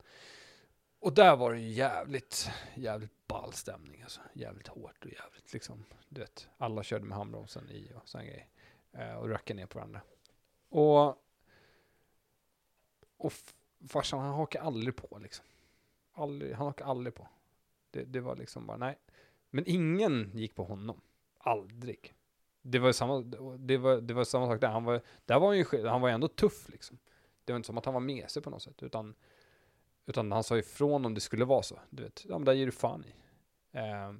[1.04, 4.20] Och där var det ju jävligt, jävligt ball stämning alltså.
[4.32, 8.50] Jävligt hårt och jävligt liksom, du vet, alla körde med handbromsen i och sån grej.
[8.92, 10.00] Eh, och rackade ner på varandra.
[10.68, 11.08] Och,
[13.16, 13.32] och
[13.88, 15.44] farsan han hakade aldrig på liksom.
[16.12, 17.28] Aldrig, han hakade aldrig på.
[17.90, 18.98] Det, det var liksom bara, nej.
[19.50, 21.00] Men ingen gick på honom.
[21.38, 22.14] Aldrig.
[22.62, 23.20] Det var samma,
[23.58, 24.68] det var, det var samma sak där.
[24.68, 26.98] Han var, där var han ju, han var ju ändå tuff liksom.
[27.44, 29.14] Det var inte som att han var mesig på något sätt, utan
[30.06, 31.78] utan han sa ifrån om det skulle vara så.
[31.90, 33.14] Du vet, ja men där ger du fan i.
[33.78, 34.12] Eh,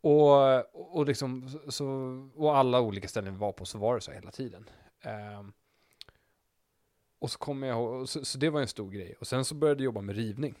[0.00, 1.86] och, och liksom, så,
[2.34, 4.70] och alla olika ställen vi var på så var det så hela tiden.
[5.00, 5.44] Eh,
[7.18, 9.14] och så kommer jag ihåg, så, så det var en stor grej.
[9.20, 10.54] Och sen så började jag jobba med rivning.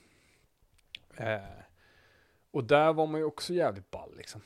[1.16, 1.40] Eh,
[2.50, 4.40] och där var man ju också jävligt ball liksom.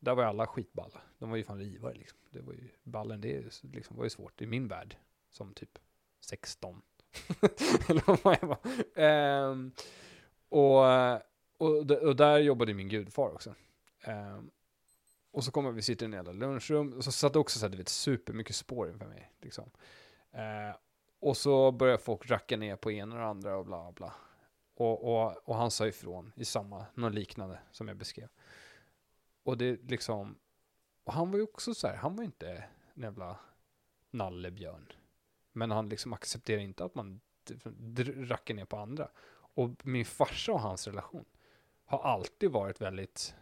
[0.00, 1.00] Där var ju alla skitballa.
[1.18, 2.18] De var ju fan rivare liksom.
[2.30, 4.96] Det var ju, ballen det liksom, var ju svårt i min värld.
[5.30, 5.78] Som typ
[6.20, 6.82] 16.
[7.88, 8.58] Eller vad jag var.
[8.94, 9.72] Ehm,
[10.48, 10.84] och,
[11.58, 13.54] och, och där jobbade min gudfar också.
[14.02, 14.50] Ehm,
[15.32, 17.66] och så kommer vi sitta i en jävla lunchrum, och så satt det också så
[17.66, 19.32] här, du vet, supermycket spår inför mig.
[19.40, 19.70] Liksom.
[20.32, 20.74] Ehm,
[21.20, 24.14] och så börjar folk racka ner på ena och andra och bla bla.
[24.74, 28.28] Och, och, och han sa ifrån i samma, något liknande som jag beskrev.
[29.42, 30.38] Och det liksom,
[31.04, 32.64] och han var ju också så här, han var ju inte
[32.94, 33.36] en jävla
[34.10, 34.92] nallebjörn.
[35.60, 37.20] Men han liksom accepterar inte att man
[38.16, 39.08] rackar ner på andra.
[39.32, 41.24] Och min farsa och hans relation
[41.84, 43.34] har alltid varit väldigt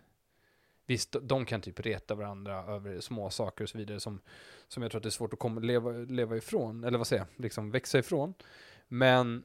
[0.87, 4.21] Visst, de kan typ reta varandra över små saker och så vidare som,
[4.69, 7.23] som jag tror att det är svårt att komma, leva, leva ifrån, eller vad säger
[7.23, 8.35] jag, liksom växa ifrån.
[8.89, 9.45] Men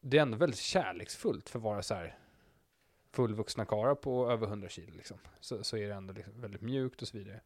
[0.00, 2.18] det är ändå väldigt kärleksfullt för att vara så här
[3.10, 5.18] fullvuxna karlar på över 100 kilo liksom.
[5.40, 7.40] Så, så är det ändå liksom väldigt mjukt och så vidare.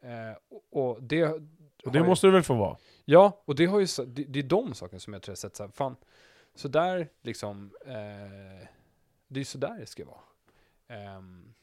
[0.00, 1.42] Eh, och, och det...
[1.86, 2.76] Och det ju- måste det väl få vara?
[3.04, 5.56] Ja, och det har ju det, det är de sakerna som jag tror jag sett
[5.56, 5.96] så här, fan,
[6.54, 8.68] så där liksom, eh,
[9.28, 10.20] det är så där det ska vara.
[10.88, 11.54] Ehm,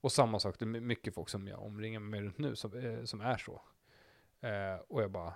[0.00, 2.78] och samma sak, det är my- mycket folk som jag omringar mig runt nu som,
[2.78, 3.60] eh, som är så.
[4.40, 5.32] Eh, och jag bara,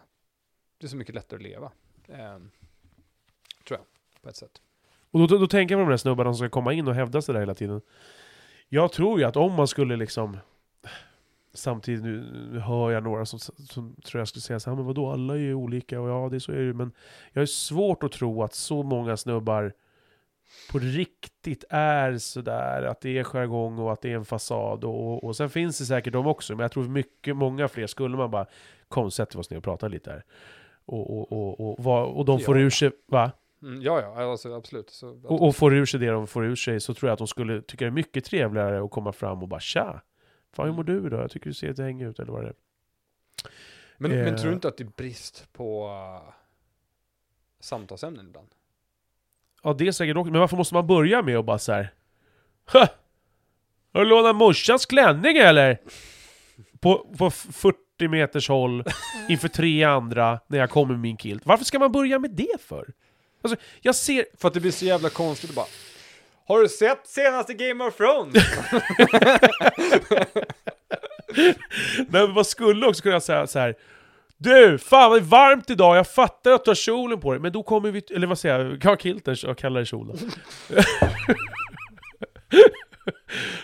[0.78, 1.72] det är så mycket lättare att leva.
[2.08, 2.50] Ehm,
[3.68, 3.86] tror jag,
[4.22, 4.62] på ett sätt.
[5.10, 6.94] Och då, då, då tänker jag på de där snubbarna som ska komma in och
[6.94, 7.80] hävda sig där hela tiden.
[8.68, 10.38] Jag tror ju att om man skulle liksom...
[11.54, 14.86] Samtidigt, nu, nu hör jag några som, som tror jag skulle säga så här, men
[14.86, 16.92] vadå, alla är ju olika, och ja, det är så är det men
[17.32, 19.72] jag har svårt att tro att så många snubbar
[20.72, 25.24] på riktigt är sådär, att det är jargong och att det är en fasad, och,
[25.24, 28.30] och sen finns det säkert de också, men jag tror mycket, många fler skulle man
[28.30, 28.46] bara,
[28.88, 30.24] kom sätt oss ner och prata lite här.
[30.84, 32.64] Och, och, och, och, vad- och de får Ja.
[32.64, 33.30] ur sig, va?
[33.62, 34.90] Mm, ja, ja, alltså absolut.
[34.90, 37.18] Så, och, och får ur sig det de får ur sig så tror jag att
[37.18, 40.00] de skulle tycka det är mycket trevligare att komma fram och bara tja!
[40.52, 41.22] Fan hur mår du idag?
[41.22, 42.54] Jag tycker du ser lite hängig ut eller vad det är.
[43.98, 46.32] men, men eh, tror du inte att det är brist på uh,
[47.60, 48.48] samtalsämnen ibland?
[49.62, 51.94] Ja det är säkert också, men varför måste man börja med att bara så här.
[52.72, 52.88] "Ha!
[53.92, 55.78] Har du lånat morsans klänning eller?
[56.80, 58.84] På, på f- 40 meters håll
[59.28, 61.46] inför tre andra när jag kommer med min kilt.
[61.46, 62.92] Varför ska man börja med det för?
[63.42, 64.24] Alltså, jag ser...
[64.36, 65.66] För att det blir så jävla konstigt att bara
[66.46, 68.34] har du sett senaste Game of Thrones?
[71.96, 73.74] Nej, men man skulle också kunna säga så här.
[74.38, 77.40] Du, fan vad det är varmt idag, jag fattar att du har kjolen på dig,
[77.40, 78.02] men då kommer vi...
[78.10, 78.78] Eller vad säger jag?
[78.84, 80.16] Ja, kilten, jag kallar det kjolen.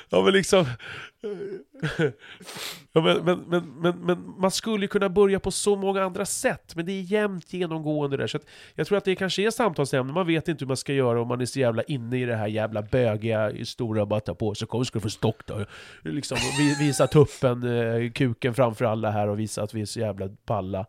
[0.08, 0.66] ja men liksom...
[2.92, 6.26] Ja, men, men, men, men, men man skulle ju kunna börja på så många andra
[6.26, 8.26] sätt, men det är jämnt genomgående där.
[8.26, 10.92] Så att jag tror att det kanske är samtalsämne, man vet inte hur man ska
[10.92, 14.54] göra om man är så jävla inne i det här jävla bögiga, stora batta på
[14.54, 15.64] sig, kom ska du få stock då.
[16.02, 16.38] Liksom,
[16.78, 20.86] visa tuppen, eh, kuken framför alla här och visa att vi är så jävla balla.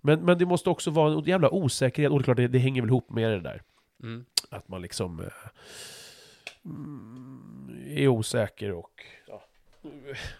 [0.00, 2.82] Men, men det måste också vara en jävla osäkerhet, och det klart det, det hänger
[2.82, 3.62] väl ihop med det där.
[4.02, 4.24] Mm.
[4.50, 5.28] Att man liksom
[6.64, 8.92] mm, är osäker och
[9.26, 9.42] ja,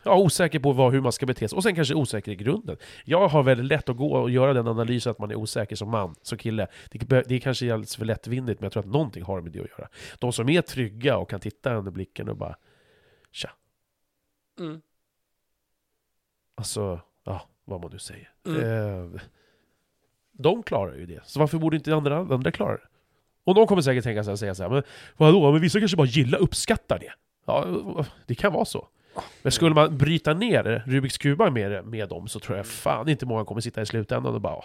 [0.02, 2.77] ja, osäker på vad, hur man ska bete sig, och sen kanske osäker i grunden.
[3.05, 5.90] Jag har väldigt lätt att gå och göra den analysen att man är osäker som
[5.90, 6.66] man, som kille.
[6.90, 9.60] Det, det är kanske alldeles för lättvindigt, men jag tror att någonting har med det
[9.60, 9.89] att göra.
[10.19, 12.56] De som är trygga och kan titta under blicken och bara
[13.31, 13.51] Tja,
[14.60, 14.81] Mm.
[16.55, 18.31] alltså, ja, vad man nu säger.
[18.47, 19.14] Mm.
[19.14, 19.20] Eh,
[20.32, 22.86] de klarar ju det, så varför borde inte andra, andra klara det?
[23.44, 24.82] Och de kommer säkert tänka här, säga så här, men
[25.16, 27.12] vadå, men vissa kanske bara gillar, uppskattar det.
[27.47, 27.66] Ja,
[28.27, 28.89] det kan vara så.
[29.43, 33.26] Men skulle man bryta ner Rubiks kubar med, med dem så tror jag fan inte
[33.26, 34.64] många kommer sitta i slutändan och bara "Åh,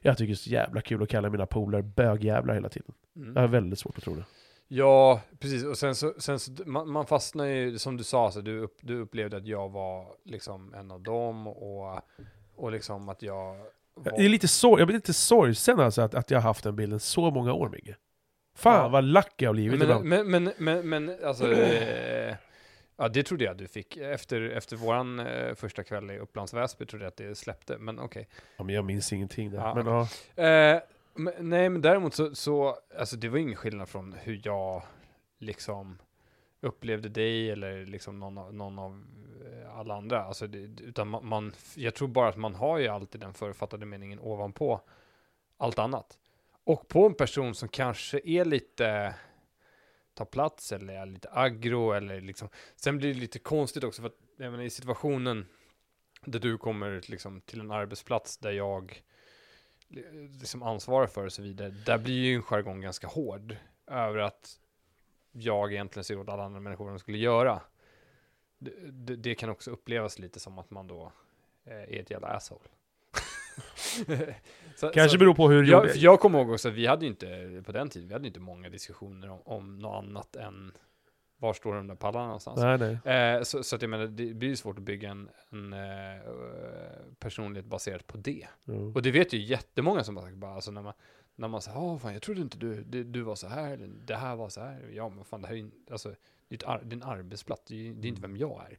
[0.00, 2.92] Jag tycker det är så jävla kul att kalla mina polare bögjävlar hela tiden.
[3.16, 3.32] Mm.
[3.34, 4.24] Jag har väldigt svårt att tro det.
[4.68, 5.64] Ja, precis.
[5.64, 8.76] Och sen så, sen så man, man fastnar ju, som du sa, så du, upp,
[8.80, 12.00] du upplevde att jag var liksom en av dem och,
[12.56, 13.56] och liksom att jag
[13.94, 14.12] var...
[14.16, 16.76] Det är lite sorg, jag blir lite sorgsen alltså att, att jag har haft den
[16.76, 17.96] bilden så många år Migge.
[18.56, 18.88] Fan Ja.
[18.88, 20.04] vad lack jag har blivit men, ibland.
[20.04, 22.34] men, men, men, men alltså, eh,
[23.00, 23.96] ja det trodde jag du fick.
[23.96, 27.98] Efter, efter våran eh, första kväll i Upplands Väsby trodde jag att det släppte, men
[27.98, 28.28] okej.
[28.56, 29.58] Ja, men jag minns ingenting där.
[29.58, 30.08] Ja, men, okej.
[30.34, 30.42] ja.
[30.44, 30.80] Eh,
[31.14, 34.82] men, nej, men däremot så, så, alltså det var ingen skillnad från hur jag
[35.38, 35.98] liksom
[36.60, 39.04] upplevde dig eller liksom någon av, någon av
[39.44, 40.22] eh, alla andra.
[40.22, 43.86] Alltså det, utan man, man, jag tror bara att man har ju alltid den författade
[43.86, 44.80] meningen ovanpå
[45.56, 46.18] allt annat.
[46.64, 49.14] Och på en person som kanske är lite
[50.20, 52.48] tar plats eller är lite aggro eller liksom.
[52.76, 55.46] Sen blir det lite konstigt också för att jag menar, i situationen
[56.24, 59.02] där du kommer liksom till en arbetsplats där jag
[60.40, 61.70] liksom ansvarar för och så vidare.
[61.70, 63.56] Där blir ju en jargong ganska hård
[63.86, 64.60] över att
[65.32, 67.60] jag egentligen ser åt alla andra människor vad de skulle göra.
[68.58, 71.12] Det, det, det kan också upplevas lite som att man då
[71.64, 72.68] eh, är ett jävla asshole.
[74.76, 77.10] så, Kanske så, beror på hur jag, jag kommer ihåg också att vi hade ju
[77.10, 80.72] inte, på den tiden, vi hade inte många diskussioner om, om något annat än
[81.36, 82.60] var står de där pallarna någonstans.
[82.60, 83.14] Nej, nej.
[83.36, 86.20] Eh, så, så att jag menar, det blir ju svårt att bygga en, en eh,
[87.18, 88.46] personlighet baserat på det.
[88.64, 88.92] Jo.
[88.94, 90.92] Och det vet ju jättemånga som bara, bara alltså när man,
[91.36, 93.88] när man säger, åh fan jag trodde inte du, du, du var så här, eller
[94.06, 94.90] det här var så här.
[94.92, 96.14] Ja men fan det här är ju, alltså,
[96.48, 98.78] ett ar- en arbetsplats, det är, det är inte vem jag är.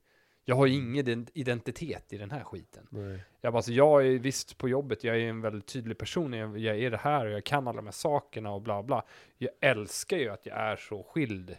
[0.51, 2.87] Jag har ju ingen ident- identitet i den här skiten.
[2.89, 3.19] Nej.
[3.41, 6.57] Jag bara, alltså, jag är visst på jobbet, jag är en väldigt tydlig person, jag,
[6.57, 9.03] jag är det här och jag kan alla de här sakerna och bla bla.
[9.37, 11.55] Jag älskar ju att jag är så skild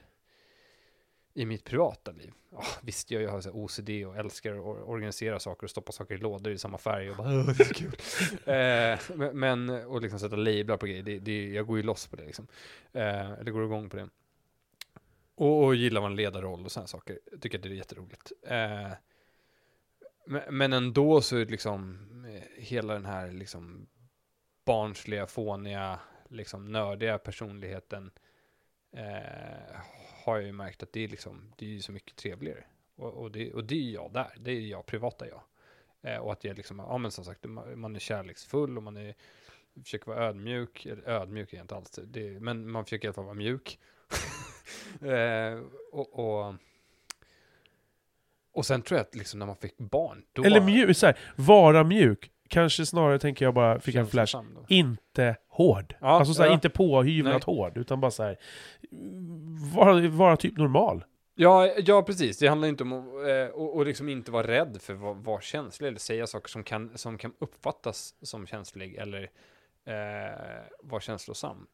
[1.35, 2.33] i mitt privata liv.
[2.51, 6.15] Ja, visst, jag har så OCD och älskar att or- organisera saker och stoppa saker
[6.15, 7.93] i lådor i samma färg och bara, "Åh, det är kul.
[8.55, 12.07] eh, men, men, och liksom sätta lablar på grejer, det, det, jag går ju loss
[12.07, 12.47] på det liksom.
[12.93, 14.09] Eh, eller går igång på det.
[15.43, 18.33] Och, och gillar man ledarroll och sådana saker, tycker jag det är jätteroligt.
[18.43, 18.93] Eh,
[20.51, 23.87] men, ändå så är det liksom eh, hela den här liksom
[24.65, 28.11] barnsliga, fåniga, liksom nördiga personligheten
[28.97, 29.77] eh,
[30.25, 32.65] har jag ju märkt att det är liksom, det är ju så mycket trevligare.
[32.97, 35.43] Och, och, det, och det är jag där, det är jag, privata jag.
[36.03, 38.97] Eh, och att jag liksom, ja men som sagt, man man är kärleksfull och man
[38.97, 39.15] är,
[39.83, 43.15] försöker vara ödmjuk, eller ödmjuk är jag inte alls, det, men man försöker i alla
[43.15, 43.79] fall vara mjuk.
[45.01, 45.61] eh,
[45.93, 46.55] och, och,
[48.53, 51.19] och sen tror jag att liksom när man fick barn, då Eller mjuk, så här,
[51.37, 52.31] vara mjuk.
[52.49, 54.37] Kanske snarare tänker jag bara, fick en flash,
[54.69, 55.95] inte hård.
[56.01, 56.55] Ja, alltså så här, ja.
[56.55, 58.39] inte påhyvlat hård, utan bara så här,
[59.75, 61.05] vara, vara typ normal.
[61.35, 62.39] Ja, ja, precis.
[62.39, 65.15] Det handlar inte om att eh, och, och liksom inte vara rädd för att vara,
[65.15, 69.23] vara känslig eller säga saker som kan, som kan uppfattas som känslig eller
[69.85, 71.67] eh, vara känslosam.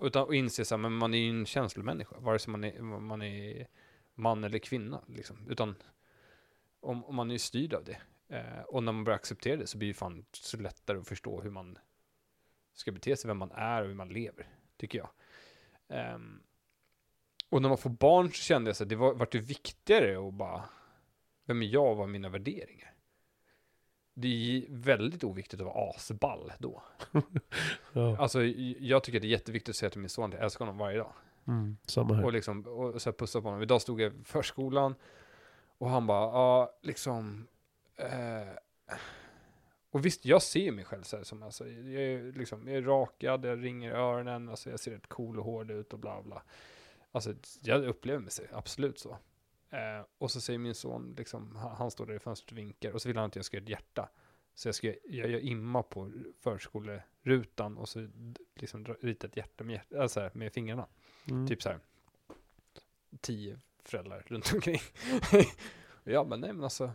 [0.00, 2.82] Utan att inse så här, men man är ju en känslomänniska, vare sig man är,
[2.82, 3.66] man är
[4.14, 5.04] man eller kvinna.
[5.06, 5.36] Liksom.
[5.48, 5.74] Utan
[6.80, 8.00] om, om man är styrd av det.
[8.28, 11.40] Eh, och när man börjar acceptera det så blir det fan så lättare att förstå
[11.40, 11.78] hur man
[12.72, 15.10] ska bete sig, vem man är och hur man lever, tycker jag.
[15.88, 16.18] Eh,
[17.48, 20.28] och när man får barn så kände jag så att det var, vart det viktigare
[20.28, 20.64] att bara,
[21.44, 22.94] vem är jag och vad är mina värderingar?
[24.20, 26.82] Det är väldigt oviktigt att vara asball då.
[27.92, 28.16] Ja.
[28.18, 28.44] Alltså,
[28.78, 30.78] jag tycker att det är jätteviktigt att säga till min son att jag älskar honom
[30.78, 31.12] varje dag.
[31.46, 32.24] Mm, samma här.
[32.24, 33.62] Och liksom, och så här pussa på honom.
[33.62, 34.94] Idag stod jag i förskolan
[35.78, 37.46] och han bara, ja, liksom,
[37.96, 38.48] eh,
[39.90, 42.82] och visst, jag ser mig själv så här som, alltså, jag är liksom, jag är
[42.82, 46.42] rakad, jag ringer öronen, alltså jag ser rätt cool och hård ut och bla bla.
[47.12, 49.18] Alltså, jag upplever mig så, absolut så.
[49.70, 52.92] Eh, och så säger min son, liksom, han, han står där i fönstret och vinkar,
[52.92, 54.08] och så vill han att jag ska göra ett hjärta.
[54.54, 58.08] Så jag ska, jag gör imma på förskolerutan och så
[58.54, 60.86] liksom rita ett hjärta med, hjärt- alltså här, med fingrarna.
[61.30, 61.46] Mm.
[61.46, 61.80] Typ så här.
[63.20, 64.80] Tio föräldrar runt omkring.
[66.04, 66.90] ja, men nej, men alltså.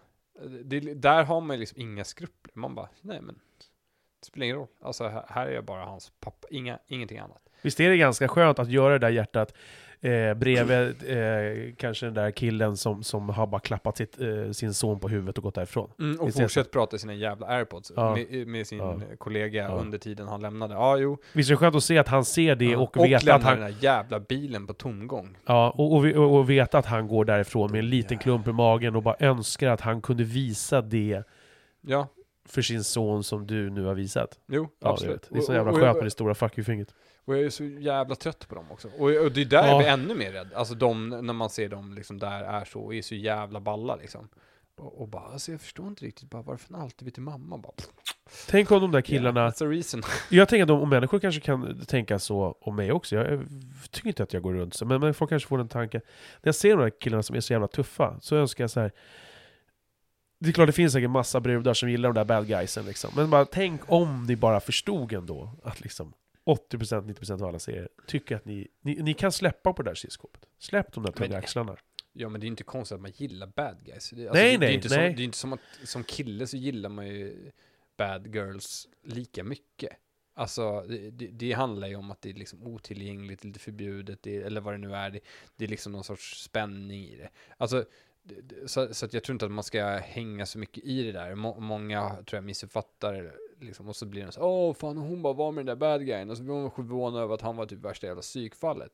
[0.64, 2.52] Det, där har man liksom inga skrupler.
[2.56, 3.40] Man bara, nej men.
[4.20, 4.68] Det spelar ingen roll.
[4.80, 6.48] Alltså här, här är jag bara hans pappa.
[6.52, 7.50] Inga, ingenting annat.
[7.64, 9.54] Visst är det ganska skönt att göra det där hjärtat
[10.06, 14.74] Eh, bredvid eh, kanske den där killen som, som har bara klappat sitt, eh, sin
[14.74, 15.90] son på huvudet och gått därifrån.
[16.00, 18.16] Mm, och Visst fortsätt prata i sina jävla airpods Ja.
[18.16, 19.00] med, med sin Ja.
[19.18, 19.70] kollega Ja.
[19.70, 20.74] under tiden han lämnade.
[20.74, 21.18] Ja, jo.
[21.34, 23.60] Visst är det skönt att se att han ser det och, och veta att han,
[23.60, 25.38] den där jävla bilen på tomgång.
[25.46, 28.52] ja, och, och, och, och veta att han går därifrån med en liten klump i
[28.52, 31.24] magen och bara önskar att han kunde visa det
[31.82, 32.08] Ja,
[32.50, 34.40] för sin son som du nu har visat.
[34.48, 35.14] jo, Ja, absolut.
[35.16, 35.30] vet.
[35.30, 36.94] det är så jävla skönt med det stora fuck you-fingret.
[37.26, 38.88] Och jag är så jävla trött på dem också.
[38.88, 39.68] Och, och det är där Ja.
[39.68, 40.54] jag blir ännu mer rädd.
[40.54, 43.96] Alltså de, när man ser dem liksom där är så, och är så jävla balla
[43.96, 44.30] liksom.
[44.78, 47.58] Och, och bara, alltså jag förstår inte riktigt bara varför han alltid vill till mamma.
[47.58, 47.74] Bara,
[48.50, 49.40] Tänk om de där killarna...
[49.40, 50.02] Yeah, that's the reason.
[50.30, 53.16] Jag tänker att om, människor kanske kan tänka så om mig också.
[53.16, 53.46] Jag, jag
[53.92, 55.98] tycker inte att jag går runt så, men, men folk kanske får en tanke.
[55.98, 58.80] När jag ser de där killarna som är så jävla tuffa, så önskar jag så
[58.80, 58.92] här.
[60.40, 63.12] Det är klart det finns säkert massa brudar som gillar de där bad guysen liksom.
[63.16, 66.14] Men bara tänk om ni bara förstod ändå att liksom
[66.46, 70.46] 80%-90% av alla serier tycker att ni, ni, ni kan släppa på det där kylskåpet.
[70.58, 71.78] Släpp de där tunga axlarna.
[72.14, 74.10] Ja men det är inte konstigt att man gillar bad guys.
[74.10, 75.10] Det, alltså, Nej, det, är nej, inte nej.
[75.10, 77.52] Som, det är inte som att som kille så gillar man ju
[77.98, 79.90] bad girls lika mycket.
[80.36, 84.38] Alltså det, det, det handlar ju om att det är liksom otillgängligt, lite förbjudet, det,
[84.38, 85.10] eller vad det nu är.
[85.10, 85.20] Det,
[85.56, 87.30] det är liksom någon sorts spänning i det.
[87.58, 87.86] Alltså,
[88.66, 91.36] så, så jag tror inte att man ska hänga så mycket i det där.
[91.36, 95.34] Må, många tror jag missuppfattar liksom, och så blir de så åh fan hon bara
[95.34, 97.66] var med den där bad guyen och så blir hon förvånad över att han var
[97.66, 98.92] typ värsta jävla psykfallet.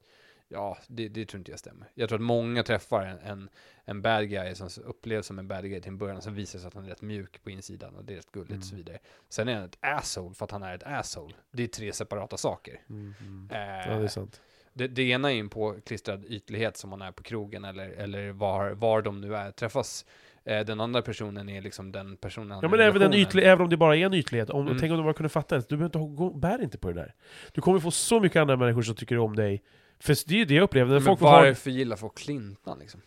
[0.52, 1.88] Ja, det, det tror inte jag stämmer.
[1.94, 3.50] Jag tror att många träffar en, en,
[3.86, 6.68] en bad guy som upplevs som en bad guy till en början, som visar sig
[6.68, 8.86] att han är rätt mjuk på insidan och det är rätt gulligt och så Mm.
[8.86, 9.00] vidare.
[9.30, 11.34] Sen är han ett asshole för att han är ett asshole.
[11.52, 12.82] Det är tre separata saker.
[12.90, 13.50] Mm, mm.
[13.52, 14.42] Eh, Ja, det är sant.
[14.74, 18.72] det, det ena är en påklistrad ytlighet som man är på krogen eller, eller var,
[18.72, 20.06] var de nu är, träffas.
[20.44, 23.20] Eh, den andra personen är liksom den personen Ja men även, en relationen.
[23.28, 24.80] ytlig, även om det bara är en ytlighet, om, Mm.
[24.80, 25.70] tänk om de bara kunde fatta det.
[25.70, 27.16] Du behöver inte gå, bär inte på det där.
[27.54, 29.64] Du kommer få så mycket andra människor som tycker om dig.
[30.00, 31.32] För det är ju det jag upplever, när Men folk har...
[31.46, 33.02] varför gillar folk Clinton liksom?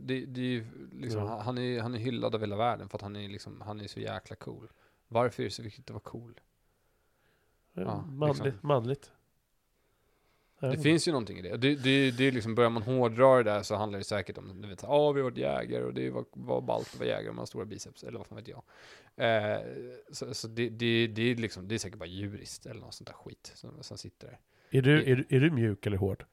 [0.00, 1.40] Det, det är ju liksom, Ja.
[1.44, 3.86] han, är, han är hyllad av hela världen för att han är liksom, han är
[3.88, 4.68] så jäkla cool.
[5.08, 6.40] Varför är det så viktigt att vara cool?
[7.72, 8.44] Ja, manligt.
[8.44, 8.68] liksom.
[8.68, 9.12] manligt.
[10.60, 11.56] Det finns ju någonting i det.
[11.56, 14.62] Det, det, det är liksom, börjar man hårdra det där så handlar det säkert om,
[14.62, 17.08] du vet, ja ah, vi har varit jägare och det var, var ballt att vara
[17.08, 18.62] jägare och man har stora biceps, eller vad fan vet jag.
[19.16, 19.60] Eh,
[20.12, 23.06] så så det, det, det, är liksom, det är säkert bara jurist eller något sånt
[23.06, 24.38] där skit som, som sitter där.
[24.78, 26.24] Är, du, är, är du mjuk eller hård?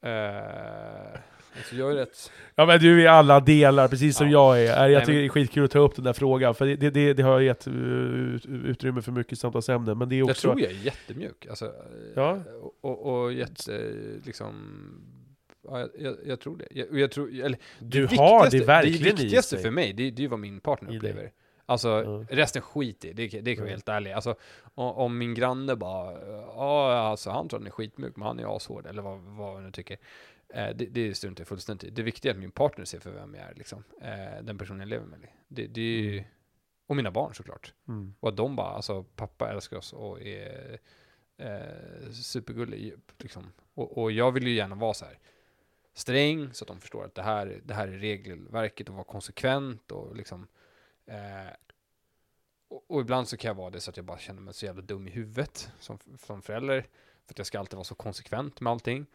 [0.00, 1.20] Eh,
[1.56, 4.56] alltså jag är rätt, Ja men du är i alla delar, precis som Ja.
[4.58, 4.88] jag är.
[4.88, 6.90] Jag Nej, tycker men- det är skitkul att ta upp den där frågan, för det,
[6.90, 7.74] det, det har gett uh,
[8.34, 9.98] ut- utrymme för mycket samtalsämnen.
[9.98, 10.40] Men det är jag också...
[10.48, 11.46] tror jag är jättemjuk.
[11.46, 11.72] Alltså, eh,
[12.14, 12.38] Ja.
[12.62, 13.92] och, och, och jätte,
[14.24, 14.54] liksom,
[15.68, 16.66] ja, jag, jag, jag tror det.
[16.70, 19.62] Jag, jag tror, eller, Du det har det viktigaste- verkligen Det i viktigaste sig.
[19.64, 21.30] för mig, det, det är vad min partner upplever.
[21.66, 22.24] Alltså, Ja.
[22.36, 23.74] resten skit i, det, det kan vara Ja.
[23.74, 24.12] helt ärlig.
[24.12, 24.34] Alltså,
[24.74, 26.12] om, om min granne bara,
[26.56, 29.62] ja, alltså han tror han är skitmjuk, men han är ashård, eller vad, vad jag
[29.62, 29.96] nu tycker.
[30.48, 31.90] Eh, det, det struntar jag fullständigt i.
[31.90, 33.84] Det viktiga är att min partner ser för vem jag är, liksom.
[34.00, 35.28] Eh, den personen jag lever med.
[35.48, 36.24] Det, det är ju,
[36.86, 37.74] och mina barn såklart.
[37.88, 38.14] Mm.
[38.20, 40.78] Och att de bara, alltså pappa älskar oss och är
[41.36, 42.94] eh, supergullig.
[43.18, 43.52] Liksom.
[43.74, 45.18] Och, och jag vill ju gärna vara så här
[45.92, 49.92] sträng så att de förstår att det här, det här är regelverket och vara konsekvent
[49.92, 50.46] och liksom
[51.06, 51.52] eh,
[52.68, 54.66] och, och ibland så kan jag vara det så att jag bara känner mig så
[54.66, 56.86] jävla dum i huvudet som, som förälder.
[57.26, 59.06] För att jag ska alltid vara så konsekvent med allting.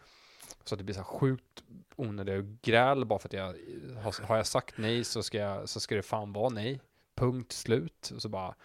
[0.63, 1.63] Så att det blir så här sjukt
[1.95, 3.55] onödiga gräl bara för att jag
[4.03, 6.81] har, har jag sagt nej så ska, jag, så ska det fan vara nej.
[7.15, 8.11] Punkt slut.
[8.15, 8.55] Och så bara,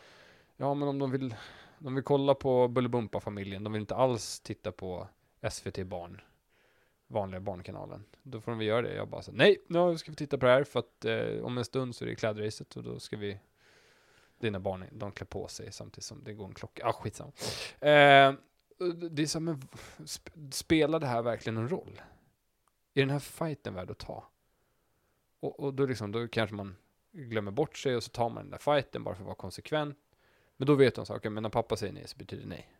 [0.57, 1.35] ja men om de vill,
[1.79, 5.09] de vill kolla på Bullybumpa-familjen, de vill inte alls titta på
[5.51, 6.21] SVT Barn,
[7.07, 8.05] vanliga barnkanalen.
[8.23, 8.95] Då får de väl göra det.
[8.95, 11.59] Jag bara så, nej, nu ska vi titta på det här för att eh, om
[11.59, 13.41] en stund så är det klädracet och då ska vi,
[14.39, 16.87] dina barn, de klär på sig samtidigt som det går en klocka.
[16.87, 17.33] Ah, skitsamma.
[17.81, 18.35] Eh,
[19.11, 19.61] det är som, men
[19.99, 22.01] sp- spelar det här verkligen någon roll?
[22.95, 24.31] Är den här fighten värd att ta?
[25.41, 26.77] Och, och då, liksom, då kanske man
[27.13, 29.99] glömmer bort sig och så tar man den där fighten bara för att vara konsekvent.
[30.57, 32.73] Men då vet de saker, men när pappa säger nej så betyder det nej.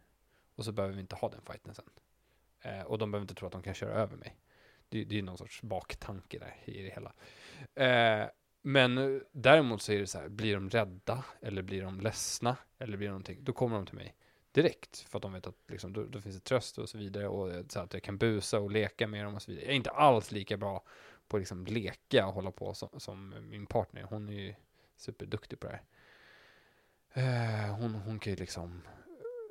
[0.55, 1.91] Och så behöver vi inte ha den fighten sen.
[2.61, 4.37] Eh, och de behöver inte tro att de kan köra över mig.
[4.89, 7.13] Det, det är någon sorts baktanke där i det hela.
[7.75, 8.29] Eh,
[8.63, 12.97] men däremot så är det så här, blir de rädda eller blir de ledsna eller
[12.97, 14.15] blir de någonting, då kommer de till mig
[14.53, 17.29] direkt för att de vet att liksom, då, då finns det tröst och så vidare
[17.29, 19.65] och eh, så att jag kan busa och leka med dem och så vidare.
[19.65, 20.85] Jag är inte alls lika bra
[21.29, 24.03] på att liksom leka och hålla på som, som min partner.
[24.03, 24.55] Hon är ju
[24.97, 25.83] superduktig på det här.
[27.13, 28.83] Eh, hon, hon kan ju liksom,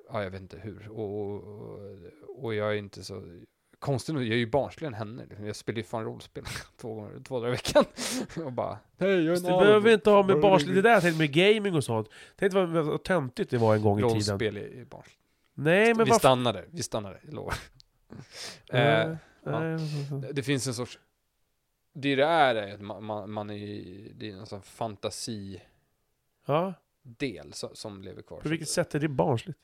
[0.10, 0.90] ja jag vet inte hur.
[0.90, 1.80] Och, och,
[2.28, 3.42] och jag är inte så,
[3.80, 5.26] konstigt nog, jag är ju barnsligare än henne.
[5.26, 5.46] Liksom.
[5.46, 6.44] Jag spelar ju fan rollspel
[6.78, 7.86] två, gånger, två dagar i veckan.
[8.46, 10.82] och bara, hej jag är Fast en det alv." behöver inte ha med barnsligt, det
[10.82, 12.10] där tänkte med gaming och sånt.
[12.36, 14.14] Tänk vad, vad töntigt det var en gång i tiden.
[14.16, 15.20] Rollspel är, är barnsligt.
[15.54, 16.20] Nej men vi varför?
[16.20, 17.54] stannar där, vi stannar där, jag lovar.
[18.70, 19.60] Eh, Eh, Ja.
[19.60, 19.78] Nej,
[20.22, 21.00] Det- Det finns en sorts...
[21.94, 25.60] Det det är är att man, man, man är i- det är en sån fantasidel
[26.46, 26.74] Ja,
[27.52, 28.40] så, som lever kvar.
[28.42, 29.60] på vilket sätt är det barnsligt?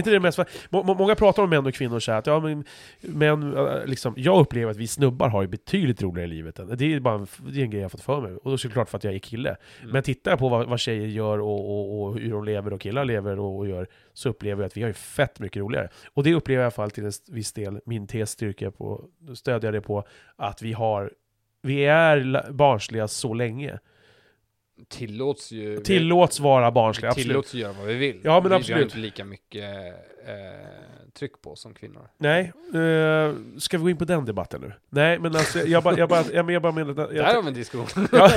[0.00, 0.38] Inte det mest...
[0.70, 2.64] må- må- Många pratar om män och kvinnor så här att ja, men,
[3.00, 6.58] män, äh, liksom, jag upplever att vi snubbar har ju betydligt roligare i livet.
[6.58, 8.32] än- Det är bara en, det är en grej jag har fått för mig.
[8.32, 9.56] Och då är det såklart för att jag är kille.
[9.80, 9.92] Mm.
[9.92, 12.80] Men tittar jag på vad, vad tjejer gör och, och, och hur de lever och
[12.80, 15.88] killar lever och, och gör, så upplever jag att vi har ju fett mycket roligare.
[16.14, 18.36] Och det upplever jag i alla fall till en viss del, min tes
[18.78, 19.04] på,
[19.34, 20.04] stödjer det på,
[20.36, 21.12] att vi har,
[21.62, 23.78] vi är barnsliga så länge.
[24.88, 25.76] Tillåts ju...
[25.80, 27.26] Tillåts vara vi, barnsliga, absolut.
[27.28, 28.20] Tillåts göra vad vi vill.
[28.24, 28.82] Ja, men vi, Vi har absolut.
[28.82, 29.64] inte lika mycket
[30.26, 32.08] eh, tryck på som kvinnor.
[32.18, 34.72] Nej, eh, ska vi gå in på den debatten nu?
[34.88, 37.12] Nej, men alltså, jag bara, jag bara, jag, men jag bara menar...
[37.12, 38.06] Jag, har vi en diskussion.
[38.12, 38.30] Ja.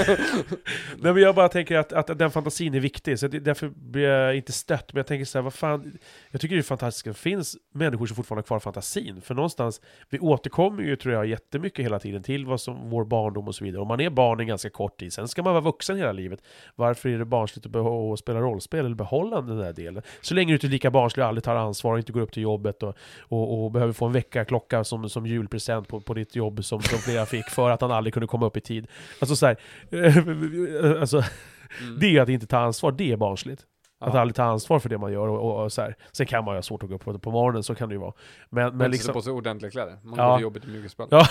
[0.98, 4.04] Nej, men jag bara tänker att, att den fantasin är viktig, så det, därför blir
[4.04, 4.94] jag inte stött.
[4.94, 5.98] Men jag tänker så här, vad fan...
[6.32, 9.22] Jag tycker det är fantastiskt att det finns människor som fortfarande har kvar fantasin.
[9.22, 13.48] För någonstans, vi återkommer ju tror jag jättemycket hela tiden till vad som vår barndom
[13.48, 13.82] och så vidare.
[13.82, 16.40] Om man är barn en ganska kort tid, sen ska man vara vuxen hela livet.
[16.76, 20.04] Varför är det barnsligt att, spela rollspel eller behålla den där delen?
[20.22, 22.32] Så länge du inte är lika barnslig och aldrig tar ansvar och inte går upp
[22.32, 22.96] till jobbet och,
[23.30, 27.00] och, och behöver få en väckarklocka som, som julpresent på, på ditt jobb som, som
[27.00, 28.88] flera fick för att han aldrig kunde komma upp i tid.
[29.22, 29.58] Alltså så här,
[31.00, 31.24] alltså,
[31.82, 32.00] Mm.
[32.00, 33.62] det är att inte ta ansvar, det är barnsligt.
[34.00, 34.20] Att Ja.
[34.20, 35.96] aldrig ta ansvar för det man gör och, och, och så här.
[36.12, 37.94] Sen kan man ju ha svårt att gå upp på, på morgonen, så kan det
[37.96, 38.14] ju vara.
[38.50, 38.92] Men, Men men liksom...
[38.92, 39.14] liksom...
[39.14, 39.98] på sig ordentliga kläder.
[40.04, 40.30] Man Ja.
[40.30, 41.14] går till jobbet i mjukisband.
[41.14, 41.28] Ja.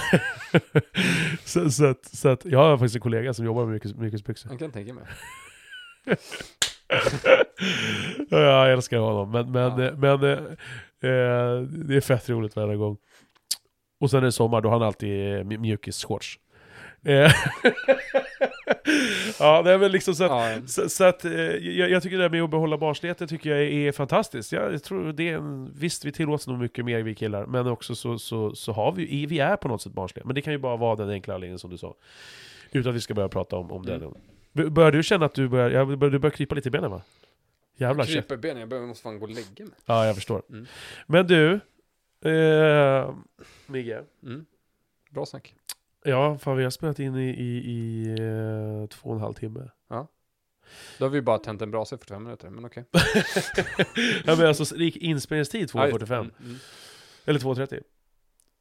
[1.44, 4.51] så, så, att, så att, jag har faktiskt en kollega som jobbar med mjukis- mjukisbyxor.
[4.52, 5.05] Jag kan tänka mig.
[8.31, 9.85] Ja, jag älskar honom, men, men, Ja.
[9.86, 10.57] eh, men
[11.02, 12.97] eh, det är fett roligt varje gång.
[14.00, 16.39] Och sen är det sommar, då har han alltid eh, mj- mjukisshorts.
[17.05, 17.12] Eh,
[19.39, 22.16] ja, det är väl liksom så att, Ja, så, så att eh, jag, jag tycker
[22.16, 24.52] det där med att behålla barnsligheten tycker jag är fantastiskt.
[24.52, 27.66] Jag, jag tror det är en, visst, vi tillåts nog mycket mer vi killar, men
[27.66, 30.26] också så, så, så har vi, vi är på något sätt barnsliga.
[30.26, 31.94] Men det kan ju bara vara den enkla anledningen som du sa.
[32.72, 33.94] Utan att vi ska börja prata om, om det.
[33.94, 34.10] Mm.
[34.52, 37.02] B- Börjar du känna att du börjar, ja, du börjar krypa lite i benen va?
[37.83, 38.15] Jävlar, shit.
[38.15, 39.75] kryper benen, jag behöver, måste fan gå och lägga mig.
[39.86, 40.43] Ja, jag förstår.
[40.49, 40.67] Mm.
[41.07, 41.61] Men du,
[42.31, 43.15] eh,
[43.67, 44.05] Migge.
[44.23, 44.47] Mm.
[45.11, 45.55] Bra snack.
[46.05, 49.70] Ja, fan vi har spelat in i, i, i eh, två och en halv timme.
[50.99, 52.85] Då har vi bara tänt en brasa i 45 minuter, men okej.
[54.25, 56.15] ja, men alltså inspelningstid 2.45.
[56.15, 56.57] Mm, mm.
[57.25, 57.83] Eller 2.30.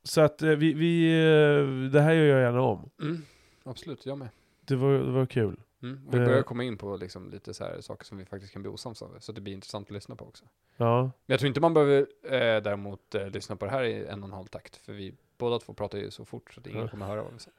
[0.04, 2.90] Så att eh, vi, vi eh, det här gör jag gärna om.
[3.02, 3.22] Mm.
[3.64, 4.30] Absolut, jag med.
[4.66, 5.60] Det var, det var kul.
[5.84, 6.00] Mm.
[6.12, 6.26] Vi Eh.
[6.26, 9.02] börjar komma in på liksom lite så här saker som vi faktiskt kan bli osams
[9.02, 10.46] över, så det blir intressant att lyssna på också.
[10.78, 11.02] Ja.
[11.04, 14.24] Men jag tror inte man behöver eh, däremot eh, lyssna på det här i en
[14.24, 16.88] och en halv takt, för vi båda två pratar ju så fort så att ingen
[16.90, 17.58] kommer höra vad vi säger.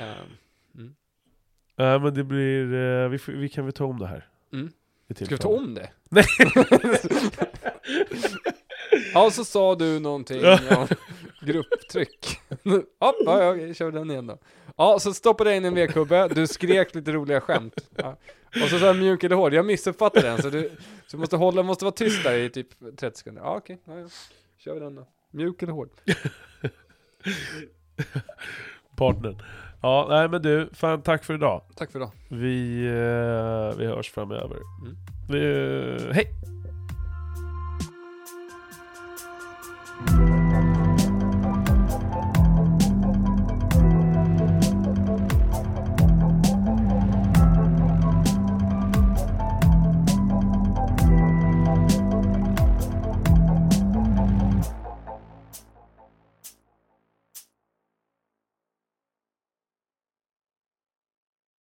[0.00, 0.26] Ehm,
[0.74, 0.94] mm.
[1.76, 4.28] Nej men det blir, eh, vi, vi kan väl ta om det här.
[4.52, 4.72] Mm.
[5.14, 5.90] Ska vi ta om det?
[6.08, 6.24] Nej.
[9.14, 10.86] ja, så sa du någonting om
[11.44, 12.40] Grupptryck.
[13.00, 14.38] Hopp, ja, jag kör den igen då.
[14.76, 17.74] Ja, så stoppade jag in en vedkubbe, du skrek lite roliga skämt.
[17.96, 18.16] Ja.
[18.62, 20.42] Och så sa jag mjuk eller hård, jag missuppfattade den.
[20.42, 20.70] Så du,
[21.06, 23.42] så måste, hålla, måste vara tyst där i typ 30 sekunder.
[23.42, 24.06] Ja, okej, ja, ja.
[24.58, 25.06] kör vi den då.
[25.30, 25.90] Mjuk eller hård?
[28.96, 29.42] Partnern.
[29.82, 31.62] Ja, nej men du, fan tack för idag.
[31.76, 32.10] Tack för idag.
[32.28, 34.56] Vi, eh, vi hörs framöver.
[34.56, 34.96] Mm.
[35.28, 35.38] Vi,
[36.06, 36.26] eh, hej!